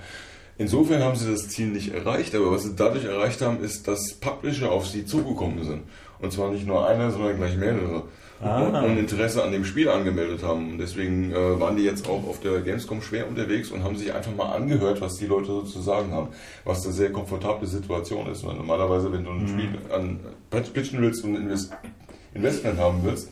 Insofern 0.59 1.03
haben 1.03 1.15
sie 1.15 1.29
das 1.29 1.49
Ziel 1.49 1.67
nicht 1.67 1.93
erreicht, 1.93 2.33
aber 2.33 2.51
was 2.51 2.63
sie 2.63 2.75
dadurch 2.75 3.05
erreicht 3.05 3.41
haben, 3.41 3.63
ist, 3.63 3.87
dass 3.87 4.13
Publisher 4.15 4.71
auf 4.71 4.87
sie 4.87 5.05
zugekommen 5.05 5.63
sind. 5.63 5.83
Und 6.19 6.33
zwar 6.33 6.51
nicht 6.51 6.65
nur 6.65 6.87
einer, 6.87 7.11
sondern 7.11 7.37
gleich 7.37 7.57
mehrere. 7.57 8.03
Ah. 8.41 8.83
Und 8.83 8.97
Interesse 8.97 9.43
an 9.43 9.51
dem 9.51 9.65
Spiel 9.65 9.89
angemeldet 9.89 10.43
haben. 10.43 10.71
Und 10.71 10.77
deswegen 10.77 11.31
äh, 11.31 11.59
waren 11.59 11.75
die 11.75 11.83
jetzt 11.83 12.07
auch 12.07 12.27
auf 12.27 12.39
der 12.39 12.61
Gamescom 12.61 13.01
schwer 13.01 13.27
unterwegs 13.27 13.71
und 13.71 13.83
haben 13.83 13.95
sich 13.95 14.13
einfach 14.13 14.35
mal 14.35 14.55
angehört, 14.55 15.01
was 15.01 15.17
die 15.17 15.25
Leute 15.25 15.47
so 15.47 15.61
zu 15.63 15.81
sagen 15.81 16.11
haben. 16.11 16.29
Was 16.63 16.83
eine 16.83 16.93
sehr 16.93 17.11
komfortable 17.11 17.67
Situation 17.67 18.27
ist. 18.27 18.45
Weil 18.45 18.55
normalerweise, 18.55 19.11
wenn 19.11 19.23
du 19.23 19.31
ein 19.31 19.43
mhm. 19.43 19.47
Spiel 19.47 19.69
an 19.91 20.19
pitchen 20.51 21.01
willst 21.01 21.23
und 21.23 21.35
Investment 22.33 22.79
haben 22.79 22.99
willst, 23.03 23.31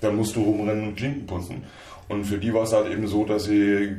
dann 0.00 0.16
musst 0.16 0.36
du 0.36 0.42
rumrennen 0.42 0.88
und 0.88 0.96
Klinken 0.96 1.26
putzen. 1.26 1.64
Und 2.08 2.24
für 2.24 2.38
die 2.38 2.52
war 2.52 2.62
es 2.62 2.72
halt 2.72 2.90
eben 2.92 3.06
so, 3.06 3.24
dass 3.24 3.44
sie 3.44 3.96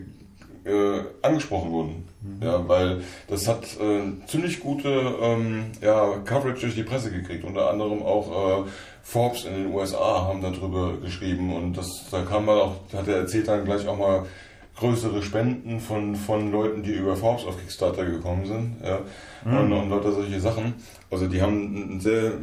äh, 0.66 1.00
angesprochen 1.22 1.72
wurden. 1.72 2.08
Mhm. 2.22 2.44
Ja, 2.46 2.68
weil 2.68 3.02
das 3.28 3.48
hat 3.48 3.64
äh, 3.80 4.28
ziemlich 4.28 4.60
gute 4.60 4.90
ähm, 5.22 5.66
ja, 5.82 6.18
Coverage 6.26 6.62
durch 6.62 6.76
die 6.76 6.84
Presse 6.84 7.12
gekriegt. 7.12 7.44
Unter 7.44 7.70
anderem 7.70 8.02
auch 8.02 8.66
äh, 8.66 8.70
Forbes 9.04 9.46
in 9.46 9.54
den 9.54 9.74
USA 9.74 10.24
haben 10.28 10.42
darüber 10.42 10.98
geschrieben 10.98 11.54
und 11.54 11.78
das, 11.78 11.88
da 12.10 12.24
kam 12.24 12.46
man 12.46 12.58
auch, 12.58 12.76
hat 12.94 13.08
er 13.08 13.18
erzählt 13.18 13.48
dann 13.48 13.66
gleich 13.66 13.88
auch 13.88 13.98
mal 13.98 14.26
größere 14.78 15.22
Spenden 15.22 15.80
von, 15.80 16.16
von 16.16 16.52
Leuten, 16.52 16.84
die 16.84 16.94
über 16.94 17.16
Forbes 17.16 17.46
auf 17.46 17.58
Kickstarter 17.58 18.04
gekommen 18.04 18.46
sind. 18.46 18.76
Ja, 18.84 19.00
mhm. 19.46 19.58
und, 19.58 19.74
und 19.74 19.90
lauter 19.92 20.12
solche 20.12 20.40
Sachen. 20.40 20.74
Also 21.12 21.28
die 21.28 21.42
haben 21.42 21.92
eine 21.92 22.02
sehr 22.02 22.34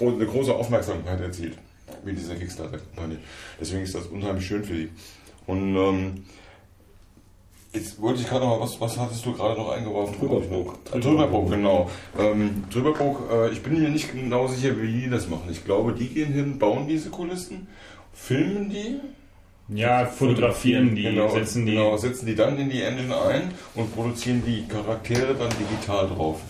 eine 0.00 0.26
große 0.26 0.54
Aufmerksamkeit 0.54 1.20
erzielt 1.20 1.58
wie 2.04 2.12
dieser 2.12 2.36
Kickstarter-Kampagne. 2.36 3.18
Deswegen 3.60 3.82
ist 3.82 3.94
das 3.94 4.06
unheimlich 4.06 4.46
schön 4.46 4.64
für 4.64 4.74
die. 4.74 4.90
Und 5.46 5.76
ähm, 5.76 6.24
jetzt 7.72 8.00
wollte 8.00 8.20
ich 8.20 8.28
gerade 8.28 8.44
noch 8.44 8.58
mal, 8.58 8.64
was, 8.64 8.80
was 8.80 8.98
hattest 8.98 9.24
du 9.24 9.32
gerade 9.32 9.58
noch 9.58 9.70
eingeworfen? 9.70 10.18
Drüberbrook. 10.18 10.84
Drüberbrook, 10.92 11.50
genau. 11.50 11.90
Ähm, 12.18 12.64
Drüberbrook, 12.70 13.30
äh, 13.30 13.50
ich 13.50 13.62
bin 13.62 13.80
mir 13.80 13.88
nicht 13.88 14.12
genau 14.12 14.46
sicher, 14.46 14.80
wie 14.80 14.92
die 14.92 15.10
das 15.10 15.28
machen. 15.28 15.48
Ich 15.50 15.64
glaube, 15.64 15.92
die 15.92 16.08
gehen 16.08 16.32
hin, 16.32 16.58
bauen 16.58 16.86
diese 16.86 17.10
Kulissen, 17.10 17.66
filmen 18.12 18.70
die. 18.70 19.00
Ja, 19.70 20.06
fotografieren 20.06 20.94
die, 20.94 21.02
genau, 21.02 21.28
setzen 21.28 21.66
die. 21.66 21.72
Genau, 21.72 21.96
setzen 21.98 22.24
die 22.24 22.34
dann 22.34 22.58
in 22.58 22.70
die 22.70 22.80
Engine 22.80 23.20
ein 23.20 23.52
und 23.74 23.94
produzieren 23.94 24.42
die 24.46 24.66
Charaktere 24.66 25.34
dann 25.34 25.50
digital 25.50 26.08
drauf. 26.08 26.40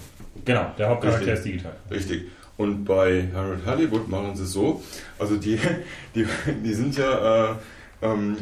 Genau, 0.44 0.66
der 0.78 0.88
Hauptcharakter 0.88 1.32
Richtig. 1.32 1.34
ist 1.34 1.44
digital. 1.44 1.76
Richtig. 1.90 2.26
Und 2.58 2.84
bei 2.84 3.28
Harold 3.32 3.64
Hollywood 3.64 4.08
machen 4.08 4.34
sie 4.36 4.42
es 4.42 4.52
so, 4.52 4.82
also 5.18 5.36
die, 5.36 5.58
die, 6.14 6.26
die 6.64 6.74
sind 6.74 6.98
ja, 6.98 7.52
äh, 7.52 7.54
ähm, 8.02 8.36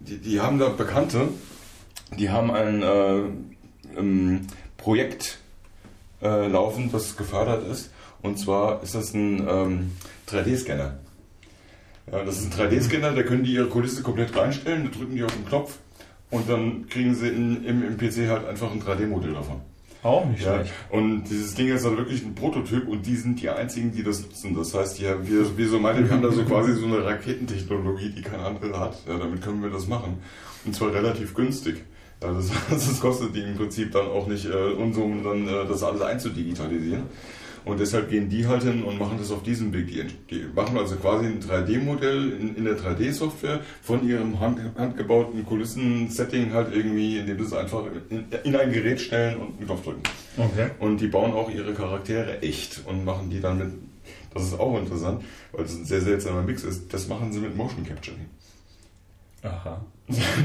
die, 0.00 0.16
die 0.18 0.40
haben 0.40 0.58
da 0.58 0.70
Bekannte, 0.70 1.28
die 2.18 2.30
haben 2.30 2.50
ein 2.50 2.82
äh, 2.82 3.20
ähm, 3.96 4.46
Projekt 4.78 5.38
äh, 6.22 6.48
laufen, 6.48 6.90
das 6.90 7.16
gefördert 7.16 7.66
ist. 7.68 7.92
Und 8.22 8.38
zwar 8.38 8.82
ist 8.82 8.94
das 8.94 9.12
ein 9.12 9.46
ähm, 9.46 9.92
3D-Scanner. 10.28 10.98
Ja, 12.10 12.24
das 12.24 12.38
ist 12.38 12.46
ein 12.46 12.70
3D-Scanner, 12.70 13.12
da 13.12 13.22
können 13.22 13.44
die 13.44 13.52
ihre 13.52 13.68
Kulisse 13.68 14.02
komplett 14.02 14.34
reinstellen, 14.34 14.90
da 14.90 14.98
drücken 14.98 15.14
die 15.14 15.22
auf 15.22 15.32
den 15.32 15.44
Knopf 15.44 15.78
und 16.30 16.48
dann 16.48 16.88
kriegen 16.88 17.14
sie 17.14 17.28
in, 17.28 17.64
im, 17.64 17.86
im 17.86 17.98
PC 17.98 18.30
halt 18.30 18.46
einfach 18.46 18.72
ein 18.72 18.82
3D-Modell 18.82 19.34
davon. 19.34 19.60
Auch 20.02 20.24
nicht 20.26 20.44
ja. 20.44 20.54
schlecht. 20.54 20.72
Und 20.90 21.24
dieses 21.24 21.54
Ding 21.54 21.68
ist 21.68 21.84
dann 21.84 21.96
wirklich 21.96 22.24
ein 22.24 22.34
Prototyp 22.34 22.86
und 22.86 23.04
die 23.04 23.16
sind 23.16 23.40
die 23.40 23.50
einzigen, 23.50 23.92
die 23.92 24.02
das 24.02 24.22
nutzen. 24.22 24.54
Das 24.54 24.74
heißt, 24.74 25.00
ja, 25.00 25.26
wir, 25.26 25.56
wir 25.56 25.68
so 25.68 25.78
meinen, 25.80 26.04
wir 26.04 26.14
haben 26.14 26.22
da 26.22 26.30
so 26.30 26.44
quasi 26.46 26.74
so 26.74 26.86
eine 26.86 27.04
Raketentechnologie, 27.04 28.10
die 28.10 28.22
kein 28.22 28.40
anderer 28.40 28.78
hat. 28.78 28.98
Ja, 29.08 29.18
damit 29.18 29.42
können 29.42 29.62
wir 29.62 29.70
das 29.70 29.88
machen. 29.88 30.18
Und 30.64 30.74
zwar 30.74 30.92
relativ 30.92 31.34
günstig. 31.34 31.84
Ja, 32.22 32.32
das, 32.32 32.50
das 32.70 33.00
kostet 33.00 33.34
die 33.34 33.40
im 33.40 33.56
Prinzip 33.56 33.92
dann 33.92 34.06
auch 34.06 34.26
nicht 34.28 34.46
äh, 34.46 34.72
Unsummen, 34.72 35.24
dann 35.24 35.48
äh, 35.48 35.66
das 35.66 35.82
alles 35.82 36.00
einzudigitalisieren. 36.00 37.04
Und 37.64 37.80
deshalb 37.80 38.10
gehen 38.10 38.28
die 38.28 38.46
halt 38.46 38.62
hin 38.62 38.82
und 38.82 38.98
machen 38.98 39.16
das 39.18 39.30
auf 39.30 39.42
diesem 39.42 39.72
Weg. 39.72 39.88
Die, 39.88 40.44
machen 40.54 40.76
also 40.76 40.96
quasi 40.96 41.26
ein 41.26 41.40
3D-Modell 41.40 42.32
in, 42.32 42.56
in, 42.56 42.64
der 42.64 42.78
3D-Software 42.78 43.60
von 43.82 44.06
ihrem 44.06 44.40
hand, 44.40 44.60
handgebauten 44.76 45.44
Kulissen-Setting 45.46 46.52
halt 46.52 46.74
irgendwie, 46.74 47.18
indem 47.18 47.38
sie 47.38 47.44
es 47.44 47.52
einfach 47.52 47.84
in, 48.10 48.26
in, 48.44 48.56
ein 48.56 48.72
Gerät 48.72 49.00
stellen 49.00 49.36
und 49.36 49.56
einen 49.58 49.66
Knopf 49.66 49.84
drücken. 49.84 50.02
Okay. 50.36 50.70
Und 50.78 51.00
die 51.00 51.08
bauen 51.08 51.32
auch 51.32 51.50
ihre 51.50 51.74
Charaktere 51.74 52.42
echt 52.42 52.82
und 52.86 53.04
machen 53.04 53.30
die 53.30 53.40
dann 53.40 53.58
mit, 53.58 53.68
das 54.34 54.44
ist 54.44 54.58
auch 54.58 54.78
interessant, 54.78 55.22
weil 55.52 55.64
es 55.64 55.74
ein 55.74 55.84
sehr 55.84 56.00
seltsamer 56.00 56.42
Mix 56.42 56.64
ist, 56.64 56.92
das 56.92 57.08
machen 57.08 57.32
sie 57.32 57.40
mit 57.40 57.56
Motion 57.56 57.84
Capturing. 57.84 58.26
Aha. 59.42 59.80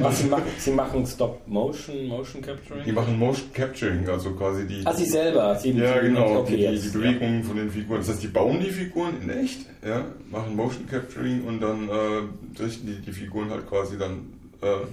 Was 0.01 0.19
sie 0.21 0.27
machen, 0.27 0.43
sie 0.57 0.71
machen 0.71 1.05
Stop 1.05 1.47
Motion, 1.47 2.07
Motion 2.07 2.41
Capturing? 2.41 2.83
Die 2.83 2.91
machen 2.91 3.17
Motion 3.17 3.51
Capturing, 3.53 4.07
also 4.09 4.31
quasi 4.31 4.67
die. 4.67 4.85
Ah, 4.85 4.93
sie 4.93 5.05
selber. 5.05 5.55
Sie 5.55 5.71
ja, 5.71 5.99
genau, 5.99 6.39
okay, 6.39 6.69
die, 6.71 6.79
die, 6.79 6.89
Bewegungen 6.89 7.41
ja. 7.41 7.47
von 7.47 7.55
den 7.57 7.71
Figuren. 7.71 7.99
Das 7.99 8.09
heißt, 8.09 8.23
die 8.23 8.27
bauen 8.27 8.59
die 8.59 8.71
Figuren 8.71 9.21
in 9.21 9.29
echt, 9.29 9.61
ja, 9.85 10.05
machen 10.29 10.55
Motion 10.55 10.85
Capturing 10.87 11.45
und 11.45 11.61
dann 11.61 11.87
äh, 11.89 12.61
richten 12.61 12.87
die, 12.87 13.01
die 13.01 13.11
Figuren 13.13 13.49
halt 13.51 13.67
quasi 13.67 13.97
dann 13.97 14.33
äh, 14.61 14.85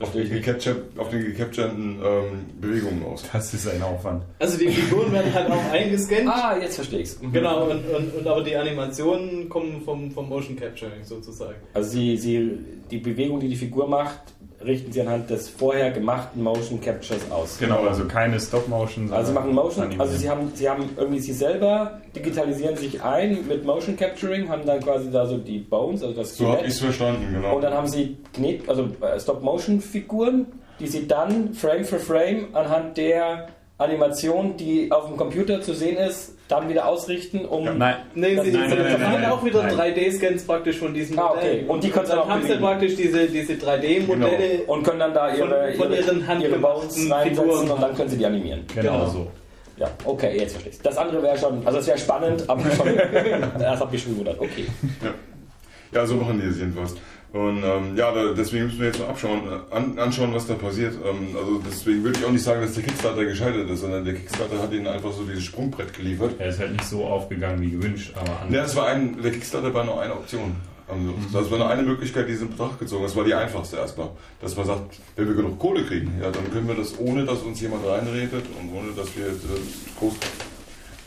auf 0.00 0.12
den, 0.12 0.98
auf 0.98 1.08
den 1.10 1.24
gecapturten 1.24 1.98
ähm, 2.04 2.60
Bewegungen 2.60 3.04
aus. 3.04 3.24
Das 3.32 3.52
ist 3.52 3.68
ein 3.68 3.82
Aufwand. 3.82 4.22
Also 4.38 4.58
die 4.58 4.68
Figuren 4.68 5.12
werden 5.12 5.32
halt 5.32 5.50
auch 5.50 5.72
eingescannt. 5.72 6.28
Ah, 6.28 6.56
jetzt 6.60 6.76
verstehe 6.76 7.00
ich 7.00 7.08
es. 7.08 7.22
Mhm. 7.22 7.32
Genau, 7.32 7.70
und, 7.70 7.84
und, 7.88 8.14
und, 8.14 8.26
aber 8.26 8.42
die 8.42 8.56
Animationen 8.56 9.48
kommen 9.48 9.82
vom, 9.82 10.10
vom 10.10 10.28
Motion 10.28 10.56
Capturing 10.56 11.02
sozusagen. 11.04 11.56
Also 11.74 11.90
sie, 11.90 12.16
sie, 12.16 12.58
die 12.90 12.98
Bewegung, 12.98 13.40
die 13.40 13.48
die 13.48 13.56
Figur 13.56 13.88
macht, 13.88 14.20
richten 14.64 14.92
sie 14.92 15.00
anhand 15.00 15.30
des 15.30 15.48
vorher 15.48 15.90
gemachten 15.90 16.42
Motion 16.42 16.80
Captures 16.80 17.30
aus. 17.30 17.58
Genau, 17.58 17.86
also 17.86 18.06
keine 18.06 18.40
Stop-Motion. 18.40 19.12
Also 19.12 19.28
sie 19.28 19.34
machen 19.34 19.54
Motion, 19.54 19.84
animieren. 19.84 20.00
also 20.00 20.16
sie 20.16 20.28
haben, 20.28 20.50
sie 20.54 20.68
haben 20.68 20.90
irgendwie 20.96 21.20
sie 21.20 21.32
selber 21.32 22.00
digitalisieren 22.14 22.76
sich 22.76 23.02
ein 23.02 23.46
mit 23.46 23.64
Motion 23.64 23.96
Capturing, 23.96 24.48
haben 24.48 24.66
dann 24.66 24.80
quasi 24.80 25.10
da 25.10 25.26
so 25.26 25.38
die 25.38 25.58
Bones, 25.58 26.02
also 26.02 26.14
das 26.14 26.36
So 26.36 26.48
habe 26.48 26.62
ich 26.62 26.68
es 26.68 26.80
verstanden, 26.80 27.32
genau. 27.32 27.56
Und 27.56 27.62
dann 27.62 27.72
haben 27.72 27.86
sie 27.86 28.16
Knet, 28.34 28.68
also 28.68 28.88
äh, 29.00 29.18
Stop-Motion-Figuren, 29.20 30.46
die 30.80 30.86
sie 30.86 31.06
dann 31.06 31.54
Frame 31.54 31.84
für 31.84 31.98
Frame 31.98 32.48
anhand 32.52 32.96
der 32.96 33.48
Animation, 33.78 34.56
die 34.56 34.90
auf 34.90 35.06
dem 35.06 35.16
Computer 35.16 35.62
zu 35.62 35.72
sehen 35.72 35.96
ist, 35.96 36.34
dann 36.48 36.68
wieder 36.68 36.88
ausrichten, 36.88 37.44
um. 37.44 37.64
Ja, 37.64 37.74
nein, 37.74 37.96
nein, 38.14 38.40
sie 38.42 38.50
nein, 38.50 38.70
nein, 38.70 39.00
nein, 39.00 39.24
auch 39.26 39.44
wieder 39.44 39.60
3D-Scans 39.60 40.44
praktisch 40.44 40.78
von 40.78 40.92
diesen 40.92 41.16
ah, 41.16 41.34
okay. 41.36 41.64
Und 41.68 41.84
die 41.84 41.90
können 41.90 42.08
dann, 42.08 42.18
dann 42.18 42.28
haben 42.28 42.42
sie 42.42 42.56
praktisch 42.56 42.96
diese, 42.96 43.28
diese 43.28 43.52
3D-Modelle 43.52 44.58
genau. 44.58 44.72
und 44.72 44.82
können 44.82 44.98
dann 44.98 45.14
da 45.14 45.32
ihre, 45.32 45.72
von, 45.74 45.86
von 45.86 45.92
ihren 45.92 46.20
ihre, 46.20 46.42
ihre 46.42 46.58
Bones 46.58 47.10
reinsetzen 47.10 47.70
und 47.70 47.82
dann 47.82 47.94
können 47.94 48.08
sie 48.08 48.16
die 48.18 48.26
animieren. 48.26 48.64
Genau, 48.74 48.92
genau. 48.92 49.06
so. 49.06 49.30
Ja, 49.76 49.88
okay, 50.04 50.36
jetzt 50.36 50.52
verstehe 50.52 50.72
ich. 50.72 50.80
Das 50.80 50.96
andere 50.96 51.22
wäre 51.22 51.38
schon, 51.38 51.64
also 51.64 51.78
es 51.78 51.86
wäre 51.86 51.98
spannend, 51.98 52.44
aber 52.48 52.62
schon, 52.72 52.88
das 53.58 53.80
hat 53.80 53.92
mich 53.92 54.02
schon 54.02 54.12
gewundert. 54.12 54.40
Okay. 54.40 54.66
Ja. 55.04 56.00
ja, 56.00 56.06
so 56.06 56.16
machen 56.16 56.40
die 56.40 56.48
es 56.48 56.58
jedenfalls. 56.58 56.96
Und 57.32 57.62
ähm, 57.62 57.94
ja, 57.94 58.10
deswegen 58.32 58.66
müssen 58.66 58.80
wir 58.80 58.86
jetzt 58.86 59.00
mal 59.00 59.08
abschauen, 59.08 59.42
äh, 59.46 59.74
an, 59.74 59.98
anschauen, 59.98 60.32
was 60.32 60.46
da 60.46 60.54
passiert. 60.54 60.94
Ähm, 60.94 61.36
also 61.36 61.60
deswegen 61.66 62.02
würde 62.02 62.18
ich 62.18 62.24
auch 62.24 62.30
nicht 62.30 62.42
sagen, 62.42 62.62
dass 62.62 62.72
der 62.72 62.84
Kickstarter 62.84 63.24
gescheitert 63.24 63.68
ist, 63.68 63.80
sondern 63.80 64.04
der 64.04 64.14
Kickstarter 64.14 64.62
hat 64.62 64.72
ihnen 64.72 64.86
einfach 64.86 65.12
so 65.12 65.24
dieses 65.24 65.44
Sprungbrett 65.44 65.92
geliefert. 65.92 66.36
Er 66.38 66.48
ist 66.48 66.58
halt 66.58 66.72
nicht 66.72 66.84
so 66.84 67.04
aufgegangen 67.04 67.60
wie 67.60 67.70
gewünscht, 67.70 68.12
aber 68.14 68.40
anders. 68.40 68.54
Ja, 68.54 68.62
das 68.62 68.76
war 68.76 68.86
ein, 68.86 69.20
der 69.22 69.30
Kickstarter 69.30 69.74
war 69.74 69.84
nur 69.84 70.00
eine 70.00 70.14
Option. 70.14 70.56
Also, 70.88 71.02
mhm. 71.02 71.26
Das 71.30 71.50
war 71.50 71.58
nur 71.58 71.68
eine 71.68 71.82
Möglichkeit, 71.82 72.28
die 72.28 72.34
sie 72.34 72.44
in 72.44 72.50
Betracht 72.50 72.78
gezogen 72.78 73.02
Das 73.02 73.14
war 73.14 73.24
die 73.24 73.34
einfachste 73.34 73.76
erstmal. 73.76 74.08
Dass 74.40 74.56
man 74.56 74.64
sagt, 74.64 74.96
wenn 75.16 75.28
wir 75.28 75.34
genug 75.34 75.58
Kohle 75.58 75.84
kriegen, 75.84 76.14
ja, 76.22 76.30
dann 76.30 76.50
können 76.50 76.66
wir 76.66 76.76
das 76.76 76.98
ohne, 76.98 77.26
dass 77.26 77.40
uns 77.40 77.60
jemand 77.60 77.86
reinredet 77.86 78.44
und 78.58 78.72
ohne, 78.72 78.92
dass 78.96 79.14
wir 79.14 79.26
äh, 79.26 79.98
groß 79.98 80.14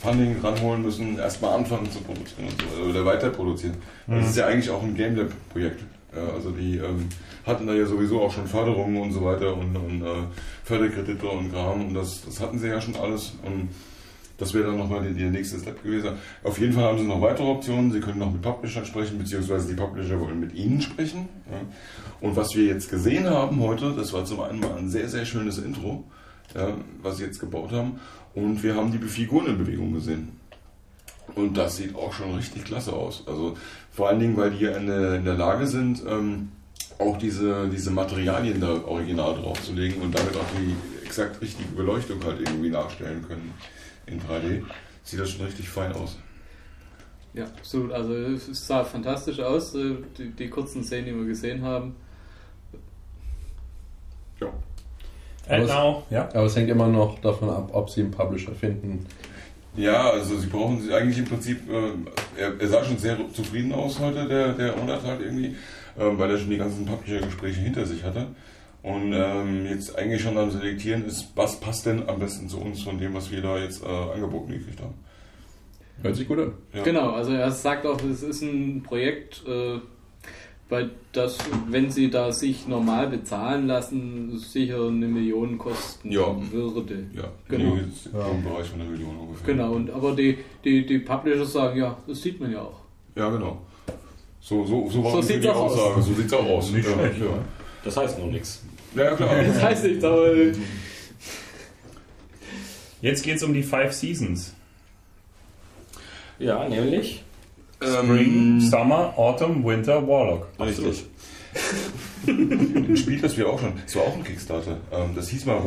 Funding 0.01 0.39
ranholen 0.41 0.83
müssen, 0.83 1.17
erstmal 1.17 1.55
anfangen 1.55 1.91
zu 1.91 1.99
produzieren 2.01 2.47
und 2.49 2.63
so, 2.75 2.89
oder 2.89 3.05
weiter 3.05 3.29
produzieren. 3.29 3.75
Mhm. 4.05 4.19
Das 4.19 4.29
ist 4.29 4.37
ja 4.37 4.45
eigentlich 4.45 4.69
auch 4.69 4.83
ein 4.83 4.95
Game 4.95 5.15
Lab 5.15 5.29
Projekt. 5.51 5.81
Ja, 6.15 6.33
also 6.33 6.51
die 6.51 6.77
ähm, 6.77 7.07
hatten 7.45 7.67
da 7.67 7.73
ja 7.73 7.85
sowieso 7.85 8.21
auch 8.21 8.31
schon 8.31 8.45
Förderungen 8.45 9.01
und 9.01 9.13
so 9.13 9.23
weiter 9.23 9.55
und, 9.55 9.75
und 9.75 10.01
äh, 10.01 10.23
Förderkredite 10.63 11.25
und 11.25 11.51
Kram 11.51 11.87
und 11.87 11.93
das, 11.93 12.25
das 12.25 12.41
hatten 12.41 12.59
sie 12.59 12.67
ja 12.67 12.81
schon 12.81 12.95
alles 12.97 13.33
und 13.45 13.69
das 14.41 14.55
wäre 14.55 14.65
dann 14.65 14.77
nochmal 14.77 15.03
der, 15.13 15.29
nächste 15.29 15.59
Step 15.59 15.83
gewesen. 15.83 16.13
Auf 16.43 16.57
jeden 16.57 16.73
Fall 16.73 16.85
haben 16.85 16.97
sie 16.97 17.05
noch 17.05 17.21
weitere 17.21 17.45
Optionen. 17.45 17.91
Sie 17.91 17.99
können 17.99 18.17
noch 18.17 18.31
mit 18.31 18.41
Publishern 18.41 18.83
sprechen, 18.87 19.19
beziehungsweise 19.19 19.67
die 19.67 19.75
Publisher 19.75 20.19
wollen 20.19 20.39
mit 20.39 20.55
ihnen 20.55 20.81
sprechen. 20.81 21.29
Ja. 21.45 21.59
Und 22.21 22.35
was 22.35 22.55
wir 22.55 22.65
jetzt 22.65 22.89
gesehen 22.89 23.29
haben 23.29 23.59
heute, 23.59 23.93
das 23.95 24.11
war 24.13 24.25
zum 24.25 24.39
einen 24.39 24.59
mal 24.59 24.75
ein 24.75 24.89
sehr, 24.89 25.07
sehr 25.09 25.25
schönes 25.25 25.59
Intro, 25.59 26.05
ja, 26.55 26.73
was 27.03 27.17
sie 27.17 27.25
jetzt 27.25 27.39
gebaut 27.39 27.71
haben. 27.71 27.99
Und 28.33 28.63
wir 28.63 28.73
haben 28.73 28.91
die 28.91 28.97
Figuren 29.07 29.45
in 29.45 29.59
Bewegung 29.59 29.93
gesehen. 29.93 30.40
Und 31.35 31.57
das 31.57 31.77
sieht 31.77 31.95
auch 31.95 32.13
schon 32.13 32.35
richtig 32.35 32.65
klasse 32.65 32.93
aus. 32.93 33.23
Also 33.27 33.57
vor 33.91 34.09
allen 34.09 34.19
Dingen, 34.19 34.37
weil 34.37 34.51
die 34.51 34.65
ja 34.65 34.71
in 34.71 34.87
der, 34.87 35.15
in 35.15 35.25
der 35.25 35.35
Lage 35.35 35.67
sind, 35.67 36.03
ähm, 36.07 36.49
auch 36.99 37.17
diese, 37.17 37.67
diese 37.69 37.91
Materialien 37.91 38.61
da 38.61 38.83
original 38.85 39.35
draufzulegen 39.35 40.01
und 40.01 40.13
damit 40.13 40.35
auch 40.35 40.45
die 40.59 40.75
exakt 41.05 41.41
richtige 41.41 41.69
Beleuchtung 41.69 42.23
halt 42.23 42.39
irgendwie 42.39 42.69
nachstellen 42.69 43.25
können 43.27 43.53
in 44.05 44.19
3D. 44.21 44.63
Sieht 45.03 45.19
das 45.19 45.31
schon 45.31 45.45
richtig 45.45 45.67
fein 45.67 45.93
aus. 45.93 46.17
Ja, 47.33 47.45
absolut. 47.45 47.91
Also 47.91 48.13
es 48.13 48.67
sah 48.67 48.83
fantastisch 48.83 49.39
aus, 49.39 49.73
äh, 49.75 49.95
die, 50.17 50.31
die 50.31 50.49
kurzen 50.49 50.83
Szenen, 50.83 51.05
die 51.05 51.15
wir 51.15 51.25
gesehen 51.25 51.63
haben. 51.63 51.95
Ja. 54.39 54.47
Aber 55.47 55.63
es, 55.63 56.11
ja. 56.11 56.29
aber 56.29 56.43
es 56.43 56.55
hängt 56.55 56.69
immer 56.69 56.87
noch 56.87 57.19
davon 57.19 57.49
ab, 57.49 57.69
ob 57.73 57.89
sie 57.89 58.01
einen 58.01 58.11
Publisher 58.11 58.53
finden, 58.53 59.05
ja, 59.75 60.09
also 60.09 60.37
sie 60.37 60.47
brauchen 60.47 60.81
sie 60.81 60.93
eigentlich 60.93 61.17
im 61.17 61.25
Prinzip, 61.25 61.69
äh, 61.69 62.41
er, 62.41 62.59
er, 62.59 62.67
sah 62.67 62.83
schon 62.83 62.97
sehr 62.97 63.17
zufrieden 63.33 63.71
aus 63.71 63.99
heute, 63.99 64.27
der, 64.27 64.53
der 64.53 64.81
Onat 64.81 65.03
halt 65.03 65.21
irgendwie, 65.21 65.55
äh, 65.97 66.17
weil 66.17 66.29
er 66.29 66.37
schon 66.37 66.49
die 66.49 66.57
ganzen 66.57 66.85
Publisher-Gespräche 66.85 67.61
hinter 67.61 67.85
sich 67.85 68.03
hatte. 68.03 68.27
Und 68.83 69.13
ähm, 69.13 69.67
jetzt 69.67 69.95
eigentlich 69.95 70.23
schon 70.23 70.37
am 70.37 70.49
Selektieren 70.49 71.05
ist, 71.05 71.31
was 71.35 71.59
passt 71.59 71.85
denn 71.85 72.09
am 72.09 72.19
besten 72.19 72.49
zu 72.49 72.59
uns 72.59 72.81
von 72.81 72.97
dem, 72.97 73.13
was 73.13 73.29
wir 73.29 73.41
da 73.41 73.59
jetzt 73.59 73.83
äh, 73.83 73.87
angeboten 73.87 74.51
gekriegt 74.53 74.81
haben. 74.81 74.95
Hört 76.01 76.15
sich 76.15 76.27
gut 76.27 76.39
an. 76.39 76.53
Ja. 76.73 76.83
Genau, 76.83 77.11
also 77.11 77.31
er 77.31 77.51
sagt 77.51 77.85
auch, 77.85 78.01
es 78.03 78.23
ist 78.23 78.41
ein 78.41 78.81
Projekt, 78.81 79.43
äh, 79.47 79.79
weil 80.71 80.89
das, 81.11 81.37
wenn 81.67 81.91
sie 81.91 82.09
da 82.09 82.31
sich 82.31 82.65
normal 82.65 83.07
bezahlen 83.09 83.67
lassen, 83.67 84.39
sicher 84.39 84.87
eine 84.87 85.05
Million 85.05 85.57
kosten 85.57 86.09
ja. 86.09 86.33
würde. 86.49 87.07
Ja, 87.13 87.25
genau. 87.49 87.75
Ja. 87.75 88.27
Im 88.31 88.41
Bereich 88.41 88.69
von 88.69 88.79
einer 88.79 88.89
Million 88.89 89.17
ungefähr. 89.17 89.47
Genau, 89.47 89.73
und, 89.73 89.89
aber 89.89 90.15
die, 90.15 90.37
die, 90.63 90.85
die 90.85 90.99
Publisher 90.99 91.45
sagen, 91.45 91.77
ja, 91.77 91.97
das 92.07 92.21
sieht 92.21 92.39
man 92.39 92.53
ja 92.53 92.61
auch. 92.61 92.79
Ja, 93.17 93.29
genau. 93.29 93.61
So, 94.39 94.65
so, 94.65 94.89
so 94.89 95.03
war 95.03 95.21
so 95.21 95.37
die 95.37 95.49
Aussage. 95.49 95.95
Aus. 95.95 96.05
So 96.05 96.13
sieht 96.13 96.27
es 96.27 96.33
auch 96.33 96.45
aus. 96.45 96.71
Nicht 96.71 96.87
ja. 96.87 96.93
schlecht, 96.93 97.19
ja. 97.19 97.37
Das 97.83 97.97
heißt 97.97 98.19
noch 98.19 98.27
nichts. 98.27 98.63
Ja, 98.95 99.13
klar. 99.13 99.35
Das 99.45 99.61
heißt 99.61 99.83
nichts, 99.83 100.03
aber... 100.05 100.31
Jetzt 103.01 103.23
geht 103.23 103.35
es 103.35 103.43
um 103.43 103.53
die 103.53 103.63
Five 103.63 103.91
Seasons. 103.91 104.55
Ja, 106.39 106.69
nämlich... 106.69 107.25
Spring, 107.81 108.59
ähm, 108.59 108.61
Summer, 108.61 109.13
Autumn, 109.17 109.63
Winter, 109.65 110.07
Warlock. 110.07 110.47
Richtig. 110.59 111.05
Ein 112.27 112.95
Spiel, 112.95 113.19
das 113.19 113.35
wir 113.35 113.49
auch 113.49 113.59
schon. 113.59 113.73
Das 113.83 113.95
war 113.95 114.03
auch 114.03 114.15
ein 114.15 114.23
Kickstarter. 114.23 114.77
Ähm, 114.91 115.15
das 115.15 115.29
hieß 115.29 115.45
mal 115.45 115.61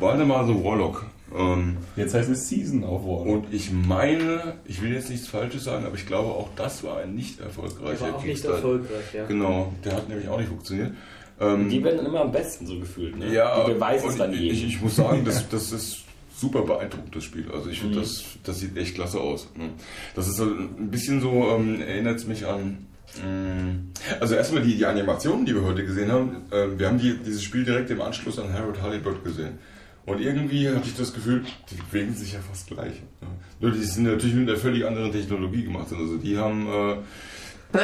Waldemar 0.00 0.46
the 0.46 0.54
Warlock. 0.54 1.06
Ähm, 1.34 1.76
Jetzt 1.94 2.14
heißt 2.14 2.28
es 2.28 2.48
Season 2.48 2.82
of 2.82 3.04
Warlock. 3.04 3.26
Und 3.26 3.54
ich 3.54 3.70
meine, 3.70 4.54
ich 4.64 4.82
will 4.82 4.92
jetzt 4.92 5.08
nichts 5.08 5.28
Falsches 5.28 5.64
sagen, 5.64 5.86
aber 5.86 5.94
ich 5.94 6.06
glaube 6.06 6.30
auch 6.30 6.48
das 6.56 6.82
war 6.82 6.98
ein 6.98 7.14
nicht 7.14 7.40
erfolgreicher 7.40 8.00
war 8.00 8.16
auch 8.16 8.24
Kickstarter. 8.24 8.56
Nicht 8.56 8.64
erfolgreich, 8.64 9.14
ja. 9.14 9.24
Genau, 9.26 9.72
der 9.84 9.92
hat 9.92 10.08
nämlich 10.08 10.28
auch 10.28 10.38
nicht 10.38 10.48
funktioniert. 10.48 10.92
die 11.40 11.84
werden 11.84 11.96
dann 11.98 12.06
immer 12.06 12.22
am 12.22 12.32
besten 12.32 12.66
so 12.66 12.78
gefühlt, 12.78 13.16
ne? 13.16 13.32
Ja, 13.32 13.64
die 13.64 13.72
beweisen 13.72 14.10
es 14.10 14.16
dann 14.16 14.34
ich, 14.34 14.66
ich, 14.66 14.80
muss 14.82 14.96
sagen, 14.96 15.24
das, 15.24 15.48
das 15.48 15.70
ist 15.72 16.04
super 16.40 16.62
beeindruckend, 16.62 17.14
das 17.14 17.24
Spiel. 17.24 17.50
Also 17.52 17.68
ich 17.68 17.80
finde, 17.80 17.96
mhm. 17.96 18.00
das, 18.00 18.24
das 18.42 18.60
sieht 18.60 18.76
echt 18.76 18.94
klasse 18.94 19.20
aus. 19.20 19.48
Ne? 19.56 19.70
Das 20.14 20.26
ist 20.26 20.36
so 20.36 20.44
ein 20.44 20.90
bisschen 20.90 21.20
so, 21.20 21.30
ähm, 21.50 21.80
erinnert 21.82 22.16
es 22.16 22.26
mich 22.26 22.46
an. 22.46 22.86
Ähm, 23.22 23.90
also 24.20 24.34
erstmal 24.34 24.62
die, 24.62 24.76
die 24.76 24.86
Animationen, 24.86 25.44
die 25.44 25.54
wir 25.54 25.62
heute 25.62 25.84
gesehen 25.84 26.10
haben. 26.10 26.36
Äh, 26.50 26.78
wir 26.78 26.88
haben 26.88 26.98
die, 26.98 27.18
dieses 27.18 27.42
Spiel 27.42 27.64
direkt 27.64 27.90
im 27.90 28.00
Anschluss 28.00 28.38
an 28.38 28.52
Harold 28.52 28.80
Halliburton 28.80 29.22
gesehen. 29.22 29.58
Und 30.06 30.20
irgendwie 30.20 30.68
hatte 30.68 30.86
ich 30.88 30.96
das 30.96 31.12
Gefühl, 31.12 31.44
die 31.70 31.74
bewegen 31.76 32.14
sich 32.14 32.32
ja 32.32 32.40
fast 32.40 32.66
gleich. 32.68 32.94
Ja. 33.20 33.28
Nur 33.60 33.70
die 33.72 33.82
sind 33.82 34.04
natürlich 34.04 34.34
mit 34.34 34.48
einer 34.48 34.58
völlig 34.58 34.86
anderen 34.86 35.12
Technologie 35.12 35.64
gemacht. 35.64 35.88
Also 35.92 36.16
die 36.16 36.38
haben 36.38 36.66
äh, 36.68 37.78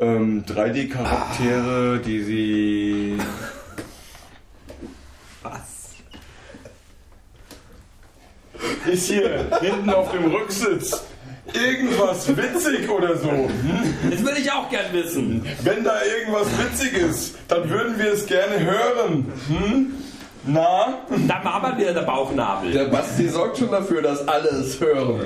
ähm, 0.00 0.44
3D-Charaktere, 0.44 2.00
die 2.00 2.22
sie 2.22 3.18
ist 8.90 9.06
hier 9.06 9.46
hinten 9.60 9.90
auf 9.90 10.12
dem 10.12 10.24
Rücksitz 10.26 11.02
irgendwas 11.52 12.28
witzig 12.36 12.88
oder 12.88 13.16
so? 13.16 13.30
Hm? 13.30 13.50
Das 14.10 14.24
will 14.24 14.34
ich 14.38 14.50
auch 14.50 14.68
gern 14.70 14.92
wissen. 14.92 15.44
Wenn 15.62 15.84
da 15.84 16.02
irgendwas 16.04 16.46
witzig 16.58 16.94
ist, 16.94 17.34
dann 17.48 17.68
würden 17.68 17.98
wir 17.98 18.12
es 18.12 18.26
gerne 18.26 18.60
hören. 18.60 19.32
Hm? 19.48 19.94
Na? 20.44 20.98
Da 21.28 21.40
aber 21.44 21.78
wieder 21.78 21.92
der 21.94 22.02
Bauchnabel. 22.02 22.72
Der 22.72 22.86
Basti 22.86 23.28
sorgt 23.28 23.58
schon 23.58 23.70
dafür, 23.70 24.02
dass 24.02 24.26
alle 24.26 24.48
es 24.48 24.80
hören. 24.80 25.20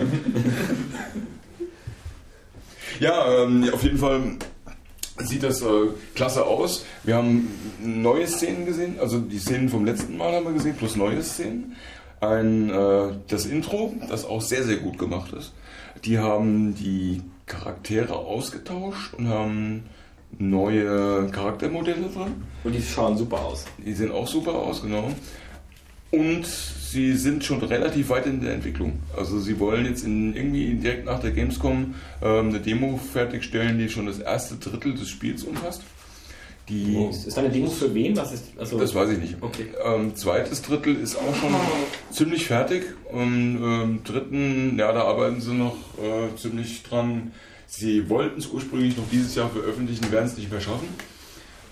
Ja, 3.01 3.43
ähm, 3.43 3.69
auf 3.73 3.83
jeden 3.83 3.99
Fall 3.99 4.23
sieht 5.19 5.43
das 5.43 5.63
äh, 5.63 5.67
klasse 6.15 6.45
aus. 6.45 6.85
Wir 7.05 7.17
haben 7.17 7.49
neue 7.81 8.27
Szenen 8.27 8.67
gesehen, 8.67 8.97
also 9.01 9.19
die 9.19 9.39
Szenen 9.39 9.69
vom 9.69 9.85
letzten 9.85 10.17
Mal 10.17 10.35
haben 10.35 10.45
wir 10.45 10.53
gesehen, 10.53 10.77
plus 10.77 10.97
neue 10.97 11.23
Szenen. 11.23 11.77
Ein, 12.21 12.71
äh, 12.71 13.09
das 13.29 13.47
Intro, 13.47 13.95
das 14.09 14.25
auch 14.25 14.41
sehr, 14.41 14.63
sehr 14.63 14.77
gut 14.77 14.99
gemacht 14.99 15.33
ist. 15.33 15.53
Die 16.05 16.19
haben 16.19 16.75
die 16.75 17.23
Charaktere 17.47 18.17
ausgetauscht 18.17 19.15
und 19.15 19.29
haben 19.29 19.85
neue 20.39 21.29
Charaktermodelle 21.31 22.09
drin. 22.09 22.43
Und 22.65 22.75
die 22.75 22.83
schauen 22.83 23.17
super 23.17 23.45
aus. 23.45 23.65
Die 23.85 23.93
sehen 23.93 24.13
auch 24.13 24.27
super 24.27 24.55
aus, 24.55 24.83
genau. 24.83 25.11
Und 26.11 26.47
sie 26.47 27.15
sind 27.15 27.45
schon 27.45 27.63
relativ 27.63 28.09
weit 28.11 28.27
in 28.27 28.41
der 28.41 28.55
Entwicklung. 28.55 29.01
Also 29.17 29.39
sie 29.41 29.59
wollen 29.59 29.87
jetzt 29.87 30.05
in, 30.05 30.35
irgendwie 30.35 30.75
direkt 30.75 31.05
nach 31.05 31.21
der 31.21 31.33
Gamescom 31.33 31.95
ähm, 32.23 32.49
eine 32.49 32.61
Demo 32.61 32.99
fertigstellen, 33.13 33.79
die 33.79 33.89
schon 33.89 34.07
das 34.07 34.19
erste 34.19 34.57
Drittel 34.57 34.95
des 34.95 35.09
Spiels 35.09 35.43
umfasst. 35.43 35.83
Die 36.69 36.97
oh. 36.97 37.11
Ist 37.11 37.37
da 37.37 37.43
eine 37.43 37.51
Demo 37.51 37.71
für 37.71 37.95
wen? 37.95 38.17
Was 38.17 38.33
ist, 38.33 38.47
also 38.59 38.79
das 38.79 38.95
weiß 38.95 39.11
ich 39.11 39.19
nicht. 39.19 39.37
Okay. 39.41 39.69
Ähm, 39.85 40.17
zweites 40.17 40.63
Drittel 40.63 40.97
ist 40.97 41.17
auch 41.17 41.35
schon 41.35 41.55
ziemlich 42.11 42.47
fertig. 42.47 42.83
Und 43.13 43.61
ähm, 43.63 44.01
dritten, 44.03 44.77
ja, 44.79 44.93
da 44.93 45.03
arbeiten 45.05 45.41
sie 45.41 45.55
noch 45.55 45.77
äh, 46.03 46.35
ziemlich 46.37 46.83
dran. 46.83 47.33
Sie 47.67 48.09
wollten 48.09 48.41
es 48.41 48.49
ursprünglich 48.49 48.97
noch 48.97 49.09
dieses 49.13 49.35
Jahr 49.37 49.49
veröffentlichen, 49.49 50.11
werden 50.11 50.27
es 50.27 50.37
nicht 50.37 50.51
mehr 50.51 50.61
schaffen. 50.61 50.89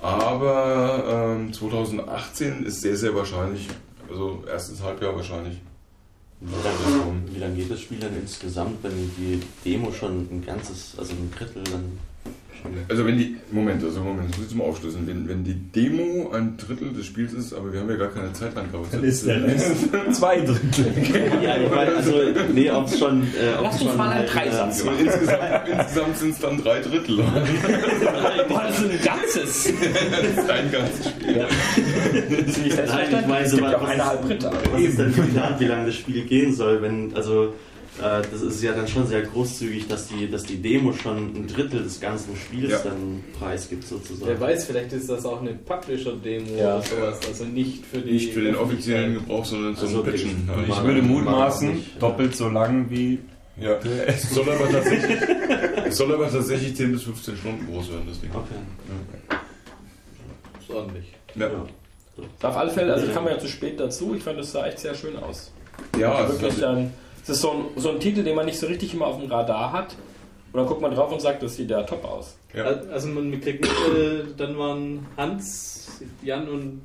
Aber 0.00 1.36
ähm, 1.38 1.52
2018 1.52 2.64
ist 2.64 2.82
sehr, 2.82 2.96
sehr 2.96 3.14
wahrscheinlich, 3.14 3.68
also 4.08 4.44
erstes 4.46 4.82
Halbjahr 4.82 5.16
wahrscheinlich. 5.16 5.60
Wie 6.40 6.52
lange, 6.52 7.22
wie 7.32 7.38
lange 7.38 7.54
geht 7.54 7.70
das 7.70 7.80
Spiel 7.80 7.98
dann 7.98 8.14
insgesamt, 8.20 8.82
wenn 8.82 9.10
die 9.16 9.40
Demo 9.64 9.90
schon 9.92 10.28
ein 10.30 10.44
ganzes, 10.44 10.94
also 10.98 11.12
ein 11.12 11.32
Drittel 11.36 11.64
dann 11.64 11.98
also 12.88 13.06
wenn 13.06 13.18
die, 13.18 13.36
Moment, 13.50 13.84
also 13.84 14.00
Moment, 14.00 14.30
das 14.30 14.38
muss 14.38 14.50
ich 14.50 14.54
mal 14.54 14.64
aufschlüsseln. 14.64 15.06
Wenn, 15.06 15.28
wenn 15.28 15.44
die 15.44 15.54
Demo 15.54 16.30
ein 16.32 16.56
Drittel 16.56 16.92
des 16.92 17.06
Spiels 17.06 17.32
ist, 17.32 17.52
aber 17.52 17.72
wir 17.72 17.80
haben 17.80 17.90
ja 17.90 17.96
gar 17.96 18.08
keine 18.08 18.32
Zeitangabe. 18.32 18.86
Dann 18.90 19.04
ist 19.04 19.26
der 19.26 19.42
Rest 19.42 19.88
zwei 20.12 20.40
Drittel. 20.40 20.92
ja, 21.42 21.56
ich 21.56 21.70
meine, 21.70 21.96
also, 21.96 22.12
nee, 22.54 22.70
ob 22.70 22.86
es 22.86 22.98
schon... 22.98 23.22
Äh, 23.22 23.60
Lass 23.62 23.82
uns 23.82 23.96
mal 23.96 24.10
einen 24.10 24.26
Dreisatz 24.26 24.80
äh, 24.80 24.84
machen. 24.84 24.98
Insgesamt, 25.06 25.68
insgesamt 25.68 26.16
sind 26.18 26.30
es 26.30 26.38
dann 26.40 26.58
drei 26.62 26.80
Drittel. 26.80 27.16
Boah, 28.48 28.62
das 28.66 28.80
ist 28.80 28.90
ein 28.90 29.00
ganzes. 29.04 29.64
das 30.10 30.44
ist 30.44 30.50
ein 30.50 30.72
ganzes 30.72 31.08
Spiel. 31.10 31.36
Ja. 31.36 31.46
Nein, 32.86 33.20
ich 33.20 33.26
meine, 33.26 33.48
so, 33.48 33.60
was, 33.60 33.74
was 33.74 34.80
ist 34.80 34.98
denn 34.98 35.14
geplant, 35.14 35.60
wie 35.60 35.66
lange 35.66 35.86
das 35.86 35.94
Spiel 35.96 36.24
gehen 36.24 36.54
soll, 36.54 36.80
wenn, 36.82 37.14
also 37.14 37.52
das 38.00 38.42
ist 38.42 38.62
ja 38.62 38.72
dann 38.72 38.88
schon 38.88 39.06
sehr 39.06 39.22
großzügig, 39.22 39.86
dass 39.86 40.08
die, 40.08 40.28
dass 40.28 40.42
die 40.42 40.60
Demo 40.60 40.92
schon 40.92 41.34
ein 41.34 41.46
Drittel 41.46 41.82
des 41.82 42.00
ganzen 42.00 42.36
Spiels 42.36 42.72
ja. 42.72 42.78
dann 42.78 43.22
preisgibt 43.38 43.84
sozusagen. 43.86 44.30
Wer 44.30 44.40
weiß, 44.40 44.64
vielleicht 44.64 44.92
ist 44.92 45.08
das 45.08 45.24
auch 45.24 45.40
eine 45.40 45.54
Publisher-Demo 45.54 46.56
ja. 46.56 46.76
oder 46.76 46.82
sowas, 46.82 47.20
also 47.26 47.44
nicht 47.44 47.86
für 47.86 47.98
die 47.98 48.12
Nicht 48.12 48.32
für 48.32 48.42
den 48.42 48.56
offiziellen 48.56 49.14
Gebrauch, 49.14 49.44
sondern 49.44 49.76
zum 49.76 49.88
also 49.88 50.02
Pitchen. 50.02 50.48
Halt. 50.48 50.68
Ich 50.68 50.82
würde 50.82 51.02
mutmaßen, 51.02 51.84
doppelt 52.00 52.34
so 52.34 52.48
lang 52.48 52.90
wie 52.90 53.20
ja, 53.56 53.78
es 54.06 54.30
soll 54.30 54.50
aber 54.50 54.68
tatsächlich, 54.68 55.16
es 55.86 55.96
soll 55.96 56.12
aber 56.12 56.28
tatsächlich 56.28 56.74
10 56.74 56.92
bis 56.92 57.04
15 57.04 57.36
Stunden 57.36 57.72
groß 57.72 57.90
werden, 57.90 58.06
das 58.08 58.20
Ding. 58.20 58.30
Okay. 58.34 58.54
Ja. 59.30 59.40
Ist 60.60 60.70
ordentlich. 60.70 61.12
Ja. 61.36 61.46
ja. 61.46 61.66
Auf 62.42 62.56
alle 62.56 62.70
Fälle, 62.70 62.92
also 62.92 63.06
ich 63.06 63.14
kam 63.14 63.26
ja 63.28 63.38
zu 63.38 63.46
spät 63.46 63.78
dazu, 63.78 64.14
ich 64.16 64.22
fand 64.24 64.40
es 64.40 64.50
sah 64.50 64.66
echt 64.66 64.80
sehr 64.80 64.94
schön 64.94 65.16
aus. 65.16 65.52
Ja, 65.98 66.14
also 66.14 66.40
wirklich 66.40 66.60
dann 66.60 66.92
das 67.26 67.36
ist 67.36 67.42
so 67.42 67.50
ein, 67.50 67.64
so 67.76 67.90
ein 67.90 68.00
Titel, 68.00 68.22
den 68.22 68.36
man 68.36 68.46
nicht 68.46 68.58
so 68.58 68.66
richtig 68.66 68.92
immer 68.92 69.06
auf 69.06 69.18
dem 69.18 69.30
Radar 69.30 69.72
hat. 69.72 69.96
Und 70.52 70.58
dann 70.60 70.66
guckt 70.66 70.80
man 70.80 70.94
drauf 70.94 71.10
und 71.10 71.20
sagt, 71.20 71.42
das 71.42 71.56
sieht 71.56 71.70
ja 71.70 71.82
top 71.82 72.04
aus. 72.04 72.36
Ja. 72.54 72.64
Also 72.64 73.08
man 73.08 73.40
kriegt 73.40 73.62
mit, 73.62 73.70
äh, 73.70 74.24
dann 74.36 74.56
waren 74.56 75.06
Hans, 75.16 76.00
Jan 76.22 76.48
und, 76.48 76.82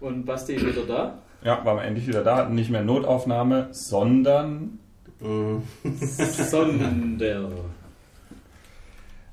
und 0.00 0.24
Basti 0.24 0.60
wieder 0.60 0.84
da. 0.86 1.18
Ja, 1.42 1.64
waren 1.64 1.78
wir 1.78 1.84
endlich 1.84 2.06
wieder 2.06 2.22
da, 2.22 2.36
hatten 2.36 2.54
nicht 2.54 2.70
mehr 2.70 2.82
Notaufnahme, 2.82 3.68
sondern 3.72 4.78
äh, 5.20 6.04
Sonder. 6.04 7.50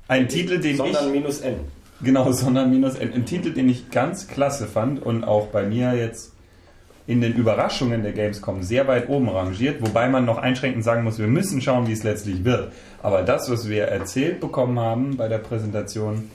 Ein 0.08 0.28
Titel, 0.28 0.58
den 0.58 0.76
sondern 0.76 1.06
ich... 1.06 1.12
minus 1.12 1.40
N. 1.40 1.56
Genau, 2.02 2.32
sondern 2.32 2.70
minus 2.70 2.96
N. 2.96 3.12
Ein 3.12 3.24
Titel, 3.24 3.52
den 3.52 3.68
ich 3.68 3.90
ganz 3.90 4.26
klasse 4.26 4.66
fand 4.66 5.00
und 5.00 5.24
auch 5.24 5.46
bei 5.48 5.64
mir 5.64 5.94
jetzt 5.94 6.33
in 7.06 7.20
den 7.20 7.34
Überraschungen 7.34 8.02
der 8.02 8.12
Gamescom 8.12 8.62
sehr 8.62 8.88
weit 8.88 9.08
oben 9.08 9.28
rangiert, 9.28 9.82
wobei 9.82 10.08
man 10.08 10.24
noch 10.24 10.38
einschränkend 10.38 10.84
sagen 10.84 11.04
muss, 11.04 11.18
wir 11.18 11.26
müssen 11.26 11.60
schauen, 11.60 11.86
wie 11.86 11.92
es 11.92 12.02
letztlich 12.02 12.44
wird. 12.44 12.72
Aber 13.02 13.22
das, 13.22 13.50
was 13.50 13.68
wir 13.68 13.84
erzählt 13.84 14.40
bekommen 14.40 14.78
haben 14.78 15.16
bei 15.16 15.28
der 15.28 15.38
Präsentation, 15.38 16.30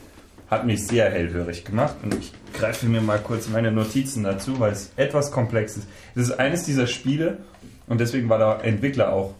hat 0.48 0.66
mich 0.66 0.86
sehr 0.86 1.10
hellhörig 1.10 1.64
gemacht 1.64 1.94
und 2.02 2.14
ich 2.14 2.32
greife 2.52 2.86
mir 2.86 3.00
mal 3.00 3.18
kurz 3.18 3.48
meine 3.48 3.70
Notizen 3.70 4.24
dazu, 4.24 4.58
weil 4.58 4.72
es 4.72 4.92
etwas 4.96 5.30
komplex 5.30 5.76
ist. 5.76 5.86
Es 6.14 6.22
ist 6.22 6.40
eines 6.40 6.64
dieser 6.64 6.88
Spiele 6.88 7.38
und 7.86 8.00
deswegen 8.00 8.28
war 8.28 8.38
der 8.38 8.64
Entwickler 8.64 9.12
auch 9.12 9.34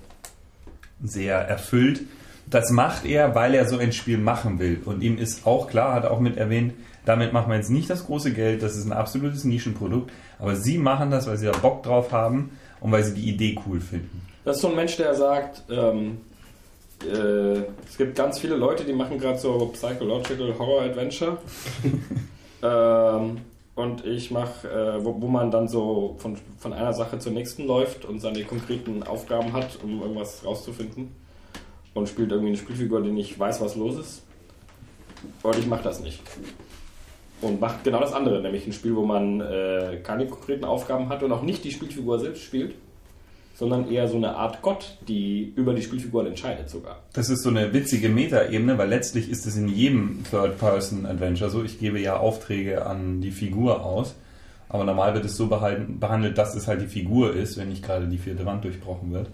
sehr 1.03 1.37
erfüllt. 1.37 2.03
Das 2.47 2.71
macht 2.71 3.05
er, 3.05 3.35
weil 3.35 3.55
er 3.55 3.67
so 3.67 3.79
ein 3.79 3.93
Spiel 3.93 4.19
machen 4.19 4.59
will. 4.59 4.81
Und 4.85 5.03
ihm 5.03 5.19
ist 5.19 5.47
auch 5.47 5.69
klar, 5.69 5.95
hat 5.95 6.05
er 6.05 6.11
auch 6.13 6.21
mit 6.21 6.37
erwähnt, 6.37 6.75
damit 7.11 7.33
machen 7.33 7.51
wir 7.51 7.57
jetzt 7.57 7.71
nicht 7.71 7.91
das 7.91 8.07
große 8.07 8.33
Geld, 8.33 8.63
das 8.63 8.77
ist 8.77 8.87
ein 8.87 8.93
absolutes 8.93 9.43
Nischenprodukt, 9.43 10.13
aber 10.39 10.55
sie 10.55 10.79
machen 10.79 11.11
das, 11.11 11.27
weil 11.27 11.37
sie 11.37 11.47
da 11.47 11.53
Bock 11.53 11.83
drauf 11.83 12.13
haben 12.13 12.57
und 12.81 12.93
weil 12.93 13.03
sie 13.03 13.15
die 13.15 13.29
Idee 13.29 13.59
cool 13.67 13.81
finden. 13.81 14.23
Das 14.45 14.57
ist 14.57 14.63
so 14.63 14.69
ein 14.69 14.77
Mensch, 14.77 14.97
der 14.97 15.13
sagt, 15.17 15.65
ähm, 15.71 16.19
äh, 17.03 17.63
es 17.89 17.99
gibt 17.99 18.15
ganz 18.15 18.39
viele 18.39 18.55
Leute, 18.55 18.85
die 18.85 18.93
machen 18.93 19.19
gerade 19.19 19.39
so 19.39 19.73
Psychological 19.73 20.57
Horror 20.57 20.83
Adventure. 20.83 21.39
ähm, 22.63 23.39
und 23.75 24.07
ich 24.07 24.31
mache, 24.31 24.69
äh, 24.69 25.05
wo, 25.05 25.21
wo, 25.21 25.27
man 25.27 25.51
dann 25.51 25.67
so 25.67 26.15
von, 26.19 26.39
von 26.59 26.73
einer 26.73 26.93
Sache 26.93 27.19
zur 27.19 27.33
nächsten 27.33 27.67
läuft 27.67 28.05
und 28.05 28.21
seine 28.21 28.45
konkreten 28.45 29.03
Aufgaben 29.03 29.53
hat, 29.53 29.79
um 29.83 30.01
irgendwas 30.01 30.45
rauszufinden. 30.45 31.11
Und 31.93 32.09
spielt 32.09 32.31
irgendwie 32.31 32.51
eine 32.51 32.59
Spielfigur, 32.59 33.03
die 33.03 33.11
nicht 33.11 33.37
weiß, 33.37 33.61
was 33.61 33.75
los 33.75 33.99
ist. 33.99 34.23
Und 35.43 35.59
ich 35.59 35.67
mache 35.67 35.83
das 35.83 36.01
nicht 36.01 36.23
und 37.43 37.61
macht 37.61 37.85
genau 37.85 38.01
das 38.01 38.13
andere, 38.13 38.41
nämlich 38.43 38.67
ein 38.67 38.73
Spiel, 38.73 38.95
wo 38.95 39.05
man 39.05 39.41
äh, 39.41 39.99
keine 40.03 40.27
konkreten 40.27 40.65
Aufgaben 40.65 41.09
hat 41.09 41.23
und 41.23 41.33
auch 41.33 41.43
nicht 41.43 41.65
die 41.65 41.71
Spielfigur 41.71 42.19
selbst 42.19 42.43
spielt, 42.43 42.75
sondern 43.55 43.91
eher 43.91 44.09
so 44.09 44.17
eine 44.17 44.37
Art 44.37 44.63
Gott, 44.63 44.97
die 45.07 45.53
über 45.55 45.75
die 45.75 45.83
Spielfiguren 45.83 46.27
entscheidet 46.27 46.71
sogar. 46.71 47.03
Das 47.13 47.29
ist 47.29 47.43
so 47.43 47.51
eine 47.51 47.73
witzige 47.75 48.09
Metaebene, 48.09 48.79
weil 48.79 48.89
letztlich 48.89 49.31
ist 49.31 49.47
es 49.47 49.57
in 49.57 49.69
jedem 49.69 50.25
Third-Person-Adventure 50.31 51.51
so, 51.51 51.63
ich 51.63 51.79
gebe 51.79 52.01
ja 52.01 52.17
Aufträge 52.17 52.87
an 52.87 53.21
die 53.21 53.31
Figur 53.31 53.85
aus, 53.85 54.15
aber 54.71 54.85
normal 54.85 55.15
wird 55.15 55.27
es 55.27 55.37
so 55.37 55.49
behandelt, 55.49 56.39
dass 56.39 56.55
es 56.55 56.69
halt 56.69 56.81
die 56.81 56.87
Figur 56.87 57.35
ist, 57.35 57.59
wenn 57.59 57.69
nicht 57.69 57.85
gerade 57.85 58.07
die 58.07 58.19
vierte 58.19 58.47
Wand 58.47 58.65
durchbrochen 58.65 59.13
wird. 59.13 59.29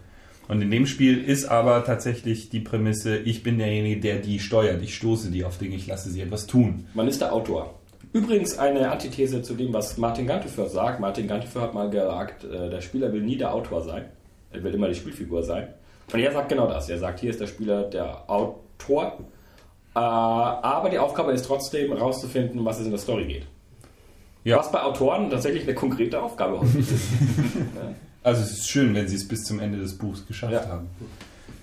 Und 0.48 0.62
in 0.62 0.70
dem 0.70 0.86
Spiel 0.86 1.22
ist 1.22 1.46
aber 1.46 1.84
tatsächlich 1.84 2.50
die 2.50 2.60
Prämisse, 2.60 3.18
ich 3.18 3.42
bin 3.42 3.58
derjenige, 3.58 4.00
der 4.00 4.16
die 4.18 4.38
steuert. 4.38 4.82
Ich 4.82 4.94
stoße 4.94 5.30
die 5.30 5.44
auf 5.44 5.58
Dinge, 5.58 5.76
ich 5.76 5.86
lasse 5.86 6.10
sie 6.10 6.20
etwas 6.20 6.46
tun. 6.46 6.86
Man 6.94 7.08
ist 7.08 7.20
der 7.20 7.32
Autor. 7.32 7.74
Übrigens 8.16 8.58
eine 8.58 8.90
Antithese 8.90 9.42
zu 9.42 9.52
dem, 9.52 9.74
was 9.74 9.98
Martin 9.98 10.26
Gantefer 10.26 10.70
sagt. 10.70 11.00
Martin 11.00 11.28
Gantefer 11.28 11.60
hat 11.60 11.74
mal 11.74 11.90
gesagt, 11.90 12.44
äh, 12.44 12.70
der 12.70 12.80
Spieler 12.80 13.12
will 13.12 13.20
nie 13.20 13.36
der 13.36 13.52
Autor 13.52 13.82
sein. 13.82 14.06
Er 14.52 14.64
will 14.64 14.72
immer 14.72 14.88
die 14.88 14.94
Spielfigur 14.94 15.42
sein. 15.42 15.68
Und 16.10 16.20
er 16.20 16.32
sagt 16.32 16.48
genau 16.48 16.66
das. 16.66 16.88
Er 16.88 16.98
sagt, 16.98 17.20
hier 17.20 17.28
ist 17.28 17.42
der 17.42 17.46
Spieler 17.46 17.82
der 17.82 18.30
Autor. 18.30 19.18
Äh, 19.94 19.98
aber 19.98 20.88
die 20.88 20.98
Aufgabe 20.98 21.32
ist 21.32 21.44
trotzdem 21.44 21.92
herauszufinden, 21.92 22.64
was 22.64 22.78
es 22.78 22.86
in 22.86 22.92
der 22.92 23.00
Story 23.00 23.26
geht. 23.26 23.46
Ja. 24.44 24.60
Was 24.60 24.72
bei 24.72 24.82
Autoren 24.82 25.28
tatsächlich 25.28 25.64
eine 25.64 25.74
konkrete 25.74 26.22
Aufgabe 26.22 26.64
ist. 26.64 26.88
Also 28.22 28.42
es 28.42 28.50
ist 28.50 28.68
schön, 28.68 28.92
wenn 28.92 29.06
sie 29.06 29.14
es 29.14 29.28
bis 29.28 29.44
zum 29.44 29.60
Ende 29.60 29.78
des 29.78 29.96
Buchs 29.96 30.26
geschafft 30.26 30.52
ja. 30.52 30.66
haben. 30.66 30.88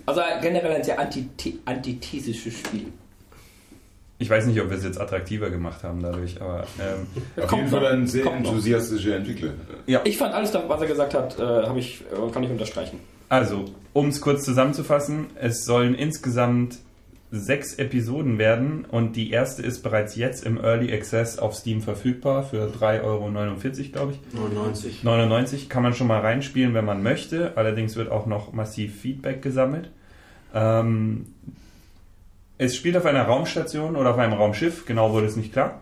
Also 0.05 0.21
generell 0.41 0.71
ein 0.71 0.83
sehr 0.85 0.97
antithesisches 0.97 2.53
Spiel. 2.53 2.93
Ich 4.19 4.29
weiß 4.29 4.45
nicht, 4.45 4.61
ob 4.61 4.69
wir 4.69 4.77
es 4.77 4.83
jetzt 4.83 4.99
attraktiver 4.99 5.49
gemacht 5.49 5.83
haben 5.83 6.01
dadurch, 6.01 6.41
aber. 6.41 6.65
Ähm, 6.79 7.07
Auf 7.43 7.51
jeden 7.51 7.67
Fall 7.67 7.85
ein 7.87 8.07
sehr 8.07 8.25
enthusiastischer 8.25 9.17
Entwickler. 9.17 9.51
Ja. 9.85 10.01
Ich 10.03 10.17
fand 10.17 10.33
alles, 10.33 10.53
was 10.53 10.81
er 10.81 10.87
gesagt 10.87 11.13
hat, 11.13 11.39
äh, 11.39 11.77
ich, 11.77 12.01
äh, 12.01 12.31
kann 12.31 12.43
ich 12.43 12.49
unterstreichen. 12.49 12.99
Also, 13.29 13.65
um 13.93 14.09
es 14.09 14.21
kurz 14.21 14.43
zusammenzufassen, 14.45 15.27
es 15.35 15.65
sollen 15.65 15.95
insgesamt 15.95 16.77
sechs 17.35 17.73
Episoden 17.79 18.37
werden 18.37 18.85
und 18.85 19.15
die 19.15 19.31
erste 19.31 19.63
ist 19.63 19.81
bereits 19.81 20.15
jetzt 20.15 20.45
im 20.45 20.63
Early 20.63 20.93
Access 20.93 21.39
auf 21.39 21.55
Steam 21.55 21.81
verfügbar 21.81 22.43
für 22.43 22.67
3,49 22.67 23.03
Euro, 23.03 23.31
glaube 23.91 24.13
ich. 24.13 24.39
99. 24.39 25.03
99 25.03 25.67
kann 25.67 25.81
man 25.81 25.95
schon 25.95 26.05
mal 26.05 26.19
reinspielen, 26.19 26.75
wenn 26.75 26.85
man 26.85 27.01
möchte. 27.01 27.57
Allerdings 27.57 27.95
wird 27.95 28.11
auch 28.11 28.27
noch 28.27 28.53
massiv 28.53 29.01
Feedback 29.01 29.41
gesammelt. 29.41 29.89
Ähm, 30.53 31.25
es 32.57 32.75
spielt 32.75 32.95
auf 32.97 33.05
einer 33.05 33.23
Raumstation 33.23 33.95
oder 33.95 34.11
auf 34.11 34.17
einem 34.17 34.33
Raumschiff, 34.33 34.85
genau 34.85 35.11
wurde 35.11 35.27
es 35.27 35.35
nicht 35.35 35.53
klar. 35.53 35.81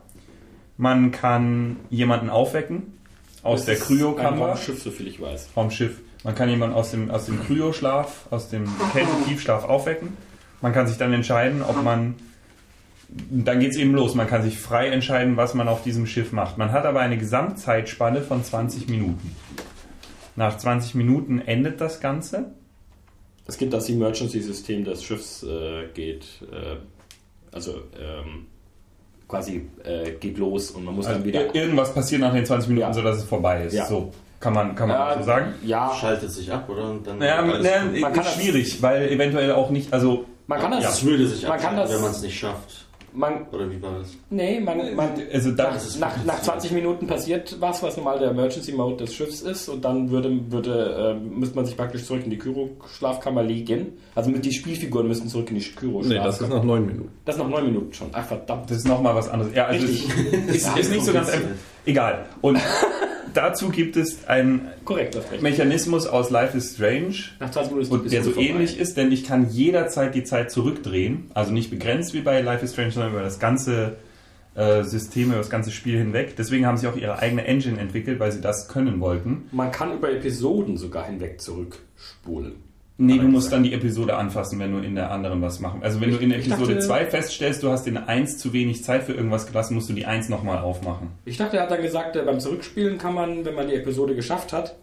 Man 0.77 1.11
kann 1.11 1.77
jemanden 1.89 2.29
aufwecken, 2.29 2.97
aus 3.43 3.65
der 3.65 3.75
Kryokammer. 3.75 4.55
Vom 4.55 4.57
Schiff, 4.57 4.83
so 4.83 4.91
viel 4.91 5.07
ich 5.07 5.19
weiß. 5.19 5.47
Vom 5.53 5.71
Schiff. 5.71 5.99
Man 6.23 6.35
kann 6.35 6.49
jemanden 6.49 6.75
aus 6.75 6.91
dem, 6.91 7.09
aus 7.09 7.25
dem 7.25 7.43
Kryoschlaf, 7.43 8.27
aus 8.29 8.49
dem 8.49 8.65
Kältetiefschlaf 8.93 9.63
aufwecken. 9.63 10.15
Man 10.61 10.73
kann 10.73 10.87
sich 10.87 10.97
dann 10.97 11.13
entscheiden, 11.13 11.61
ob 11.63 11.83
man. 11.83 12.15
Dann 13.29 13.59
geht 13.59 13.71
es 13.71 13.77
eben 13.77 13.93
los. 13.93 14.15
Man 14.15 14.27
kann 14.27 14.41
sich 14.41 14.57
frei 14.57 14.87
entscheiden, 14.87 15.35
was 15.35 15.53
man 15.53 15.67
auf 15.67 15.83
diesem 15.83 16.05
Schiff 16.07 16.31
macht. 16.31 16.57
Man 16.57 16.71
hat 16.71 16.85
aber 16.85 17.01
eine 17.01 17.17
Gesamtzeitspanne 17.17 18.21
von 18.21 18.41
20 18.41 18.87
Minuten. 18.87 19.35
Nach 20.37 20.57
20 20.57 20.95
Minuten 20.95 21.41
endet 21.41 21.81
das 21.81 21.99
Ganze. 21.99 22.53
Es 23.51 23.57
gibt 23.57 23.73
das 23.73 23.89
Emergency-System 23.89 24.85
des 24.85 25.03
Schiffs 25.03 25.43
äh, 25.43 25.87
geht, 25.93 26.23
äh, 26.53 26.77
also 27.53 27.71
ähm, 27.99 28.45
quasi 29.27 29.67
äh, 29.83 30.11
geht 30.13 30.37
los 30.37 30.71
und 30.71 30.85
man 30.85 30.95
muss 30.95 31.05
also 31.05 31.19
dann 31.19 31.27
wieder. 31.27 31.53
Irgendwas 31.53 31.93
passiert 31.93 32.21
nach 32.21 32.31
den 32.33 32.45
20 32.45 32.69
Minuten, 32.69 32.87
Ja. 32.87 32.93
sodass 32.93 33.17
es 33.17 33.23
vorbei 33.25 33.65
ist. 33.65 33.73
Ja. 33.73 33.85
So 33.87 34.13
kann 34.39 34.53
man, 34.53 34.73
kann 34.73 34.87
man 34.87 34.97
Ja, 34.97 35.17
so 35.17 35.23
sagen. 35.25 35.53
Ja, 35.65 35.93
Schaltet 35.99 36.31
sich 36.31 36.49
ab, 36.49 36.69
oder? 36.69 36.91
Und 36.91 37.05
dann 37.05 37.17
Naja, 37.17 37.41
gut. 37.41 37.61
Man 37.99 38.13
kann 38.13 38.21
ist 38.21 38.27
das- 38.29 38.35
schwierig, 38.35 38.81
weil 38.81 39.09
eventuell 39.11 39.51
auch 39.51 39.69
nicht, 39.69 39.91
also 39.91 40.23
man 40.47 40.57
kann 40.61 40.71
das. 40.71 40.93
es 40.99 41.03
würde 41.05 41.27
sich 41.27 41.45
man 41.45 41.59
kann 41.59 41.75
das- 41.75 41.91
wenn 41.93 42.01
man 42.01 42.11
es 42.11 42.21
nicht 42.21 42.39
schafft. 42.39 42.85
Man, 43.13 43.45
Oder 43.51 43.69
wie 43.69 43.81
war 43.81 43.99
das? 43.99 44.15
nee, 44.29 44.59
man, 44.59 44.95
man, 44.95 45.09
also 45.33 45.51
da, 45.51 45.71
Das 45.71 45.85
ist 45.85 45.99
nach, 45.99 46.23
nach 46.25 46.37
so. 46.39 46.51
20 46.51 46.71
Minuten 46.71 47.07
passiert 47.07 47.57
was, 47.59 47.83
was 47.83 47.97
normal 47.97 48.19
der 48.19 48.31
Emergency 48.31 48.71
Mode 48.71 49.03
des 49.03 49.13
Schiffs 49.13 49.41
ist 49.41 49.67
und 49.67 49.83
dann 49.83 50.09
würde, 50.09 50.39
würde, 50.49 51.17
äh, 51.19 51.29
müsste 51.29 51.55
man 51.55 51.65
sich 51.65 51.75
praktisch 51.75 52.05
zurück 52.05 52.23
in 52.23 52.29
die 52.29 52.37
Kyro-Schlafkammer 52.37 53.43
legen. 53.43 53.97
Also 54.13 54.29
mit 54.29 54.43
die 54.43 54.51
Spielfiguren 54.51 55.07
müssen 55.07 55.27
zurück 55.29 55.49
in 55.51 55.55
die 55.55 55.61
Nee, 55.61 55.71
Kyro-Schlafkammer. 55.75 56.25
das 56.25 56.41
ist 56.41 56.49
nach 56.49 56.63
neun 56.63 56.85
Minuten. 56.85 57.09
das 57.25 57.35
ist 57.35 57.39
noch 57.41 57.49
neun 57.49 57.65
Minuten 57.65 57.93
schon. 57.93 58.07
Ach 58.11 58.25
verdammt. 58.25 58.69
das 58.69 58.77
ist 58.79 58.87
nochmal 58.87 59.15
was 59.15 59.29
anderes. 59.29 59.53
Ja, 59.55 59.65
also 59.67 59.85
Richtig. 59.85 60.09
es 60.49 60.55
ist, 60.55 60.77
ist 60.77 60.91
nicht 60.91 61.05
so 61.05 61.13
ganz 61.13 61.29
einfach. 61.29 61.49
Egal. 61.85 62.25
Und 62.41 62.59
dazu 63.33 63.69
gibt 63.69 63.95
es 63.95 64.27
einen 64.27 64.67
Korrekt. 64.83 65.17
Mechanismus 65.41 66.07
aus 66.07 66.29
Life 66.29 66.57
is 66.57 66.73
Strange, 66.75 67.13
Nach 67.39 67.49
20 67.51 67.71
Minuten 67.71 67.81
ist 67.87 67.91
und 67.91 68.11
der 68.11 68.23
so 68.23 68.29
Episode 68.31 68.47
ähnlich 68.47 68.69
vorbei. 68.71 68.81
ist, 68.83 68.97
denn 68.97 69.11
ich 69.11 69.23
kann 69.23 69.49
jederzeit 69.49 70.13
die 70.13 70.23
Zeit 70.23 70.51
zurückdrehen. 70.51 71.31
Also 71.33 71.53
nicht 71.53 71.69
begrenzt 71.69 72.13
wie 72.13 72.21
bei 72.21 72.41
Life 72.41 72.65
is 72.65 72.73
Strange, 72.73 72.91
sondern 72.91 73.11
über 73.13 73.21
das 73.21 73.39
ganze 73.39 73.95
äh, 74.55 74.83
System, 74.83 75.29
über 75.29 75.37
das 75.37 75.49
ganze 75.49 75.71
Spiel 75.71 75.97
hinweg. 75.97 76.35
Deswegen 76.37 76.65
haben 76.65 76.75
sie 76.75 76.87
auch 76.87 76.97
ihre 76.97 77.19
eigene 77.19 77.45
Engine 77.45 77.79
entwickelt, 77.79 78.19
weil 78.19 78.33
sie 78.33 78.41
das 78.41 78.67
können 78.67 78.99
wollten. 78.99 79.43
Man 79.53 79.71
kann 79.71 79.93
über 79.93 80.11
Episoden 80.11 80.75
sogar 80.75 81.05
hinweg 81.05 81.39
zurückspulen. 81.39 82.55
Nee, 83.03 83.17
du 83.17 83.27
musst 83.27 83.51
dann 83.51 83.63
die 83.63 83.73
Episode 83.73 84.15
anfassen, 84.15 84.59
wenn 84.59 84.71
du 84.73 84.79
in 84.79 84.95
der 84.95 85.11
anderen 85.11 85.41
was 85.41 85.59
machen. 85.59 85.81
Also 85.83 85.99
wenn 86.01 86.09
Ich- 86.11 86.17
du 86.17 86.23
in 86.23 86.31
Episode 86.31 86.75
dachte- 86.75 86.79
2 86.79 87.05
feststellst, 87.05 87.63
du 87.63 87.69
hast 87.71 87.87
in 87.87 87.97
1 87.97 88.37
zu 88.37 88.53
wenig 88.53 88.83
Zeit 88.83 89.03
für 89.03 89.13
irgendwas 89.13 89.47
gelassen, 89.47 89.75
musst 89.75 89.89
du 89.89 89.93
die 89.93 90.05
1 90.05 90.29
nochmal 90.29 90.59
aufmachen. 90.59 91.09
Ich 91.25 91.37
dachte, 91.37 91.57
er 91.57 91.63
hat 91.63 91.71
dann 91.71 91.81
gesagt, 91.81 92.15
äh, 92.15 92.21
beim 92.23 92.39
Zurückspielen 92.39 92.97
kann 92.97 93.13
man, 93.15 93.43
wenn 93.45 93.55
man 93.55 93.67
die 93.67 93.75
Episode 93.75 94.13
geschafft 94.15 94.53
hat, 94.53 94.75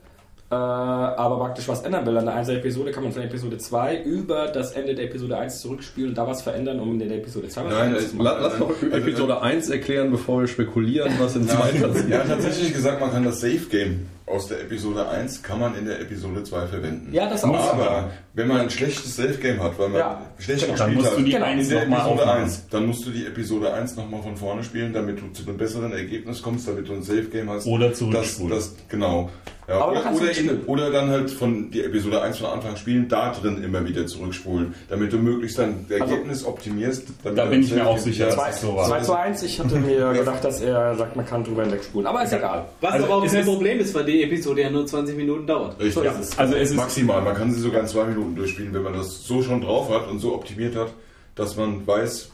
äh, 0.50 0.54
aber 0.54 1.36
praktisch 1.38 1.68
was 1.68 1.82
ändern 1.82 2.06
will 2.06 2.16
an 2.16 2.24
der 2.24 2.34
einzelnen 2.34 2.60
Episode, 2.60 2.90
kann 2.90 3.02
man 3.04 3.12
von 3.12 3.22
Episode 3.22 3.58
2 3.58 4.02
über 4.02 4.46
das 4.48 4.72
Ende 4.72 4.94
der 4.94 5.04
Episode 5.04 5.36
1 5.36 5.60
zurückspielen 5.60 6.10
und 6.10 6.18
da 6.18 6.26
was 6.26 6.40
verändern, 6.42 6.80
um 6.80 6.98
in 7.00 7.08
der 7.08 7.18
Episode 7.18 7.48
2 7.48 7.66
was 7.66 7.72
Nein, 7.72 7.96
zu 7.98 8.16
machen. 8.16 8.24
La- 8.24 8.38
Lass 8.40 8.58
doch 8.58 8.82
Episode 8.82 9.42
1 9.42 9.68
erklären, 9.70 10.10
bevor 10.10 10.40
wir 10.40 10.48
spekulieren, 10.48 11.12
was 11.20 11.36
in 11.36 11.46
2 11.46 11.70
passiert. 11.72 12.08
Ja, 12.08 12.20
tatsächlich 12.24 12.72
gesagt, 12.72 13.00
man 13.00 13.12
kann 13.12 13.24
das 13.24 13.40
Save 13.40 13.60
Game 13.70 14.06
aus 14.30 14.48
der 14.48 14.60
Episode 14.60 15.08
1 15.08 15.42
kann 15.42 15.60
man 15.60 15.76
in 15.76 15.84
der 15.86 16.00
Episode 16.00 16.42
2 16.44 16.66
verwenden. 16.66 17.12
Ja, 17.12 17.28
das 17.28 17.44
auch. 17.44 17.54
Aber 17.74 18.10
wenn 18.34 18.48
man 18.48 18.60
ein 18.60 18.70
schlechtes 18.70 19.16
Save 19.16 19.34
Game 19.34 19.62
hat, 19.62 19.78
weil 19.78 19.88
man 19.88 19.98
Ja. 19.98 20.22
schlecht 20.38 20.62
Dann 20.62 20.70
gespielt 20.72 20.94
musst 20.96 21.10
hat, 21.10 21.18
du 21.18 21.22
die 21.22 21.30
Genau. 21.32 21.44
1 21.46 21.62
in 21.64 21.70
der 21.70 21.82
Episode 21.84 22.04
aufmachen. 22.04 22.42
1, 22.42 22.68
dann 22.70 22.86
musst 22.86 23.06
du 23.06 23.10
die 23.10 23.26
Episode 23.26 23.72
1 23.72 23.96
nochmal 23.96 24.22
von 24.22 24.36
vorne 24.36 24.62
spielen, 24.64 24.92
damit 24.92 25.20
du 25.20 25.28
zu 25.32 25.42
einem 25.48 25.56
besseren 25.56 25.92
Ergebnis 25.92 26.42
kommst, 26.42 26.68
damit 26.68 26.88
du 26.88 26.92
ein 26.94 27.02
Save 27.02 27.24
Game 27.24 27.48
hast. 27.50 27.66
Oder 27.66 27.88
das, 27.90 27.98
zurückspulen. 27.98 28.50
das 28.50 28.74
Genau. 28.88 29.30
Ja, 29.68 29.86
oder, 29.86 30.00
oder, 30.14 30.36
in, 30.36 30.64
oder 30.64 30.90
dann 30.90 31.10
halt 31.10 31.30
von 31.30 31.70
die 31.70 31.82
Episode 31.84 32.22
1 32.22 32.38
von 32.38 32.46
Anfang 32.48 32.76
spielen, 32.76 33.06
da 33.06 33.32
drin 33.32 33.62
immer 33.62 33.86
wieder 33.86 34.06
zurückspulen, 34.06 34.74
damit 34.88 35.12
du 35.12 35.18
möglichst 35.18 35.58
dein 35.58 35.84
Ergebnis 35.90 36.46
optimierst. 36.46 37.04
Damit 37.22 37.38
Da 37.38 37.44
bin 37.44 37.60
ich 37.62 37.72
mir 37.74 37.86
auch 37.86 37.98
sicher, 37.98 38.30
Ja, 38.30 38.34
dass 38.34 38.46
das 38.46 38.60
so 38.62 38.74
war. 38.74 38.88
2 38.88 39.00
zu 39.00 39.12
1, 39.18 39.42
ich 39.42 39.60
hatte 39.60 39.76
mir 39.76 40.12
gedacht, 40.14 40.42
dass 40.42 40.62
er 40.62 40.96
sagt, 40.96 41.16
man 41.16 41.26
kann 41.26 41.44
drüber 41.44 41.64
hinwegspulen. 41.64 42.06
Aber 42.06 42.22
ist 42.24 42.32
egal. 42.32 42.64
Was 42.80 42.92
Also 42.94 43.04
aber 43.04 43.16
auch 43.16 43.24
es 43.24 43.32
kein 43.32 43.44
Problem 43.44 43.78
ist, 43.80 43.94
weil 43.94 44.06
die 44.06 44.22
Episode 44.22 44.62
ja 44.62 44.70
nur 44.70 44.86
20 44.86 45.16
Minuten 45.18 45.46
dauert. 45.46 45.78
Richtig. 45.78 46.02
Es. 46.18 46.38
Also 46.38 46.54
es 46.54 46.70
ist 46.70 46.76
Maximal, 46.76 47.20
man 47.20 47.34
kann 47.34 47.52
sie 47.52 47.60
sogar 47.60 47.82
in 47.82 47.88
zwei 47.88 48.04
Minuten 48.04 48.36
durchspielen, 48.36 48.72
wenn 48.72 48.82
man 48.82 48.94
das 48.94 49.26
so 49.26 49.42
schon 49.42 49.60
drauf 49.60 49.90
hat 49.90 50.08
und 50.10 50.18
so 50.20 50.34
optimiert 50.34 50.76
hat, 50.76 50.94
dass 51.34 51.56
man 51.56 51.86
weiß, 51.86 52.30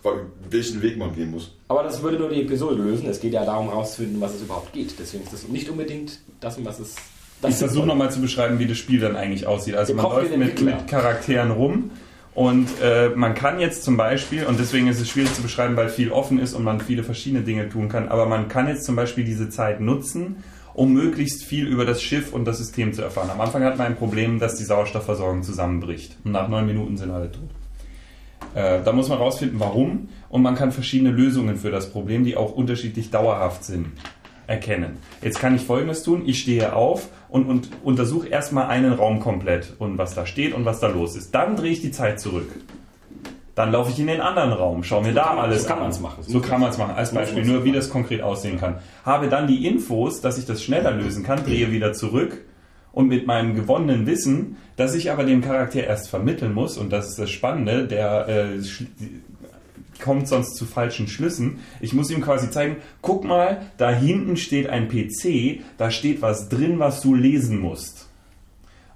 welchen 0.51 0.81
Weg 0.83 0.97
man 0.97 1.15
gehen 1.15 1.33
muss. 1.33 1.51
Aber 1.67 1.83
das 1.83 2.01
würde 2.01 2.17
nur 2.19 2.29
die 2.29 2.43
Episode 2.43 2.77
lösen. 2.77 3.09
Es 3.09 3.21
geht 3.21 3.33
ja 3.33 3.45
darum, 3.45 3.69
herauszufinden, 3.69 4.21
was 4.21 4.35
es 4.35 4.43
überhaupt 4.43 4.73
geht. 4.73 4.95
Deswegen 4.99 5.25
ist 5.25 5.33
das 5.33 5.49
nicht 5.49 5.69
unbedingt 5.69 6.21
das, 6.41 6.57
um 6.59 6.65
was 6.65 6.79
es. 6.79 6.95
Ich 7.49 7.57
versuche 7.57 7.87
nochmal 7.87 8.11
zu 8.11 8.21
beschreiben, 8.21 8.59
wie 8.59 8.67
das 8.67 8.79
Spiel 8.79 9.01
dann 9.01 9.17
eigentlich 9.17 9.47
aussieht. 9.47 9.75
Also 9.75 9.95
man 9.95 10.05
läuft 10.05 10.37
mit, 10.37 10.61
mit 10.63 10.89
Charakteren 10.89 11.51
rum 11.51 11.91
und 12.35 12.69
äh, 12.83 13.11
man 13.11 13.35
kann 13.35 13.61
jetzt 13.61 13.85
zum 13.85 13.97
Beispiel, 13.97 14.45
und 14.45 14.59
deswegen 14.59 14.89
ist 14.89 15.01
es 15.01 15.09
schwierig 15.09 15.33
zu 15.35 15.43
beschreiben, 15.43 15.77
weil 15.77 15.89
viel 15.89 16.11
offen 16.11 16.41
ist 16.41 16.55
und 16.55 16.65
man 16.65 16.81
viele 16.81 17.05
verschiedene 17.05 17.43
Dinge 17.43 17.69
tun 17.69 17.89
kann, 17.89 18.09
aber 18.09 18.27
man 18.27 18.49
kann 18.49 18.67
jetzt 18.67 18.85
zum 18.85 18.97
Beispiel 18.97 19.25
diese 19.25 19.51
Zeit 19.51 19.81
nutzen, 19.81 20.43
um 20.75 20.93
möglichst 20.93 21.45
viel 21.45 21.69
über 21.69 21.85
das 21.85 22.03
Schiff 22.03 22.33
und 22.33 22.45
das 22.45 22.59
System 22.59 22.93
zu 22.93 23.03
erfahren. 23.03 23.31
Am 23.31 23.41
Anfang 23.41 23.63
hat 23.63 23.79
man 23.79 23.87
ein 23.87 23.97
Problem, 23.97 24.41
dass 24.41 24.57
die 24.57 24.65
Sauerstoffversorgung 24.65 25.45
zusammenbricht. 25.45 26.17
Und 26.25 26.33
nach 26.33 26.49
neun 26.49 26.67
Minuten 26.67 26.97
sind 26.97 27.13
alle 27.13 27.31
tot. 27.31 27.49
Äh, 28.57 28.83
da 28.85 28.93
muss 28.93 29.09
man 29.09 29.19
rausfinden, 29.19 29.61
warum. 29.61 30.09
Und 30.29 30.43
man 30.43 30.57
kann 30.57 30.73
verschiedene 30.73 31.11
Lösungen 31.11 31.57
für 31.57 31.71
das 31.71 31.91
Problem, 31.91 32.25
die 32.25 32.37
auch 32.37 32.53
unterschiedlich 32.53 33.11
dauerhaft 33.11 33.63
sind, 33.63 33.87
erkennen. 34.47 34.99
Jetzt 35.23 35.39
kann 35.41 35.55
ich 35.55 35.63
Folgendes 35.63 36.03
tun. 36.03 36.23
Ich 36.27 36.41
stehe 36.41 36.75
auf 36.75 37.09
und, 37.29 37.47
und 37.47 37.69
untersuche 37.83 38.29
erstmal 38.29 38.67
einen 38.67 38.93
Raum 38.93 39.21
komplett 39.21 39.75
und 39.79 39.99
was 39.99 40.15
da 40.15 40.27
steht 40.27 40.55
und 40.55 40.65
was 40.65 40.81
da 40.81 40.89
los 40.89 41.17
ist. 41.17 41.35
Dann 41.35 41.57
drehe 41.57 41.73
ich 41.73 41.81
die 41.81 41.91
Zeit 41.93 42.21
zurück. 42.21 42.49
Dann 43.55 43.71
laufe 43.71 43.91
ich 43.93 44.01
in 44.01 44.09
den 44.09 44.21
anderen 44.21 44.53
Raum, 44.53 44.83
schaue 44.83 45.03
mir 45.03 45.11
So 45.11 45.15
da 45.15 45.27
man- 45.35 45.39
alles 45.45 45.63
so 45.63 45.69
kann 45.69 45.79
an. 45.79 45.85
man's 45.85 46.01
machen. 46.01 46.25
So 46.27 46.41
kann 46.41 46.61
man 46.61 46.71
es 46.71 46.79
machen. 46.79 46.95
Als 46.97 47.13
Beispiel 47.13 47.45
nur, 47.45 47.65
wie 47.65 47.71
das 47.73 47.89
konkret 47.89 48.21
aussehen 48.21 48.59
kann. 48.59 48.77
Habe 49.05 49.29
dann 49.29 49.47
die 49.47 49.65
Infos, 49.67 50.21
dass 50.21 50.39
ich 50.39 50.45
das 50.45 50.63
schneller 50.63 50.91
lösen 50.91 51.23
kann, 51.23 51.45
drehe 51.45 51.71
wieder 51.71 51.93
zurück 51.93 52.37
und 52.91 53.07
mit 53.07 53.27
meinem 53.29 53.55
gewonnenen 53.55 54.07
Wissen, 54.07 54.57
dass 54.77 54.95
ich 54.97 55.13
aber 55.13 55.23
dem 55.25 55.41
Charakter 55.41 55.85
erst 55.85 56.09
vermitteln 56.09 56.53
muss, 56.53 56.77
und 56.77 56.93
das 56.93 57.11
ist 57.11 57.19
das 57.21 57.31
Spannende, 57.31 57.87
der 57.87 58.27
äh, 58.29 58.59
kommt 60.05 60.29
sonst 60.29 60.57
zu 60.57 60.67
falschen 60.67 61.09
Schlüssen. 61.09 61.61
Ich 61.81 61.95
muss 61.95 62.11
ihm 62.11 62.21
quasi 62.21 62.51
zeigen, 62.51 62.77
guck 63.01 63.25
mal, 63.25 63.63
da 63.79 63.91
hinten 63.91 64.37
steht 64.37 64.69
ein 64.69 64.89
PC, 64.89 65.63
da 65.79 65.91
steht 65.91 66.21
was 66.21 66.51
drin, 66.51 66.79
was 66.79 67.01
du 67.01 67.15
lesen 67.15 67.59
musst. 67.59 68.11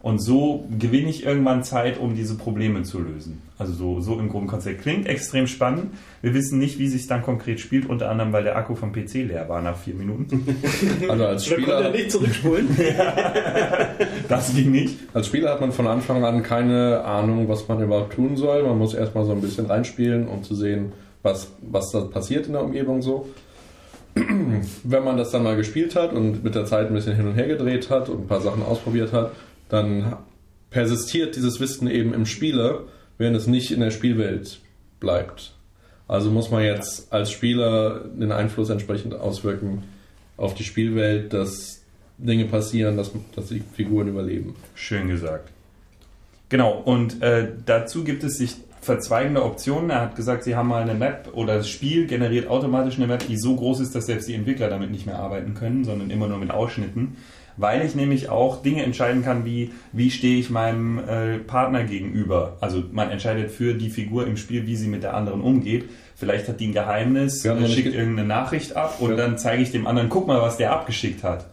Und 0.09 0.21
so 0.21 0.65
gewinne 0.79 1.11
ich 1.11 1.27
irgendwann 1.27 1.63
Zeit, 1.63 1.99
um 2.01 2.15
diese 2.15 2.35
Probleme 2.39 2.83
zu 2.83 2.99
lösen. 2.99 3.43
Also 3.59 3.75
so, 3.75 4.01
so 4.01 4.19
im 4.19 4.31
groben 4.31 4.47
Konzept. 4.47 4.81
Klingt 4.81 5.07
extrem 5.07 5.47
spannend. 5.47 5.93
Wir 6.23 6.33
wissen 6.33 6.59
nicht, 6.59 6.79
wie 6.79 6.89
sich 6.89 7.07
dann 7.07 7.21
konkret 7.21 7.61
spielt, 7.61 7.85
unter 7.85 8.09
anderem, 8.09 8.33
weil 8.33 8.43
der 8.43 8.57
Akku 8.57 8.75
vom 8.75 8.91
PC 8.91 9.29
leer 9.29 9.51
war 9.51 9.61
nach 9.61 9.77
vier 9.77 9.93
Minuten. 9.93 10.47
Also 11.11 11.27
als 11.27 11.45
Da 11.45 11.57
konnte 11.57 11.71
er 11.73 11.79
Spieler, 11.79 11.91
nicht 11.91 12.11
zurückspulen. 12.11 12.69
Das 14.31 14.55
ging 14.55 14.71
nicht. 14.71 14.97
als 15.13 15.27
Spieler 15.27 15.51
hat 15.51 15.61
man 15.61 15.73
von 15.73 15.87
Anfang 15.87 16.25
an 16.25 16.43
keine 16.43 17.05
Ahnung, 17.05 17.47
was 17.47 17.69
man 17.69 17.83
überhaupt 17.83 18.15
tun 18.15 18.35
soll. 18.39 18.63
Man 18.63 18.79
muss 18.79 18.95
erstmal 18.95 19.27
so 19.27 19.33
ein 19.33 19.43
bisschen 19.43 19.67
reinspielen, 19.67 20.27
um 20.27 20.43
zu 20.43 20.55
sehen, 20.55 20.93
was, 21.23 21.53
was 21.61 21.91
da 21.91 22.01
passiert 22.01 22.47
in 22.47 22.55
der 22.55 22.65
Umgebung 22.65 23.03
so. 23.03 23.29
Wenn 24.85 25.05
man 25.05 25.19
das 25.19 25.33
dann 25.33 25.43
mal 25.43 25.57
gespielt 25.57 25.95
hat 25.97 26.15
und 26.15 26.43
mit 26.43 26.55
der 26.55 26.65
Zeit 26.65 26.87
ein 26.87 26.95
bisschen 26.95 27.15
hin 27.15 27.27
und 27.27 27.35
her 27.35 27.47
gedreht 27.47 27.91
hat 27.91 28.09
und 28.09 28.23
ein 28.23 28.27
paar 28.27 28.41
Sachen 28.41 28.63
ausprobiert 28.63 29.13
hat, 29.13 29.33
dann 29.69 30.17
persistiert 30.71 31.37
dieses 31.37 31.61
Wissen 31.61 31.89
eben 31.89 32.15
im 32.15 32.27
Spieler, 32.27 32.85
während 33.17 33.37
es 33.37 33.47
nicht 33.47 33.71
in 33.71 33.81
der 33.81 33.91
Spielwelt 33.91 34.61
bleibt. 35.01 35.55
Also 36.07 36.31
muss 36.31 36.51
man 36.51 36.63
jetzt 36.63 37.13
als 37.13 37.31
Spieler 37.31 38.01
den 38.01 38.33
Einfluss 38.33 38.71
entsprechend 38.71 39.15
auswirken 39.15 39.85
auf 40.37 40.55
die 40.55 40.65
Spielwelt, 40.65 41.33
dass 41.33 41.83
Dinge 42.17 42.47
passieren, 42.47 42.97
dass, 42.97 43.13
dass 43.35 43.49
die 43.49 43.63
Figuren 43.75 44.09
überleben. 44.09 44.57
Schön 44.75 45.09
gesagt. 45.09 45.51
Genau, 46.49 46.79
und 46.79 47.23
äh, 47.23 47.49
dazu 47.67 48.05
gibt 48.05 48.25
es 48.25 48.39
sich 48.39 48.57
verzweigende 48.81 49.45
Optionen. 49.45 49.91
Er 49.91 50.01
hat 50.01 50.17
gesagt, 50.17 50.45
sie 50.45 50.57
haben 50.57 50.69
mal 50.69 50.83
eine 50.83 50.95
Map 50.95 51.31
oder 51.35 51.59
das 51.59 51.69
Spiel 51.69 52.07
generiert 52.07 52.49
automatisch 52.49 52.97
eine 52.97 53.07
Map, 53.07 53.27
die 53.27 53.37
so 53.37 53.55
groß 53.55 53.81
ist, 53.81 53.95
dass 53.95 54.07
selbst 54.07 54.29
die 54.29 54.35
Entwickler 54.35 54.69
damit 54.69 54.91
nicht 54.91 55.05
mehr 55.05 55.19
arbeiten 55.19 55.55
können, 55.55 55.85
sondern 55.85 56.11
immer 56.11 56.27
nur 56.27 56.39
mit 56.39 56.51
Ausschnitten. 56.51 57.17
Weil 57.61 57.85
ich 57.85 57.95
nämlich 57.97 58.29
auch 58.31 58.63
Dinge 58.63 58.85
entscheiden 58.85 59.23
kann, 59.25 59.45
wie 59.45 59.73
wie 59.93 60.11
stehe 60.11 60.39
ich 60.39 60.49
meinem 60.49 60.99
äh, 60.99 61.39
Partner 61.39 61.83
gegenüber. 61.85 62.57
Also 62.61 62.85
man 62.93 63.11
entscheidet 63.11 63.51
für 63.51 63.75
die 63.75 63.91
Figur 63.91 64.27
im 64.27 64.37
Spiel, 64.37 64.67
wie 64.67 64.77
sie 64.77 64.87
mit 64.89 65.03
der 65.03 65.15
anderen 65.15 65.41
umgeht. 65.41 65.85
Vielleicht 66.15 66.49
hat 66.49 66.61
die 66.61 66.69
ein 66.69 66.73
Geheimnis, 66.73 67.45
haben 67.47 67.65
äh, 67.65 67.69
schickt 67.69 67.89
ge- 67.91 67.99
irgendeine 67.99 68.29
Nachricht 68.29 68.77
ab 68.77 68.97
und 69.01 69.11
Ja. 69.11 69.17
dann 69.17 69.39
zeige 69.39 69.63
ich 69.63 69.71
dem 69.73 69.87
anderen, 69.87 70.09
guck 70.09 70.27
mal, 70.27 70.41
was 70.41 70.57
der 70.57 70.73
abgeschickt 70.73 71.23
hat. 71.25 71.47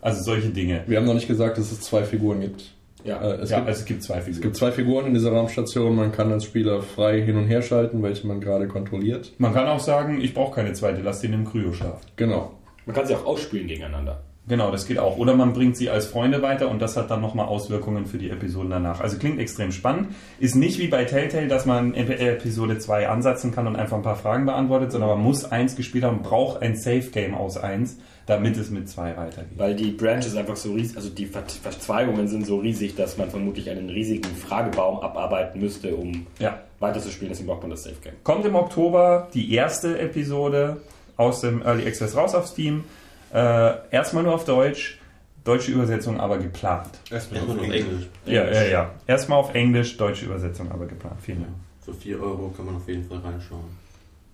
Also 0.00 0.22
solche 0.22 0.48
Dinge. 0.48 0.82
Wir 0.88 0.98
haben 0.98 1.06
noch 1.06 1.14
nicht 1.14 1.28
gesagt, 1.28 1.58
dass 1.58 1.70
es 1.70 1.80
zwei 1.80 2.02
Figuren 2.02 2.40
gibt. 2.40 2.72
Ja. 3.04 3.20
Äh, 3.22 3.34
es, 3.42 3.50
ja, 3.50 3.58
gibt 3.58 3.68
also 3.68 3.80
es 3.80 3.84
gibt 3.86 4.02
zwei 4.02 4.16
Figuren. 4.20 4.34
es 4.34 4.40
gibt 4.40 4.56
zwei 4.56 4.72
Figuren 4.72 5.06
in 5.06 5.14
dieser 5.14 5.30
Raumstation. 5.32 5.94
Man 5.94 6.10
kann 6.12 6.32
als 6.32 6.44
Spieler 6.44 6.82
frei 6.82 7.20
hin 7.22 7.36
und 7.36 7.46
her 7.46 7.62
schalten, 7.62 8.02
welche 8.02 8.26
man 8.26 8.40
gerade 8.40 8.66
kontrolliert. 8.68 9.32
Man 9.38 9.52
kann 9.54 9.66
auch 9.68 9.80
sagen, 9.80 10.20
ich 10.20 10.34
brauche 10.34 10.56
keine 10.56 10.72
zweite, 10.72 11.02
lass 11.02 11.20
den 11.20 11.32
im 11.32 11.44
Kryo 11.44 11.72
schlafen. 11.72 12.04
Genau. 12.16 12.52
Man 12.84 12.96
kann 12.96 13.06
sie 13.06 13.14
auch 13.14 13.24
ausspielen 13.26 13.68
gegeneinander. 13.68 14.22
Genau, 14.48 14.72
das 14.72 14.86
geht 14.86 14.98
auch. 14.98 15.18
Oder 15.18 15.34
man 15.36 15.52
bringt 15.52 15.76
sie 15.76 15.88
als 15.88 16.06
Freunde 16.06 16.42
weiter 16.42 16.68
und 16.68 16.82
das 16.82 16.96
hat 16.96 17.10
dann 17.10 17.20
nochmal 17.20 17.46
Auswirkungen 17.46 18.06
für 18.06 18.18
die 18.18 18.28
Episoden 18.28 18.70
danach. 18.70 19.00
Also 19.00 19.16
klingt 19.16 19.38
extrem 19.38 19.70
spannend. 19.70 20.08
Ist 20.40 20.56
nicht 20.56 20.80
wie 20.80 20.88
bei 20.88 21.04
Telltale, 21.04 21.46
dass 21.46 21.64
man 21.64 21.94
Episode 21.94 22.78
2 22.78 23.08
ansetzen 23.08 23.52
kann 23.52 23.68
und 23.68 23.76
einfach 23.76 23.96
ein 23.96 24.02
paar 24.02 24.16
Fragen 24.16 24.44
beantwortet, 24.46 24.90
sondern 24.90 25.10
man 25.10 25.20
muss 25.20 25.44
eins 25.44 25.76
gespielt 25.76 26.02
haben, 26.02 26.22
braucht 26.22 26.60
ein 26.60 26.74
Safe 26.74 27.08
Game 27.12 27.34
aus 27.34 27.56
eins, 27.56 27.98
damit 28.26 28.56
es 28.56 28.70
mit 28.70 28.88
zwei 28.88 29.16
weitergeht. 29.16 29.56
Weil 29.56 29.76
die 29.76 29.92
Branches 29.92 30.34
einfach 30.34 30.56
so 30.56 30.72
riesig, 30.72 30.96
also 30.96 31.08
die 31.08 31.26
Verzweigungen 31.26 32.26
sind 32.26 32.44
so 32.44 32.58
riesig, 32.58 32.96
dass 32.96 33.18
man 33.18 33.30
vermutlich 33.30 33.70
einen 33.70 33.90
riesigen 33.90 34.34
Fragebaum 34.34 34.98
abarbeiten 35.00 35.60
müsste, 35.60 35.94
um 35.94 36.26
ja. 36.40 36.58
weiterzuspielen. 36.80 37.30
Deswegen 37.30 37.48
braucht 37.48 37.62
man 37.62 37.70
das 37.70 37.84
Safe 37.84 37.96
Game. 38.02 38.14
Kommt 38.24 38.44
im 38.44 38.56
Oktober 38.56 39.28
die 39.34 39.54
erste 39.54 40.00
Episode 40.00 40.78
aus 41.16 41.42
dem 41.42 41.62
Early 41.62 41.86
Access 41.86 42.16
raus 42.16 42.34
auf 42.34 42.46
Steam. 42.46 42.84
Äh, 43.32 43.74
erstmal 43.90 44.22
nur 44.22 44.34
auf 44.34 44.44
Deutsch, 44.44 44.98
deutsche 45.44 45.72
Übersetzung 45.72 46.20
aber 46.20 46.38
geplant. 46.38 46.90
Erstmal 47.10 47.42
auf 47.42 47.48
Englisch. 47.50 47.80
Englisch. 47.80 48.08
Ja, 48.26 48.50
ja, 48.50 48.62
ja. 48.64 48.90
Erstmal 49.06 49.38
auf 49.38 49.54
Englisch, 49.54 49.96
deutsche 49.96 50.26
Übersetzung 50.26 50.70
aber 50.70 50.86
geplant. 50.86 51.16
Vielen 51.22 51.42
Dank. 51.42 51.54
Für 51.84 51.94
4 51.94 52.22
Euro 52.22 52.52
kann 52.56 52.66
man 52.66 52.76
auf 52.76 52.88
jeden 52.88 53.04
Fall 53.04 53.18
reinschauen. 53.18 53.82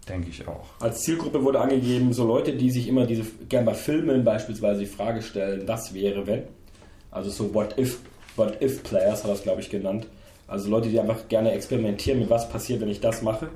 Denke 0.08 0.30
ich 0.30 0.46
auch. 0.48 0.66
Als 0.80 1.02
Zielgruppe 1.02 1.42
wurde 1.42 1.60
angegeben, 1.60 2.12
so 2.12 2.26
Leute, 2.26 2.52
die 2.52 2.70
sich 2.70 2.88
immer 2.88 3.06
diese, 3.06 3.24
gern 3.48 3.64
bei 3.64 3.74
Filmen 3.74 4.24
beispielsweise 4.24 4.80
die 4.80 4.86
Frage 4.86 5.22
stellen, 5.22 5.62
was 5.66 5.92
wäre, 5.94 6.26
wenn? 6.26 6.44
Also 7.10 7.30
so 7.30 7.54
What 7.54 7.78
If, 7.78 8.00
What 8.36 8.60
If 8.62 8.82
Players 8.82 9.24
hat 9.24 9.30
das, 9.30 9.42
glaube 9.42 9.60
ich, 9.60 9.70
genannt. 9.70 10.06
Also 10.46 10.70
Leute, 10.70 10.88
die 10.88 10.98
einfach 10.98 11.28
gerne 11.28 11.52
experimentieren 11.52 12.20
mit 12.20 12.30
was 12.30 12.48
passiert, 12.48 12.80
wenn 12.80 12.88
ich 12.88 13.00
das 13.00 13.22
mache. 13.22 13.48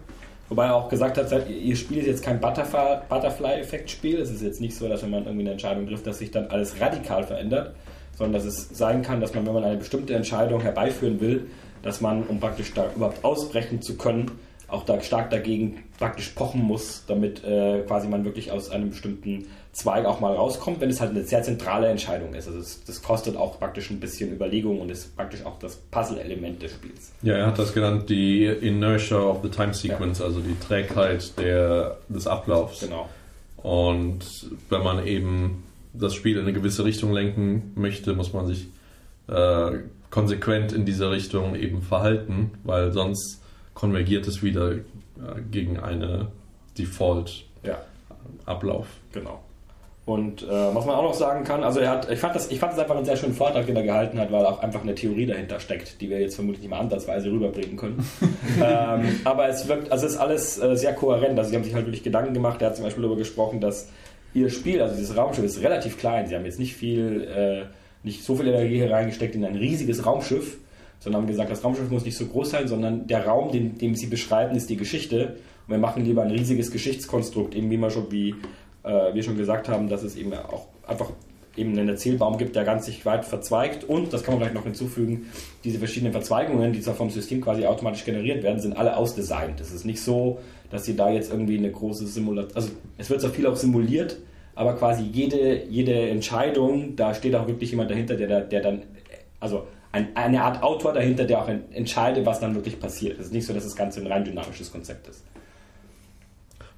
Wobei 0.48 0.66
er 0.66 0.74
auch 0.74 0.88
gesagt 0.88 1.16
hat, 1.16 1.48
ihr 1.48 1.76
Spiel 1.76 1.98
ist 1.98 2.06
jetzt 2.06 2.22
kein 2.22 2.40
Butterfly-Effekt-Spiel. 2.40 4.20
Es 4.20 4.30
ist 4.30 4.42
jetzt 4.42 4.60
nicht 4.60 4.76
so, 4.76 4.88
dass 4.88 5.02
wenn 5.02 5.10
man 5.10 5.24
irgendwie 5.24 5.42
eine 5.42 5.52
Entscheidung 5.52 5.86
trifft, 5.86 6.06
dass 6.06 6.18
sich 6.18 6.30
dann 6.30 6.46
alles 6.48 6.78
radikal 6.80 7.24
verändert, 7.24 7.74
sondern 8.16 8.34
dass 8.34 8.44
es 8.44 8.68
sein 8.76 9.02
kann, 9.02 9.20
dass 9.20 9.34
man, 9.34 9.46
wenn 9.46 9.54
man 9.54 9.64
eine 9.64 9.78
bestimmte 9.78 10.14
Entscheidung 10.14 10.60
herbeiführen 10.60 11.20
will, 11.20 11.46
dass 11.82 12.00
man, 12.00 12.24
um 12.24 12.38
praktisch 12.38 12.74
da 12.74 12.90
überhaupt 12.94 13.24
ausbrechen 13.24 13.80
zu 13.80 13.96
können, 13.96 14.30
auch 14.68 14.84
da 14.84 15.00
stark 15.00 15.30
dagegen 15.30 15.84
praktisch 16.02 16.30
pochen 16.30 16.62
muss, 16.62 17.04
damit 17.06 17.44
äh, 17.44 17.82
quasi 17.86 18.08
man 18.08 18.24
wirklich 18.24 18.50
aus 18.50 18.70
einem 18.70 18.90
bestimmten 18.90 19.46
Zweig 19.70 20.04
auch 20.04 20.18
mal 20.18 20.34
rauskommt, 20.34 20.80
wenn 20.80 20.90
es 20.90 21.00
halt 21.00 21.12
eine 21.12 21.22
sehr 21.22 21.44
zentrale 21.44 21.86
Entscheidung 21.86 22.34
ist. 22.34 22.48
Also 22.48 22.58
das, 22.58 22.82
das 22.84 23.02
kostet 23.04 23.36
auch 23.36 23.60
praktisch 23.60 23.88
ein 23.88 24.00
bisschen 24.00 24.32
Überlegung 24.32 24.80
und 24.80 24.90
ist 24.90 25.16
praktisch 25.16 25.46
auch 25.46 25.60
das 25.60 25.76
Puzzle-Element 25.76 26.60
des 26.60 26.72
Spiels. 26.72 27.12
Ja, 27.22 27.34
er 27.34 27.46
hat 27.46 27.58
das 27.60 27.72
genannt, 27.72 28.10
die 28.10 28.46
Inertia 28.46 29.16
of 29.16 29.42
the 29.44 29.48
Time 29.48 29.74
Sequence, 29.74 30.18
ja. 30.18 30.24
also 30.24 30.40
die 30.40 30.58
Trägheit 30.58 31.38
der, 31.38 31.98
des 32.08 32.26
Ablaufs. 32.26 32.80
Genau. 32.80 33.08
Und 33.58 34.24
wenn 34.70 34.82
man 34.82 35.06
eben 35.06 35.62
das 35.94 36.14
Spiel 36.16 36.36
in 36.36 36.42
eine 36.42 36.52
gewisse 36.52 36.84
Richtung 36.84 37.12
lenken 37.12 37.70
möchte, 37.76 38.12
muss 38.14 38.32
man 38.32 38.48
sich 38.48 38.66
äh, 39.28 39.70
konsequent 40.10 40.72
in 40.72 40.84
dieser 40.84 41.12
Richtung 41.12 41.54
eben 41.54 41.80
verhalten, 41.80 42.50
weil 42.64 42.90
sonst 42.90 43.40
konvergiert 43.74 44.26
es 44.26 44.42
wieder 44.42 44.74
gegen 45.50 45.78
eine 45.78 46.28
Default-Ablauf. 46.78 48.86
Ja. 48.86 49.20
Genau. 49.20 49.40
Und 50.04 50.42
äh, 50.42 50.48
was 50.48 50.84
man 50.84 50.96
auch 50.96 51.04
noch 51.04 51.14
sagen 51.14 51.44
kann, 51.44 51.62
also 51.62 51.78
er 51.78 51.90
hat, 51.90 52.10
ich 52.10 52.18
fand 52.18 52.34
das, 52.34 52.50
ich 52.50 52.58
fand 52.58 52.72
das 52.72 52.80
einfach 52.80 52.96
einen 52.96 53.04
sehr 53.04 53.16
schönen 53.16 53.34
Vortrag, 53.34 53.66
den 53.66 53.76
er 53.76 53.84
gehalten 53.84 54.18
hat, 54.18 54.32
weil 54.32 54.44
auch 54.44 54.60
einfach 54.60 54.82
eine 54.82 54.96
Theorie 54.96 55.26
dahinter 55.26 55.60
steckt, 55.60 56.00
die 56.00 56.10
wir 56.10 56.20
jetzt 56.20 56.34
vermutlich 56.34 56.62
nicht 56.62 56.70
mal 56.70 56.80
ansatzweise 56.80 57.30
rüberbringen 57.30 57.76
können. 57.76 58.04
ähm, 58.60 59.20
aber 59.22 59.48
es 59.48 59.68
wirkt, 59.68 59.92
also 59.92 60.06
es 60.06 60.14
ist 60.14 60.18
alles 60.18 60.60
äh, 60.60 60.76
sehr 60.76 60.94
kohärent. 60.94 61.38
Also 61.38 61.50
sie 61.50 61.56
haben 61.56 61.62
sich 61.62 61.74
halt 61.74 61.86
wirklich 61.86 62.02
Gedanken 62.02 62.34
gemacht. 62.34 62.60
Er 62.60 62.68
hat 62.68 62.76
zum 62.76 62.84
Beispiel 62.84 63.02
darüber 63.02 63.18
gesprochen, 63.18 63.60
dass 63.60 63.90
ihr 64.34 64.50
Spiel, 64.50 64.82
also 64.82 64.96
dieses 64.96 65.16
Raumschiff, 65.16 65.44
ist 65.44 65.62
relativ 65.62 65.98
klein. 65.98 66.26
Sie 66.26 66.34
haben 66.34 66.44
jetzt 66.44 66.58
nicht 66.58 66.74
viel, 66.74 67.22
äh, 67.22 67.66
nicht 68.02 68.24
so 68.24 68.34
viel 68.34 68.48
Energie 68.48 68.78
hier 68.78 68.90
reingesteckt 68.90 69.36
in 69.36 69.44
ein 69.44 69.54
riesiges 69.54 70.04
Raumschiff, 70.04 70.58
sondern 71.02 71.22
haben 71.22 71.28
gesagt, 71.28 71.50
das 71.50 71.64
Raumschiff 71.64 71.90
muss 71.90 72.04
nicht 72.04 72.16
so 72.16 72.26
groß 72.26 72.50
sein, 72.50 72.68
sondern 72.68 73.08
der 73.08 73.26
Raum, 73.26 73.50
den, 73.50 73.76
den 73.76 73.96
sie 73.96 74.06
beschreiben, 74.06 74.54
ist 74.54 74.70
die 74.70 74.76
Geschichte. 74.76 75.36
Und 75.66 75.74
wir 75.74 75.78
machen 75.78 76.04
lieber 76.04 76.22
ein 76.22 76.30
riesiges 76.30 76.70
Geschichtskonstrukt, 76.70 77.56
eben 77.56 77.70
wie 77.70 77.76
man 77.76 77.90
schon, 77.90 78.10
wie 78.12 78.36
äh, 78.84 79.12
wir 79.12 79.22
schon 79.24 79.36
gesagt 79.36 79.68
haben, 79.68 79.88
dass 79.88 80.04
es 80.04 80.14
eben 80.14 80.32
auch 80.32 80.68
einfach 80.86 81.10
eben 81.56 81.76
einen 81.76 81.88
Erzählbaum 81.88 82.38
gibt, 82.38 82.54
der 82.54 82.64
ganz 82.64 82.86
sich 82.86 83.04
weit 83.04 83.24
verzweigt. 83.24 83.82
Und, 83.82 84.12
das 84.12 84.22
kann 84.22 84.34
man 84.34 84.42
vielleicht 84.42 84.54
noch 84.54 84.62
hinzufügen, 84.62 85.26
diese 85.64 85.78
verschiedenen 85.78 86.12
Verzweigungen, 86.12 86.72
die 86.72 86.80
zwar 86.80 86.94
vom 86.94 87.10
System 87.10 87.40
quasi 87.40 87.66
automatisch 87.66 88.04
generiert 88.04 88.44
werden, 88.44 88.60
sind 88.60 88.76
alle 88.76 88.96
ausdesignt. 88.96 89.60
Es 89.60 89.72
ist 89.72 89.84
nicht 89.84 90.00
so, 90.00 90.38
dass 90.70 90.84
sie 90.84 90.94
da 90.94 91.10
jetzt 91.10 91.32
irgendwie 91.32 91.58
eine 91.58 91.70
große 91.70 92.06
Simulation, 92.06 92.56
also 92.56 92.70
es 92.96 93.10
wird 93.10 93.20
zwar 93.20 93.30
viel 93.30 93.46
auch 93.48 93.56
simuliert, 93.56 94.18
aber 94.54 94.74
quasi 94.74 95.02
jede, 95.02 95.64
jede 95.64 96.08
Entscheidung, 96.10 96.94
da 96.94 97.12
steht 97.12 97.34
auch 97.34 97.48
wirklich 97.48 97.70
jemand 97.72 97.90
dahinter, 97.90 98.16
der, 98.16 98.42
der 98.42 98.60
dann, 98.60 98.82
also 99.40 99.66
ein, 99.92 100.16
eine 100.16 100.42
Art 100.42 100.62
Autor 100.62 100.94
dahinter, 100.94 101.24
der 101.24 101.42
auch 101.42 101.48
entscheidet, 101.48 102.24
was 102.26 102.40
dann 102.40 102.54
wirklich 102.54 102.80
passiert. 102.80 103.18
Es 103.18 103.26
ist 103.26 103.32
nicht 103.32 103.46
so, 103.46 103.52
dass 103.52 103.64
das 103.64 103.76
Ganze 103.76 104.00
ein 104.00 104.06
rein 104.06 104.24
dynamisches 104.24 104.72
Konzept 104.72 105.06
ist. 105.08 105.22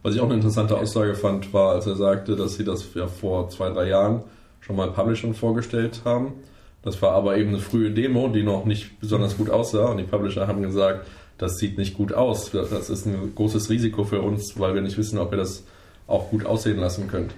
Was 0.03 0.15
ich 0.15 0.21
auch 0.21 0.27
eine 0.27 0.35
interessante 0.35 0.77
Aussage 0.77 1.15
fand, 1.15 1.55
war, 1.55 1.73
als 1.73 1.87
er 1.87 1.97
sagte, 1.97 2.37
dass 2.37 2.57
sie 2.57 2.65
das 2.65 2.93
ja 2.95 3.07
vor 3.07 3.49
zwei, 3.49 3.71
drei 3.71 3.89
Jahren 3.89 4.23
schon 4.61 4.77
mal 4.77 4.91
Publishern 4.91 5.33
vorgestellt 5.35 6.03
haben. 6.05 6.35
Das 6.83 7.01
war 7.01 7.13
aber 7.13 7.39
eben 7.39 7.51
eine 7.51 7.61
frühe 7.61 7.91
Demo, 7.91 8.29
die 8.29 8.43
noch 8.43 8.67
nicht 8.67 9.01
besonders 9.01 9.39
gut 9.39 9.49
aussah. 9.49 9.87
Und 9.87 9.99
die 9.99 10.05
Publisher 10.05 10.47
haben 10.47 10.63
gesagt, 10.63 11.07
das 11.39 11.59
sieht 11.59 11.79
nicht 11.79 11.97
gut 11.97 12.13
aus. 12.13 12.51
Das 12.51 12.91
ist 12.91 13.07
ein 13.07 13.35
großes 13.35 13.71
Risiko 13.71 14.05
für 14.05 14.21
uns, 14.21 14.59
weil 14.59 14.75
wir 14.75 14.83
nicht 14.83 14.99
wissen, 14.99 15.19
ob 15.19 15.33
ihr 15.33 15.39
das 15.39 15.65
auch 16.07 16.29
gut 16.29 16.45
aussehen 16.45 16.79
lassen 16.79 17.09
könnt. 17.09 17.33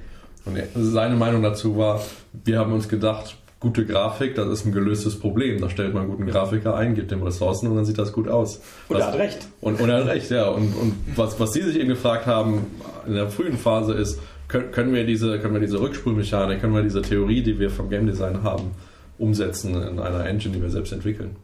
Und 0.44 0.58
seine 0.74 1.14
Meinung 1.16 1.42
dazu 1.42 1.76
war, 1.76 2.00
wir 2.32 2.58
haben 2.58 2.72
uns 2.72 2.88
gedacht, 2.88 3.36
gute 3.60 3.86
Grafik, 3.86 4.34
das 4.34 4.48
ist 4.48 4.66
ein 4.66 4.72
gelöstes 4.72 5.18
Problem. 5.18 5.60
Da 5.60 5.70
stellt 5.70 5.94
man 5.94 6.02
einen 6.02 6.10
guten 6.10 6.26
Grafiker 6.26 6.76
ein, 6.76 6.94
gibt 6.94 7.10
ihm 7.12 7.22
Ressourcen 7.22 7.68
und 7.68 7.76
dann 7.76 7.84
sieht 7.84 7.98
das 7.98 8.12
gut 8.12 8.28
aus. 8.28 8.60
Und 8.88 8.96
er 8.96 9.06
hat 9.06 9.18
recht. 9.18 9.48
Und, 9.60 9.80
und 9.80 9.88
er 9.88 9.98
hat 9.98 10.06
recht, 10.06 10.30
ja. 10.30 10.48
Und, 10.48 10.74
und 10.76 10.94
was, 11.14 11.40
was 11.40 11.52
Sie 11.52 11.62
sich 11.62 11.76
eben 11.76 11.88
gefragt 11.88 12.26
haben 12.26 12.66
in 13.06 13.14
der 13.14 13.28
frühen 13.28 13.56
Phase 13.56 13.94
ist, 13.94 14.20
können, 14.48 14.70
können, 14.70 14.94
wir 14.94 15.04
diese, 15.04 15.38
können 15.40 15.54
wir 15.54 15.60
diese 15.60 15.80
Rückspulmechanik, 15.80 16.60
können 16.60 16.74
wir 16.74 16.82
diese 16.82 17.02
Theorie, 17.02 17.42
die 17.42 17.58
wir 17.58 17.70
vom 17.70 17.88
Game 17.88 18.06
Design 18.06 18.42
haben, 18.42 18.72
umsetzen 19.18 19.74
in 19.74 19.98
einer 19.98 20.26
Engine, 20.26 20.54
die 20.54 20.62
wir 20.62 20.70
selbst 20.70 20.92
entwickeln? 20.92 21.36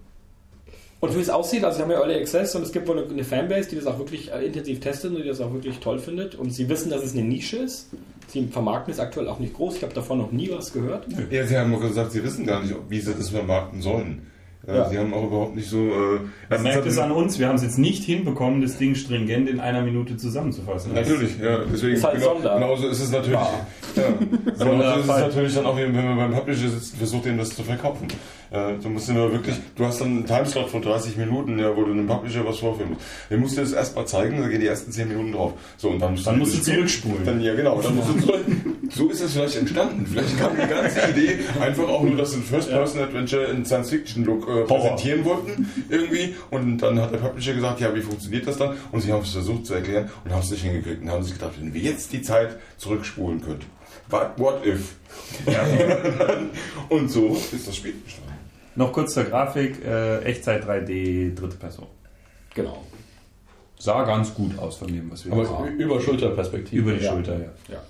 Und 1.00 1.16
wie 1.16 1.20
es 1.20 1.30
aussieht, 1.30 1.64
also 1.64 1.78
sie 1.78 1.82
haben 1.82 1.90
ja 1.90 1.98
Early 1.98 2.14
Access 2.14 2.54
und 2.54 2.62
es 2.62 2.70
gibt 2.70 2.86
wohl 2.86 3.04
eine 3.04 3.24
Fanbase, 3.24 3.70
die 3.70 3.74
das 3.74 3.86
auch 3.86 3.98
wirklich 3.98 4.30
äh, 4.30 4.46
intensiv 4.46 4.78
testet 4.78 5.10
und 5.10 5.16
die 5.16 5.26
das 5.26 5.40
auch 5.40 5.52
wirklich 5.52 5.80
toll 5.80 5.98
findet. 5.98 6.36
Und 6.36 6.50
sie 6.54 6.68
wissen, 6.68 6.90
dass 6.90 7.02
es 7.02 7.12
eine 7.12 7.22
Nische 7.22 7.56
ist. 7.56 7.88
Sie 8.32 8.46
vermarkten 8.46 8.94
es 8.94 8.98
aktuell 8.98 9.28
auch 9.28 9.38
nicht 9.38 9.52
groß. 9.52 9.76
Ich 9.76 9.82
habe 9.82 9.92
davon 9.92 10.16
noch 10.16 10.32
nie 10.32 10.50
was 10.50 10.72
gehört. 10.72 11.06
Ja, 11.30 11.44
sie 11.44 11.58
haben 11.58 11.74
auch 11.74 11.82
gesagt, 11.82 12.12
sie 12.12 12.24
wissen 12.24 12.46
gar 12.46 12.62
nicht, 12.62 12.74
wie 12.88 12.98
sie 12.98 13.12
das 13.12 13.28
vermarkten 13.28 13.82
sollen. 13.82 14.31
Ja. 14.66 14.88
Sie 14.88 14.96
haben 14.98 15.12
auch 15.12 15.24
überhaupt 15.26 15.56
nicht 15.56 15.68
so. 15.68 15.78
Äh, 15.88 16.20
Man 16.48 16.62
merkt 16.62 16.86
es 16.86 16.96
an 16.98 17.10
uns, 17.10 17.38
wir 17.38 17.48
haben 17.48 17.56
es 17.56 17.62
jetzt 17.62 17.78
nicht 17.78 18.04
hinbekommen, 18.04 18.62
das 18.62 18.76
Ding 18.78 18.94
stringent 18.94 19.48
in 19.48 19.58
einer 19.58 19.82
Minute 19.82 20.16
zusammenzufassen. 20.16 20.94
Natürlich, 20.94 21.38
ja. 21.40 21.64
Deswegen, 21.64 21.94
ist 21.96 22.04
halt 22.04 22.20
genau, 22.20 22.34
Sonder. 22.34 22.54
genauso 22.54 22.86
ist 22.88 23.00
es 23.00 23.10
natürlich. 23.10 23.40
Ja. 23.40 23.50
Ja. 23.96 24.64
genauso 24.64 24.98
ist 25.00 25.00
es 25.00 25.06
natürlich 25.06 25.54
dann 25.54 25.66
auch, 25.66 25.76
wenn 25.76 25.92
man 25.92 26.16
beim 26.16 26.32
Publisher 26.32 26.68
sitzt 26.68 26.92
und 26.92 26.98
versucht, 26.98 27.26
ihm 27.26 27.38
das 27.38 27.50
zu 27.50 27.64
verkaufen. 27.64 28.06
Äh, 28.52 28.74
du 28.82 28.88
musst 28.90 29.10
nur 29.10 29.32
wirklich, 29.32 29.56
du 29.76 29.84
hast 29.84 30.00
dann 30.00 30.08
einen 30.08 30.26
Timeslot 30.26 30.68
von 30.68 30.82
30 30.82 31.16
Minuten, 31.16 31.58
ja, 31.58 31.74
wo 31.74 31.84
du 31.84 31.90
einem 31.92 32.06
Publisher 32.06 32.46
was 32.46 32.58
vorführen 32.58 32.90
musst. 32.90 33.02
Den 33.30 33.40
musst 33.40 33.56
du 33.56 33.62
das 33.62 33.72
erstmal 33.72 34.06
zeigen, 34.06 34.40
da 34.42 34.48
gehen 34.48 34.60
die 34.60 34.66
ersten 34.66 34.92
10 34.92 35.08
Minuten 35.08 35.32
drauf. 35.32 35.54
So, 35.78 35.88
und 35.88 36.00
dann 36.00 36.12
musst 36.12 36.26
dann 36.26 36.34
du, 36.34 36.40
musst 36.40 36.58
du 36.58 36.62
zurückspulen. 36.62 37.24
Dann, 37.24 37.40
ja, 37.40 37.54
genau. 37.54 37.80
Dann 37.80 37.96
musst 37.96 38.10
du 38.10 38.20
zurück. 38.20 38.44
so 38.90 39.08
ist 39.08 39.22
es 39.22 39.32
vielleicht 39.32 39.56
entstanden. 39.56 40.06
Vielleicht 40.06 40.38
kam 40.38 40.50
die 40.54 40.68
ganze 40.68 41.00
Idee 41.10 41.38
einfach 41.60 41.88
auch 41.88 42.02
nur, 42.02 42.16
dass 42.16 42.34
ein 42.34 42.42
First-Person-Adventure 42.42 43.44
in 43.44 43.64
Science-Fiction-Look 43.64 44.46
äh, 44.60 44.64
präsentieren 44.64 45.24
wollten, 45.24 45.68
irgendwie. 45.88 46.36
Und 46.50 46.78
dann 46.78 47.00
hat 47.00 47.12
der 47.12 47.18
Publisher 47.18 47.54
gesagt, 47.54 47.80
ja, 47.80 47.94
wie 47.94 48.00
funktioniert 48.00 48.46
das 48.46 48.58
dann? 48.58 48.76
Und 48.90 49.00
sie 49.00 49.12
haben 49.12 49.22
es 49.22 49.32
versucht 49.32 49.66
zu 49.66 49.74
erklären 49.74 50.10
und 50.24 50.32
haben 50.32 50.40
es 50.42 50.50
nicht 50.50 50.62
hingekriegt. 50.62 51.02
Und 51.02 51.10
haben 51.10 51.22
sich 51.22 51.34
gedacht, 51.34 51.52
wenn 51.60 51.72
wir 51.72 51.80
jetzt 51.80 52.12
die 52.12 52.22
Zeit 52.22 52.56
zurückspulen 52.78 53.40
könnten, 53.40 53.66
what, 54.08 54.30
what 54.36 54.66
if? 54.66 54.94
Ja. 55.46 55.64
und 56.88 57.10
so 57.10 57.36
ist 57.52 57.66
das 57.66 57.76
Spiel 57.76 57.94
entstanden. 57.94 58.32
Noch 58.74 58.92
kurz 58.92 59.14
zur 59.14 59.24
Grafik, 59.24 59.84
äh, 59.84 60.20
Echtzeit 60.20 60.64
3D, 60.64 61.34
dritte 61.34 61.56
Person. 61.56 61.86
Genau. 62.54 62.84
Sah 63.78 64.04
ganz 64.04 64.32
gut 64.32 64.58
aus 64.58 64.76
von 64.76 64.88
dem, 64.88 65.10
was 65.10 65.24
wir 65.24 65.32
Aber 65.32 65.48
haben. 65.58 65.76
über 65.76 66.00
Schulterperspektive. 66.00 66.80
Über 66.80 66.92
die 66.92 67.04
ja. 67.04 67.12
Schulter, 67.12 67.38
ja. 67.38 67.48
ja. 67.68 67.82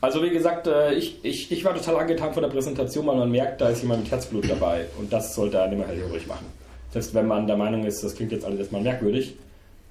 Also 0.00 0.22
wie 0.22 0.30
gesagt, 0.30 0.66
äh, 0.68 0.94
ich, 0.94 1.24
ich, 1.24 1.50
ich 1.50 1.64
war 1.64 1.74
total 1.74 1.96
angetan 1.96 2.32
von 2.32 2.42
der 2.42 2.50
Präsentation, 2.50 3.06
weil 3.06 3.16
man 3.16 3.30
merkt, 3.30 3.60
da 3.60 3.68
ist 3.68 3.82
jemand 3.82 4.02
mit 4.02 4.10
Herzblut 4.10 4.48
dabei 4.48 4.86
und 4.98 5.12
das 5.12 5.34
sollte 5.34 5.60
einen 5.60 5.72
immer 5.72 5.86
hellhörig 5.86 6.26
machen. 6.26 6.46
Selbst 6.90 7.14
wenn 7.14 7.26
man 7.26 7.46
der 7.46 7.56
Meinung 7.56 7.84
ist, 7.84 8.02
das 8.04 8.14
klingt 8.14 8.30
jetzt 8.30 8.44
alles 8.44 8.60
erstmal 8.60 8.82
merkwürdig, 8.82 9.34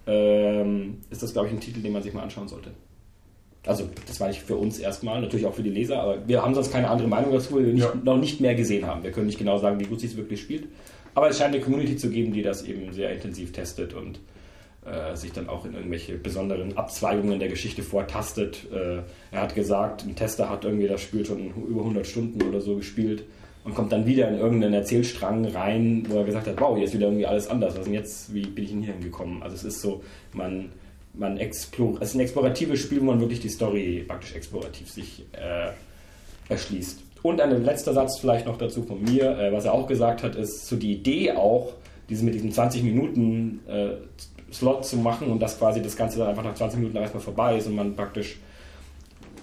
ähm, 0.07 0.99
ist 1.09 1.21
das, 1.21 1.34
glaube 1.34 1.47
ich, 1.47 1.53
ein 1.53 1.59
Titel, 1.59 1.81
den 1.81 1.91
man 1.91 2.01
sich 2.01 2.13
mal 2.13 2.23
anschauen 2.23 2.47
sollte. 2.47 2.71
Also 3.65 3.89
das 4.07 4.19
war 4.21 4.29
nicht 4.29 4.41
für 4.41 4.55
uns 4.55 4.79
erstmal, 4.79 5.19
natürlich 5.19 5.45
auch 5.45 5.53
für 5.53 5.63
die 5.63 5.69
Leser, 5.69 6.01
aber 6.01 6.25
wir 6.25 6.41
haben 6.41 6.55
sonst 6.55 6.71
keine 6.71 6.89
andere 6.89 7.09
Meinung 7.09 7.34
dazu, 7.34 7.55
weil 7.55 7.65
wir 7.65 7.73
nicht, 7.73 7.84
ja. 7.84 7.93
noch 8.01 8.17
nicht 8.17 8.39
mehr 8.39 8.55
gesehen 8.55 8.88
haben. 8.88 9.03
Wir 9.03 9.11
können 9.11 9.27
nicht 9.27 9.38
genau 9.38 9.57
sagen, 9.57 9.77
wie 9.81 9.85
gut 9.85 9.99
sie 9.99 10.07
es 10.07 10.15
wirklich 10.15 10.41
spielt. 10.41 10.67
Aber 11.15 11.29
es 11.29 11.38
scheint 11.38 11.53
eine 11.53 11.61
Community 11.61 11.97
zu 11.97 12.09
geben, 12.09 12.31
die 12.31 12.43
das 12.43 12.63
eben 12.63 12.93
sehr 12.93 13.11
intensiv 13.11 13.51
testet 13.51 13.93
und 13.93 14.19
äh, 14.88 15.15
sich 15.15 15.34
dann 15.34 15.49
auch 15.49 15.65
in 15.65 15.73
irgendwelche 15.73 16.18
besonderen 16.18 16.77
Abzweigungen 16.77 17.39
der 17.39 17.49
Geschichte 17.49 17.84
vortastet. 17.84 18.68
Äh, 18.72 19.01
er 19.31 19.41
hat 19.41 19.55
gesagt, 19.55 20.05
ein 20.05 20.15
Tester 20.15 20.49
hat 20.49 20.65
irgendwie 20.65 20.88
das 20.88 21.01
Spiel 21.01 21.26
schon 21.26 21.53
über 21.68 21.81
100 21.81 22.07
Stunden 22.07 22.41
oder 22.41 22.61
so 22.61 22.77
gespielt 22.77 23.23
und 23.64 23.76
kommt 23.76 23.91
dann 23.91 24.05
wieder 24.05 24.30
in 24.30 24.39
irgendeinen 24.39 24.73
Erzählstrang 24.73 25.45
rein, 25.45 26.05
wo 26.07 26.19
er 26.19 26.23
gesagt 26.23 26.47
hat, 26.47 26.59
wow, 26.61 26.77
jetzt 26.77 26.93
wieder 26.93 27.07
irgendwie 27.07 27.26
alles 27.26 27.49
anders. 27.49 27.73
Was 27.73 27.80
ist 27.80 27.85
denn 27.85 27.93
jetzt, 27.93 28.34
wie 28.34 28.45
bin 28.45 28.64
ich 28.64 28.69
denn 28.72 28.81
hier 28.81 28.93
hingekommen? 28.93 29.43
Also 29.43 29.55
es 29.55 29.64
ist 29.65 29.81
so, 29.81 30.01
man, 30.31 30.69
man 31.14 31.38
explor 31.38 32.01
es 32.01 32.09
ist 32.09 32.15
ein 32.15 32.22
exploratives 32.22 32.80
Spiel, 32.80 33.01
wo 33.01 33.05
man 33.05 33.19
wirklich 33.19 33.41
die 33.41 33.49
Story 33.49 34.05
praktisch 34.07 34.35
explorativ 34.35 34.89
sich 34.89 35.26
äh, 35.34 35.72
erschließt. 36.49 37.01
Und 37.23 37.41
ein 37.41 37.65
letzter 37.65 37.93
Satz 37.93 38.19
vielleicht 38.19 38.45
noch 38.45 38.57
dazu 38.57 38.84
von 38.84 39.03
mir, 39.03 39.38
äh, 39.38 39.51
was 39.51 39.65
er 39.65 39.73
auch 39.73 39.88
gesagt 39.88 40.23
hat, 40.23 40.35
ist 40.35 40.68
so 40.68 40.77
die 40.77 40.93
Idee 40.93 41.34
auch, 41.34 41.73
diese 42.09 42.23
mit 42.23 42.35
diesen 42.35 42.53
20 42.53 42.84
Minuten 42.84 43.59
äh, 43.68 43.95
Slot 44.52 44.86
zu 44.86 44.98
machen 44.98 45.30
und 45.30 45.40
dass 45.40 45.57
quasi 45.57 45.82
das 45.82 45.95
Ganze 45.95 46.19
dann 46.19 46.30
einfach 46.30 46.44
nach 46.44 46.56
20 46.56 46.80
Minuten 46.80 46.98
erstmal 46.98 47.24
vorbei 47.24 47.57
ist 47.57 47.68
und 47.68 47.76
man 47.76 47.95
praktisch 47.95 48.38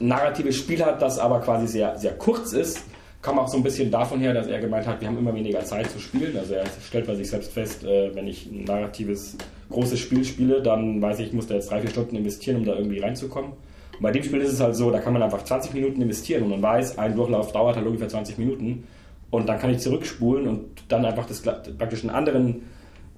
ein 0.01 0.09
narratives 0.09 0.57
Spiel 0.57 0.85
hat, 0.85 1.01
das 1.03 1.19
aber 1.19 1.41
quasi 1.41 1.67
sehr, 1.67 1.97
sehr 1.99 2.15
kurz 2.15 2.53
ist, 2.53 2.83
kam 3.25 3.39
auch 3.39 3.49
so 3.49 3.57
ein 3.57 3.63
bisschen 3.63 3.91
davon 3.91 4.21
her, 4.21 4.35
dass 4.35 4.47
er 4.47 4.61
gemeint 4.61 4.87
hat, 4.87 5.01
wir 5.01 5.09
haben 5.09 5.17
immer 5.17 5.35
weniger 5.35 5.65
Zeit 5.65 5.91
zu 5.91 5.99
spielen. 5.99 6.37
Also 6.37 6.55
er 6.55 6.67
stellt 6.87 7.07
bei 7.07 7.15
sich 7.15 7.31
selbst 7.31 7.53
fest, 7.53 7.83
äh, 7.83 8.15
wenn 8.15 8.27
ich 8.27 8.47
ein 8.47 8.65
narratives, 8.65 9.37
großes 9.71 9.99
Spiel 9.99 10.25
spiele, 10.25 10.61
dann 10.61 11.01
weiß 11.01 11.21
ich, 11.21 11.29
ich 11.29 11.33
muss 11.33 11.47
da 11.47 11.55
jetzt 11.55 11.71
drei, 11.71 11.81
vier 11.81 11.91
Stunden 11.91 12.17
investieren, 12.17 12.59
um 12.59 12.65
da 12.67 12.75
irgendwie 12.75 12.99
reinzukommen. 12.99 13.53
Und 13.53 14.03
bei 14.03 14.11
dem 14.11 14.23
Spiel 14.23 14.41
ist 14.41 14.53
es 14.53 14.61
halt 14.61 14.77
so, 14.77 14.91
da 14.91 14.99
kann 14.99 15.15
man 15.15 15.23
einfach 15.23 15.43
20 15.43 15.73
Minuten 15.73 16.03
investieren 16.03 16.43
und 16.43 16.51
man 16.51 16.63
weiß, 16.63 16.99
ein 16.99 17.17
Durchlauf 17.17 17.53
dauert 17.53 17.77
halt 17.77 17.87
ungefähr 17.87 18.09
20 18.09 18.37
Minuten 18.39 18.85
und 19.31 19.49
dann 19.49 19.59
kann 19.59 19.71
ich 19.71 19.79
zurückspulen 19.79 20.47
und 20.47 20.65
dann 20.89 21.05
einfach 21.05 21.27
das, 21.27 21.41
praktisch 21.41 22.03
einen 22.03 22.11
anderen 22.11 22.63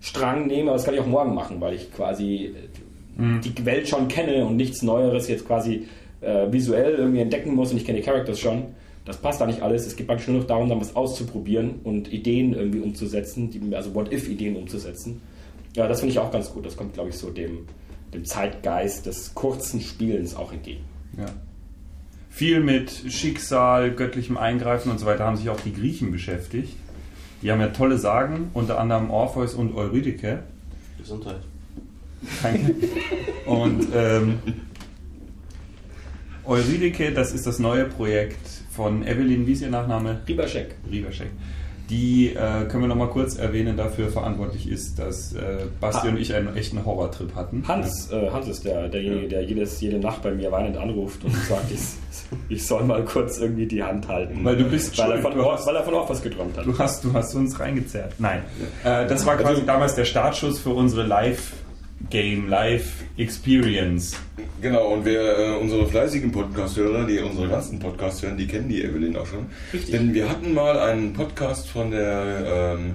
Strang 0.00 0.46
nehme, 0.46 0.70
aber 0.70 0.76
das 0.76 0.84
kann 0.84 0.94
ich 0.94 1.00
auch 1.00 1.06
morgen 1.06 1.34
machen, 1.34 1.60
weil 1.60 1.74
ich 1.74 1.92
quasi 1.92 2.54
mhm. 3.16 3.40
die 3.40 3.64
Welt 3.64 3.88
schon 3.88 4.08
kenne 4.08 4.46
und 4.46 4.56
nichts 4.56 4.82
Neueres 4.82 5.28
jetzt 5.28 5.46
quasi 5.46 5.88
äh, 6.20 6.50
visuell 6.50 6.94
irgendwie 6.94 7.20
entdecken 7.20 7.54
muss 7.54 7.70
und 7.70 7.78
ich 7.78 7.84
kenne 7.84 7.98
die 7.98 8.04
Characters 8.04 8.38
schon. 8.38 8.64
Das 9.04 9.18
passt 9.18 9.40
da 9.40 9.46
nicht 9.46 9.62
alles. 9.62 9.86
Es 9.86 9.94
geht 9.94 10.08
praktisch 10.08 10.26
nur 10.28 10.38
noch 10.40 10.46
darum, 10.46 10.68
dann 10.68 10.80
was 10.80 10.96
auszuprobieren 10.96 11.76
und 11.84 12.12
Ideen 12.12 12.54
irgendwie 12.54 12.80
umzusetzen, 12.80 13.50
die, 13.50 13.74
also 13.74 13.94
What-If-Ideen 13.94 14.56
umzusetzen. 14.56 15.22
Ja, 15.76 15.86
das 15.86 16.00
finde 16.00 16.12
ich 16.12 16.18
auch 16.18 16.32
ganz 16.32 16.52
gut. 16.52 16.66
Das 16.66 16.76
kommt, 16.76 16.94
glaube 16.94 17.10
ich, 17.10 17.16
so 17.16 17.30
dem, 17.30 17.66
dem 18.12 18.24
Zeitgeist 18.24 19.06
des 19.06 19.34
kurzen 19.34 19.80
Spielens 19.80 20.34
auch 20.34 20.52
entgegen. 20.52 20.84
Ja. 21.16 21.26
Viel 22.30 22.60
mit 22.60 22.90
Schicksal, 23.08 23.92
göttlichem 23.92 24.36
Eingreifen 24.36 24.90
und 24.90 24.98
so 24.98 25.06
weiter 25.06 25.24
haben 25.24 25.36
sich 25.36 25.48
auch 25.50 25.60
die 25.60 25.72
Griechen 25.72 26.10
beschäftigt. 26.10 26.74
Die 27.46 27.52
haben 27.52 27.60
ja 27.60 27.68
tolle 27.68 27.96
Sagen, 27.96 28.50
unter 28.54 28.80
anderem 28.80 29.08
Orpheus 29.08 29.54
und 29.54 29.72
Eurydike. 29.72 30.40
Gesundheit. 30.98 31.38
Danke. 32.42 32.74
Und 33.46 33.86
ähm, 33.94 34.40
Eurydike, 36.44 37.12
das 37.12 37.32
ist 37.32 37.46
das 37.46 37.60
neue 37.60 37.84
Projekt 37.84 38.44
von 38.72 39.06
Evelyn, 39.06 39.46
wie 39.46 39.52
ist 39.52 39.62
ihr 39.62 39.70
Nachname? 39.70 40.22
Ribaschek. 40.26 40.74
Ribaschek. 40.90 41.28
Die 41.88 42.30
äh, 42.30 42.64
können 42.68 42.82
wir 42.82 42.88
noch 42.88 42.96
mal 42.96 43.08
kurz 43.08 43.36
erwähnen, 43.36 43.76
dafür 43.76 44.08
verantwortlich 44.08 44.68
ist, 44.68 44.98
dass 44.98 45.32
äh, 45.34 45.66
Basti 45.80 46.08
ha 46.08 46.12
und 46.12 46.18
ich 46.18 46.34
einen 46.34 46.56
echten 46.56 46.84
Horrortrip 46.84 47.34
hatten. 47.36 47.62
Hans, 47.68 48.10
äh, 48.10 48.28
Hans 48.30 48.48
ist 48.48 48.64
der, 48.64 48.88
derjenige, 48.88 49.28
der 49.28 49.44
jedes, 49.44 49.80
jede 49.80 49.98
Nacht 49.98 50.22
bei 50.22 50.32
mir 50.32 50.50
weinend 50.50 50.76
anruft 50.76 51.24
und 51.24 51.32
sagt, 51.48 51.70
ich, 51.70 51.80
ich 52.48 52.66
soll 52.66 52.82
mal 52.82 53.04
kurz 53.04 53.38
irgendwie 53.38 53.66
die 53.66 53.84
Hand 53.84 54.08
halten. 54.08 54.44
Weil 54.44 54.56
du 54.56 54.64
bist 54.64 54.98
weil, 54.98 55.12
er 55.12 55.18
von, 55.18 55.32
hast, 55.44 55.66
weil 55.66 55.76
er 55.76 55.84
von 55.84 55.94
auch 55.94 56.10
was 56.10 56.22
geträumt 56.22 56.56
hat. 56.58 56.66
Du 56.66 56.76
hast, 56.76 57.04
du 57.04 57.12
hast 57.12 57.34
uns 57.34 57.58
reingezerrt. 57.60 58.14
Nein. 58.18 58.42
Äh, 58.82 59.06
das 59.06 59.24
war 59.24 59.36
quasi 59.36 59.54
also, 59.54 59.66
damals 59.66 59.94
der 59.94 60.04
Startschuss 60.04 60.58
für 60.58 60.70
unsere 60.70 61.04
Live- 61.04 61.52
Game 62.10 62.48
Live 62.48 63.04
Experience. 63.16 64.16
Genau, 64.60 64.94
und 64.94 65.04
wer 65.04 65.38
äh, 65.38 65.56
unsere 65.56 65.86
fleißigen 65.86 66.30
Podcast-Hörer, 66.30 67.06
die 67.06 67.18
unsere 67.18 67.48
ganzen 67.48 67.78
Podcasts 67.78 68.22
hören, 68.22 68.36
die 68.36 68.46
kennen 68.46 68.68
die 68.68 68.84
Evelyn 68.84 69.16
auch 69.16 69.26
schon. 69.26 69.46
Richtig. 69.72 69.92
Denn 69.92 70.14
wir 70.14 70.28
hatten 70.28 70.54
mal 70.54 70.78
einen 70.78 71.12
Podcast 71.12 71.68
von 71.68 71.90
der 71.90 72.76
ähm, 72.76 72.92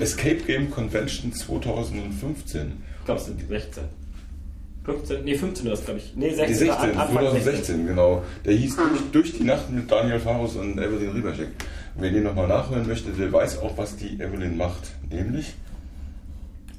Escape 0.00 0.38
Game 0.46 0.70
Convention 0.70 1.32
2015. 1.32 2.72
Ich 3.00 3.04
glaube, 3.04 3.20
es 3.20 3.26
sind 3.26 3.48
16. 3.48 3.82
15, 4.86 5.24
nee, 5.24 5.34
15 5.34 5.68
das 5.68 5.84
glaube 5.84 5.98
ich. 5.98 6.12
Nee, 6.14 6.30
16. 6.30 6.46
Die 6.46 6.54
16, 6.54 6.94
2016, 6.94 7.54
16. 7.56 7.86
genau. 7.88 8.22
Der 8.44 8.54
hieß 8.54 8.76
durch, 8.76 9.00
durch, 9.10 9.32
die 9.36 9.44
Nacht 9.44 9.68
mit 9.70 9.90
Daniel 9.90 10.20
Farus 10.20 10.54
und 10.54 10.78
Evelyn 10.78 11.10
Riebercheck. 11.10 11.48
Wer 11.96 12.10
den 12.10 12.22
nochmal 12.22 12.46
nachhören 12.46 12.86
möchte, 12.86 13.10
der 13.10 13.32
weiß 13.32 13.58
auch, 13.58 13.76
was 13.76 13.96
die 13.96 14.14
Evelyn 14.20 14.56
macht. 14.56 14.92
Nämlich 15.10 15.54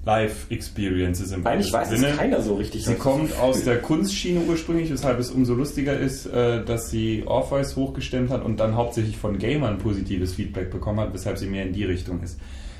Live-Experiences 0.07 1.33
im 1.33 1.45
Eigentlich 1.45 1.73
weiß 1.73 1.89
Sinne. 1.89 2.07
es 2.07 2.17
keiner 2.17 2.41
so 2.41 2.55
richtig. 2.55 2.85
Sie 2.85 2.93
kommt 2.93 3.37
aus 3.39 3.65
der 3.65 3.79
Kunstschiene 3.79 4.39
ursprünglich, 4.47 4.89
weshalb 4.89 5.19
es 5.19 5.31
umso 5.31 5.53
lustiger 5.53 5.99
ist, 5.99 6.27
äh, 6.27 6.63
dass 6.63 6.89
sie 6.89 7.23
Orpheus 7.25 7.75
hochgestemmt 7.75 8.29
hat 8.29 8.45
und 8.45 8.57
dann 8.57 8.75
hauptsächlich 8.75 9.17
von 9.17 9.37
Gamern 9.37 9.79
positives 9.79 10.35
Feedback 10.35 10.71
bekommen 10.71 11.01
hat, 11.01 11.13
weshalb 11.13 11.37
sie 11.37 11.47
mehr 11.47 11.65
in 11.65 11.73
die 11.73 11.83
Richtung 11.83 12.23
ist. 12.23 12.39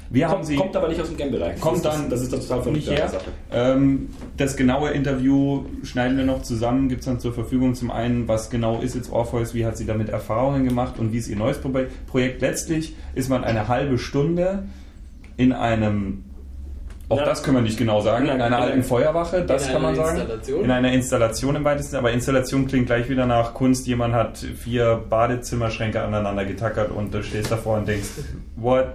Wir 0.10 0.28
kommt, 0.28 0.38
haben 0.38 0.44
sie, 0.46 0.56
kommt 0.56 0.76
aber 0.78 0.88
nicht 0.88 1.02
aus 1.02 1.10
dem 1.10 1.18
Game-Bereich. 1.18 1.60
Kommt 1.60 1.84
das 1.84 1.96
dann, 1.98 2.10
das 2.10 2.22
ist 2.22 2.32
das 2.32 2.48
total 2.48 2.72
nicht 2.72 2.90
her. 2.90 3.12
Ähm, 3.52 4.08
das 4.38 4.56
genaue 4.56 4.92
Interview 4.92 5.66
schneiden 5.84 6.16
wir 6.16 6.24
noch 6.24 6.44
zusammen, 6.44 6.88
gibt 6.88 7.02
es 7.02 7.08
dann 7.08 7.20
zur 7.20 7.34
Verfügung. 7.34 7.76
Zum 7.76 7.92
einen, 7.92 8.30
was 8.30 8.50
genau 8.50 8.80
ist 8.80 8.96
jetzt 8.96 9.12
Orpheus, 9.12 9.54
wie 9.54 9.66
hat 9.66 9.76
sie 9.76 9.86
damit 9.86 10.08
Erfahrungen 10.08 10.64
gemacht 10.64 10.98
und 10.98 11.12
wie 11.12 11.18
ist 11.18 11.28
ihr 11.28 11.36
neues 11.36 11.60
Projekt. 11.60 12.42
Letztlich 12.42 12.96
ist 13.16 13.28
man 13.28 13.44
eine 13.44 13.68
halbe 13.68 13.98
Stunde 13.98 14.64
in 15.36 15.52
einem 15.52 16.24
auch 17.10 17.20
ja. 17.20 17.26
das 17.26 17.42
können 17.42 17.58
wir 17.58 17.62
nicht 17.62 17.78
genau 17.78 18.02
sagen. 18.02 18.26
In 18.26 18.42
einer 18.42 18.58
alten 18.58 18.84
Feuerwache, 18.84 19.44
das 19.44 19.70
kann 19.70 19.82
man 19.82 19.96
sagen. 19.96 20.24
In 20.62 20.72
einer 20.72 20.92
Installation 20.92 21.56
im 21.56 21.64
weitesten 21.64 21.96
aber 21.96 22.12
Installation 22.12 22.68
klingt 22.68 22.88
gleich 22.88 23.10
wieder 23.10 23.26
nach 23.26 23.54
Kunst. 23.54 23.88
Jemand 23.88 24.14
hat 24.14 24.38
vier 24.38 25.02
Badezimmerschränke 25.10 26.02
aneinander 26.02 26.44
getackert 26.44 26.92
und 26.92 27.14
du 27.14 27.24
stehst 27.24 27.50
davor 27.50 27.78
und 27.78 27.88
denkst, 27.88 28.10
what? 28.58 28.88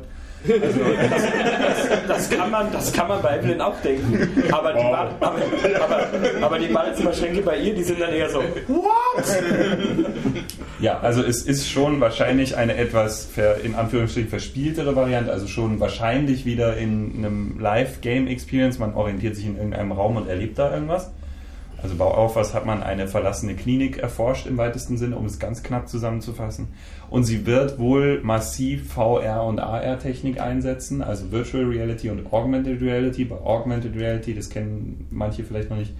Also, 0.49 0.81
das, 1.11 2.29
das, 2.29 2.31
kann 2.31 2.51
man, 2.51 2.73
das 2.73 2.93
kann 2.93 3.09
man 3.09 3.23
bei 3.23 3.39
Evelyn 3.39 3.61
auch 3.61 3.81
denken. 3.81 4.29
Aber 4.51 4.73
die, 4.73 4.79
wow. 4.79 5.09
aber, 5.21 5.37
aber, 5.81 6.07
aber 6.43 6.59
die 6.59 6.67
Badezimmerschränke 6.67 7.43
bei 7.43 7.59
ihr, 7.59 7.75
die 7.75 7.83
sind 7.83 8.01
dann 8.01 8.13
eher 8.13 8.29
so, 8.29 8.41
what? 8.69 9.25
Ja, 10.81 10.99
also 10.99 11.23
es 11.23 11.43
ist 11.43 11.71
schon 11.71 12.01
wahrscheinlich 12.01 12.57
eine 12.57 12.77
etwas 12.77 13.29
in 13.63 13.77
Anführungsstrichen 13.77 14.31
verspieltere 14.31 14.97
Variante, 14.97 15.31
also 15.31 15.47
schon 15.47 15.79
wahrscheinlich 15.79 16.45
wieder 16.45 16.77
in 16.77 17.13
einem 17.19 17.61
Live-Game-Experience. 17.61 18.81
Man 18.81 18.95
orientiert 18.95 19.37
sich 19.37 19.47
in 19.47 19.57
irgendeinem 19.57 19.93
Raum 19.93 20.17
und 20.17 20.29
erlebt 20.29 20.59
da 20.59 20.75
irgendwas. 20.75 21.13
Also 21.83 21.97
bei 21.97 22.05
Aufwas 22.05 22.55
hat 22.55 22.65
man 22.65 22.83
eine 22.83 23.09
verlassene 23.09 23.57
Klinik 23.57 23.99
erforscht 23.99 24.47
im 24.47 24.57
weitesten 24.57 24.97
Sinne, 24.97 25.17
um 25.17 25.27
es 25.27 25.41
ganz 25.41 25.65
knapp 25.65 25.89
zusammenzufassen. 25.89 26.69
Und 27.11 27.25
sie 27.25 27.45
wird 27.45 27.79
wohl 27.81 28.21
massiv 28.23 28.93
VR 28.93 29.43
und 29.45 29.59
AR-Technik 29.59 30.41
einsetzen, 30.41 31.03
also 31.03 31.33
Virtual 31.33 31.65
Reality 31.65 32.11
und 32.11 32.33
Augmented 32.33 32.81
Reality. 32.81 33.25
Bei 33.25 33.37
Augmented 33.37 33.97
Reality, 33.97 34.33
das 34.33 34.49
kennen 34.49 35.09
manche 35.11 35.43
vielleicht 35.43 35.71
noch 35.71 35.77
nicht 35.77 35.93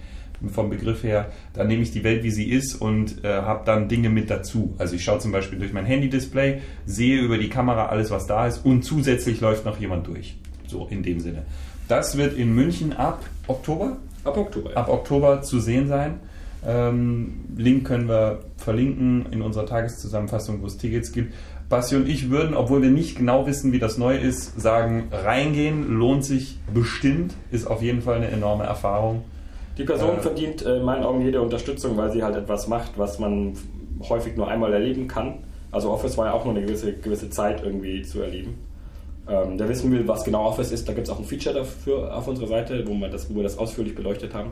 vom 0.51 0.71
Begriff 0.71 1.05
her, 1.05 1.31
da 1.55 1.65
nehme 1.65 1.83
ich 1.83 1.93
die 1.93 2.03
Welt, 2.03 2.25
wie 2.25 2.31
sie 2.31 2.51
ist 2.51 2.75
und 2.75 3.25
äh, 3.25 3.29
habe 3.29 3.63
dann 3.65 3.89
Dinge 3.89 4.09
mit 4.09 4.31
dazu. 4.31 4.75
Also 4.79 4.97
ich 4.97 5.05
schaue 5.05 5.19
zum 5.21 5.31
Beispiel 5.31 5.59
durch 5.59 5.73
mein 5.73 5.87
Handy-Display, 5.87 6.61
sehe 6.85 7.21
über 7.21 7.39
die 7.39 7.49
Kamera 7.49 7.87
alles, 7.87 8.11
was 8.11 8.27
da 8.27 8.47
ist 8.47 8.65
und 8.65 8.83
zusätzlich 8.83 9.41
läuft 9.41 9.65
noch 9.65 9.79
jemand 9.79 10.07
durch. 10.07 10.37
So 10.67 10.89
in 10.91 11.03
dem 11.03 11.21
Sinne. 11.21 11.45
Das 11.87 12.17
wird 12.17 12.37
in 12.37 12.55
München 12.55 12.93
ab 12.93 13.25
Oktober 13.47 13.99
Ab 14.25 14.37
Oktober. 14.37 14.71
Ja. 14.71 14.77
Ab 14.77 14.89
Oktober 14.89 15.43
zu 15.43 15.61
sehen 15.61 15.89
sein. 15.89 16.21
Ähm, 16.65 17.45
Link 17.57 17.87
können 17.87 18.09
wir 18.09 18.41
verlinken 18.57 19.27
in 19.33 19.43
unserer 19.43 19.67
Tageszusammenfassung, 19.67 20.63
wo 20.63 20.67
es 20.67 20.77
Tickets 20.79 21.13
gibt. 21.13 21.35
Basti 21.69 21.97
und 21.97 22.09
ich 22.09 22.31
würden, 22.31 22.55
obwohl 22.55 22.83
wir 22.83 22.91
nicht 22.91 23.17
genau 23.17 23.47
wissen, 23.47 23.73
wie 23.73 23.79
das 23.79 23.97
neu 23.99 24.17
ist, 24.17 24.61
sagen, 24.61 25.09
reingehen, 25.11 25.89
lohnt 25.89 26.25
sich 26.25 26.59
bestimmt, 26.73 27.35
ist 27.51 27.67
auf 27.67 27.83
jeden 27.83 28.03
Fall 28.03 28.17
eine 28.17 28.29
enorme 28.29 28.65
Erfahrung. 28.65 29.25
Die 29.79 29.85
Person 29.85 30.19
äh, 30.19 30.21
verdient 30.21 30.65
äh, 30.65 30.77
in 30.77 30.85
meinen 30.85 31.03
Augen 31.03 31.23
jede 31.23 31.41
Unterstützung, 31.41 31.97
weil 31.97 32.13
sie 32.13 32.23
halt 32.23 32.37
etwas 32.37 32.69
macht, 32.69 32.93
was 32.99 33.19
man 33.19 33.55
häufig 34.09 34.37
nur 34.37 34.49
einmal 34.49 34.73
erleben 34.73 35.09
kann. 35.09 35.39
Also 35.71 35.91
Office 35.91 36.19
war 36.19 36.27
ja 36.27 36.33
auch 36.35 36.45
nur 36.45 36.55
eine 36.55 36.65
gewisse, 36.65 36.93
gewisse 36.93 37.31
Zeit 37.31 37.63
irgendwie 37.65 38.03
zu 38.03 38.21
erleben. 38.21 38.59
Ähm, 39.29 39.57
der 39.57 39.69
wissen 39.69 39.93
will, 39.93 40.07
was 40.09 40.25
genau 40.25 40.45
Office 40.47 40.73
ist, 40.73 40.89
da 40.89 40.93
gibt 40.93 41.07
es 41.07 41.13
auch 41.13 41.19
ein 41.19 41.25
Feature 41.25 41.55
dafür 41.55 42.17
auf 42.17 42.27
unserer 42.27 42.49
Seite, 42.49 42.85
wo, 42.87 42.95
man 42.95 43.11
das, 43.11 43.31
wo 43.31 43.37
wir 43.37 43.45
das 43.45 43.57
ausführlich 43.57 43.95
beleuchtet 43.95 44.35
haben. 44.35 44.51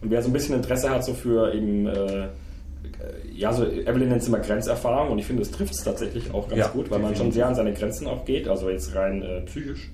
Und 0.00 0.10
wer 0.10 0.22
so 0.22 0.30
ein 0.30 0.32
bisschen 0.32 0.54
Interesse 0.54 0.88
hat, 0.88 1.04
so 1.04 1.12
für 1.12 1.52
eben, 1.52 1.86
äh, 1.86 2.28
ja, 3.34 3.52
so 3.52 3.64
Evelyn 3.64 4.08
nennt 4.08 4.22
es 4.22 4.28
immer 4.28 4.38
Grenzerfahrung 4.38 5.10
und 5.10 5.18
ich 5.18 5.26
finde, 5.26 5.42
es 5.42 5.50
trifft 5.50 5.74
es 5.74 5.84
tatsächlich 5.84 6.32
auch 6.32 6.48
ganz 6.48 6.60
ja, 6.60 6.68
gut, 6.68 6.90
weil 6.90 7.00
man 7.00 7.14
schon 7.14 7.30
sehr 7.30 7.46
an 7.46 7.54
seine 7.54 7.74
Grenzen 7.74 8.06
auch 8.06 8.24
geht, 8.24 8.48
also 8.48 8.70
jetzt 8.70 8.94
rein 8.94 9.22
äh, 9.22 9.42
psychisch. 9.42 9.90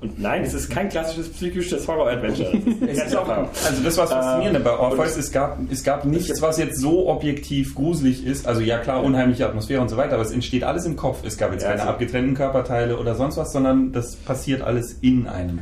Und 0.00 0.20
nein, 0.20 0.42
es 0.42 0.54
ist 0.54 0.70
kein 0.70 0.88
klassisches 0.88 1.30
psychisches 1.30 1.86
Horror-Adventure. 1.86 2.50
also 2.80 3.82
das 3.82 3.96
war 3.96 4.04
das 4.04 4.12
Faszinierende 4.12 4.60
bei 4.60 4.76
Orpheus. 4.76 5.16
Es 5.16 5.32
gab, 5.32 5.58
es 5.70 5.84
gab 5.84 6.04
nichts, 6.04 6.42
was 6.42 6.58
jetzt 6.58 6.80
so 6.80 7.08
objektiv 7.08 7.74
gruselig 7.74 8.24
ist. 8.24 8.46
Also 8.46 8.60
ja 8.60 8.78
klar, 8.78 9.02
unheimliche 9.02 9.46
Atmosphäre 9.46 9.80
und 9.80 9.88
so 9.88 9.96
weiter, 9.96 10.14
aber 10.14 10.22
es 10.22 10.30
entsteht 10.30 10.64
alles 10.64 10.86
im 10.86 10.96
Kopf. 10.96 11.24
Es 11.24 11.36
gab 11.36 11.52
jetzt 11.52 11.62
keine 11.62 11.80
also 11.80 11.90
abgetrennten 11.90 12.34
Körperteile 12.34 12.98
oder 12.98 13.14
sonst 13.14 13.36
was, 13.36 13.52
sondern 13.52 13.92
das 13.92 14.16
passiert 14.16 14.62
alles 14.62 14.98
in 15.00 15.26
einem. 15.26 15.60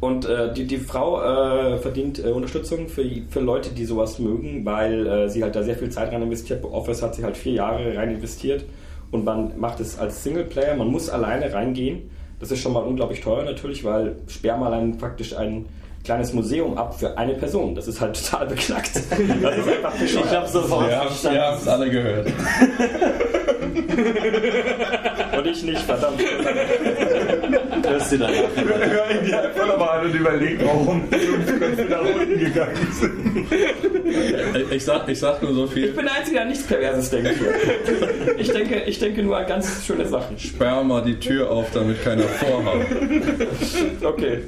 Und 0.00 0.24
äh, 0.24 0.52
die, 0.54 0.66
die 0.66 0.78
Frau 0.78 1.20
äh, 1.20 1.76
verdient 1.76 2.24
äh, 2.24 2.28
Unterstützung 2.28 2.88
für, 2.88 3.04
für 3.28 3.40
Leute, 3.40 3.70
die 3.70 3.84
sowas 3.84 4.18
mögen, 4.18 4.64
weil 4.64 5.06
äh, 5.06 5.28
sie 5.28 5.42
halt 5.42 5.54
da 5.54 5.62
sehr 5.62 5.76
viel 5.76 5.90
Zeit 5.90 6.10
rein 6.10 6.22
investiert. 6.22 6.62
Bei 6.62 6.70
Office 6.70 7.02
hat 7.02 7.14
sie 7.14 7.22
halt 7.22 7.36
vier 7.36 7.52
Jahre 7.52 7.94
rein 7.96 8.10
investiert 8.14 8.64
und 9.10 9.26
man 9.26 9.58
macht 9.58 9.78
es 9.80 9.98
als 9.98 10.24
Singleplayer. 10.24 10.74
Man 10.74 10.88
muss 10.88 11.10
alleine 11.10 11.52
reingehen. 11.52 12.10
Das 12.40 12.50
ist 12.50 12.60
schon 12.60 12.72
mal 12.72 12.80
unglaublich 12.80 13.20
teuer 13.20 13.44
natürlich, 13.44 13.84
weil 13.84 14.16
allein 14.62 14.96
praktisch 14.98 15.36
ein 15.36 15.66
kleines 16.04 16.32
Museum 16.32 16.78
ab 16.78 16.98
für 16.98 17.16
eine 17.18 17.34
Person. 17.34 17.74
Das 17.74 17.86
ist 17.86 18.00
halt 18.00 18.20
total 18.30 18.46
beknackt. 18.46 18.96
Das 18.96 19.02
ist 19.02 19.68
einfach 19.68 20.00
Ich 20.02 20.16
habe 20.16 20.48
sofort 20.48 20.90
ja, 20.90 21.02
verstanden. 21.02 21.36
Wir 21.36 21.44
haben 21.44 21.58
es 21.58 21.68
alle 21.68 21.90
gehört. 21.90 22.32
und 25.38 25.46
ich 25.46 25.62
nicht, 25.62 25.82
verdammt. 25.82 26.20
Hörst 27.86 28.12
du 28.12 28.18
da 28.18 28.30
ja. 28.30 28.42
Hör 28.54 29.10
ihn 29.10 29.26
dir 29.26 29.42
einfach 29.42 29.66
nochmal 29.66 30.00
an 30.00 30.06
und 30.06 30.14
überleg, 30.14 30.58
warum 30.64 31.02
wir 31.10 31.84
nach 31.88 32.00
unten 32.00 32.38
gegangen 32.38 32.88
sind. 32.92 34.72
Ich 34.72 34.84
sag, 34.84 35.08
ich 35.08 35.18
sag 35.18 35.42
nur 35.42 35.54
so 35.54 35.66
viel. 35.66 35.86
Ich 35.86 35.96
bin 35.96 36.04
der 36.04 36.14
Einzige, 36.14 36.36
der 36.36 36.46
nichts 36.46 36.66
Perverses 36.66 37.10
denkt. 37.10 37.30
Ich 38.38 38.50
denke, 38.50 38.82
ich 38.86 38.98
denke 38.98 39.22
nur 39.22 39.36
an 39.36 39.46
ganz 39.46 39.84
schöne 39.86 40.06
Sachen. 40.06 40.38
Sperr 40.38 40.82
mal 40.82 41.02
die 41.02 41.18
Tür 41.18 41.50
auf, 41.50 41.70
damit 41.72 42.02
keiner 42.02 42.22
vorhaut. 42.22 42.86
Okay. 44.02 44.42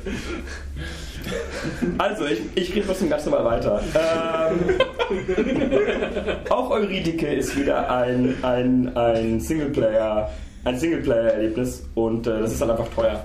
Also, 1.99 2.27
ich, 2.27 2.40
ich 2.55 2.74
rede 2.74 2.86
trotzdem 2.86 3.11
ganz 3.11 3.24
normal 3.27 3.44
weiter. 3.44 3.81
Ähm, 3.94 4.77
auch 6.51 6.70
Euridike 6.70 7.35
ist 7.35 7.57
wieder 7.59 7.90
ein, 7.90 8.35
ein, 8.43 8.97
ein 8.97 9.40
Singleplayer, 9.40 10.31
ein 10.65 10.78
Singleplayer-Erlebnis 10.78 11.86
und 11.94 12.27
äh, 12.27 12.40
das 12.40 12.53
ist 12.53 12.61
halt 12.61 12.70
einfach 12.73 12.89
teuer. 12.89 13.24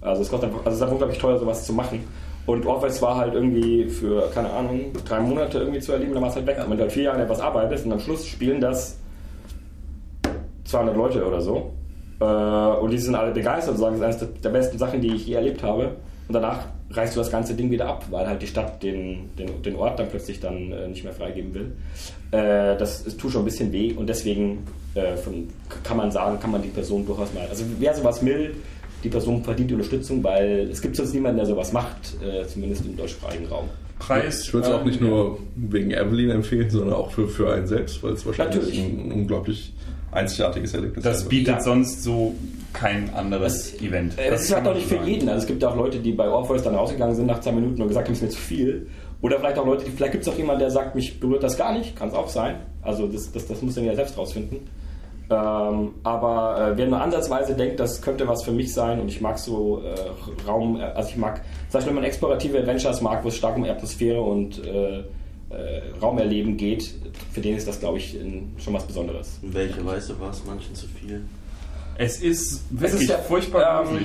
Also 0.00 0.22
es 0.22 0.30
kostet 0.30 0.50
einfach, 0.50 0.60
also 0.60 0.70
es 0.70 0.76
ist 0.76 0.82
einfach 0.82 0.92
unglaublich 0.92 1.18
teuer, 1.18 1.38
sowas 1.38 1.64
zu 1.64 1.72
machen. 1.72 2.00
Und 2.46 2.66
Orpheus 2.66 3.00
war 3.00 3.16
halt 3.16 3.34
irgendwie 3.34 3.88
für, 3.88 4.30
keine 4.30 4.50
Ahnung, 4.50 4.92
drei 5.06 5.20
Monate 5.20 5.58
irgendwie 5.58 5.80
zu 5.80 5.92
erleben, 5.92 6.12
dann 6.12 6.22
war 6.22 6.28
es 6.28 6.36
halt 6.36 6.46
weg. 6.46 6.58
Wenn 6.58 6.76
du 6.76 6.82
halt 6.82 6.92
vier 6.92 7.04
Jahre 7.04 7.22
etwas 7.22 7.40
arbeitest 7.40 7.86
und 7.86 7.92
am 7.92 8.00
Schluss 8.00 8.26
spielen 8.26 8.60
das 8.60 8.98
200 10.64 10.94
Leute 10.94 11.26
oder 11.26 11.40
so. 11.40 11.72
Äh, 12.20 12.24
und 12.24 12.90
die 12.90 12.98
sind 12.98 13.14
alle 13.14 13.32
begeistert 13.32 13.74
und 13.74 13.80
sagen, 13.80 14.00
das 14.00 14.16
ist 14.16 14.22
eines 14.22 14.40
der 14.42 14.50
besten 14.50 14.78
Sachen, 14.78 15.00
die 15.00 15.14
ich 15.14 15.26
je 15.26 15.34
erlebt 15.34 15.62
habe. 15.62 15.96
Und 16.28 16.34
danach 16.34 16.66
reißt 16.96 17.14
du 17.14 17.20
das 17.20 17.30
ganze 17.30 17.54
Ding 17.54 17.70
wieder 17.70 17.86
ab, 17.86 18.06
weil 18.10 18.26
halt 18.26 18.42
die 18.42 18.46
Stadt 18.46 18.82
den, 18.82 19.30
den, 19.38 19.62
den 19.62 19.76
Ort 19.76 19.98
dann 19.98 20.08
plötzlich 20.08 20.40
dann 20.40 20.72
äh, 20.72 20.88
nicht 20.88 21.04
mehr 21.04 21.12
freigeben 21.12 21.54
will. 21.54 21.72
Äh, 22.30 22.76
das, 22.76 23.04
das 23.04 23.16
tut 23.16 23.32
schon 23.32 23.42
ein 23.42 23.46
bisschen 23.46 23.72
weh 23.72 23.92
und 23.92 24.08
deswegen 24.08 24.64
äh, 24.94 25.16
von, 25.16 25.48
kann 25.82 25.96
man 25.96 26.10
sagen, 26.10 26.38
kann 26.40 26.50
man 26.50 26.62
die 26.62 26.68
Person 26.68 27.06
durchaus 27.06 27.32
mal. 27.34 27.46
Also 27.48 27.64
wer 27.78 27.94
sowas 27.94 28.24
will, 28.24 28.54
die 29.02 29.08
Person 29.08 29.44
verdient 29.44 29.70
die 29.70 29.74
Unterstützung, 29.74 30.22
weil 30.24 30.68
es 30.70 30.80
gibt 30.80 30.96
sonst 30.96 31.12
niemanden, 31.12 31.38
der 31.38 31.46
sowas 31.46 31.72
macht, 31.72 32.16
äh, 32.22 32.46
zumindest 32.46 32.86
im 32.86 32.96
deutschsprachigen 32.96 33.46
Raum. 33.46 33.68
Preis. 33.98 34.42
Ich 34.42 34.52
würde 34.52 34.66
es 34.66 34.72
auch 34.72 34.84
nicht 34.84 35.00
nur 35.00 35.38
wegen 35.54 35.90
Evelyn 35.92 36.30
empfehlen, 36.30 36.68
sondern 36.68 36.94
auch 36.94 37.12
für, 37.12 37.28
für 37.28 37.52
einen 37.52 37.66
selbst, 37.66 38.02
weil 38.02 38.12
es 38.12 38.26
wahrscheinlich 38.26 38.78
ein, 38.78 39.08
ein 39.08 39.12
unglaublich 39.12 39.72
einzigartiges 40.10 40.74
Erlebnis 40.74 40.98
ist. 40.98 41.06
Das 41.06 41.28
bietet 41.28 41.56
ja. 41.56 41.60
sonst 41.60 42.02
so 42.02 42.34
kein 42.74 43.12
anderes 43.14 43.72
das, 43.72 43.80
Event. 43.80 44.18
Äh, 44.18 44.30
das 44.30 44.42
ist 44.42 44.54
halt 44.54 44.66
auch 44.66 44.74
nicht 44.74 44.86
für 44.86 45.02
jeden. 45.02 45.28
Also 45.28 45.42
es 45.42 45.46
gibt 45.46 45.64
auch 45.64 45.76
Leute, 45.76 45.98
die 45.98 46.12
bei 46.12 46.28
Orpheus 46.28 46.62
dann 46.62 46.74
rausgegangen 46.74 47.14
sind 47.14 47.26
nach 47.26 47.40
zwei 47.40 47.52
Minuten 47.52 47.80
und 47.80 47.88
gesagt 47.88 48.06
haben, 48.06 48.12
es 48.12 48.18
ist 48.18 48.24
mir 48.24 48.30
zu 48.30 48.40
viel. 48.40 48.86
Oder 49.22 49.38
vielleicht 49.38 49.58
auch 49.58 49.66
Leute, 49.66 49.84
die, 49.86 49.90
vielleicht 49.90 50.12
gibt 50.12 50.26
es 50.26 50.32
auch 50.32 50.36
jemanden, 50.36 50.60
der 50.60 50.70
sagt, 50.70 50.94
mich 50.94 51.18
berührt 51.18 51.42
das 51.42 51.56
gar 51.56 51.72
nicht. 51.72 51.96
Kann 51.96 52.08
es 52.08 52.14
auch 52.14 52.28
sein. 52.28 52.56
Also 52.82 53.06
das, 53.06 53.32
das, 53.32 53.46
das 53.46 53.62
muss 53.62 53.74
dann 53.74 53.84
ja 53.84 53.94
selbst 53.94 54.18
rausfinden. 54.18 54.58
Ähm, 55.30 55.94
aber 56.02 56.72
äh, 56.72 56.76
wer 56.76 56.86
nur 56.86 57.00
ansatzweise 57.00 57.54
denkt, 57.54 57.80
das 57.80 58.02
könnte 58.02 58.28
was 58.28 58.44
für 58.44 58.52
mich 58.52 58.74
sein 58.74 59.00
und 59.00 59.08
ich 59.08 59.22
mag 59.22 59.38
so 59.38 59.82
äh, 59.82 60.46
Raum, 60.46 60.76
also 60.76 61.08
ich 61.08 61.16
mag, 61.16 61.40
sag 61.70 61.80
ich, 61.80 61.86
wenn 61.86 61.94
man 61.94 62.04
explorative 62.04 62.58
Adventures 62.58 63.00
mag, 63.00 63.24
wo 63.24 63.28
es 63.28 63.36
stark 63.36 63.56
um 63.56 63.64
Atmosphäre 63.64 64.20
und 64.20 64.62
äh, 64.62 64.98
äh, 64.98 65.04
Raumerleben 66.02 66.58
geht, 66.58 66.94
für 67.32 67.40
den 67.40 67.56
ist 67.56 67.66
das, 67.66 67.80
glaube 67.80 67.98
ich, 67.98 68.20
in, 68.20 68.52
schon 68.58 68.74
was 68.74 68.84
Besonderes. 68.84 69.38
In 69.42 69.54
welcher 69.54 69.84
Weise 69.86 70.20
war 70.20 70.30
es 70.30 70.44
manchen 70.44 70.74
zu 70.74 70.86
viel? 70.88 71.22
Es 71.96 72.20
ist 72.20 72.62
wirklich 72.70 72.94
es 72.94 73.00
ist 73.02 73.10
ja, 73.10 73.18
furchtbar 73.18 73.84
ähm, 73.90 74.04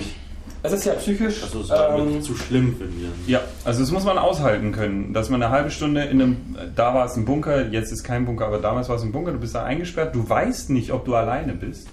Es 0.62 0.72
ist 0.74 0.86
ja 0.86 0.94
psychisch. 0.94 1.44
Also 1.44 1.62
es 1.62 1.70
ähm, 1.70 2.22
zu 2.22 2.36
schlimm 2.36 2.76
für 2.78 2.86
mich. 2.86 3.28
Ja, 3.28 3.42
also 3.64 3.82
das 3.82 3.92
muss 3.92 4.04
man 4.04 4.18
aushalten 4.18 4.72
können, 4.72 5.14
dass 5.14 5.30
man 5.30 5.42
eine 5.42 5.52
halbe 5.52 5.72
Stunde 5.72 6.04
in 6.04 6.22
einem, 6.22 6.38
da 6.76 6.94
war 6.94 7.06
es 7.06 7.16
ein 7.16 7.26
Bunker, 7.26 7.68
jetzt 7.68 7.92
ist 7.92 8.04
kein 8.04 8.26
Bunker, 8.26 8.46
aber 8.46 8.60
damals 8.60 8.90
war 8.90 8.98
es 8.98 9.04
ein 9.04 9.12
Bunker, 9.12 9.32
du 9.32 9.40
bist 9.40 9.56
da 9.56 9.64
eingesperrt, 9.64 10.14
du 10.14 10.28
weißt 10.28 10.70
nicht, 10.70 10.92
ob 10.92 11.06
du 11.06 11.16
alleine 11.16 11.54
bist. 11.54 11.88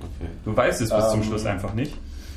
Okay. 0.00 0.30
Du 0.44 0.56
weißt 0.56 0.82
es 0.82 0.90
bis 0.90 1.04
ähm, 1.04 1.10
zum 1.10 1.22
Schluss 1.24 1.46
einfach 1.46 1.74
nicht. 1.74 1.94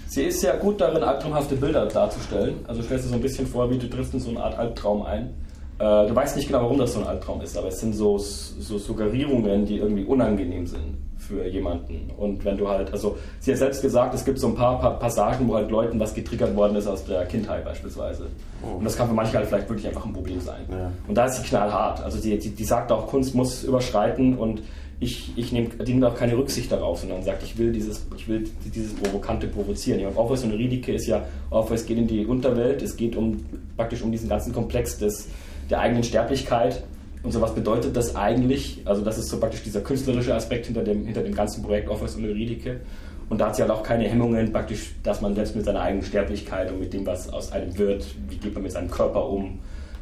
Sie 0.07 0.24
ist 0.24 0.41
ja 0.41 0.56
gut 0.56 0.80
darin, 0.80 1.03
albtraumhafte 1.03 1.56
Bilder 1.56 1.86
darzustellen. 1.86 2.56
Also 2.65 2.82
stellst 2.82 3.06
du 3.06 3.10
so 3.10 3.15
ein 3.15 3.22
bisschen 3.22 3.45
vor, 3.45 3.69
wie 3.69 3.78
du 3.78 3.90
triffst 3.90 4.14
in 4.14 4.22
so 4.22 4.30
eine 4.30 4.41
Art 4.41 4.57
Albtraum 4.57 5.02
ein. 5.02 5.34
Äh, 5.80 6.07
du 6.07 6.15
weißt 6.15 6.38
nicht 6.38 6.48
genau, 6.48 6.61
warum 6.61 6.78
das 6.78 6.94
so 6.94 7.02
ein 7.02 7.07
Albtraum 7.07 7.41
ist, 7.41 7.57
aber 7.57 7.68
es 7.68 7.80
sind 7.82 7.94
so, 7.94 8.18
so 8.18 8.80
Suggerierungen, 8.80 9.65
die 9.65 9.78
irgendwie 9.78 10.06
unangenehm 10.06 10.65
sind 10.65 11.06
für 11.28 11.45
jemanden. 11.48 12.12
Und 12.18 12.44
wenn 12.45 12.58
du 12.58 12.68
halt, 12.68 12.91
also 12.91 13.18
sie 13.40 13.52
hat 13.52 13.60
selbst 13.60 13.82
gesagt, 13.82 14.14
es 14.14 14.26
gibt 14.26 14.40
so 14.40 14.48
ein 14.48 14.56
paar, 14.56 14.80
paar 14.80 14.98
Passagen, 14.99 15.48
wo 15.48 15.56
halt 15.56 15.70
Leuten 15.70 15.99
was 15.99 16.14
getriggert 16.14 16.56
worden 16.56 16.76
ist 16.76 16.88
aus 16.88 17.06
der 17.06 17.26
Kindheit 17.26 17.66
beispielsweise. 17.66 18.28
Oh. 18.64 18.78
Und 18.78 18.86
das 18.86 18.95
kann 18.95 19.08
für 19.08 19.14
manche 19.14 19.38
halt 19.38 19.48
vielleicht 19.48 19.70
wirklich 19.70 19.88
einfach 19.88 20.06
ein 20.06 20.14
Problem 20.14 20.40
sein. 20.40 20.62
Ja. 20.70 20.91
Und 21.08 21.16
da 21.16 21.26
ist 21.26 21.38
sie 21.38 21.44
knallhart. 21.44 22.04
Also 22.04 22.20
die, 22.20 22.38
die, 22.38 22.49
die 22.49 22.64
sagt 22.64 22.91
auch, 22.91 23.08
Kunst 23.08 23.36
muss 23.36 23.64
überschreiten 23.64 24.38
und 24.38 24.62
ich, 24.99 25.32
ich 25.36 25.52
nehme 25.52 25.70
nehm 25.86 26.04
auch 26.04 26.16
keine 26.16 26.36
Rücksicht 26.36 26.72
darauf, 26.72 26.99
sondern 26.99 27.22
sagt, 27.22 27.44
ich 27.44 27.58
will 27.58 27.72
dieses, 27.72 28.08
ich 28.16 28.28
will 28.28 28.49
dieses 28.74 28.95
Provokante 28.95 29.48
provozieren. 29.48 30.04
Und 30.06 30.18
Orpheus 30.18 30.44
und 30.44 30.54
Euridike 30.54 30.94
ist 30.94 31.06
ja, 31.06 31.24
Orpheus 31.52 31.86
geht 31.86 31.98
in 31.98 32.08
die 32.08 32.26
Unterwelt, 32.26 32.82
es 32.82 32.98
geht 32.98 33.16
um 33.16 33.45
praktisch 33.76 34.02
um 34.02 34.12
diesen 34.12 34.28
ganzen 34.28 34.54
Komplex 34.54 34.98
des 34.98 35.28
der 35.70 35.80
eigenen 35.80 36.04
Sterblichkeit. 36.04 36.84
Und 37.28 37.34
so 37.34 37.41
was 37.41 37.54
bedeutet 37.54 37.94
das 37.98 38.16
eigentlich? 38.16 38.80
Also 38.86 39.02
das 39.02 39.18
ist 39.18 39.28
so 39.28 39.38
praktisch 39.38 39.62
dieser 39.62 39.82
künstlerische 39.82 40.34
Aspekt 40.34 40.68
hinter 40.68 40.82
dem, 40.82 41.04
hinter 41.04 41.22
dem 41.22 41.36
ganzen 41.36 41.62
Projekt 41.62 41.90
Office 41.90 42.16
und 42.16 42.24
Euridike. 42.24 42.80
Und 43.28 43.41
da 43.41 43.48
hat 43.48 43.58
sie 43.58 43.64
halt 43.64 43.72
auch 43.72 43.84
keine 43.84 44.06
Hemmungen, 44.06 44.54
praktisch, 44.54 44.95
dass 45.04 45.20
man 45.20 45.36
selbst 45.36 45.54
mit 45.54 45.66
seiner 45.66 45.82
eigenen 45.82 46.06
Sterblichkeit 46.06 46.72
und 46.72 46.80
mit 46.80 46.94
dem, 46.94 47.06
was 47.06 47.28
aus 47.34 47.52
einem 47.52 47.78
wird, 47.78 48.06
wie 48.30 48.38
geht 48.38 48.54
man 48.54 48.64
mit 48.64 48.72
seinem 48.72 48.90
Körper 48.90 49.28
um. 49.28 49.60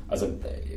Also 0.07 0.27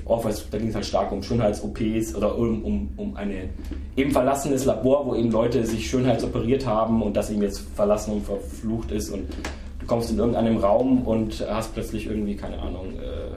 Orpheus, 0.07 0.49
da 0.51 0.57
ging 0.57 0.69
es 0.69 0.75
halt 0.75 0.87
stark 0.87 1.12
um 1.12 1.23
Schönheits-OPs 1.23 2.15
oder 2.15 2.35
um, 2.39 2.65
um, 2.65 2.89
um 2.97 3.15
ein 3.15 3.51
eben 3.95 4.11
verlassenes 4.11 4.65
Labor, 4.65 5.05
wo 5.05 5.15
eben 5.16 5.31
Leute 5.31 5.66
sich 5.66 5.91
schönheitsoperiert 5.91 6.65
haben 6.65 7.03
und 7.03 7.15
das 7.15 7.29
eben 7.31 7.43
jetzt 7.43 7.62
verlassen 7.77 8.15
und 8.15 8.25
verflucht 8.25 8.91
ist 8.91 9.11
und 9.11 9.29
du 9.81 9.87
kommst 9.87 10.11
in 10.11 10.16
irgendeinem 10.16 10.57
Raum 10.57 11.03
und 11.03 11.47
hast 11.47 11.75
plötzlich 11.75 12.07
irgendwie, 12.07 12.37
keine 12.37 12.59
Ahnung, 12.59 12.95
äh, 12.95 13.37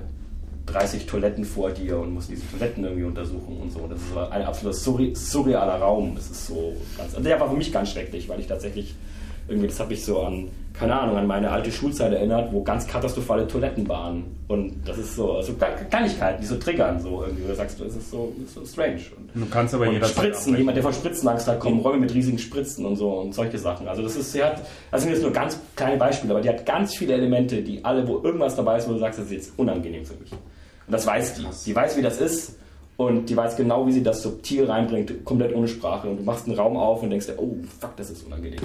30 0.71 1.05
Toiletten 1.05 1.45
vor 1.45 1.71
dir 1.71 1.99
und 1.99 2.13
musst 2.13 2.29
diese 2.29 2.49
Toiletten 2.49 2.83
irgendwie 2.83 3.03
untersuchen 3.03 3.57
und 3.61 3.71
so. 3.71 3.87
Das 3.87 3.99
ist 3.99 4.17
ein 4.31 4.43
absolut 4.43 5.17
surrealer 5.17 5.75
Raum. 5.75 6.13
Das 6.15 6.29
ist 6.29 6.47
so 6.47 6.73
ganz. 6.97 7.13
Also 7.13 7.23
der 7.23 7.39
war 7.39 7.49
für 7.49 7.57
mich 7.57 7.71
ganz 7.71 7.91
schrecklich, 7.91 8.27
weil 8.29 8.39
ich 8.39 8.47
tatsächlich 8.47 8.95
irgendwie, 9.47 9.67
das 9.67 9.79
habe 9.79 9.93
ich 9.93 10.03
so 10.03 10.21
an, 10.21 10.49
keine 10.73 10.97
Ahnung, 10.99 11.17
an 11.17 11.27
meine 11.27 11.51
alte 11.51 11.71
Schulzeit 11.71 12.13
erinnert, 12.13 12.53
wo 12.53 12.63
ganz 12.63 12.87
katastrophale 12.87 13.47
Toiletten 13.47 13.87
waren. 13.87 14.23
Und 14.47 14.75
das 14.85 14.97
ist 14.97 15.15
so, 15.15 15.33
also 15.33 15.53
Kleinigkeiten, 15.89 16.41
die 16.41 16.47
so 16.47 16.55
triggern, 16.55 16.99
so 16.99 17.23
irgendwie. 17.23 17.47
Du 17.47 17.55
sagst, 17.55 17.79
das 17.79 17.95
ist 17.95 18.09
so, 18.09 18.33
ist 18.43 18.53
so 18.53 18.65
strange. 18.65 19.01
Und, 19.17 19.41
du 19.43 19.49
kannst 19.49 19.73
aber 19.73 19.91
jeder 19.91 20.07
Spritzen, 20.07 20.57
jemand, 20.57 20.77
der 20.77 20.83
von 20.83 20.93
Spritzen 20.93 21.27
Angst 21.27 21.47
hat, 21.47 21.59
kommen 21.59 21.81
Räume 21.81 21.99
mit 21.99 22.13
riesigen 22.13 22.39
Spritzen 22.39 22.85
und 22.85 22.95
so 22.95 23.11
und 23.19 23.33
solche 23.33 23.57
Sachen. 23.57 23.87
Also 23.87 24.01
das 24.01 24.15
ist, 24.15 24.31
sie 24.31 24.43
hat, 24.43 24.61
das 24.91 25.01
sind 25.01 25.11
jetzt 25.11 25.21
nur 25.21 25.31
ganz 25.31 25.59
kleine 25.75 25.97
Beispiele, 25.97 26.33
aber 26.33 26.41
die 26.41 26.49
hat 26.49 26.65
ganz 26.65 26.95
viele 26.95 27.13
Elemente, 27.13 27.61
die 27.61 27.83
alle, 27.83 28.07
wo 28.07 28.21
irgendwas 28.23 28.55
dabei 28.55 28.77
ist, 28.77 28.87
wo 28.87 28.93
du 28.93 28.99
sagst, 28.99 29.19
das 29.19 29.25
ist 29.25 29.31
jetzt 29.31 29.53
unangenehm 29.57 30.05
für 30.05 30.15
mich. 30.15 30.31
Und 30.87 30.93
das 30.93 31.05
weiß 31.05 31.35
die. 31.35 31.45
Die 31.65 31.75
weiß, 31.75 31.97
wie 31.97 32.01
das 32.01 32.19
ist 32.19 32.55
und 32.97 33.29
die 33.29 33.35
weiß 33.35 33.55
genau, 33.55 33.87
wie 33.87 33.91
sie 33.91 34.03
das 34.03 34.21
subtil 34.21 34.65
reinbringt, 34.65 35.25
komplett 35.25 35.55
ohne 35.55 35.67
Sprache. 35.67 36.07
Und 36.07 36.17
du 36.17 36.23
machst 36.23 36.45
einen 36.47 36.55
Raum 36.55 36.77
auf 36.77 37.01
und 37.01 37.09
denkst 37.09 37.27
dir, 37.27 37.35
oh, 37.37 37.55
fuck, 37.79 37.95
das 37.97 38.11
ist 38.11 38.25
unangenehm. 38.27 38.59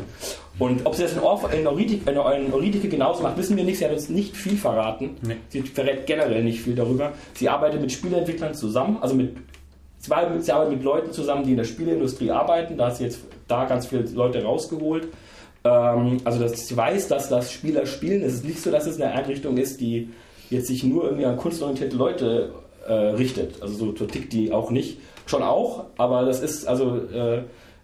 Und 0.59 0.85
ob 0.85 0.95
sie 0.95 1.03
das 1.03 1.15
in, 1.15 1.21
Orf 1.21 1.51
in, 1.55 1.67
Euridike, 1.67 2.11
in 2.11 2.19
Euridike 2.53 2.89
genauso 2.89 3.23
macht, 3.23 3.39
wissen 3.39 3.57
wir 3.57 3.65
nicht. 3.65 3.79
Sie 3.79 3.85
hat 3.85 3.93
uns 3.93 4.09
nicht 4.09 4.37
viel 4.37 4.57
verraten. 4.57 5.17
Nee. 5.23 5.37
Sie 5.49 5.63
verrät 5.63 6.07
generell 6.07 6.45
nicht 6.45 6.61
viel 6.61 6.75
darüber. 6.75 7.13
Sie 7.35 7.49
arbeitet 7.49 7.81
mit 7.81 7.93
Spieleentwicklern 7.93 8.55
zusammen, 8.55 8.99
also 9.01 9.15
mit 9.15 9.37
Sie 9.99 10.13
arbeitet 10.13 10.71
mit 10.71 10.83
Leuten 10.85 11.13
zusammen, 11.13 11.45
die 11.45 11.53
in 11.53 11.57
der 11.57 11.65
Spieleindustrie 11.65 12.31
arbeiten. 12.31 12.77
Da 12.77 12.87
hat 12.87 12.97
sie 12.97 13.05
jetzt 13.05 13.21
da 13.49 13.65
ganz 13.65 13.87
viele 13.87 14.03
Leute 14.03 14.43
rausgeholt. 14.45 15.09
Ähm, 15.65 16.19
also, 16.25 16.39
dass 16.39 16.69
sie 16.69 16.77
weiß, 16.77 17.09
dass 17.09 17.29
das 17.29 17.51
Spieler 17.51 17.87
spielen. 17.87 18.23
Es 18.23 18.35
ist 18.35 18.45
nicht 18.45 18.63
so, 18.63 18.71
dass 18.71 18.87
es 18.87 19.01
eine 19.01 19.13
Einrichtung 19.13 19.57
ist, 19.57 19.81
die 19.81 20.11
jetzt 20.51 20.69
sich 20.69 20.85
nur 20.85 21.05
irgendwie 21.05 21.25
an 21.25 21.37
kunstorientierte 21.37 21.97
Leute 21.97 22.51
äh, 22.87 22.93
richtet. 22.93 23.63
Also 23.63 23.75
so, 23.75 23.97
so 23.97 24.07
tickt 24.07 24.33
die 24.33 24.53
auch 24.53 24.71
nicht. 24.71 24.99
Schon 25.27 25.43
auch, 25.43 25.87
aber 25.97 26.25
das 26.25 26.41
ist, 26.41 26.67
also 26.69 26.99
äh, 27.13 27.43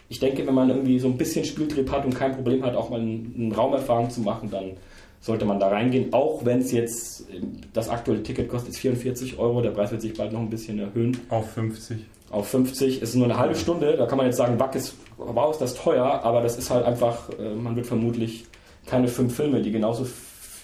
ich 0.08 0.20
denke, 0.20 0.46
wenn 0.46 0.54
man 0.54 0.68
irgendwie 0.68 0.98
so 0.98 1.08
ein 1.08 1.16
bisschen 1.16 1.44
Spieltrieb 1.44 1.90
hat 1.90 2.04
und 2.04 2.14
kein 2.14 2.34
Problem 2.34 2.64
hat, 2.64 2.76
auch 2.76 2.90
mal 2.90 3.00
eine 3.00 3.54
Raumerfahrung 3.54 4.10
zu 4.10 4.20
machen, 4.20 4.50
dann 4.50 4.72
sollte 5.20 5.44
man 5.44 5.58
da 5.58 5.68
reingehen. 5.68 6.12
Auch 6.12 6.44
wenn 6.44 6.58
es 6.58 6.70
jetzt, 6.70 7.26
das 7.72 7.88
aktuelle 7.88 8.22
Ticket 8.22 8.48
kostet 8.48 8.76
44 8.76 9.38
Euro, 9.38 9.62
der 9.62 9.70
Preis 9.70 9.90
wird 9.90 10.02
sich 10.02 10.14
bald 10.14 10.32
noch 10.32 10.40
ein 10.40 10.50
bisschen 10.50 10.78
erhöhen. 10.78 11.16
Auf 11.30 11.50
50. 11.52 11.98
Auf 12.30 12.48
50. 12.48 13.02
Es 13.02 13.10
ist 13.10 13.14
nur 13.14 13.24
eine 13.24 13.38
halbe 13.38 13.54
Stunde, 13.54 13.96
da 13.96 14.06
kann 14.06 14.18
man 14.18 14.26
jetzt 14.26 14.36
sagen, 14.36 14.60
Wack 14.60 14.74
ist, 14.74 14.94
wow, 15.16 15.50
ist 15.50 15.60
das 15.60 15.74
teuer, 15.74 16.04
aber 16.04 16.42
das 16.42 16.58
ist 16.58 16.70
halt 16.70 16.84
einfach, 16.84 17.30
äh, 17.38 17.54
man 17.54 17.74
wird 17.74 17.86
vermutlich 17.86 18.44
keine 18.86 19.08
fünf 19.08 19.34
Filme, 19.34 19.62
die 19.62 19.70
genauso 19.70 20.06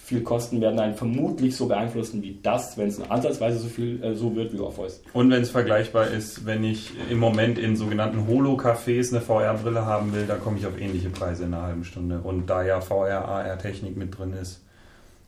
viel 0.09 0.23
kosten, 0.23 0.59
werden 0.59 0.79
einen 0.79 0.95
vermutlich 0.95 1.55
so 1.55 1.67
beeinflussen 1.67 2.21
wie 2.23 2.39
das, 2.41 2.77
wenn 2.77 2.87
es 2.87 2.99
ansatzweise 3.09 3.59
so 3.59 3.67
viel 3.67 4.03
äh, 4.03 4.15
so 4.15 4.35
wird 4.35 4.51
wie 4.51 4.59
Orpheus. 4.59 5.01
Und 5.13 5.29
wenn 5.29 5.43
es 5.43 5.51
vergleichbar 5.51 6.07
ist, 6.07 6.45
wenn 6.47 6.63
ich 6.63 6.91
im 7.09 7.19
Moment 7.19 7.59
in 7.59 7.75
sogenannten 7.75 8.27
Holo-Cafés 8.27 9.11
eine 9.11 9.21
VR-Brille 9.21 9.85
haben 9.85 10.11
will, 10.13 10.25
dann 10.25 10.41
komme 10.41 10.57
ich 10.57 10.65
auf 10.65 10.79
ähnliche 10.79 11.09
Preise 11.09 11.43
in 11.43 11.53
einer 11.53 11.63
halben 11.63 11.83
Stunde. 11.83 12.19
Und 12.23 12.47
da 12.47 12.63
ja 12.63 12.81
VR, 12.81 13.25
AR-Technik 13.25 13.95
mit 13.95 14.17
drin 14.17 14.33
ist, 14.33 14.61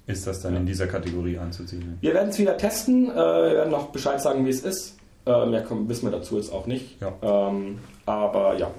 ist 0.08 0.26
das 0.26 0.42
dann 0.42 0.54
ja. 0.54 0.60
in 0.60 0.66
dieser 0.66 0.88
Kategorie 0.88 1.38
anzuziehen. 1.38 1.98
Wir 2.02 2.16
werden 2.16 2.30
es 2.30 2.40
wieder 2.40 2.58
testen, 2.58 3.12
äh, 3.12 3.16
wir 3.16 3.54
werden 3.54 3.72
noch 3.72 3.90
Bescheid 3.90 4.20
sagen, 4.20 4.46
wie 4.46 4.50
es 4.50 4.62
ist. 4.62 4.98
Äh, 5.28 5.46
mehr 5.46 5.64
wissen 5.70 6.10
wir 6.10 6.18
dazu 6.18 6.38
jetzt 6.38 6.52
auch 6.52 6.66
nicht. 6.66 7.00
Ja. 7.00 7.14
Ähm, 7.22 7.78
aber 8.08 8.58
ja, 8.58 8.72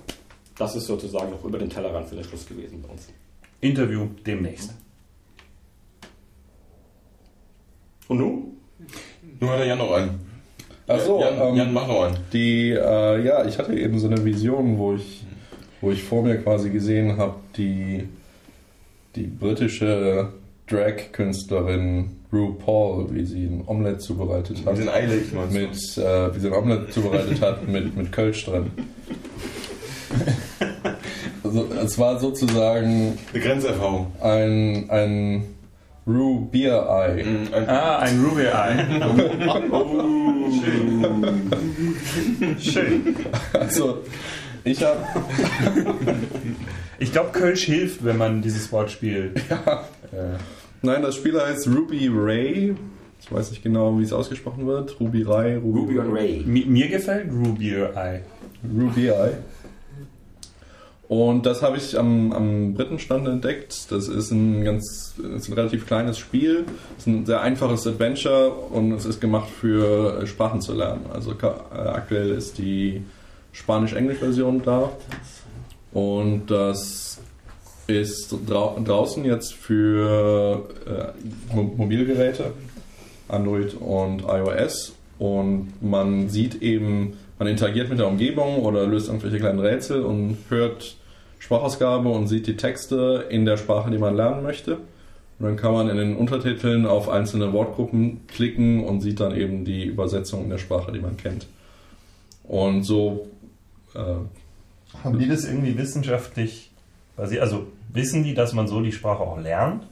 das 0.59 0.75
ist 0.75 0.87
sozusagen 0.87 1.31
noch 1.31 1.45
über 1.45 1.59
den 1.59 1.71
Tellerrand 1.71 2.09
für 2.09 2.17
den 2.17 2.25
Schluss 2.25 2.45
gewesen 2.45 2.83
bei 2.83 2.89
uns. 2.89 3.07
Interview 3.61 4.09
demnächst. 4.27 4.75
Und 8.13 8.19
nun? 8.19 8.43
Nun 9.41 9.51
hat 9.51 9.61
der 9.61 9.67
Jan 9.69 9.79
noch 9.79 9.93
einen. 9.93 10.21
Achso, 10.87 11.19
Jan, 11.19 11.49
ähm, 11.49 11.55
Jan, 11.57 11.73
mach 11.73 11.89
noch 11.89 12.03
einen. 12.03 12.17
Die, 12.31 12.69
äh, 12.73 13.25
ja, 13.25 13.47
ich 13.47 13.59
hatte 13.59 13.73
eben 13.73 13.99
so 13.99 14.07
eine 14.07 14.23
Vision, 14.23 14.77
wo 14.77 14.93
ich, 14.93 15.25
wo 15.81 15.91
ich 15.91 16.05
vor 16.05 16.23
mir 16.23 16.37
quasi 16.37 16.69
gesehen 16.69 17.17
habe, 17.17 17.37
die, 17.57 18.07
die 19.17 19.23
britische 19.23 20.29
Drag-Künstlerin 20.67 22.11
RuPaul, 22.31 23.15
wie 23.15 23.25
sie 23.25 23.47
ein 23.47 23.65
Omelette 23.67 24.01
zubereitet 24.01 24.59
hat. 24.59 24.77
Mit 24.77 24.83
den 24.83 24.91
Eilig, 24.91 25.33
mit, 25.33 25.71
äh, 25.97 26.35
Wie 26.35 26.39
sie 26.39 26.49
ein 26.49 26.53
Omelette 26.53 26.91
zubereitet 26.91 27.41
hat 27.41 27.67
mit, 27.69 27.97
mit 27.97 28.13
Kölsch 28.13 28.45
drin. 28.45 28.73
also, 31.43 31.67
es 31.83 31.99
war 31.99 32.21
sozusagen. 32.21 33.19
Eine 33.33 33.43
Grenzerfahrung. 33.43 34.09
Ein, 34.21 34.91
ein 34.91 35.45
Rue 36.07 36.49
Beer 36.51 36.85
Eye. 36.89 37.23
Mm, 37.23 37.49
ah, 37.69 37.99
ein 37.99 38.25
Ruby 38.25 38.43
Eye. 38.43 39.01
oh, 39.71 40.51
schön. 40.61 41.53
schön. 42.61 43.17
Also, 43.53 43.99
ich 44.65 44.83
habe. 44.83 44.99
ich 46.99 47.13
glaube, 47.13 47.31
Kölsch 47.31 47.65
hilft, 47.65 48.05
wenn 48.05 48.17
man 48.17 48.43
dieses 48.43 48.73
Wort 48.73 48.91
spielt. 48.91 49.41
Ja. 49.51 49.85
Äh. 50.13 50.39
Nein, 50.83 51.03
das 51.03 51.15
Spiel 51.15 51.41
heißt 51.41 51.69
Ruby 51.69 52.11
Ray. 52.13 52.75
Ich 53.21 53.31
weiß 53.31 53.53
nicht 53.53 53.63
genau, 53.63 53.97
wie 53.99 54.03
es 54.03 54.13
ausgesprochen 54.13 54.67
wird. 54.67 54.99
Ruby 54.99 55.23
Ray. 55.23 55.55
Ruby, 55.55 55.97
Ruby 55.97 56.19
Ray. 56.19 56.43
Mir 56.45 56.89
gefällt 56.89 57.31
Ruby 57.31 57.77
Eye. 57.77 58.23
Ruby 58.65 59.09
Eye. 59.09 59.37
Und 61.09 61.45
das 61.45 61.63
habe 61.63 61.77
ich 61.77 61.99
am, 61.99 62.33
am 62.33 62.75
Britenstand 62.75 63.29
entdeckt. 63.29 63.91
Das 63.91 64.09
ist 64.09 64.31
ein 64.31 64.65
ganz 64.65 65.15
ist 65.37 65.49
ein 65.49 65.53
relativ 65.53 65.87
kleines 65.87 66.19
Spiel. 66.19 66.65
Es 66.97 67.03
ist 67.03 67.07
ein 67.07 67.27
sehr 67.27 67.43
einfaches 67.43 67.87
Adventure 67.87 68.51
und 68.51 68.93
es 68.93 69.05
ist 69.05 69.21
gemacht 69.21 69.51
für 69.51 70.27
Sprachen 70.27 70.61
zu 70.61 70.73
lernen. 70.73 71.05
Also 71.13 71.33
äh, 71.33 71.77
aktuell 71.77 72.31
ist 72.31 72.57
die 72.59 73.03
Spanisch-Englisch-Version 73.53 74.63
da. 74.65 74.91
Und 75.93 76.47
das 76.51 77.21
ist 77.87 78.35
drau 78.47 78.79
draußen 78.83 79.25
jetzt 79.25 79.53
für 79.55 80.67
äh, 80.87 81.55
Mobilgeräte, 81.55 82.53
Android 83.29 83.75
und 83.75 84.23
iOS. 84.23 84.95
Und 85.19 85.73
man 85.83 86.29
sieht 86.31 86.63
eben, 86.63 87.19
man 87.43 87.51
interagiert 87.51 87.89
mit 87.89 87.99
der 87.99 88.07
Umgebung 88.07 88.61
oder 88.61 88.87
löst 88.87 89.09
irgendwelche 89.09 89.39
kleinen 89.39 89.59
Rätsel 89.59 90.05
und 90.05 90.37
hört 90.49 90.97
Sprachausgabe 91.41 92.09
und 92.09 92.29
sieht 92.29 92.47
die 92.47 92.57
Texte 92.57 93.27
in 93.31 93.45
der 93.45 93.57
Sprache, 93.57 93.91
die 93.91 93.99
man 93.99 94.15
lernen 94.15 94.45
möchte. 94.45 94.77
Und 94.77 95.47
dann 95.47 95.57
kann 95.57 95.73
man 95.73 95.89
in 95.89 95.97
den 95.97 96.15
Untertiteln 96.15 96.87
auf 96.87 97.09
einzelne 97.09 97.53
Wortgruppen 97.53 98.29
klicken 98.29 98.85
und 98.85 99.01
sieht 99.01 99.19
dann 99.19 99.35
eben 99.35 99.65
die 99.65 99.85
Übersetzung 99.87 100.45
in 100.45 100.51
der 100.51 100.59
Sprache, 100.59 100.93
die 100.93 101.01
man 101.01 101.17
kennt. 101.17 101.49
Und 102.45 102.85
so. 102.85 103.29
Äh, 103.95 103.99
Haben 105.03 105.19
die 105.19 105.27
das 105.27 105.45
irgendwie 105.45 105.77
wissenschaftlich 105.77 106.71
Also 107.17 107.67
wissen 107.93 108.23
die, 108.23 108.35
dass 108.35 108.53
man 108.53 108.69
so 108.69 108.81
die 108.83 108.93
Sprache 108.93 109.21
auch 109.21 109.41
lernt? 109.41 109.83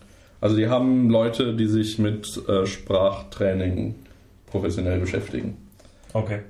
Also 0.40 0.56
die 0.56 0.68
haben 0.68 1.10
Leute, 1.10 1.56
die 1.56 1.66
sich 1.66 1.98
mit 1.98 2.28
äh, 2.48 2.64
Sprachtraining 2.64 3.96
professionell 4.46 5.00
beschäftigen. 5.00 5.56
Okay. 6.12 6.42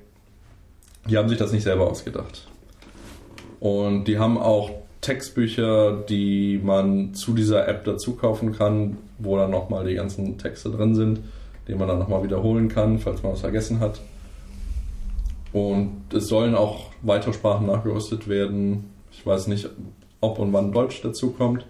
Die 1.09 1.17
haben 1.17 1.29
sich 1.29 1.37
das 1.37 1.51
nicht 1.51 1.63
selber 1.63 1.89
ausgedacht. 1.89 2.47
Und 3.59 4.05
die 4.05 4.17
haben 4.17 4.37
auch 4.37 4.71
Textbücher, 5.01 6.03
die 6.07 6.59
man 6.63 7.13
zu 7.15 7.33
dieser 7.33 7.67
App 7.67 7.85
dazu 7.85 8.15
kaufen 8.15 8.53
kann, 8.55 8.97
wo 9.17 9.35
dann 9.35 9.51
nochmal 9.51 9.85
die 9.85 9.95
ganzen 9.95 10.37
Texte 10.37 10.69
drin 10.69 10.95
sind, 10.95 11.21
die 11.67 11.75
man 11.75 11.87
dann 11.87 11.99
nochmal 11.99 12.23
wiederholen 12.23 12.69
kann, 12.69 12.99
falls 12.99 13.23
man 13.23 13.33
was 13.33 13.41
vergessen 13.41 13.79
hat. 13.79 13.99
Und 15.53 16.03
es 16.13 16.27
sollen 16.27 16.55
auch 16.55 16.91
weitere 17.01 17.33
Sprachen 17.33 17.67
nachgerüstet 17.67 18.27
werden. 18.27 18.91
Ich 19.11 19.25
weiß 19.25 19.47
nicht, 19.47 19.69
ob 20.21 20.39
und 20.39 20.53
wann 20.53 20.71
Deutsch 20.71 21.01
dazu 21.01 21.31
kommt. 21.31 21.65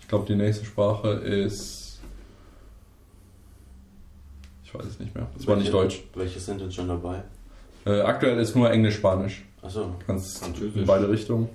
Ich 0.00 0.08
glaube, 0.08 0.26
die 0.26 0.34
nächste 0.34 0.64
Sprache 0.64 1.10
ist. 1.10 2.00
Ich 4.64 4.74
weiß 4.74 4.84
es 4.86 4.98
nicht 4.98 5.14
mehr. 5.14 5.28
Es 5.38 5.46
war 5.46 5.56
nicht 5.56 5.72
Deutsch. 5.72 6.02
Welche 6.14 6.40
sind 6.40 6.60
denn 6.60 6.72
schon 6.72 6.88
dabei? 6.88 7.22
Äh, 7.86 8.00
aktuell 8.00 8.38
ist 8.38 8.54
nur 8.54 8.70
Englisch-Spanisch. 8.70 9.42
Achso. 9.62 9.94
Kannst 10.06 10.46
in 10.60 10.86
beide 10.86 11.08
Richtungen. 11.08 11.48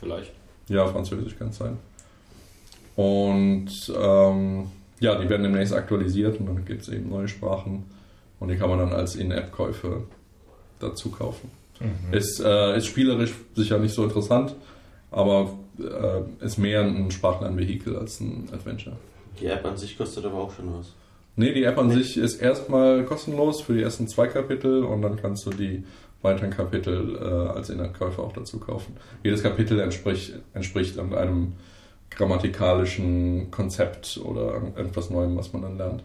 Vielleicht. 0.00 0.32
Ja, 0.68 0.86
Französisch 0.86 1.38
kann 1.38 1.48
es 1.48 1.58
sein. 1.58 1.78
Und 2.96 3.70
ähm, 3.96 4.66
ja, 5.00 5.18
die 5.18 5.28
werden 5.28 5.42
demnächst 5.42 5.72
aktualisiert 5.72 6.38
und 6.38 6.46
dann 6.46 6.64
gibt 6.64 6.82
es 6.82 6.88
eben 6.88 7.08
neue 7.08 7.28
Sprachen 7.28 7.84
und 8.38 8.48
die 8.48 8.56
kann 8.56 8.68
man 8.68 8.78
dann 8.78 8.92
als 8.92 9.16
In-App-Käufe 9.16 10.04
dazu 10.78 11.10
kaufen. 11.10 11.50
Mhm. 11.80 12.14
Ist, 12.14 12.40
äh, 12.40 12.76
ist 12.76 12.86
spielerisch 12.86 13.32
sicher 13.54 13.78
nicht 13.78 13.94
so 13.94 14.04
interessant, 14.04 14.54
aber 15.10 15.50
äh, 15.78 16.44
ist 16.44 16.58
mehr 16.58 16.82
ein 16.82 17.10
Sprachlernvehikel 17.10 17.96
als 17.96 18.20
ein 18.20 18.48
Adventure. 18.52 18.96
Die 19.40 19.46
App 19.46 19.64
an 19.64 19.76
sich 19.76 19.96
kostet 19.96 20.24
aber 20.24 20.38
auch 20.38 20.52
schon 20.54 20.72
was. 20.78 20.92
Nee, 21.34 21.54
die 21.54 21.64
App 21.64 21.78
an 21.78 21.88
nee. 21.88 21.94
sich 21.94 22.18
ist 22.18 22.40
erstmal 22.40 23.04
kostenlos 23.04 23.62
für 23.62 23.74
die 23.74 23.82
ersten 23.82 24.06
zwei 24.06 24.26
Kapitel 24.26 24.84
und 24.84 25.02
dann 25.02 25.16
kannst 25.16 25.46
du 25.46 25.50
die 25.50 25.84
weiteren 26.20 26.50
Kapitel 26.50 27.16
äh, 27.16 27.56
als 27.56 27.70
Inhaltkäufer 27.70 28.22
auch 28.22 28.32
dazu 28.32 28.58
kaufen. 28.60 28.96
Jedes 29.22 29.42
Kapitel 29.42 29.80
entspricht, 29.80 30.34
entspricht 30.54 30.98
einem 30.98 31.54
grammatikalischen 32.10 33.50
Konzept 33.50 34.20
oder 34.22 34.60
etwas 34.76 35.10
Neuem, 35.10 35.36
was 35.36 35.52
man 35.52 35.62
dann 35.62 35.78
lernt. 35.78 36.04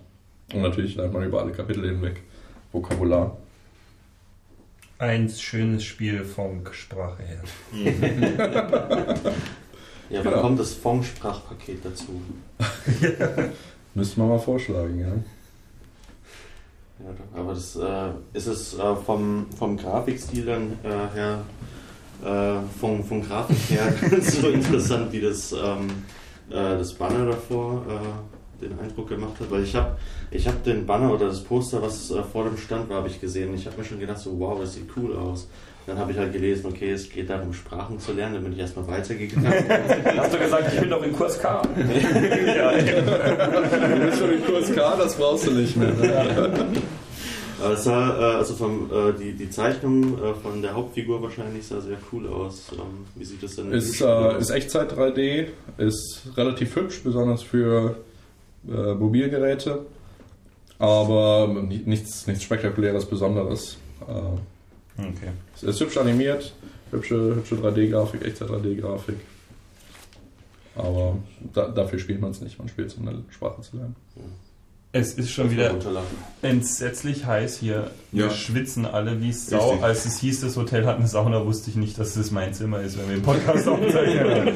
Und 0.53 0.61
natürlich 0.61 0.95
lernt 0.95 1.13
man 1.13 1.23
über 1.23 1.41
alle 1.41 1.51
Kapitel 1.51 1.85
hinweg 1.85 2.21
Vokabular. 2.71 3.37
Ein 4.99 5.29
schönes 5.29 5.83
Spiel 5.83 6.23
Funk-Sprache 6.23 7.21
her. 7.21 7.43
ja, 10.09 10.23
wann 10.23 10.23
genau. 10.23 10.41
kommt 10.41 10.59
das 10.59 10.73
Funk-Sprachpaket 10.73 11.85
dazu? 11.85 12.21
Müsste 13.97 14.19
man 14.19 14.29
mal 14.29 14.37
vorschlagen, 14.37 14.99
ja. 14.99 15.07
Ja, 17.03 17.15
aber 17.33 17.55
das 17.55 17.75
äh, 17.77 18.09
ist 18.31 18.45
es 18.45 18.77
äh, 18.77 18.95
vom, 18.95 19.47
vom 19.57 19.75
Grafikstil 19.75 20.45
dann 20.45 20.73
äh, 20.83 21.15
her, 21.15 21.39
äh, 22.23 22.79
vom, 22.79 23.03
vom 23.03 23.23
Grafik 23.23 23.57
her 23.71 23.91
ganz 24.11 24.39
so 24.39 24.49
interessant, 24.49 25.11
wie 25.11 25.21
das, 25.21 25.51
ähm, 25.51 25.87
äh, 26.51 26.77
das 26.77 26.93
Banner 26.93 27.25
davor 27.25 27.83
äh, 27.89 28.63
den 28.63 28.77
Eindruck 28.77 29.09
gemacht 29.09 29.39
hat. 29.39 29.49
Weil 29.49 29.63
ich 29.63 29.75
habe 29.75 29.97
ich 30.29 30.47
hab 30.47 30.63
den 30.63 30.85
Banner 30.85 31.11
oder 31.11 31.29
das 31.29 31.43
Poster, 31.43 31.81
was 31.81 32.13
vor 32.31 32.43
dem 32.43 32.55
Stand 32.55 32.87
war, 32.89 32.97
habe 32.97 33.07
ich 33.07 33.19
gesehen. 33.19 33.55
Ich 33.55 33.65
habe 33.65 33.77
mir 33.77 33.83
schon 33.83 33.99
gedacht, 33.99 34.19
so 34.19 34.39
wow, 34.39 34.59
das 34.59 34.75
sieht 34.75 34.95
cool 34.95 35.17
aus. 35.17 35.47
Dann 35.87 35.97
habe 35.97 36.11
ich 36.11 36.17
halt 36.17 36.33
gelesen, 36.33 36.65
okay, 36.65 36.91
es 36.91 37.09
geht 37.09 37.29
darum, 37.29 37.53
Sprachen 37.53 37.97
zu 37.97 38.11
lernen. 38.11 38.35
Dann 38.35 38.43
bin 38.43 38.53
ich 38.53 38.59
erstmal 38.59 38.85
weitergegangen. 38.87 39.51
Hast 40.17 40.33
du 40.33 40.37
gesagt, 40.37 40.73
ich 40.73 40.81
bin 40.81 40.89
doch 40.89 41.01
in 41.01 41.13
Kurs 41.13 41.39
K? 41.39 41.61
ja, 42.55 42.71
du 42.71 44.05
bist 44.05 44.19
schon 44.19 44.33
in 44.33 44.45
Kurs 44.45 44.73
K, 44.73 44.95
das 44.97 45.15
brauchst 45.15 45.47
du 45.47 45.51
nicht 45.51 45.77
mehr. 45.77 45.93
Aber 47.63 47.73
es 47.73 47.85
sah, 47.85 48.19
äh, 48.19 48.35
also 48.35 48.53
vom, 48.53 48.91
äh, 48.91 49.13
die, 49.17 49.31
die 49.31 49.49
Zeichnung 49.49 50.21
äh, 50.21 50.33
von 50.33 50.61
der 50.61 50.73
Hauptfigur 50.73 51.21
wahrscheinlich 51.21 51.65
sah 51.65 51.79
sehr 51.79 51.97
cool 52.11 52.27
aus. 52.27 52.67
Ähm, 52.73 53.05
wie 53.15 53.23
sieht 53.23 53.41
das 53.41 53.55
denn 53.55 53.71
ist, 53.71 54.01
äh, 54.01 54.37
ist 54.37 54.49
Echtzeit 54.49 54.91
3D, 54.91 55.47
ist 55.77 56.23
relativ 56.35 56.75
hübsch, 56.75 57.01
besonders 57.01 57.43
für 57.43 57.95
äh, 58.67 58.93
Mobilgeräte. 58.93 59.85
Aber 60.79 61.47
nichts, 61.47 62.27
nichts 62.27 62.43
Spektakuläres, 62.43 63.05
Besonderes. 63.05 63.77
Äh, 64.01 64.37
Okay. 64.97 65.31
Es 65.55 65.63
ist 65.63 65.79
hübsch 65.79 65.97
animiert, 65.97 66.53
hübsche, 66.91 67.35
hübsche 67.35 67.55
3D-Grafik, 67.55 68.23
echte 68.23 68.45
3D-Grafik. 68.45 69.17
Aber 70.75 71.17
da, 71.53 71.69
dafür 71.69 71.99
spielt 71.99 72.21
man 72.21 72.31
es 72.31 72.41
nicht, 72.41 72.57
man 72.59 72.67
spielt 72.67 72.89
es, 72.89 72.95
um 72.95 73.07
eine 73.07 73.23
Sprache 73.29 73.61
zu 73.61 73.77
lernen. 73.77 73.95
Es 74.99 75.13
ist 75.13 75.31
schon 75.31 75.51
wieder 75.51 75.75
entsetzlich 76.41 77.25
heiß 77.25 77.59
hier. 77.59 77.91
Wir 78.11 78.25
ja. 78.25 78.31
schwitzen 78.31 78.85
alle 78.85 79.21
wie 79.21 79.31
Sau. 79.31 79.71
Richtig. 79.71 79.83
Als 79.83 80.05
es 80.05 80.19
hieß, 80.19 80.41
das 80.41 80.57
Hotel 80.57 80.85
hat 80.85 80.97
eine 80.97 81.07
Sauna, 81.07 81.45
wusste 81.45 81.69
ich 81.69 81.75
nicht, 81.75 81.99
dass 81.99 82.15
das 82.15 82.31
mein 82.31 82.53
Zimmer 82.53 82.81
ist, 82.81 82.97
wenn 82.97 83.07
wir 83.07 83.15
den 83.17 83.21
Podcast 83.23 83.67
aufzeichnen. 83.67 84.53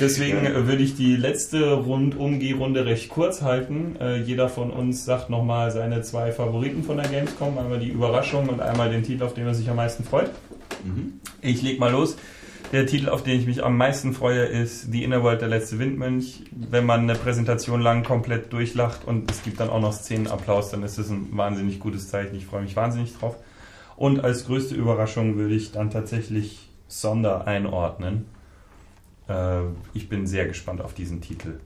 Deswegen 0.00 0.44
ja. 0.44 0.66
würde 0.66 0.82
ich 0.82 0.96
die 0.96 1.16
letzte 1.16 1.74
Rundum-G-Runde 1.74 2.86
recht 2.86 3.10
kurz 3.10 3.42
halten. 3.42 3.96
Äh, 4.00 4.22
jeder 4.22 4.48
von 4.48 4.70
uns 4.70 5.04
sagt 5.04 5.28
nochmal 5.28 5.70
seine 5.70 6.00
zwei 6.02 6.32
Favoriten 6.32 6.82
von 6.82 6.96
der 6.96 7.08
Gamescom. 7.08 7.58
Einmal 7.58 7.78
die 7.78 7.90
Überraschung 7.90 8.48
und 8.48 8.60
einmal 8.60 8.90
den 8.90 9.02
Titel, 9.02 9.24
auf 9.24 9.34
den 9.34 9.46
er 9.46 9.54
sich 9.54 9.68
am 9.68 9.76
meisten 9.76 10.04
freut. 10.04 10.30
Mhm. 10.84 11.20
Ich 11.42 11.60
leg 11.62 11.78
mal 11.78 11.92
los. 11.92 12.16
Der 12.74 12.86
Titel, 12.86 13.08
auf 13.08 13.22
den 13.22 13.38
ich 13.38 13.46
mich 13.46 13.62
am 13.62 13.76
meisten 13.76 14.14
freue, 14.14 14.46
ist 14.46 14.90
The 14.90 15.04
Inner 15.04 15.22
World, 15.22 15.40
der 15.40 15.46
letzte 15.46 15.78
Windmönch. 15.78 16.42
Wenn 16.50 16.84
man 16.84 17.02
eine 17.02 17.14
Präsentation 17.14 17.80
lang 17.80 18.02
komplett 18.02 18.52
durchlacht 18.52 19.04
und 19.04 19.30
es 19.30 19.44
gibt 19.44 19.60
dann 19.60 19.70
auch 19.70 19.78
noch 19.78 19.92
Szenenapplaus, 19.92 20.72
dann 20.72 20.82
ist 20.82 20.98
das 20.98 21.08
ein 21.08 21.28
wahnsinnig 21.36 21.78
gutes 21.78 22.08
Zeichen. 22.08 22.34
Ich 22.34 22.46
freue 22.46 22.62
mich 22.62 22.74
wahnsinnig 22.74 23.16
drauf. 23.16 23.36
Und 23.94 24.24
als 24.24 24.46
größte 24.46 24.74
Überraschung 24.74 25.36
würde 25.36 25.54
ich 25.54 25.70
dann 25.70 25.90
tatsächlich 25.90 26.68
Sonder 26.88 27.46
einordnen. 27.46 28.26
Äh, 29.28 29.60
ich 29.92 30.08
bin 30.08 30.26
sehr 30.26 30.48
gespannt 30.48 30.80
auf 30.80 30.94
diesen 30.94 31.20
Titel. 31.20 31.60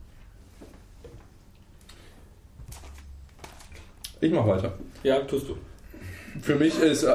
Ich 4.21 4.31
mache 4.31 4.49
weiter. 4.49 4.75
Ja, 5.03 5.21
tust 5.21 5.49
du. 5.49 5.57
Für 6.43 6.57
mich 6.57 6.79
ist 6.79 7.05
äh, 7.05 7.15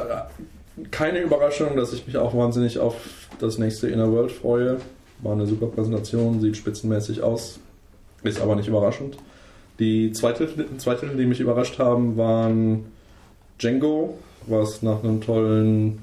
keine 0.89 1.19
Überraschung, 1.19 1.75
dass 1.75 1.93
ich 1.93 2.07
mich 2.07 2.17
auch 2.17 2.35
wahnsinnig 2.35 2.79
auf 2.79 2.95
das 3.39 3.57
nächste 3.57 3.87
Inner 3.87 4.11
World 4.11 4.31
freue. 4.31 4.77
War 5.19 5.33
eine 5.33 5.45
super 5.45 5.67
Präsentation, 5.67 6.41
sieht 6.41 6.57
spitzenmäßig 6.57 7.21
aus, 7.21 7.59
ist 8.23 8.41
aber 8.41 8.55
nicht 8.55 8.67
überraschend. 8.67 9.17
Die 9.79 10.11
zwei 10.11 10.33
Titel, 10.33 10.65
zwei 10.77 10.95
Titel, 10.95 11.17
die 11.17 11.25
mich 11.25 11.39
überrascht 11.39 11.79
haben, 11.79 12.17
waren 12.17 12.85
Django, 13.59 14.17
was 14.47 14.81
nach 14.81 15.03
einem 15.03 15.21
tollen, 15.21 15.99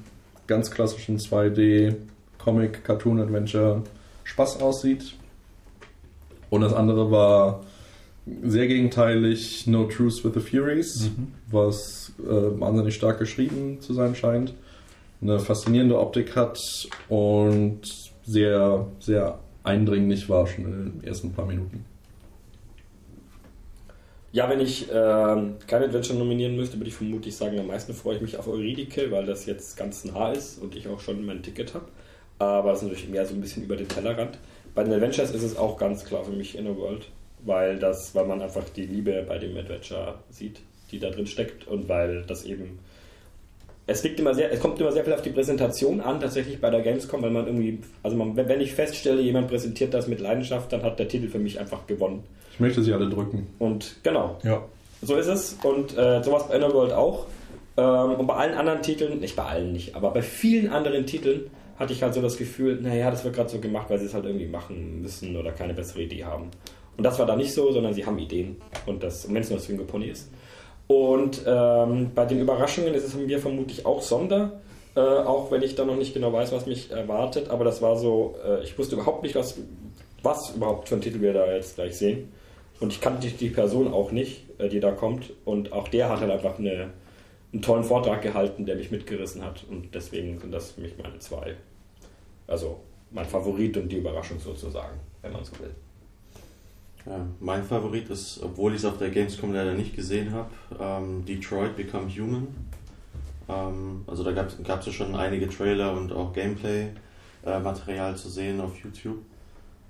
ganz 0.47 0.71
klassischen 0.71 1.19
2D 1.19 1.95
Comic, 2.37 2.83
Cartoon, 2.83 3.19
Adventure 3.19 3.83
Spaß 4.23 4.61
aussieht. 4.61 5.15
Und 6.49 6.61
das 6.61 6.73
andere 6.73 7.11
war 7.11 7.63
sehr 8.43 8.67
gegenteilig 8.67 9.67
No 9.67 9.85
Truce 9.85 10.23
with 10.23 10.33
the 10.33 10.39
Furies, 10.39 11.09
mhm. 11.15 11.27
was 11.49 12.11
äh, 12.19 12.59
wahnsinnig 12.59 12.95
stark 12.95 13.19
geschrieben 13.19 13.79
zu 13.81 13.93
sein 13.93 14.15
scheint 14.15 14.53
eine 15.21 15.39
faszinierende 15.39 15.99
Optik 15.99 16.35
hat 16.35 16.87
und 17.09 17.81
sehr, 18.23 18.87
sehr 18.99 19.39
eindringlich 19.63 20.29
war 20.29 20.47
schon 20.47 20.65
in 20.65 20.71
den 20.71 21.03
ersten 21.03 21.31
paar 21.31 21.45
Minuten. 21.45 21.85
Ja, 24.33 24.49
wenn 24.49 24.61
ich 24.61 24.89
äh, 24.89 24.93
kein 24.93 25.83
Adventure 25.83 26.17
nominieren 26.17 26.55
müsste, 26.55 26.77
würde 26.77 26.87
ich 26.87 26.95
vermutlich 26.95 27.35
sagen, 27.35 27.59
am 27.59 27.67
meisten 27.67 27.93
freue 27.93 28.15
ich 28.15 28.21
mich 28.21 28.37
auf 28.37 28.47
Euridike, 28.47 29.11
weil 29.11 29.25
das 29.25 29.45
jetzt 29.45 29.75
ganz 29.75 30.05
nah 30.05 30.31
ist 30.31 30.61
und 30.61 30.75
ich 30.75 30.87
auch 30.87 31.01
schon 31.01 31.25
mein 31.25 31.43
Ticket 31.43 31.73
habe. 31.73 31.85
Aber 32.39 32.71
es 32.71 32.77
ist 32.77 32.83
natürlich 32.83 33.09
mehr 33.09 33.25
so 33.25 33.35
ein 33.35 33.41
bisschen 33.41 33.63
über 33.63 33.75
den 33.75 33.89
Tellerrand. 33.89 34.37
Bei 34.73 34.83
den 34.85 34.93
Adventures 34.93 35.31
ist 35.31 35.43
es 35.43 35.57
auch 35.57 35.77
ganz 35.77 36.05
klar 36.05 36.23
für 36.23 36.31
mich 36.31 36.57
Inner 36.57 36.77
World, 36.77 37.07
weil, 37.43 37.77
das, 37.77 38.15
weil 38.15 38.25
man 38.25 38.41
einfach 38.41 38.63
die 38.69 38.85
Liebe 38.85 39.25
bei 39.27 39.37
dem 39.37 39.55
Adventure 39.57 40.19
sieht, 40.29 40.61
die 40.91 40.99
da 40.99 41.09
drin 41.09 41.27
steckt 41.27 41.67
und 41.67 41.89
weil 41.89 42.23
das 42.23 42.45
eben 42.45 42.79
es 43.91 44.03
liegt 44.03 44.19
immer 44.19 44.33
sehr, 44.33 44.51
es 44.51 44.59
kommt 44.59 44.79
immer 44.79 44.91
sehr 44.91 45.03
viel 45.03 45.13
auf 45.13 45.21
die 45.21 45.29
Präsentation 45.29 46.01
an, 46.01 46.19
tatsächlich 46.19 46.59
bei 46.59 46.69
der 46.69 46.81
Gamescom, 46.81 47.21
weil 47.21 47.31
man 47.31 47.45
irgendwie, 47.45 47.79
also 48.03 48.17
man, 48.17 48.35
wenn 48.35 48.61
ich 48.61 48.73
feststelle, 48.73 49.21
jemand 49.21 49.47
präsentiert 49.47 49.93
das 49.93 50.07
mit 50.07 50.19
Leidenschaft, 50.19 50.71
dann 50.73 50.83
hat 50.83 50.99
der 50.99 51.07
Titel 51.07 51.27
für 51.27 51.39
mich 51.39 51.59
einfach 51.59 51.85
gewonnen. 51.87 52.23
Ich 52.53 52.59
möchte 52.59 52.81
sie 52.81 52.93
alle 52.93 53.09
drücken. 53.09 53.47
Und 53.59 53.97
genau. 54.03 54.37
Ja. 54.43 54.63
So 55.01 55.15
ist 55.15 55.27
es. 55.27 55.57
Und 55.63 55.97
äh, 55.97 56.23
sowas 56.23 56.47
bei 56.47 56.55
Innerworld 56.55 56.93
auch. 56.93 57.25
Ähm, 57.77 58.15
und 58.19 58.27
bei 58.27 58.35
allen 58.35 58.53
anderen 58.53 58.81
Titeln, 58.81 59.19
nicht 59.19 59.35
bei 59.35 59.43
allen 59.43 59.71
nicht, 59.71 59.95
aber 59.95 60.11
bei 60.11 60.21
vielen 60.21 60.69
anderen 60.71 61.05
Titeln 61.05 61.49
hatte 61.77 61.93
ich 61.93 62.03
halt 62.03 62.13
so 62.13 62.21
das 62.21 62.37
Gefühl, 62.37 62.79
naja, 62.81 63.09
das 63.09 63.23
wird 63.23 63.35
gerade 63.35 63.49
so 63.49 63.59
gemacht, 63.59 63.89
weil 63.89 63.99
sie 63.99 64.05
es 64.05 64.13
halt 64.13 64.25
irgendwie 64.25 64.45
machen 64.45 65.01
müssen 65.01 65.35
oder 65.35 65.51
keine 65.51 65.73
bessere 65.73 66.03
Idee 66.03 66.23
haben. 66.23 66.51
Und 66.97 67.03
das 67.03 67.17
war 67.17 67.25
da 67.25 67.35
nicht 67.35 67.53
so, 67.53 67.71
sondern 67.71 67.93
sie 67.93 68.05
haben 68.05 68.19
Ideen. 68.19 68.57
Und 68.85 69.01
das, 69.01 69.27
wenn 69.27 69.41
es 69.41 69.49
nur 69.49 69.59
Swingo 69.59 69.85
Pony 69.85 70.07
ist. 70.07 70.29
Und 70.91 71.43
ähm, 71.47 72.11
bei 72.13 72.25
den 72.25 72.41
Überraschungen 72.41 72.93
ist 72.93 73.05
es 73.05 73.15
mir 73.15 73.39
vermutlich 73.39 73.85
auch 73.85 74.01
Sonder, 74.01 74.59
äh, 74.93 74.99
auch 74.99 75.49
wenn 75.49 75.61
ich 75.61 75.75
da 75.75 75.85
noch 75.85 75.95
nicht 75.95 76.13
genau 76.13 76.33
weiß, 76.33 76.51
was 76.51 76.65
mich 76.65 76.91
erwartet. 76.91 77.49
Aber 77.49 77.63
das 77.63 77.81
war 77.81 77.95
so, 77.95 78.35
äh, 78.45 78.61
ich 78.61 78.77
wusste 78.77 78.95
überhaupt 78.95 79.23
nicht, 79.23 79.35
was, 79.35 79.57
was 80.21 80.53
überhaupt 80.53 80.89
für 80.89 80.95
ein 80.95 81.01
Titel 81.01 81.21
wir 81.21 81.31
da 81.31 81.49
jetzt 81.49 81.75
gleich 81.75 81.97
sehen. 81.97 82.33
Und 82.81 82.91
ich 82.91 82.99
kannte 82.99 83.25
die, 83.25 83.49
Person 83.49 83.93
auch 83.93 84.11
nicht, 84.11 84.43
äh, 84.59 84.67
die 84.67 84.81
da 84.81 84.91
kommt. 84.91 85.31
Und 85.45 85.71
auch 85.71 85.87
der 85.87 86.09
hat 86.09 86.19
halt 86.19 86.31
einfach 86.31 86.59
eine, 86.59 86.89
einen 87.53 87.61
tollen 87.61 87.85
Vortrag 87.85 88.21
gehalten, 88.21 88.65
der 88.65 88.75
mich 88.75 88.91
mitgerissen 88.91 89.45
hat. 89.45 89.63
Und 89.69 89.95
deswegen 89.95 90.39
sind 90.39 90.51
das 90.51 90.71
für 90.71 90.81
mich 90.81 90.97
meine 91.01 91.19
zwei. 91.19 91.55
Also 92.47 92.81
mein 93.11 93.25
Favorit 93.25 93.77
und 93.77 93.87
die 93.87 93.97
Überraschung 93.97 94.41
sozusagen, 94.41 94.99
wenn 95.21 95.31
man 95.31 95.45
so 95.45 95.57
will. 95.59 95.73
Ja, 97.05 97.25
mein 97.39 97.63
Favorit 97.63 98.09
ist, 98.09 98.41
obwohl 98.43 98.73
ich 98.73 98.79
es 98.79 98.85
auf 98.85 98.97
der 98.97 99.09
Gamescom 99.09 99.53
leider 99.53 99.73
nicht 99.73 99.95
gesehen 99.95 100.33
habe, 100.33 100.49
ähm, 100.79 101.25
Detroit 101.25 101.75
Become 101.75 102.07
Human. 102.09 102.47
Ähm, 103.49 104.03
also 104.05 104.23
da 104.23 104.31
gab 104.31 104.79
es 104.79 104.85
ja 104.85 104.91
schon 104.91 105.15
einige 105.15 105.49
Trailer 105.49 105.93
und 105.93 106.11
auch 106.11 106.31
Gameplay-Material 106.33 108.13
äh, 108.13 108.15
zu 108.15 108.29
sehen 108.29 108.61
auf 108.61 108.77
YouTube. 108.77 109.17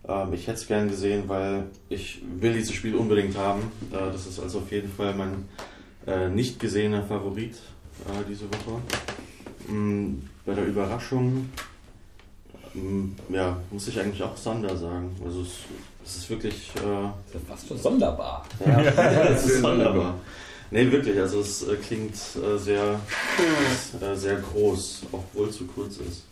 Ähm, 0.07 0.33
ich 0.33 0.47
hätte 0.47 0.59
es 0.59 0.67
gern 0.67 0.87
gesehen, 0.87 1.23
weil 1.27 1.65
ich 1.89 2.21
will 2.39 2.53
dieses 2.53 2.73
Spiel 2.73 2.95
unbedingt 2.95 3.37
haben. 3.37 3.61
Äh, 3.91 4.11
das 4.11 4.27
ist 4.27 4.39
also 4.39 4.59
auf 4.59 4.71
jeden 4.71 4.89
Fall 4.89 5.13
mein 5.13 5.45
äh, 6.07 6.29
nicht 6.29 6.59
gesehener 6.59 7.03
Favorit 7.03 7.55
äh, 7.55 8.23
diese 8.27 8.45
Woche. 8.45 8.81
Ähm, 9.69 10.23
bei 10.45 10.53
der 10.53 10.65
Überraschung 10.65 11.49
mm, 12.73 13.05
ja, 13.29 13.57
muss 13.69 13.87
ich 13.87 13.99
eigentlich 13.99 14.23
auch 14.23 14.35
Sander 14.35 14.75
sagen. 14.75 15.15
Also 15.23 15.41
es 15.41 15.59
das 16.03 16.15
ist 16.17 16.29
wirklich. 16.29 16.71
Äh, 16.77 17.09
das 17.31 17.41
ist 17.41 17.47
fast 17.47 17.67
schon 17.67 17.77
sonderbar. 17.77 18.45
Ja, 18.65 18.81
das 18.91 19.45
ist 19.45 19.61
sonderbar. 19.61 20.19
Nee, 20.73 20.89
wirklich, 20.89 21.19
also 21.19 21.41
es 21.41 21.67
äh, 21.67 21.75
klingt 21.75 22.13
äh, 22.13 22.57
sehr, 22.57 22.99
äh, 24.01 24.15
sehr 24.15 24.37
groß, 24.37 25.03
obwohl 25.11 25.49
es 25.49 25.57
zu 25.57 25.65
kurz 25.65 25.97
ist. 25.97 26.23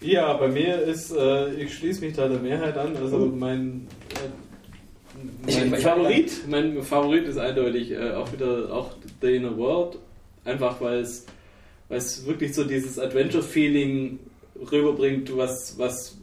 Ja, 0.00 0.32
bei 0.34 0.48
mir 0.48 0.80
ist, 0.80 1.12
äh, 1.12 1.54
ich 1.54 1.74
schließe 1.74 2.00
mich 2.00 2.16
da 2.16 2.26
der 2.26 2.38
Mehrheit 2.38 2.76
an. 2.78 2.96
Also 2.96 3.16
oh. 3.18 3.26
mein, 3.26 3.86
äh, 5.46 5.66
mein 5.66 5.80
Favorit, 5.80 6.48
mein 6.48 6.82
Favorit 6.82 7.26
ist 7.26 7.38
eindeutig 7.38 7.96
auch 7.98 8.32
wieder 8.32 8.72
auch 8.72 8.92
The 9.20 9.36
Inner 9.36 9.56
World. 9.56 9.98
Einfach 10.44 10.80
weil 10.80 11.00
es, 11.00 11.26
weil 11.88 11.98
es 11.98 12.24
wirklich 12.26 12.54
so 12.54 12.64
dieses 12.64 12.98
Adventure-Feeling 12.98 14.18
rüberbringt, 14.70 15.36
was, 15.36 15.78
was 15.78 16.16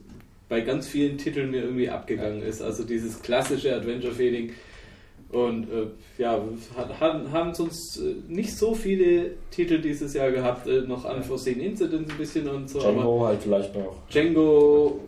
bei 0.50 0.62
ganz 0.62 0.88
vielen 0.88 1.18
Titeln 1.18 1.52
mir 1.52 1.64
irgendwie 1.64 1.90
abgegangen 1.90 2.42
ist. 2.42 2.62
Also 2.62 2.84
dieses 2.84 3.22
klassische 3.22 3.76
Adventure-Feeling. 3.76 4.52
Und 5.32 5.64
äh, 5.64 5.88
ja, 6.20 6.40
hat, 6.78 7.00
haben 7.00 7.54
sonst 7.56 7.98
äh, 7.98 8.16
nicht 8.28 8.56
so 8.56 8.76
viele 8.76 9.32
Titel 9.50 9.82
dieses 9.82 10.14
Jahr 10.14 10.32
gehabt, 10.32 10.68
äh, 10.68 10.82
noch 10.82 11.06
Unforeseen 11.06 11.60
Incidents 11.60 12.12
ein 12.12 12.18
bisschen 12.18 12.48
und 12.48 12.70
so. 12.70 12.80
Django 12.80 13.26
halt 13.26 13.42
vielleicht 13.42 13.74
noch. 13.74 13.96
Django. 14.10 15.00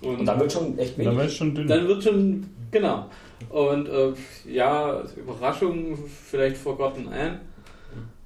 Und, 0.00 0.20
und 0.20 0.26
dann 0.26 0.40
wird 0.40 0.52
schon 0.52 0.78
echt 0.78 0.96
wenig. 0.96 1.10
Dann 1.10 1.18
wird 1.18 1.32
schon 1.32 1.54
dünn. 1.54 1.68
Dann 1.68 1.88
wird 1.88 2.02
schon, 2.02 2.46
genau. 2.70 3.06
Und 3.50 3.88
äh, 3.88 4.12
ja, 4.50 5.02
Überraschung, 5.16 5.98
vielleicht 6.06 6.56
Forgotten 6.56 7.08
Anne. 7.08 7.40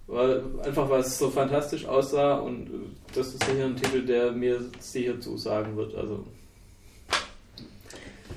Weil, 0.08 0.42
einfach 0.64 0.88
weil 0.88 1.00
es 1.00 1.18
so 1.18 1.30
fantastisch 1.30 1.84
aussah 1.84 2.36
und 2.36 2.68
das 3.12 3.28
ist 3.28 3.44
sicher 3.44 3.64
ein 3.64 3.76
Titel, 3.76 4.06
der 4.06 4.30
mir 4.30 4.60
sicher 4.78 5.18
zusagen 5.20 5.76
wird. 5.76 5.96
Also, 5.96 6.24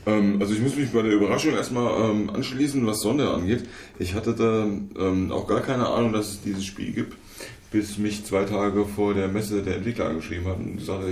ähm, 0.07 0.37
also 0.39 0.53
ich 0.53 0.61
muss 0.61 0.75
mich 0.75 0.89
bei 0.91 1.01
der 1.01 1.11
Überraschung 1.11 1.53
erstmal 1.53 2.09
ähm, 2.09 2.29
anschließen, 2.29 2.85
was 2.87 3.01
Sonne 3.01 3.29
angeht. 3.29 3.65
Ich 3.99 4.15
hatte 4.15 4.33
da 4.33 4.63
ähm, 4.63 5.31
auch 5.31 5.47
gar 5.47 5.61
keine 5.61 5.87
Ahnung, 5.87 6.13
dass 6.13 6.31
es 6.31 6.41
dieses 6.41 6.65
Spiel 6.65 6.91
gibt, 6.91 7.15
bis 7.71 7.99
mich 7.99 8.25
zwei 8.25 8.45
Tage 8.45 8.85
vor 8.85 9.13
der 9.13 9.27
Messe 9.27 9.61
der 9.61 9.75
Entwickler 9.75 10.07
angeschrieben 10.07 10.47
hat 10.47 10.57
und 10.57 10.77
gesagt 10.77 11.03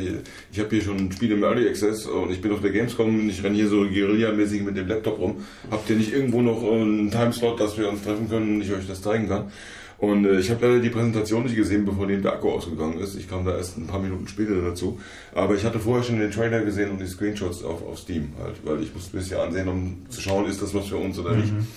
ich 0.51 0.59
habe 0.59 0.69
hier 0.69 0.81
schon 0.81 0.97
ein 0.97 1.11
Spiel 1.11 1.33
im 1.33 1.43
Early 1.43 1.67
Access 1.67 2.07
und 2.07 2.31
ich 2.31 2.41
bin 2.41 2.51
auf 2.51 2.61
der 2.61 2.71
Gamescom 2.71 3.19
und 3.19 3.29
ich 3.29 3.43
renne 3.43 3.55
hier 3.55 3.67
so 3.67 3.85
Guerilla-mäßig 3.85 4.63
mit 4.63 4.75
dem 4.75 4.87
Laptop 4.87 5.19
rum. 5.19 5.35
Habt 5.69 5.87
ihr 5.89 5.97
nicht 5.97 6.13
irgendwo 6.13 6.41
noch 6.41 6.63
einen 6.63 7.11
Timeslot, 7.11 7.59
dass 7.59 7.77
wir 7.77 7.89
uns 7.89 8.01
treffen 8.03 8.27
können 8.27 8.55
und 8.55 8.61
ich 8.61 8.71
euch 8.71 8.87
das 8.87 9.03
zeigen 9.03 9.27
kann? 9.27 9.51
Und 9.99 10.25
äh, 10.25 10.39
ich 10.39 10.51
habe 10.51 10.67
leider 10.67 10.79
die 10.79 10.89
Präsentation 10.89 11.43
nicht 11.43 11.55
gesehen, 11.55 11.85
bevor 11.85 12.05
der 12.07 12.31
Akku 12.31 12.51
ausgegangen 12.51 12.99
ist. 12.99 13.15
Ich 13.15 13.29
kam 13.29 13.45
da 13.45 13.57
erst 13.57 13.77
ein 13.77 13.87
paar 13.87 13.99
Minuten 13.99 14.27
später 14.27 14.61
dazu. 14.61 14.99
Aber 15.33 15.55
ich 15.55 15.65
hatte 15.65 15.79
vorher 15.79 16.03
schon 16.03 16.19
den 16.19 16.31
Trailer 16.31 16.61
gesehen 16.61 16.91
und 16.91 17.01
die 17.01 17.07
Screenshots 17.07 17.63
auf, 17.63 17.85
auf 17.85 17.97
Steam 17.97 18.33
halt, 18.41 18.55
weil 18.63 18.83
ich 18.83 18.93
musste 18.93 19.15
ein 19.15 19.19
bisschen 19.19 19.39
ansehen, 19.39 19.67
um 19.67 20.05
zu 20.09 20.21
schauen, 20.21 20.45
ist 20.45 20.61
das 20.61 20.73
was 20.73 20.87
für 20.87 20.97
uns 20.97 21.17
oder 21.17 21.35
nicht. 21.35 21.51
Mhm. 21.51 21.67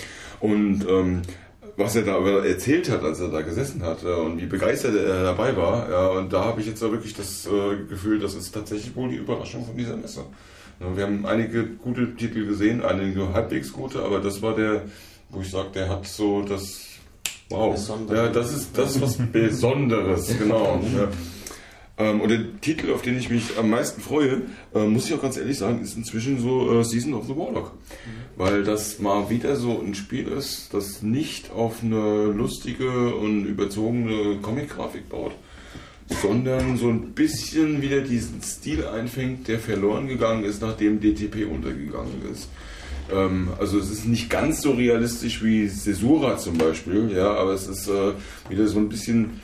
Und 0.40 0.86
ähm, 0.88 1.22
was 1.76 1.96
er 1.96 2.02
da 2.02 2.18
erzählt 2.44 2.90
hat, 2.90 3.02
als 3.02 3.20
er 3.20 3.28
da 3.28 3.40
gesessen 3.40 3.82
hat 3.82 4.02
äh, 4.04 4.08
und 4.08 4.40
wie 4.40 4.46
begeistert 4.46 4.96
er 4.96 5.22
dabei 5.22 5.56
war. 5.56 5.90
Ja, 5.90 6.08
und 6.08 6.30
da 6.32 6.44
habe 6.44 6.60
ich 6.60 6.66
jetzt 6.66 6.82
wirklich 6.82 7.14
das 7.14 7.46
äh, 7.46 7.84
Gefühl, 7.88 8.18
das 8.18 8.34
ist 8.34 8.52
tatsächlich 8.52 8.94
wohl 8.96 9.08
die 9.08 9.16
Überraschung 9.16 9.64
von 9.64 9.76
dieser 9.76 9.96
Messe. 9.96 10.24
Wir 10.94 11.04
haben 11.04 11.26
einige 11.26 11.66
gute 11.66 12.16
Titel 12.16 12.46
gesehen, 12.46 12.82
einige 12.82 13.34
halbwegs 13.34 13.70
gute, 13.70 14.02
aber 14.02 14.18
das 14.18 14.40
war 14.40 14.54
der 14.54 14.82
wo 15.30 15.40
ich 15.40 15.50
sage, 15.50 15.70
der 15.74 15.88
hat 15.88 16.06
so 16.06 16.42
das. 16.42 16.86
Wow, 17.50 17.76
ja, 18.10 18.28
das 18.28 18.54
ist 18.54 18.78
das 18.78 18.94
ist 18.94 19.02
was 19.02 19.18
Besonderes, 19.32 20.38
genau. 20.38 20.80
ja. 20.96 21.08
Ähm, 21.98 22.20
und 22.20 22.30
der 22.30 22.60
Titel, 22.60 22.92
auf 22.92 23.02
den 23.02 23.18
ich 23.18 23.28
mich 23.28 23.58
am 23.58 23.68
meisten 23.70 24.00
freue, 24.00 24.42
äh, 24.74 24.86
muss 24.86 25.06
ich 25.06 25.14
auch 25.14 25.20
ganz 25.20 25.36
ehrlich 25.36 25.58
sagen, 25.58 25.82
ist 25.82 25.96
inzwischen 25.96 26.40
so 26.40 26.80
äh, 26.80 26.84
Season 26.84 27.12
of 27.12 27.26
the 27.26 27.36
Warlock. 27.36 27.72
Mhm. 27.74 28.40
Weil 28.40 28.62
das 28.64 29.00
mal 29.00 29.28
wieder 29.28 29.56
so 29.56 29.80
ein 29.80 29.94
Spiel 29.94 30.28
ist, 30.28 30.72
das 30.72 31.02
nicht 31.02 31.50
auf 31.50 31.82
eine 31.82 32.26
lustige 32.26 33.14
und 33.14 33.44
überzogene 33.44 34.38
Comic-Grafik 34.40 35.10
baut, 35.10 35.32
sondern 36.22 36.78
so 36.78 36.88
ein 36.88 37.12
bisschen 37.12 37.82
wieder 37.82 38.00
diesen 38.00 38.42
Stil 38.42 38.86
einfängt, 38.86 39.48
der 39.48 39.58
verloren 39.58 40.06
gegangen 40.08 40.44
ist, 40.44 40.62
nachdem 40.62 41.00
DTP 41.00 41.50
untergegangen 41.50 42.22
ist. 42.32 42.48
Ähm, 43.12 43.48
also 43.58 43.78
es 43.78 43.90
ist 43.90 44.06
nicht 44.06 44.30
ganz 44.30 44.62
so 44.62 44.72
realistisch 44.72 45.42
wie 45.42 45.68
Cesura 45.68 46.36
zum 46.38 46.58
Beispiel, 46.58 47.10
ja, 47.14 47.32
aber 47.34 47.52
es 47.52 47.66
ist 47.66 47.88
äh, 47.88 48.12
wieder 48.48 48.66
so 48.68 48.78
ein 48.78 48.88
bisschen 48.88 49.40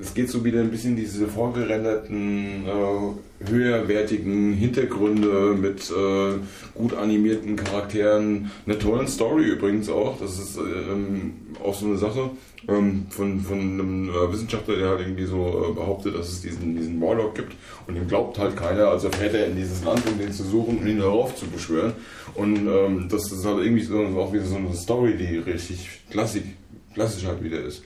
es 0.00 0.14
geht 0.14 0.28
so 0.30 0.44
wieder 0.44 0.60
ein 0.60 0.70
bisschen 0.70 0.96
diese 0.96 1.28
vorgerenderten, 1.28 2.64
äh, 2.66 3.48
höherwertigen 3.50 4.52
Hintergründe 4.52 5.54
mit 5.54 5.90
äh, 5.90 6.38
gut 6.74 6.94
animierten 6.94 7.56
Charakteren, 7.56 8.50
einer 8.66 8.78
tollen 8.78 9.08
Story 9.08 9.44
übrigens 9.44 9.88
auch. 9.88 10.18
Das 10.18 10.38
ist 10.38 10.58
ähm, 10.58 11.32
auch 11.62 11.74
so 11.74 11.86
eine 11.86 11.98
Sache 11.98 12.30
ähm, 12.68 13.06
von, 13.10 13.40
von 13.40 13.58
einem 13.58 14.08
äh, 14.08 14.32
Wissenschaftler, 14.32 14.76
der 14.76 14.88
halt 14.90 15.00
irgendwie 15.00 15.24
so 15.24 15.70
äh, 15.70 15.74
behauptet, 15.74 16.16
dass 16.16 16.28
es 16.28 16.42
diesen, 16.42 16.76
diesen 16.76 17.00
Warlock 17.00 17.34
gibt 17.34 17.54
und 17.86 17.96
ihm 17.96 18.06
glaubt 18.06 18.38
halt 18.38 18.56
keiner, 18.56 18.88
also 18.88 19.10
fährt 19.10 19.34
er 19.34 19.46
in 19.46 19.56
dieses 19.56 19.84
Land, 19.84 20.02
um 20.06 20.18
den 20.18 20.32
zu 20.32 20.44
suchen 20.44 20.78
und 20.78 20.86
ihn 20.86 20.98
darauf 20.98 21.34
zu 21.36 21.46
beschwören. 21.46 21.92
Und 22.34 22.68
ähm, 22.68 23.08
das 23.10 23.30
ist 23.30 23.44
halt 23.44 23.64
irgendwie 23.64 23.82
so, 23.82 23.98
auch 23.98 24.32
wieder 24.32 24.44
so 24.44 24.56
eine 24.56 24.74
Story, 24.74 25.16
die 25.16 25.38
richtig 25.38 25.88
klassisch, 26.10 26.42
klassisch 26.94 27.26
halt 27.26 27.42
wieder 27.42 27.60
ist. 27.60 27.82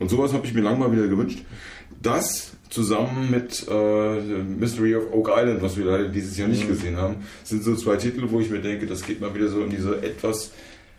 Und 0.00 0.08
sowas 0.08 0.32
habe 0.32 0.44
ich 0.46 0.54
mir 0.54 0.62
lange 0.62 0.78
mal 0.78 0.90
wieder 0.90 1.06
gewünscht. 1.06 1.44
Das 2.02 2.52
zusammen 2.70 3.30
mit 3.30 3.66
äh, 3.68 4.20
Mystery 4.20 4.96
of 4.96 5.12
Oak 5.12 5.30
Island, 5.36 5.62
was 5.62 5.76
wir 5.76 5.84
leider 5.84 6.08
dieses 6.08 6.36
Jahr 6.36 6.48
nicht 6.48 6.64
mhm. 6.64 6.68
gesehen 6.68 6.96
haben, 6.96 7.16
sind 7.44 7.62
so 7.62 7.76
zwei 7.76 7.96
Titel, 7.96 8.24
wo 8.28 8.40
ich 8.40 8.50
mir 8.50 8.60
denke, 8.60 8.86
das 8.86 9.04
geht 9.04 9.20
mal 9.20 9.34
wieder 9.34 9.48
so 9.48 9.62
in 9.62 9.70
diese 9.70 10.02
etwas 10.02 10.52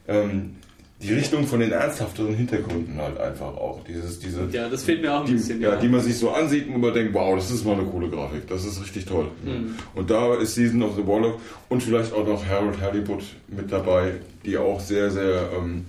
ähm, 0.08 0.56
die 1.02 1.14
Richtung 1.14 1.48
von 1.48 1.60
den 1.60 1.72
ernsthafteren 1.72 2.36
Hintergründen 2.36 2.98
halt 2.98 3.20
einfach 3.20 3.48
auch. 3.48 3.84
Dieses, 3.88 4.20
diese, 4.20 4.48
ja, 4.52 4.70
das 4.70 4.84
fehlt 4.84 5.02
mir 5.02 5.14
auch 5.14 5.22
ein 5.22 5.26
die, 5.26 5.34
bisschen. 5.34 5.60
Ja, 5.60 5.72
ja, 5.72 5.76
die 5.78 5.88
man 5.88 6.02
sich 6.02 6.18
so 6.18 6.30
ansieht 6.30 6.68
und 6.68 6.80
man 6.80 6.94
denkt, 6.94 7.14
wow, 7.14 7.36
das 7.36 7.50
ist 7.50 7.66
mal 7.66 7.74
eine 7.74 7.86
coole 7.86 8.08
Grafik, 8.10 8.48
das 8.48 8.66
ist 8.66 8.80
richtig 8.80 9.06
toll. 9.06 9.28
Mhm. 9.44 9.76
Und 9.96 10.12
da 10.12 10.36
ist 10.36 10.54
Season 10.54 10.84
of 10.84 10.96
the 10.96 11.06
Warlock 11.06 11.40
und 11.70 11.82
vielleicht 11.82 12.14
auch 12.14 12.28
noch 12.28 12.46
Harold 12.46 12.80
Halliburtt 12.80 13.24
mit 13.48 13.72
dabei, 13.72 14.14
die 14.46 14.58
auch 14.58 14.80
sehr, 14.80 15.10
sehr 15.10 15.50
ähm, 15.58 15.86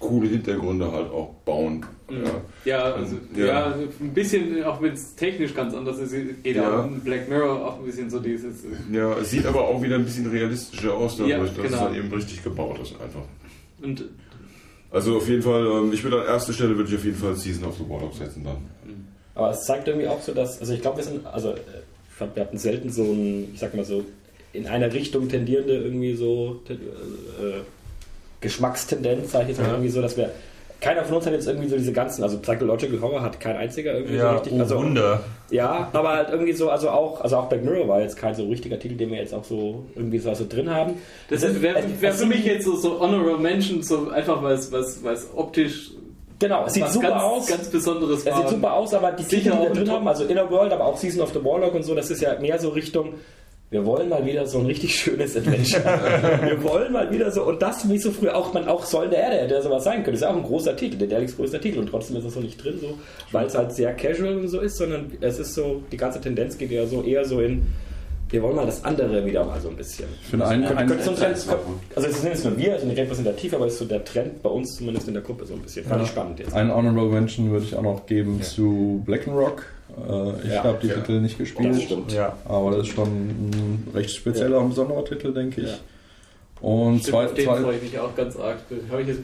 coole 0.00 0.28
Hintergründe 0.28 0.90
halt 0.90 1.10
auch 1.12 1.34
bauen. 1.44 1.86
Mhm. 2.08 2.24
Ja, 2.24 2.32
ja, 2.64 2.94
also, 2.94 3.16
ja. 3.36 3.46
ja. 3.46 3.74
ein 4.00 4.14
bisschen, 4.14 4.64
auch 4.64 4.82
wenn 4.82 4.94
es 4.94 5.14
technisch 5.14 5.54
ganz 5.54 5.74
anders 5.74 5.98
ist, 5.98 6.12
geht 6.42 6.56
ja. 6.56 6.80
auch 6.80 6.86
in 6.86 7.00
Black 7.00 7.28
Mirror 7.28 7.66
auch 7.66 7.78
ein 7.78 7.84
bisschen 7.84 8.10
so 8.10 8.18
dieses. 8.18 8.64
Ja, 8.90 9.16
es 9.18 9.30
sieht 9.30 9.46
aber 9.46 9.60
auch 9.60 9.80
wieder 9.80 9.96
ein 9.96 10.04
bisschen 10.04 10.26
realistischer 10.26 10.94
aus, 10.94 11.18
dadurch, 11.18 11.30
ja, 11.30 11.38
dass 11.38 11.54
genau. 11.54 11.68
es 11.68 11.80
halt 11.80 11.96
eben 11.96 12.12
richtig 12.12 12.42
gebaut 12.42 12.80
ist 12.80 12.94
einfach. 13.00 13.22
Und 13.82 14.04
also 14.90 15.18
auf 15.18 15.28
jeden 15.28 15.42
Fall, 15.42 15.66
ähm, 15.66 15.92
ich 15.92 16.02
würde 16.02 16.22
an 16.22 16.26
erster 16.26 16.52
Stelle 16.52 16.76
würde 16.76 16.90
ich 16.90 16.96
auf 16.96 17.04
jeden 17.04 17.16
Fall 17.16 17.36
Season 17.36 17.64
of 17.64 17.76
the 17.76 17.88
Warlock 17.88 18.14
setzen 18.14 18.42
dann. 18.42 18.56
Aber 19.34 19.50
es 19.50 19.64
zeigt 19.64 19.86
irgendwie 19.86 20.08
auch 20.08 20.20
so, 20.20 20.34
dass, 20.34 20.60
also 20.60 20.72
ich 20.72 20.82
glaube, 20.82 20.96
wir 20.98 21.04
sind, 21.04 21.24
also 21.26 21.54
ich 21.54 22.16
glaube, 22.16 22.34
wir 22.34 22.42
hatten 22.42 22.58
selten 22.58 22.90
so 22.90 23.04
ein, 23.04 23.50
ich 23.54 23.60
sag 23.60 23.74
mal 23.74 23.84
so, 23.84 24.04
in 24.52 24.66
einer 24.66 24.92
Richtung 24.92 25.28
tendierende 25.28 25.74
irgendwie 25.74 26.14
so 26.14 26.60
äh, 26.68 27.60
Geschmackstendenz, 28.40 29.32
sage 29.32 29.44
ich 29.44 29.48
jetzt 29.50 29.60
mal 29.60 29.70
irgendwie 29.70 29.90
so, 29.90 30.00
dass 30.00 30.16
wir 30.16 30.30
keiner 30.80 31.04
von 31.04 31.16
uns 31.16 31.26
hat 31.26 31.32
jetzt 31.34 31.46
irgendwie 31.46 31.68
so 31.68 31.76
diese 31.76 31.92
ganzen, 31.92 32.22
also 32.22 32.38
Psychological 32.38 33.00
Horror 33.00 33.22
hat 33.22 33.38
kein 33.38 33.56
einziger 33.56 33.92
irgendwie 33.94 34.16
ja, 34.16 34.30
so 34.30 34.34
richtig. 34.36 34.52
Oh 34.54 34.60
also, 34.60 34.78
Wunder. 34.78 35.20
Ja, 35.50 35.90
aber 35.92 36.08
halt 36.10 36.30
irgendwie 36.30 36.52
so, 36.52 36.70
also 36.70 36.90
auch, 36.90 37.20
also 37.20 37.36
auch 37.36 37.48
Black 37.48 37.64
Mirror 37.64 37.86
war 37.88 38.00
jetzt 38.00 38.16
kein 38.16 38.34
so 38.34 38.46
richtiger 38.46 38.78
Titel, 38.78 38.96
den 38.96 39.10
wir 39.10 39.18
jetzt 39.18 39.34
auch 39.34 39.44
so 39.44 39.84
irgendwie 39.94 40.18
so 40.18 40.30
also 40.30 40.46
drin 40.48 40.70
haben. 40.70 40.94
Das, 41.28 41.42
wäre 41.42 41.82
wär 42.00 42.12
für 42.12 42.26
mich 42.26 42.44
jetzt 42.44 42.64
so, 42.64 42.76
so 42.76 42.98
Honorable 43.00 43.38
Mention, 43.38 43.82
so 43.82 44.08
einfach 44.08 44.42
weil 44.42 44.54
es 44.54 44.72
was, 44.72 45.04
was 45.04 45.28
optisch 45.34 45.92
Genau, 46.40 46.64
es 46.64 46.72
sieht 46.72 46.88
super 46.88 47.10
ganz, 47.10 47.22
aus. 47.22 47.46
Ganz 47.46 47.68
besonderes. 47.68 48.24
Es 48.24 48.34
sieht 48.34 48.48
super 48.48 48.72
aus, 48.72 48.94
aber 48.94 49.12
die 49.12 49.24
Titel, 49.24 49.50
die 49.50 49.58
wir 49.58 49.70
drin 49.70 49.90
haben, 49.90 50.08
also 50.08 50.24
Inner 50.24 50.50
World, 50.50 50.72
aber 50.72 50.86
auch 50.86 50.96
Season 50.96 51.20
of 51.20 51.34
the 51.34 51.44
Warlock 51.44 51.74
und 51.74 51.82
so, 51.82 51.94
das 51.94 52.10
ist 52.10 52.22
ja 52.22 52.38
mehr 52.40 52.58
so 52.58 52.70
Richtung 52.70 53.12
wir 53.70 53.86
wollen 53.86 54.08
mal 54.08 54.26
wieder 54.26 54.46
so 54.46 54.58
ein 54.58 54.66
richtig 54.66 54.96
schönes 54.96 55.36
Adventure. 55.36 55.82
wir 56.42 56.62
wollen 56.64 56.92
mal 56.92 57.10
wieder 57.12 57.30
so, 57.30 57.44
und 57.44 57.62
das 57.62 57.88
wie 57.88 57.98
so 57.98 58.10
früher 58.10 58.34
auch, 58.34 58.52
man 58.52 58.66
auch 58.66 58.84
Soll 58.84 59.08
der 59.08 59.20
Erde 59.20 59.36
hätte 59.36 59.62
sowas 59.62 59.84
sein 59.84 60.02
können. 60.02 60.14
Das 60.14 60.16
ist 60.16 60.22
ja 60.22 60.30
auch 60.30 60.36
ein 60.36 60.42
großer 60.42 60.74
Titel, 60.74 60.98
der 60.98 61.06
Derricks 61.06 61.36
größter 61.36 61.60
Titel 61.60 61.78
und 61.78 61.88
trotzdem 61.88 62.16
ist 62.16 62.24
es 62.24 62.34
so 62.34 62.40
nicht 62.40 62.62
drin, 62.62 62.78
so, 62.80 62.98
weil 63.30 63.46
es 63.46 63.54
halt 63.54 63.72
sehr 63.72 63.94
casual 63.94 64.38
und 64.38 64.48
so 64.48 64.58
ist, 64.58 64.76
sondern 64.76 65.12
es 65.20 65.38
ist 65.38 65.54
so, 65.54 65.82
die 65.92 65.96
ganze 65.96 66.20
Tendenz 66.20 66.58
geht 66.58 66.72
ja 66.72 66.84
so 66.84 67.04
eher 67.04 67.24
so 67.24 67.40
in, 67.40 67.62
wir 68.28 68.42
wollen 68.42 68.56
mal 68.56 68.66
das 68.66 68.84
andere 68.84 69.24
wieder 69.24 69.44
mal 69.44 69.60
so 69.60 69.68
ein 69.68 69.76
bisschen. 69.76 70.08
Ich 70.20 70.28
finde 70.28 70.48
einen, 70.48 70.64
einen, 70.64 70.90
einen, 70.90 71.02
so 71.02 71.12
Trend, 71.12 71.36
also 71.94 72.08
es 72.08 72.20
sind 72.20 72.30
jetzt 72.32 72.44
nur 72.44 72.58
wir, 72.58 72.72
also 72.72 72.86
nicht 72.86 72.98
repräsentativ, 72.98 73.54
aber 73.54 73.66
es 73.66 73.74
ist 73.74 73.78
so 73.78 73.84
der 73.84 74.04
Trend 74.04 74.42
bei 74.42 74.50
uns 74.50 74.76
zumindest 74.76 75.06
in 75.06 75.14
der 75.14 75.22
Gruppe 75.22 75.46
so 75.46 75.54
ein 75.54 75.60
bisschen. 75.60 75.84
Fand 75.84 76.00
ja. 76.00 76.04
ich 76.04 76.10
spannend 76.10 76.40
jetzt. 76.40 76.54
Einen 76.54 76.74
Honorable 76.74 77.08
Mention 77.08 77.52
würde 77.52 77.66
ich 77.66 77.76
auch 77.76 77.82
noch 77.82 78.06
geben 78.06 78.38
ja. 78.38 78.44
zu 78.44 79.00
Black 79.06 79.28
Rock 79.28 79.64
äh, 80.08 80.46
ich 80.46 80.52
ja, 80.52 80.64
habe 80.64 80.78
die 80.82 80.88
ja. 80.88 80.94
Titel 80.94 81.20
nicht 81.20 81.38
gespielt, 81.38 81.74
das 81.74 81.82
stimmt. 81.82 82.12
Ja. 82.12 82.36
aber 82.44 82.72
das 82.72 82.88
ist 82.88 82.94
schon 82.94 83.08
ein 83.08 83.88
recht 83.94 84.10
spezieller 84.10 84.60
und 84.60 84.70
besonderer 84.70 85.04
Titel, 85.04 85.32
denke 85.32 85.62
ich. 85.62 85.80
Und 86.60 87.02
zwei, 87.02 87.24
den 87.24 87.46
zwei, 87.46 87.56
freue 87.56 87.76
ich 87.76 87.82
mich 87.82 87.98
auch 87.98 88.14
ganz 88.14 88.36
arg. 88.36 88.58
Den 88.68 88.90
habe 88.90 89.00
ich 89.00 89.08
jetzt, 89.08 89.20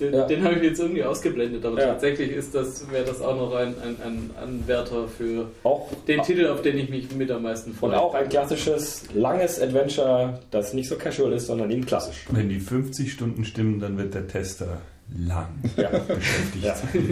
den, 0.00 0.14
ja. 0.14 0.24
den 0.24 0.44
habe 0.44 0.54
ich 0.54 0.62
jetzt 0.62 0.78
irgendwie 0.78 1.02
ausgeblendet, 1.02 1.64
aber 1.64 1.80
ja. 1.80 1.86
tatsächlich 1.88 2.30
ist 2.30 2.54
das, 2.54 2.90
wäre 2.92 3.04
das 3.04 3.20
auch 3.20 3.36
noch 3.36 3.54
ein, 3.54 3.74
ein, 3.82 3.96
ein 4.04 4.30
Anwärter 4.40 5.08
für 5.08 5.48
auch, 5.64 5.90
den 6.06 6.20
auch, 6.20 6.26
Titel, 6.26 6.46
auf 6.46 6.62
den 6.62 6.78
ich 6.78 6.90
mich 6.90 7.12
mit 7.12 7.30
am 7.32 7.42
meisten 7.42 7.74
freue. 7.74 7.90
Und 7.90 7.96
auch 7.96 8.14
ein 8.14 8.28
klassisches, 8.28 9.02
langes 9.14 9.60
Adventure, 9.60 10.38
das 10.52 10.74
nicht 10.74 10.88
so 10.88 10.94
casual 10.94 11.32
ist, 11.32 11.48
sondern 11.48 11.72
eben 11.72 11.84
klassisch. 11.84 12.24
Wenn 12.30 12.48
die 12.48 12.60
50 12.60 13.12
Stunden 13.12 13.44
stimmen, 13.44 13.80
dann 13.80 13.98
wird 13.98 14.14
der 14.14 14.28
Tester 14.28 14.78
lang 15.16 15.48
ja. 15.76 15.88
beschäftigt. 15.88 16.64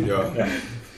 Ja. 0.06 0.46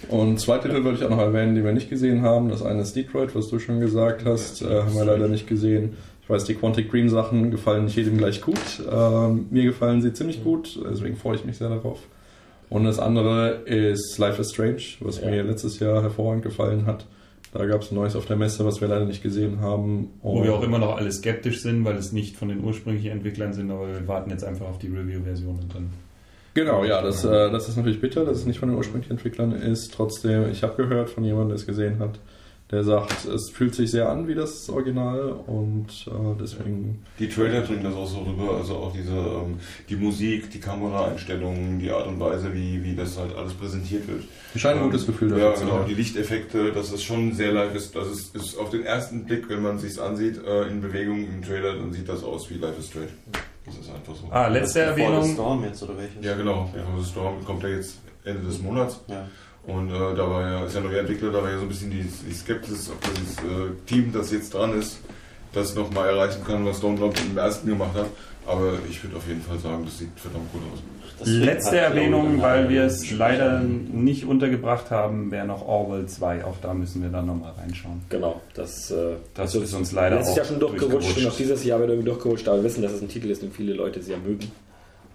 Und 0.09 0.41
zwei 0.41 0.59
Titel 0.59 0.85
würde 0.85 0.99
ich 0.99 1.05
auch 1.05 1.11
noch 1.11 1.19
erwähnen, 1.19 1.55
die 1.55 1.65
wir 1.65 1.73
nicht 1.73 1.91
gesehen 1.91 2.23
haben. 2.23 2.49
Das 2.49 2.63
eine 2.63 2.83
ist 2.83 2.95
Detroit, 2.95 3.35
was 3.35 3.49
du 3.49 3.59
schon 3.59 3.81
gesagt 3.81 4.25
hast, 4.25 4.63
äh, 4.63 4.83
haben 4.83 4.95
wir 4.95 5.05
leider 5.05 5.29
nicht 5.29 5.47
gesehen. 5.47 5.97
Ich 6.23 6.31
weiß, 6.31 6.45
die 6.45 6.55
Quantic 6.55 6.91
Dream 6.91 7.09
Sachen 7.09 7.51
gefallen 7.51 7.85
nicht 7.85 7.97
jedem 7.97 8.17
gleich 8.17 8.41
gut. 8.41 8.59
Äh, 8.91 9.29
mir 9.29 9.65
gefallen 9.65 10.01
sie 10.01 10.13
ziemlich 10.13 10.43
gut, 10.43 10.81
deswegen 10.91 11.17
freue 11.17 11.37
ich 11.37 11.45
mich 11.45 11.59
sehr 11.59 11.69
darauf. 11.69 12.01
Und 12.71 12.85
das 12.85 12.99
andere 12.99 13.63
ist 13.67 14.17
Life 14.19 14.41
is 14.41 14.53
Strange, 14.53 14.83
was 15.01 15.21
ja. 15.21 15.31
mir 15.31 15.43
letztes 15.43 15.79
Jahr 15.81 16.03
hervorragend 16.03 16.43
gefallen 16.43 16.87
hat. 16.87 17.07
Da 17.53 17.67
gab 17.67 17.83
es 17.83 17.93
ein 17.93 17.95
neues 17.95 18.17
auf 18.17 18.27
der 18.27 18.37
Messe, 18.37 18.65
was 18.65 18.81
wir 18.81 18.89
leider 18.89 19.05
nicht 19.05 19.23
gesehen 19.23 19.61
haben. 19.61 20.11
Und 20.23 20.39
Wo 20.39 20.43
wir 20.43 20.55
auch 20.55 20.63
immer 20.63 20.79
noch 20.79 20.97
alle 20.97 21.13
skeptisch 21.13 21.63
sind, 21.63 21.85
weil 21.85 21.97
es 21.97 22.11
nicht 22.11 22.37
von 22.37 22.49
den 22.49 22.65
ursprünglichen 22.65 23.13
Entwicklern 23.13 23.53
sind, 23.53 23.71
aber 23.71 23.87
wir 23.87 24.09
warten 24.09 24.31
jetzt 24.31 24.43
einfach 24.43 24.67
auf 24.67 24.79
die 24.79 24.89
Review-Version 24.89 25.61
und 25.61 25.75
dann 25.75 25.91
Genau, 26.55 26.85
ja, 26.85 27.03
das, 27.03 27.25
äh, 27.25 27.51
das 27.51 27.69
ist 27.69 27.77
natürlich 27.77 28.01
bitter, 28.01 28.25
dass 28.25 28.39
es 28.39 28.47
nicht 28.47 28.61
von 28.61 28.69
den 28.69 28.79
ursprünglichen 28.79 29.13
Entwicklern 29.13 29.53
ist. 29.53 29.93
Trotzdem, 29.93 30.51
ich 30.51 30.63
habe 30.63 30.77
gehört 30.77 31.11
von 31.11 31.25
jemandem, 31.25 31.49
der 31.49 31.57
es 31.57 31.67
gesehen 31.67 31.99
hat, 31.99 32.21
der 32.71 32.85
sagt, 32.85 33.27
es 33.27 33.51
fühlt 33.51 33.75
sich 33.75 33.91
sehr 33.91 34.09
an 34.09 34.27
wie 34.29 34.35
das 34.35 34.71
Original 34.71 35.35
und 35.47 35.89
äh, 36.07 36.13
deswegen. 36.41 37.05
Die 37.19 37.29
Trailer 37.29 37.61
bringen 37.61 37.83
das 37.83 37.95
auch 37.95 38.07
so 38.07 38.21
rüber, 38.21 38.57
also 38.57 38.77
auch 38.77 38.93
diese 38.93 39.13
ähm, 39.13 39.59
die 39.89 39.97
Musik, 39.97 40.51
die 40.51 40.61
Kameraeinstellungen, 40.61 41.81
die 41.81 41.91
Art 41.91 42.07
und 42.07 42.21
Weise, 42.21 42.55
wie, 42.55 42.83
wie 42.83 42.95
das 42.95 43.19
halt 43.19 43.37
alles 43.37 43.53
präsentiert 43.53 44.07
wird. 44.07 44.23
Scheint 44.57 44.79
ein 44.79 44.85
gutes 44.85 45.07
Gefühl 45.07 45.31
dafür 45.31 45.51
Ja, 45.51 45.59
genau, 45.59 45.85
die 45.85 45.95
Lichteffekte, 45.95 46.73
dass 46.73 46.93
es 46.93 47.03
schon 47.03 47.33
sehr 47.33 47.53
live 47.53 47.75
ist. 47.75 47.97
Das 47.97 48.09
ist, 48.09 48.35
ist 48.35 48.57
auf 48.57 48.71
den 48.71 48.85
ersten 48.85 49.25
Blick, 49.25 49.49
wenn 49.49 49.61
man 49.61 49.79
sich 49.79 50.01
ansieht, 50.01 50.41
äh, 50.45 50.69
in 50.69 50.81
Bewegung 50.81 51.27
im 51.27 51.43
Trailer, 51.43 51.75
dann 51.75 51.93
sieht 51.93 52.09
das 52.09 52.23
aus 52.23 52.49
wie 52.49 52.55
Life 52.55 52.79
is 52.79 52.89
Strange. 52.89 53.09
Das 53.67 53.77
ist 53.77 53.91
einfach 53.91 54.15
so. 54.15 54.29
Ah, 54.31 54.49
letzte 54.49 54.81
Erwähnung. 54.81 55.33
Storm 55.33 55.65
jetzt 55.65 55.83
oder 55.83 55.97
welches? 55.97 56.25
Ja, 56.25 56.35
genau. 56.35 56.71
The 56.73 57.05
Storm 57.05 57.45
kommt 57.45 57.63
ja 57.63 57.71
jetzt 57.71 57.99
Ende 58.25 58.43
des 58.43 58.61
Monats. 58.61 59.01
Ja. 59.09 59.27
Und 59.67 59.91
äh, 59.91 60.15
da 60.15 60.31
war 60.31 60.43
ja, 60.43 60.65
ist 60.67 60.75
ja 60.75 60.81
neuer 60.81 61.01
Entwickler, 61.01 61.33
da 61.33 61.43
war 61.43 61.51
ja 61.51 61.57
so 61.57 61.63
ein 61.63 61.69
bisschen 61.69 61.91
die, 61.91 62.03
die 62.03 62.35
Skepsis, 62.35 62.91
ob 62.91 63.01
das 63.01 63.45
äh, 63.45 63.71
Team, 63.87 64.13
das 64.13 64.31
jetzt 64.31 64.53
dran 64.53 64.79
ist, 64.79 64.99
das 65.55 65.75
nochmal 65.75 66.11
erreichen 66.11 66.45
kann, 66.47 66.67
was 66.67 66.79
Stormcloud 66.79 67.19
im 67.21 67.39
ersten 67.39 67.69
gemacht 67.69 67.95
hat. 67.95 68.07
Aber 68.47 68.75
ich 68.91 69.03
würde 69.03 69.17
auf 69.17 69.27
jeden 69.27 69.41
Fall 69.41 69.59
sagen, 69.59 69.87
das 69.87 69.99
sieht 69.99 70.11
verdammt 70.17 70.53
gut 70.53 70.61
aus. 70.71 70.81
Letzte 71.23 71.79
Erwähnung, 71.79 72.43
weil 72.43 72.69
wir 72.69 72.85
es 72.85 73.11
leider 73.11 73.61
nicht 73.61 74.27
untergebracht 74.27 74.91
haben, 74.91 75.31
wäre 75.31 75.47
noch 75.47 75.67
Orwell 75.67 76.07
2. 76.07 76.45
Auch 76.45 76.57
da 76.61 76.75
müssen 76.75 77.03
wir 77.03 77.09
dann 77.11 77.27
nochmal 77.27 77.53
reinschauen. 77.53 78.03
Genau, 78.09 78.41
das, 78.55 78.91
äh, 78.91 79.15
das 79.35 79.55
ist 79.55 79.75
uns 79.75 79.93
leider 79.93 80.17
auch. 80.17 80.23
ist 80.23 80.37
ja 80.37 80.45
schon 80.45 80.59
durchgerutscht 80.59 81.17
und 81.17 81.27
auch 81.27 81.37
dieses 81.37 81.65
Jahr 81.65 81.79
wird 81.79 81.91
irgendwie 81.91 82.09
durchgerutscht, 82.09 82.49
aber 82.49 82.59
wir 82.59 82.65
wissen, 82.65 82.83
dass 82.83 82.93
es 82.93 83.01
ein 83.01 83.09
Titel 83.09 83.31
ist, 83.31 83.43
den 83.43 83.53
viele 83.53 83.75
Leute 83.75 84.03
sehr 84.03 84.19
mögen. 84.19 84.51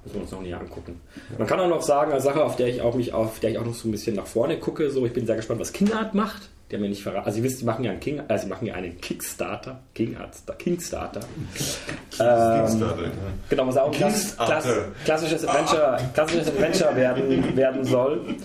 Müssen 0.04 0.16
wir 0.16 0.22
uns 0.22 0.32
noch 0.32 0.42
näher 0.42 0.60
angucken. 0.60 1.02
Man 1.38 1.48
kann 1.48 1.60
auch 1.60 1.68
noch 1.68 1.82
sagen, 1.82 2.12
eine 2.12 2.22
Sache, 2.22 2.44
auf 2.44 2.56
der 2.56 2.68
ich 2.68 2.82
auch 2.82 2.96
mich 2.96 3.14
auf 3.14 3.40
der 3.42 3.52
ich 3.52 3.58
auch 3.58 3.66
noch 3.66 3.74
so 3.74 3.88
ein 3.88 3.92
bisschen 3.92 4.16
nach 4.16 4.28
vorne 4.28 4.58
gucke, 4.58 4.90
so 4.92 5.06
ich 5.06 5.14
bin 5.14 5.26
sehr 5.26 5.36
gespannt, 5.36 5.60
was 5.60 5.74
Kinderart 5.74 6.16
macht. 6.16 6.50
Die 6.70 6.76
haben 6.76 6.84
ja 6.84 6.90
nicht 6.90 7.02
verraten. 7.02 7.26
Also, 7.26 7.40
ihr 7.40 7.44
wisst, 7.44 7.62
die 7.62 7.66
machen 7.66 7.84
ja 7.84 7.91
einen, 7.91 8.00
King, 8.00 8.22
also, 8.28 8.44
sie 8.44 8.50
machen 8.50 8.66
ja 8.68 8.76
einen 8.76 9.00
Kickstarter. 9.02 9.80
King, 9.96 10.16
Kickstarter. 10.60 11.22
Ähm, 12.20 13.12
genau, 13.50 13.68
was 13.68 13.78
auch 13.78 13.91
klass, 13.91 14.36
klass, 14.38 14.68
klassisches 15.06 15.48
Adventure, 15.48 16.00
klassisches 16.14 16.48
Adventure 16.50 16.96
werden, 16.96 17.56
werden 17.56 17.84
soll. 17.86 18.36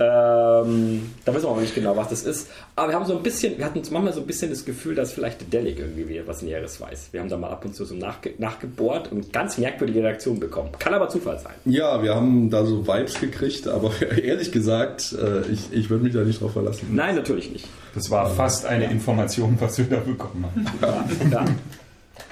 Ähm, 0.00 1.12
da 1.26 1.34
wissen 1.34 1.44
wir 1.44 1.50
auch 1.50 1.60
nicht 1.60 1.74
genau, 1.74 1.94
was 1.94 2.08
das 2.08 2.22
ist. 2.22 2.50
Aber 2.74 2.88
wir 2.88 2.94
haben 2.94 3.04
so 3.04 3.14
ein 3.14 3.22
bisschen, 3.22 3.58
wir 3.58 3.66
hatten 3.66 3.82
manchmal 3.90 4.14
so 4.14 4.20
ein 4.20 4.26
bisschen 4.26 4.48
das 4.48 4.64
Gefühl, 4.64 4.94
dass 4.94 5.12
vielleicht 5.12 5.42
der 5.42 5.48
Delic 5.48 5.78
irgendwie 5.78 6.22
was 6.26 6.40
Näheres 6.40 6.80
weiß. 6.80 7.10
Wir 7.12 7.20
haben 7.20 7.28
da 7.28 7.36
mal 7.36 7.50
ab 7.50 7.66
und 7.66 7.74
zu 7.74 7.84
so 7.84 7.94
nachge 7.94 8.32
nachgebohrt 8.38 9.12
und 9.12 9.30
ganz 9.30 9.58
merkwürdige 9.58 10.02
Reaktionen 10.02 10.40
bekommen. 10.40 10.70
Kann 10.78 10.94
aber 10.94 11.10
Zufall 11.10 11.38
sein. 11.38 11.52
Ja, 11.66 12.02
wir 12.02 12.14
haben 12.14 12.48
da 12.48 12.64
so 12.64 12.86
Vibes 12.86 13.20
gekriegt, 13.20 13.68
aber 13.68 13.92
ehrlich 14.22 14.52
gesagt, 14.52 15.12
äh, 15.12 15.42
ich, 15.52 15.70
ich 15.70 15.90
würde 15.90 16.04
mich 16.04 16.14
da 16.14 16.20
nicht 16.22 16.40
drauf 16.40 16.54
verlassen. 16.54 16.88
Nein, 16.92 17.14
natürlich 17.14 17.52
nicht. 17.52 17.66
Das 17.94 18.10
war 18.10 18.30
fast 18.30 18.64
eine 18.64 18.90
Information, 18.90 19.58
was 19.60 19.76
wir 19.76 19.84
da 19.84 19.96
bekommen 19.98 20.46
haben. 20.46 20.66
Ja. 21.30 21.44
ja. 21.44 21.44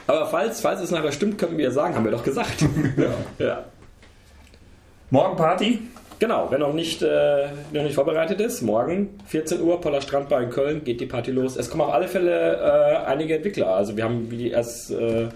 Aber 0.07 0.27
falls, 0.27 0.63
falls 0.63 0.81
es 0.81 0.91
nachher 0.91 1.13
stimmt, 1.13 1.37
können 1.37 1.59
wir 1.59 1.67
ja 1.67 1.71
sagen, 1.71 1.95
haben 1.95 2.05
wir 2.05 2.13
doch 2.13 2.25
gesagt. 2.25 2.63
ja. 2.97 3.45
ja. 3.47 3.65
Morgen 5.11 5.37
Party? 5.37 5.81
Genau, 6.19 6.49
wer 6.51 6.59
noch 6.59 6.73
nicht, 6.73 7.03
äh, 7.03 7.49
noch 7.73 7.83
nicht 7.83 7.95
vorbereitet 7.95 8.41
ist, 8.41 8.63
morgen 8.63 9.11
14 9.27 9.61
Uhr, 9.61 9.81
Poller 9.81 10.01
Strandbar 10.01 10.43
in 10.43 10.51
Köln, 10.51 10.83
geht 10.83 11.01
die 11.01 11.07
Party 11.07 11.31
los. 11.31 11.57
Es 11.57 11.71
kommen 11.71 11.83
auf 11.83 11.93
alle 11.93 12.09
Fälle 12.09 12.57
äh, 12.57 13.07
einige 13.07 13.37
Entwickler. 13.37 13.69
Also 13.69 13.97
wir 13.97 14.05
haben 14.05 14.31
wie 14.31 14.51
erst 14.51 14.91
äh, 14.91 15.29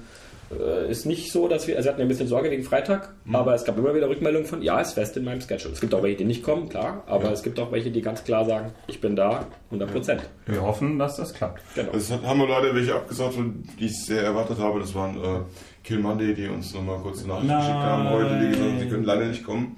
ist 0.91 1.07
nicht 1.07 1.33
so, 1.33 1.49
dass 1.49 1.67
wir, 1.67 1.77
also 1.77 1.87
wir 1.87 1.93
hatten 1.93 2.03
ein 2.03 2.09
bisschen 2.09 2.29
Sorge 2.29 2.51
wegen 2.51 2.63
Freitag, 2.63 3.11
mhm. 3.25 3.35
aber 3.35 3.55
es 3.55 3.65
gab 3.65 3.79
immer 3.79 3.95
wieder 3.95 4.09
Rückmeldungen 4.09 4.47
von, 4.47 4.63
ja, 4.63 4.81
ist 4.81 4.93
fest 4.93 5.17
in 5.17 5.25
meinem 5.25 5.41
Schedule. 5.41 5.73
Es 5.73 5.81
gibt 5.81 5.95
auch 5.95 6.03
welche, 6.03 6.19
die 6.19 6.25
nicht 6.25 6.43
kommen, 6.43 6.69
klar, 6.69 7.03
aber 7.07 7.25
ja. 7.25 7.33
es 7.33 7.43
gibt 7.43 7.59
auch 7.59 7.73
welche, 7.73 7.91
die 7.91 8.03
ganz 8.03 8.25
klar 8.25 8.45
sagen, 8.45 8.73
ich 8.87 9.01
bin 9.01 9.17
da, 9.17 9.47
100 9.67 9.91
Prozent. 9.91 10.21
Ja. 10.47 10.55
Wir 10.55 10.63
hoffen, 10.63 10.99
dass 10.99 11.17
das 11.17 11.33
klappt. 11.33 11.63
Genau. 11.75 11.93
Es 11.93 12.11
haben 12.11 12.39
wir 12.39 12.49
leider 12.49 12.75
welche 12.75 12.95
abgesagt, 12.95 13.35
die 13.79 13.87
ich 13.87 14.05
sehr 14.05 14.23
erwartet 14.23 14.59
habe. 14.59 14.81
Das 14.81 14.95
waren 14.95 15.17
äh, 15.17 15.39
Kill 15.85 16.01
Monday, 16.01 16.35
die 16.35 16.49
uns 16.49 16.75
nochmal 16.75 16.99
kurz 16.99 17.25
eine 17.25 17.29
Nachricht 17.29 17.49
geschickt 17.49 17.77
haben 17.77 18.11
heute, 18.11 18.39
die 18.41 18.49
gesagt 18.49 18.71
haben, 18.71 18.81
sie 18.81 18.89
können 18.89 19.05
leider 19.05 19.25
nicht 19.27 19.45
kommen. 19.45 19.77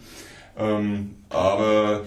Ähm, 0.58 1.16
aber 1.30 2.02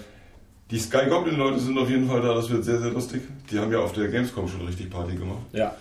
die 0.72 0.80
Sky 0.80 1.08
Goblin 1.10 1.38
Leute 1.38 1.60
sind 1.60 1.78
auf 1.78 1.90
jeden 1.90 2.08
Fall 2.08 2.22
da, 2.22 2.34
das 2.34 2.50
wird 2.50 2.64
sehr, 2.64 2.80
sehr 2.80 2.92
lustig. 2.92 3.22
Die 3.52 3.60
haben 3.60 3.72
ja 3.72 3.80
auf 3.80 3.94
der 3.94 4.08
Gamescom 4.08 4.48
schon 4.48 4.66
richtig 4.66 4.90
Party 4.90 5.16
gemacht. 5.16 5.44
Ja. 5.54 5.76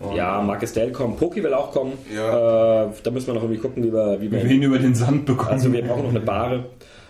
Und 0.00 0.14
ja, 0.14 0.40
Marcus 0.40 0.72
Dale 0.72 0.92
kommt, 0.92 1.18
Poki 1.18 1.42
will 1.42 1.52
auch 1.54 1.72
kommen. 1.72 1.94
Ja. 2.14 2.84
Äh, 2.84 2.88
da 3.02 3.10
müssen 3.10 3.26
wir 3.26 3.34
noch 3.34 3.42
irgendwie 3.42 3.60
gucken, 3.60 3.82
wie 3.82 3.92
wir, 3.92 4.20
wie 4.20 4.30
wir, 4.30 4.44
wir 4.44 4.50
ihn 4.50 4.62
über 4.62 4.78
den 4.78 4.94
Sand 4.94 5.26
bekommen. 5.26 5.50
Also 5.50 5.72
wir 5.72 5.82
brauchen 5.82 6.04
noch 6.04 6.10
eine 6.10 6.20
Bahre. 6.20 6.66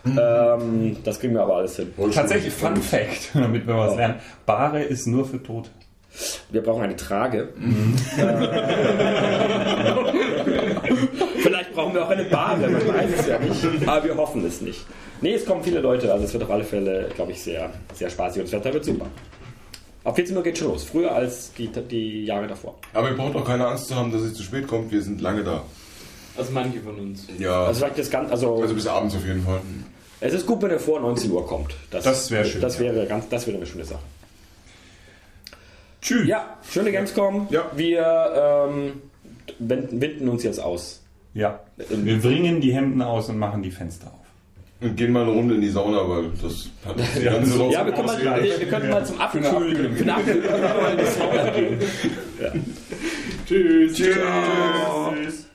ähm, 0.07 0.97
das 1.05 1.21
kriegen 1.21 1.35
wir 1.35 1.43
aber 1.43 1.57
alles 1.57 1.77
hin. 1.77 1.93
Tatsächlich 2.15 2.53
Fun 2.53 2.77
Fact, 2.77 3.31
damit 3.35 3.67
wir 3.67 3.77
was 3.77 3.97
lernen. 3.97 4.15
Bahre 4.47 4.83
ist 4.83 5.07
nur 5.07 5.27
für 5.27 5.43
Tote. 5.43 5.69
Wir 6.51 6.63
brauchen 6.63 6.83
eine 6.83 6.97
Trage. 6.97 7.51
Mhm. 7.57 7.95
Vielleicht 11.43 11.75
brauchen 11.75 11.95
wir 11.95 12.05
auch 12.05 12.11
eine 12.11 12.25
Bahn, 12.25 12.61
man 12.61 12.75
weiß 12.75 13.11
es. 13.19 13.28
Aber 13.87 14.05
wir 14.05 14.17
hoffen 14.17 14.45
es 14.45 14.61
nicht. 14.61 14.85
Nee, 15.21 15.35
es 15.35 15.45
kommen 15.45 15.63
viele 15.63 15.81
Leute, 15.81 16.13
also 16.13 16.25
es 16.25 16.33
wird 16.33 16.45
auf 16.45 16.51
alle 16.51 16.65
Fälle, 16.65 17.09
glaube 17.15 17.33
ich, 17.33 17.43
sehr, 17.43 17.71
sehr 17.95 18.09
spaßig 18.09 18.41
und 18.41 18.53
das 18.53 18.53
Wetter 18.53 18.73
wird 18.73 18.85
super. 18.85 19.07
Ab 20.05 20.17
14 20.17 20.37
Uhr 20.37 20.43
geht 20.43 20.57
schon 20.57 20.69
los, 20.69 20.85
früher 20.85 21.13
als 21.13 21.53
die, 21.55 21.69
die 21.69 22.25
Jahre 22.25 22.47
davor. 22.47 22.77
Aber 22.95 23.11
ihr 23.11 23.17
braucht 23.17 23.35
auch 23.35 23.45
keine 23.45 23.67
Angst 23.67 23.89
zu 23.89 23.97
haben, 23.97 24.13
dass 24.13 24.23
es 24.23 24.35
zu 24.35 24.43
spät 24.43 24.67
kommt, 24.67 24.93
wir 24.93 25.03
sind 25.03 25.21
lange 25.21 25.43
da. 25.43 25.65
Also 26.37 26.53
manche 26.53 26.81
von 26.81 26.99
uns. 26.99 27.27
Ja. 27.37 27.65
Also 27.65 27.81
vielleicht 27.81 27.99
das 27.99 28.11
ganz, 28.11 28.31
also, 28.31 28.63
also 28.63 28.75
bis 28.75 28.87
abends 28.87 29.17
auf 29.17 29.27
jeden 29.27 29.43
Fall. 29.43 29.61
Es 30.21 30.33
ist 30.33 30.47
gut, 30.47 30.63
wenn 30.63 30.71
er 30.71 30.81
vor 30.81 31.01
19 31.01 31.31
Uhr 31.31 31.47
kommt. 31.47 31.75
Das, 31.91 32.05
das 32.05 32.31
wäre 32.31 32.45
schön. 32.45 32.61
Das 32.61 32.79
wäre, 32.79 33.07
ganz, 33.07 33.29
das 33.29 33.47
wäre 33.47 33.57
eine 33.57 33.67
schöne 33.67 33.85
Sache. 33.85 34.03
Tschüss. 36.01 36.27
Ja, 36.27 36.59
schöne 36.69 36.93
Gamescom. 36.93 37.49
Ja. 37.51 37.71
Wir 37.75 38.69
ähm, 38.69 39.03
binden 39.59 40.29
uns 40.29 40.43
jetzt 40.45 40.61
aus. 40.61 41.01
Ja. 41.35 41.61
Wir 41.89 42.19
bringen 42.19 42.61
die 42.61 42.73
Hemden 42.73 43.03
aus 43.03 43.29
und 43.29 43.39
machen 43.39 43.63
die 43.63 43.71
Fenster 43.71 44.09
auf. 44.09 44.15
Und 44.81 44.97
gehen 44.97 45.13
mal 45.13 45.23
eine 45.23 45.33
Runde 45.33 45.57
in 45.57 45.61
die 45.61 45.71
Sauna, 45.71 46.09
weil 46.09 46.31
das 46.41 46.71
hat 46.85 46.97
die 47.17 47.25
ganze 47.25 47.65
Ja, 47.71 47.85
wir, 47.85 47.93
können 47.93 48.07
mal, 48.07 48.23
wir, 48.23 48.61
wir 48.61 48.69
können 48.69 48.91
mal 48.91 49.05
zum 49.05 49.21
Abkühlen, 49.21 49.97
für 49.97 50.03
eine 50.05 50.15
Abkühlung 50.15 50.45
in 50.45 50.99
die 50.99 51.05
Sauna 51.05 51.51
gehen. 51.51 51.79
Ja. 52.41 52.53
Tschüss. 53.47 53.95
Tschüss. 53.95 54.17
Tschüss. 54.17 55.48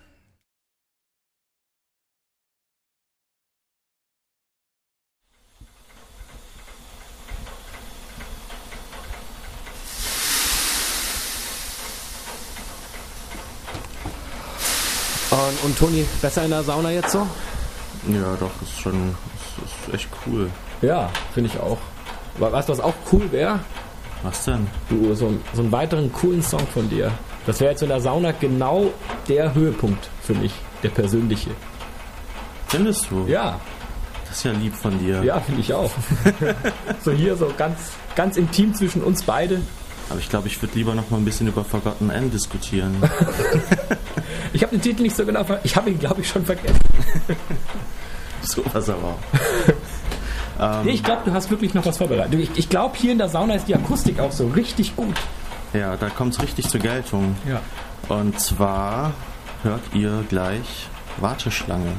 Und, 15.64 15.78
Toni, 15.78 16.06
besser 16.22 16.44
in 16.44 16.50
der 16.50 16.64
Sauna 16.64 16.92
jetzt 16.92 17.12
so? 17.12 17.26
Ja, 18.10 18.36
doch, 18.40 18.52
ist 18.62 18.82
schon 18.82 19.16
ist, 19.64 19.88
ist 19.88 19.94
echt 19.94 20.10
cool. 20.26 20.50
Ja, 20.82 21.10
finde 21.34 21.50
ich 21.50 21.60
auch. 21.60 21.78
Weißt 22.38 22.68
du, 22.68 22.74
was 22.74 22.80
auch 22.80 22.96
cool 23.12 23.32
wäre? 23.32 23.60
Was 24.24 24.46
denn? 24.46 24.68
Du, 24.90 25.14
so, 25.16 25.34
so 25.54 25.62
einen 25.62 25.72
weiteren 25.72 26.12
coolen 26.12 26.42
Song 26.42 26.66
von 26.68 26.90
dir. 26.90 27.12
Das 27.46 27.60
wäre 27.60 27.72
jetzt 27.72 27.84
in 27.84 27.90
der 27.90 28.02
Sauna 28.02 28.32
genau 28.32 28.92
der 29.28 29.54
Höhepunkt 29.54 30.10
für 30.22 30.34
mich, 30.34 30.54
der 30.82 30.90
persönliche. 30.90 31.52
Findest 32.68 33.12
du? 33.12 33.26
Ja. 33.28 33.60
Das 34.28 34.38
ist 34.38 34.44
ja 34.46 34.52
lieb 34.52 34.74
von 34.74 34.98
dir. 34.98 35.24
Ja, 35.24 35.40
finde 35.40 35.62
ich 35.62 35.74
auch. 35.74 35.92
so 37.04 37.12
hier 37.12 37.36
so 37.36 37.52
ganz, 37.58 37.92
ganz 38.16 38.36
intim 38.36 38.74
zwischen 38.74 39.04
uns 39.04 39.24
beide. 39.24 39.62
Aber 40.10 40.20
ich 40.20 40.30
glaube, 40.30 40.48
ich 40.48 40.62
würde 40.62 40.76
lieber 40.76 40.94
noch 40.96 41.10
mal 41.10 41.18
ein 41.18 41.26
bisschen 41.26 41.48
über 41.48 41.64
Forgotten 41.64 42.10
N 42.10 42.30
diskutieren. 42.30 42.96
ich 44.54 44.62
habe 44.62 44.76
den 44.76 44.82
Titel 44.82 45.04
nicht 45.04 45.16
so 45.16 45.26
genau 45.26 45.46
Ich 45.64 45.76
habe 45.76 45.90
ihn, 45.90 46.00
glaube 46.00 46.22
ich, 46.22 46.28
schon 46.28 46.46
vergessen. 46.46 46.80
so 48.42 48.64
was 48.72 48.90
aber. 48.90 49.16
ähm, 50.60 50.82
nee, 50.86 50.92
ich 50.92 51.04
glaube, 51.04 51.22
du 51.26 51.34
hast 51.34 51.50
wirklich 51.50 51.74
noch 51.74 51.86
was 51.86 51.98
vorbereitet. 51.98 52.40
Ich, 52.40 52.50
ich 52.56 52.70
glaube, 52.70 52.96
hier 52.98 53.12
in 53.12 53.18
der 53.18 53.30
Sauna 53.30 53.56
ist 53.56 53.68
die 53.68 53.76
Akustik 53.76 54.20
auch 54.20 54.32
so 54.32 54.48
richtig 54.48 54.96
gut. 54.96 55.16
Ja, 55.74 55.96
da 55.96 56.10
kommt 56.10 56.34
es 56.34 56.42
richtig 56.42 56.70
zur 56.70 56.80
Geltung. 56.80 57.36
Ja. 57.48 57.62
Und 58.10 58.40
zwar 58.40 59.14
hört 59.64 59.82
ihr 59.94 60.24
gleich 60.30 60.88
Warteschlange. 61.18 61.94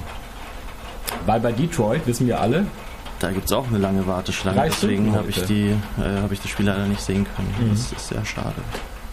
Weil 1.26 1.40
bei 1.40 1.52
Detroit, 1.52 2.06
wissen 2.06 2.26
wir 2.26 2.40
alle, 2.40 2.66
da 3.24 3.32
gibt 3.32 3.46
es 3.46 3.52
auch 3.52 3.66
eine 3.66 3.78
lange 3.78 4.06
Warteschlange, 4.06 4.58
Drei 4.58 4.68
deswegen 4.68 5.14
habe 5.14 5.30
ich, 5.30 5.42
die, 5.44 5.70
äh, 5.98 6.20
hab 6.22 6.30
ich 6.30 6.40
das 6.40 6.50
Spiel 6.50 6.66
leider 6.66 6.86
nicht 6.86 7.00
sehen 7.00 7.26
können. 7.34 7.54
Mhm. 7.58 7.70
Das 7.70 7.90
ist 7.90 8.08
sehr 8.08 8.22
schade. 8.24 8.56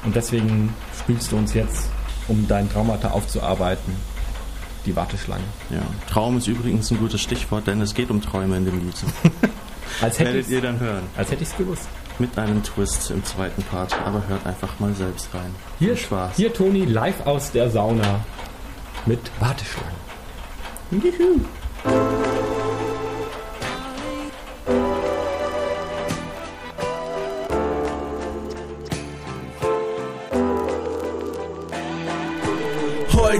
Und 0.03 0.15
deswegen 0.15 0.73
spielst 0.99 1.31
du 1.31 1.37
uns 1.37 1.53
jetzt, 1.53 1.89
um 2.27 2.45
dein 2.45 2.69
Traumata 2.69 3.11
aufzuarbeiten, 3.11 3.95
die 4.85 4.95
Warteschlange. 4.95 5.43
Ja, 5.69 5.81
Traum 6.09 6.37
ist 6.37 6.47
übrigens 6.47 6.91
ein 6.91 6.97
gutes 6.97 7.21
Stichwort, 7.21 7.67
denn 7.67 7.79
es 7.79 7.93
geht 7.93 8.11
um 8.11 8.21
Träume 8.21 8.57
in 8.57 8.65
dem 8.65 8.79
Lied. 8.79 8.95
als 10.01 10.19
Werdet 10.19 10.49
ihr 10.49 10.61
dann 10.61 10.79
hören. 10.79 11.03
Als 11.15 11.31
hätte 11.31 11.43
ich 11.43 11.49
es 11.49 11.57
gewusst. 11.57 11.87
Mit 12.19 12.37
einem 12.37 12.61
Twist 12.63 13.11
im 13.11 13.23
zweiten 13.23 13.63
Part, 13.63 13.95
aber 14.05 14.27
hört 14.27 14.45
einfach 14.45 14.77
mal 14.79 14.93
selbst 14.93 15.29
rein. 15.33 15.55
Hier, 15.79 15.95
Spaß. 15.95 16.35
Hier 16.35 16.53
Toni 16.53 16.83
live 16.83 17.25
aus 17.25 17.51
der 17.51 17.69
Sauna 17.69 18.25
mit 19.05 19.31
Warteschlangen. 19.39 19.95
Juhu. 20.91 21.39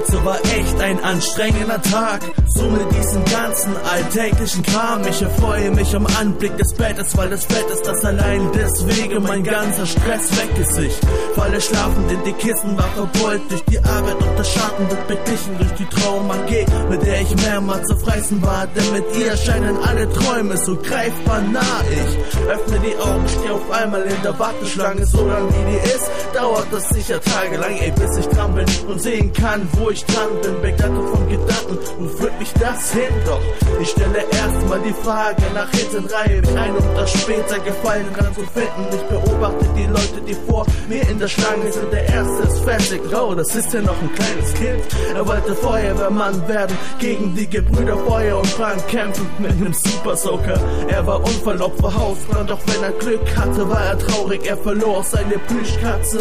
Heute 0.02 0.26
war 0.26 0.40
echt 0.46 0.82
ein 0.82 1.04
anstrengender 1.04 1.82
Tag. 1.82 2.22
So 2.48 2.64
mit 2.64 2.92
diesem 2.92 3.24
ganzen 3.26 3.76
alltäglichen 3.78 4.64
Kram. 4.64 5.02
Ich 5.08 5.22
erfreue 5.22 5.72
mich 5.72 5.96
am 5.96 6.08
Anblick 6.20 6.58
des 6.58 6.74
Bettes, 6.74 7.16
weil 7.16 7.30
das 7.30 7.46
Bett 7.46 7.66
ist 7.72 7.86
das 7.86 8.04
allein 8.04 8.50
deswegen 8.54 9.22
mein 9.24 9.44
ganzer 9.44 9.86
Stress 9.86 10.32
weg 10.38 10.50
ist. 10.60 10.78
Ich 10.80 10.94
falle 11.36 11.62
schlafend 11.62 12.12
in 12.12 12.24
die 12.24 12.34
Kissen, 12.34 12.76
war 12.78 12.90
verbeult 12.96 13.42
durch 13.50 13.64
die 13.66 13.78
Arbeit 13.80 14.16
und 14.16 14.38
der 14.40 14.44
Schatten 14.44 14.90
wird 14.90 15.08
beglichen 15.08 15.58
durch 15.60 15.72
die 15.74 15.86
Trauma 15.86 16.36
G, 16.48 16.66
mit 16.90 17.06
der 17.06 17.22
ich 17.22 17.36
mehrmals 17.36 17.88
zerfressen 17.88 18.42
war. 18.42 18.68
Denn 18.68 18.92
mit 18.94 19.06
ihr 19.18 19.38
scheinen 19.38 19.78
alle 19.84 20.12
Träume 20.12 20.58
so 20.58 20.76
greifbar 20.78 21.42
nah. 21.42 21.82
Ich 21.92 22.50
öffne 22.50 22.80
die 22.80 22.96
Augen, 22.98 23.28
stehe 23.28 23.54
auf 23.54 23.72
einmal 23.72 24.02
in 24.02 24.22
der 24.24 24.38
Warteschlange. 24.38 25.06
So 25.06 25.26
lang 25.28 25.48
wie 25.50 25.72
die 25.72 25.96
ist, 25.96 26.10
dauert 26.34 26.68
das 26.72 26.90
sicher 26.90 27.22
tagelang, 27.22 27.78
ey, 27.78 27.92
bis 27.92 28.18
ich 28.18 28.28
dran 28.28 28.56
bin 28.56 28.66
und 28.88 29.02
sehen 29.02 29.32
kann, 29.34 29.68
wo 29.74 29.91
ich 29.92 30.06
dran 30.06 30.30
bin, 30.42 30.62
begleitet 30.62 31.10
von 31.10 31.30
Gedanken 31.30 31.78
und 32.00 32.20
wird 32.22 32.32
krieg 32.32 32.42
ich 32.42 32.54
das 32.62 32.92
hin? 32.92 33.14
Doch 33.26 33.42
ich 33.80 33.90
stelle 33.90 34.24
erstmal 34.32 34.80
die 34.82 34.94
Frage 34.94 35.44
nach 35.54 35.70
hinten, 35.72 36.04
mich 36.04 36.58
ein, 36.58 36.76
um 36.76 36.96
das 36.96 37.12
später 37.12 37.60
Gefallen 37.60 38.06
dran 38.14 38.34
zu 38.34 38.42
finden. 38.42 38.88
Ich 38.94 39.02
beobachte 39.04 39.66
die 39.76 39.86
Leute, 39.86 40.22
die 40.28 40.36
vor 40.48 40.66
mir 40.88 41.08
in 41.10 41.20
der 41.20 41.28
Schlange 41.28 41.72
sind. 41.72 41.92
Der 41.92 42.08
erste 42.08 42.44
ist 42.44 42.60
fertig, 42.64 43.02
oh, 43.14 43.34
das 43.36 43.56
ist 43.56 43.74
ja 43.74 43.82
noch 43.82 44.00
ein 44.02 44.14
kleines 44.14 44.54
Kind. 44.54 44.84
Er 45.16 45.28
wollte 45.28 45.56
Feuerwehrmann 45.56 46.48
werden, 46.48 46.78
gegen 47.00 47.36
die 47.36 47.48
Gebrüder 47.48 47.98
Feuer 47.98 48.38
und 48.38 48.48
Frank 48.48 48.88
kämpfen 48.88 49.28
mit 49.40 49.52
einem 49.52 49.74
Super 49.74 50.16
Soaker. 50.16 50.60
Er 50.88 51.06
war 51.06 51.20
Unfallopfer, 51.20 51.94
Hausbrand, 51.94 52.50
doch 52.50 52.60
wenn 52.68 52.84
er 52.84 52.92
Glück 52.92 53.38
hatte, 53.38 53.70
war 53.70 53.86
er 53.86 53.98
traurig, 53.98 54.46
er 54.46 54.58
verlor 54.58 55.04
seine 55.04 55.38
Plüschkatze. 55.40 56.20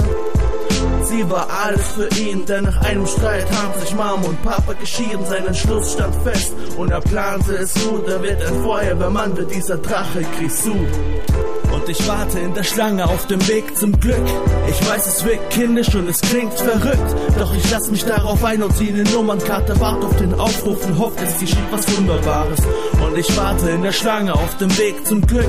Sie 1.05 1.29
war 1.29 1.49
alles 1.65 1.87
für 1.93 2.09
ihn, 2.21 2.47
denn 2.47 2.65
nach 2.65 2.81
einem 2.83 3.07
Streit 3.07 3.47
haben 3.51 3.81
sich 3.81 3.95
Mom 3.95 4.25
und 4.25 4.43
Papa 4.43 4.73
geschieden. 4.75 5.25
Sein 5.27 5.47
Entschluss 5.47 5.93
stand 5.93 6.15
fest 6.23 6.53
und 6.77 6.91
er 6.91 7.01
plante 7.01 7.55
es 7.55 7.75
gut. 7.75 8.07
Er 8.09 8.23
wird 8.23 8.43
ein 8.43 8.63
Feuerwehrmann, 8.63 9.37
wird 9.37 9.55
dieser 9.55 9.79
Drache 9.79 10.25
Grisou. 10.39 10.77
Und 11.73 11.89
ich 11.89 12.09
warte 12.09 12.39
in 12.39 12.55
der 12.55 12.65
Schlange 12.65 13.05
auf 13.07 13.27
dem 13.27 13.47
Weg 13.49 13.77
zum 13.77 13.99
Glück. 14.01 14.17
Ich 14.69 14.89
weiß, 14.89 15.07
es 15.07 15.25
wirkt 15.25 15.51
kindisch 15.51 15.95
und 15.95 16.09
es 16.09 16.21
klingt 16.21 16.53
verrückt. 16.55 17.17
Doch 17.39 17.55
ich 17.55 17.71
lass 17.71 17.91
mich 17.91 18.05
darauf 18.05 18.45
ein 18.45 18.63
und 18.63 18.77
ziehe 18.77 18.93
eine 18.93 19.05
Nummernkarte, 19.05 19.79
warte 19.81 20.07
auf 20.07 20.17
den 20.17 20.35
Aufruf 20.35 20.85
und 20.87 20.99
hoffe, 20.99 21.25
es 21.25 21.39
geschieht 21.39 21.59
was 21.71 21.97
Wunderbares. 21.97 22.61
Und 23.05 23.17
ich 23.17 23.37
warte 23.37 23.71
in 23.71 23.83
der 23.83 23.93
Schlange 23.93 24.35
auf 24.35 24.57
dem 24.59 24.77
Weg 24.79 25.07
zum 25.07 25.27
Glück. 25.27 25.49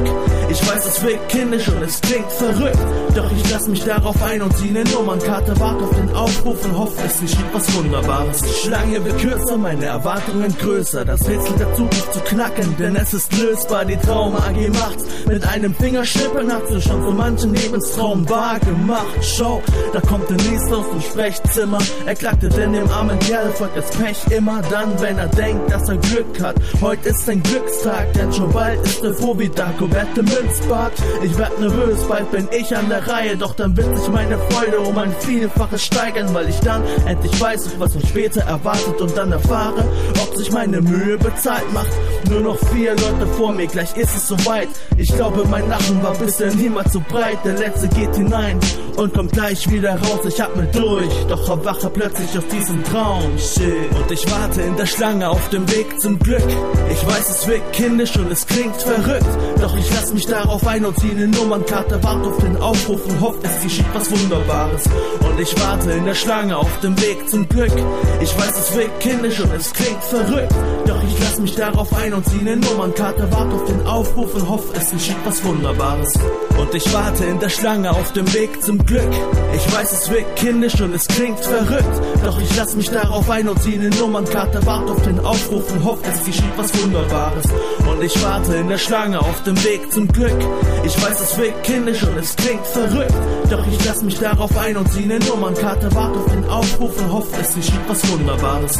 Ich 0.50 0.68
weiß, 0.68 0.86
es 0.86 1.02
wirkt 1.04 1.30
kindisch 1.30 1.68
und 1.68 1.82
es 1.84 2.00
klingt 2.02 2.32
verrückt. 2.32 2.78
Doch 3.16 3.30
ich 3.32 3.52
lass 3.52 3.68
mich 3.68 3.84
darauf 3.84 4.22
ein 4.24 4.42
und 4.42 4.56
ziehe 4.58 4.70
eine 4.70 4.90
Nummernkarte, 4.90 5.60
warte 5.60 5.84
auf 5.84 5.96
den 5.96 6.16
Aufruf 6.16 6.64
und 6.66 6.78
hoffe, 6.78 7.02
es 7.06 7.20
geschieht 7.20 7.46
was 7.54 7.74
Wunderbares. 7.76 8.42
Die 8.42 8.68
Schlange 8.68 9.04
wird 9.04 9.20
kürzer, 9.20 9.58
meine 9.58 9.86
Erwartungen 9.86 10.56
größer. 10.58 11.04
Das 11.04 11.28
Rätsel 11.28 11.56
der 11.58 11.74
Zukunft 11.74 12.14
zu 12.14 12.20
knacken, 12.22 12.76
denn 12.78 12.96
es 12.96 13.14
ist 13.14 13.38
lösbar. 13.38 13.86
Die 13.86 13.98
Traum 13.98 14.36
AG 14.36 14.70
macht's 14.70 15.06
mit 15.28 15.46
einem 15.48 15.76
Finger 15.76 16.06
Schippen 16.12 16.52
hat 16.52 16.68
sie 16.68 16.82
schon 16.82 17.02
so 17.04 17.12
manchen 17.12 17.54
Lebenstraum 17.54 18.30
wahr 18.30 18.60
gemacht. 18.60 19.18
Schau, 19.22 19.62
da 19.94 20.02
kommt 20.02 20.30
der 20.30 20.38
Nächste 20.38 20.76
aus 20.76 20.90
dem 20.92 21.02
Sprechzimmer. 21.02 21.78
Er 22.06 22.16
klagte 22.16 22.50
denn 22.50 22.74
dem 22.74 22.90
armen 22.90 23.18
Kerl 23.20 23.50
folgt 23.54 23.78
das 23.78 23.90
Pech 23.92 24.18
immer 24.30 24.62
dann, 24.70 25.00
wenn 25.00 25.18
er 25.18 25.28
denkt, 25.28 25.72
dass 25.72 25.88
er 25.88 25.98
Glück 25.98 26.42
hat. 26.42 26.56
Heute 26.82 27.10
ist 27.10 27.30
ein 27.30 27.42
Glückstag, 27.42 28.12
denn 28.14 28.34
schon 28.34 28.52
bald 28.52 28.86
ist 28.86 29.04
er 29.04 29.14
froh 29.14 29.38
wie 29.38 29.48
Dagobert 29.48 30.18
im 30.18 30.26
Münzbad. 30.26 30.92
Ich 31.24 31.38
werd 31.38 31.58
nervös, 31.60 32.04
bald 32.10 32.30
bin 32.32 32.48
ich 32.52 32.76
an 32.76 32.90
der 32.90 33.08
Reihe, 33.08 33.38
doch 33.38 33.56
dann 33.56 33.78
wird 33.78 33.98
sich 33.98 34.10
meine 34.10 34.38
Freude 34.50 34.80
um 34.82 34.98
ein 34.98 35.16
Vielfaches 35.20 35.86
steigern, 35.86 36.34
weil 36.34 36.50
ich 36.50 36.60
dann 36.60 36.84
endlich 37.06 37.40
weiß, 37.40 37.80
was 37.80 37.96
mich 37.96 38.10
später 38.10 38.42
erwartet 38.42 39.00
und 39.00 39.16
dann 39.16 39.32
erfahre, 39.32 39.86
ob 40.22 40.36
sich 40.36 40.52
meine 40.52 40.82
Mühe 40.82 41.18
bezahlt 41.18 41.72
macht. 41.74 41.90
Nur 42.30 42.42
noch 42.42 42.58
vier 42.74 42.92
Leute 42.92 43.28
vor 43.38 43.54
mir, 43.54 43.68
gleich 43.68 43.96
ist 43.96 44.16
es 44.16 44.28
soweit. 44.28 44.70
Ich 44.98 45.14
glaube, 45.16 45.46
mein 45.50 45.68
Lachen 45.70 46.01
war 46.02 46.14
bisher 46.16 46.54
niemals 46.54 46.94
so 46.94 47.02
breit. 47.08 47.40
Der 47.46 47.54
letzte 47.54 47.88
geht 47.90 48.16
hinein 48.16 48.60
und 48.98 49.14
kommt 49.14 49.32
gleich 49.32 49.70
wieder 49.70 49.94
raus. 49.94 50.20
Ich 50.28 50.42
atme 50.42 50.68
durch, 50.74 51.14
doch 51.28 51.50
erwache 51.50 51.90
plötzlich 51.90 52.38
aus 52.38 52.48
diesem 52.48 52.84
Traum. 52.84 53.38
Shit. 53.38 53.96
Und 53.96 54.12
ich 54.12 54.30
warte 54.32 54.62
in 54.62 54.76
der 54.78 54.86
Schlange 54.86 55.30
auf 55.30 55.50
dem 55.50 55.70
Weg 55.72 56.00
zum 56.00 56.20
Glück. 56.20 56.44
Ich 56.92 57.06
weiß, 57.06 57.30
es 57.30 57.48
wirkt 57.48 57.74
kindisch 57.74 58.16
und 58.18 58.32
es 58.32 58.46
klingt 58.46 58.76
verrückt. 58.82 59.26
Doch 59.62 59.76
ich 59.78 59.90
lass 59.92 60.14
mich 60.14 60.26
darauf 60.26 60.66
ein 60.68 60.86
und 60.86 60.98
ziehe 61.00 61.14
eine 61.14 61.28
Nummernkarte, 61.28 62.04
warte 62.04 62.30
auf 62.30 62.38
den 62.38 62.58
Aufruf 62.58 63.06
und 63.06 63.22
hoffe, 63.22 63.40
es 63.44 63.64
geschieht 63.64 63.86
was 63.94 64.12
Wunderbares. 64.12 64.84
Und 65.20 65.40
ich 65.40 65.60
warte 65.60 65.92
in 65.92 66.06
der 66.06 66.16
Schlange 66.16 66.58
auf 66.58 66.80
dem 66.82 67.00
Weg 67.02 67.30
zum 67.30 67.48
Glück. 67.48 67.72
Ich 68.22 68.38
weiß, 68.38 68.58
es 68.58 68.76
wirkt 68.76 69.00
kindisch 69.00 69.40
und 69.40 69.54
es 69.54 69.74
klingt 69.74 70.04
verrückt. 70.04 70.54
Doch 70.86 71.02
ich 71.04 71.20
lass 71.20 71.40
mich 71.40 71.56
darauf 71.56 71.94
ein 71.94 72.14
und 72.14 72.26
ziehe 72.28 72.42
eine 72.42 72.58
Nummernkarte, 72.58 73.32
warte 73.32 73.56
auf 73.56 73.66
den 73.66 73.86
Aufruf 73.86 74.34
und 74.36 74.50
hoffe, 74.50 74.74
es 74.78 74.92
geschieht 74.92 75.18
was 75.26 75.44
Wunderbares. 75.44 75.91
Und 75.92 76.74
ich 76.74 76.94
warte 76.94 77.26
in 77.26 77.40
der 77.40 77.50
Schlange 77.50 77.92
auf 77.92 78.14
dem 78.14 78.32
Weg 78.34 78.64
zum 78.64 78.86
Glück. 78.86 79.12
Ich 79.56 79.74
weiß, 79.74 79.92
es 79.92 80.10
wirkt 80.10 80.38
kindisch 80.38 80.80
und 80.80 80.94
es 80.94 81.08
klingt 81.08 81.40
verrückt. 81.40 82.02
Doch 82.24 82.40
ich 82.40 82.56
lass 82.56 82.76
mich 82.76 82.90
darauf 82.90 83.30
ein 83.30 83.50
und 83.50 83.62
ziehe 83.62 83.80
eine 83.80 83.90
Nummernkarte, 83.90 84.66
warte 84.66 84.92
auf 84.92 85.02
den 85.02 85.20
Aufruf 85.20 85.72
und 85.72 85.84
hoffe, 85.84 86.04
es 86.10 86.24
geschieht 86.24 86.54
was 86.56 86.72
Wunderbares. 86.82 87.46
Und 87.90 88.04
ich 88.04 88.24
warte 88.24 88.56
in 88.56 88.70
der 88.70 88.78
Schlange 88.78 89.20
auf 89.20 89.44
dem 89.44 89.62
Weg 89.64 89.92
zum 89.92 90.08
Glück. 90.08 90.40
Ich 90.86 91.02
weiß, 91.02 91.20
es 91.20 91.38
wirkt 91.38 91.64
kindisch 91.64 92.04
und 92.04 92.18
es 92.18 92.36
klingt 92.36 92.66
verrückt. 92.68 93.14
Doch 93.50 93.66
ich 93.68 93.86
lass 93.86 94.02
mich 94.02 94.20
darauf 94.20 94.56
ein 94.58 94.78
und 94.78 94.92
ziehe 94.92 95.04
eine 95.04 95.20
Nummernkarte, 95.20 95.94
warte 95.94 96.20
auf 96.20 96.32
den 96.32 96.46
Aufruf 96.46 96.98
und 97.02 97.12
hoffe, 97.12 97.36
es 97.42 97.54
geschieht 97.54 97.82
was 97.88 98.10
Wunderbares. 98.12 98.80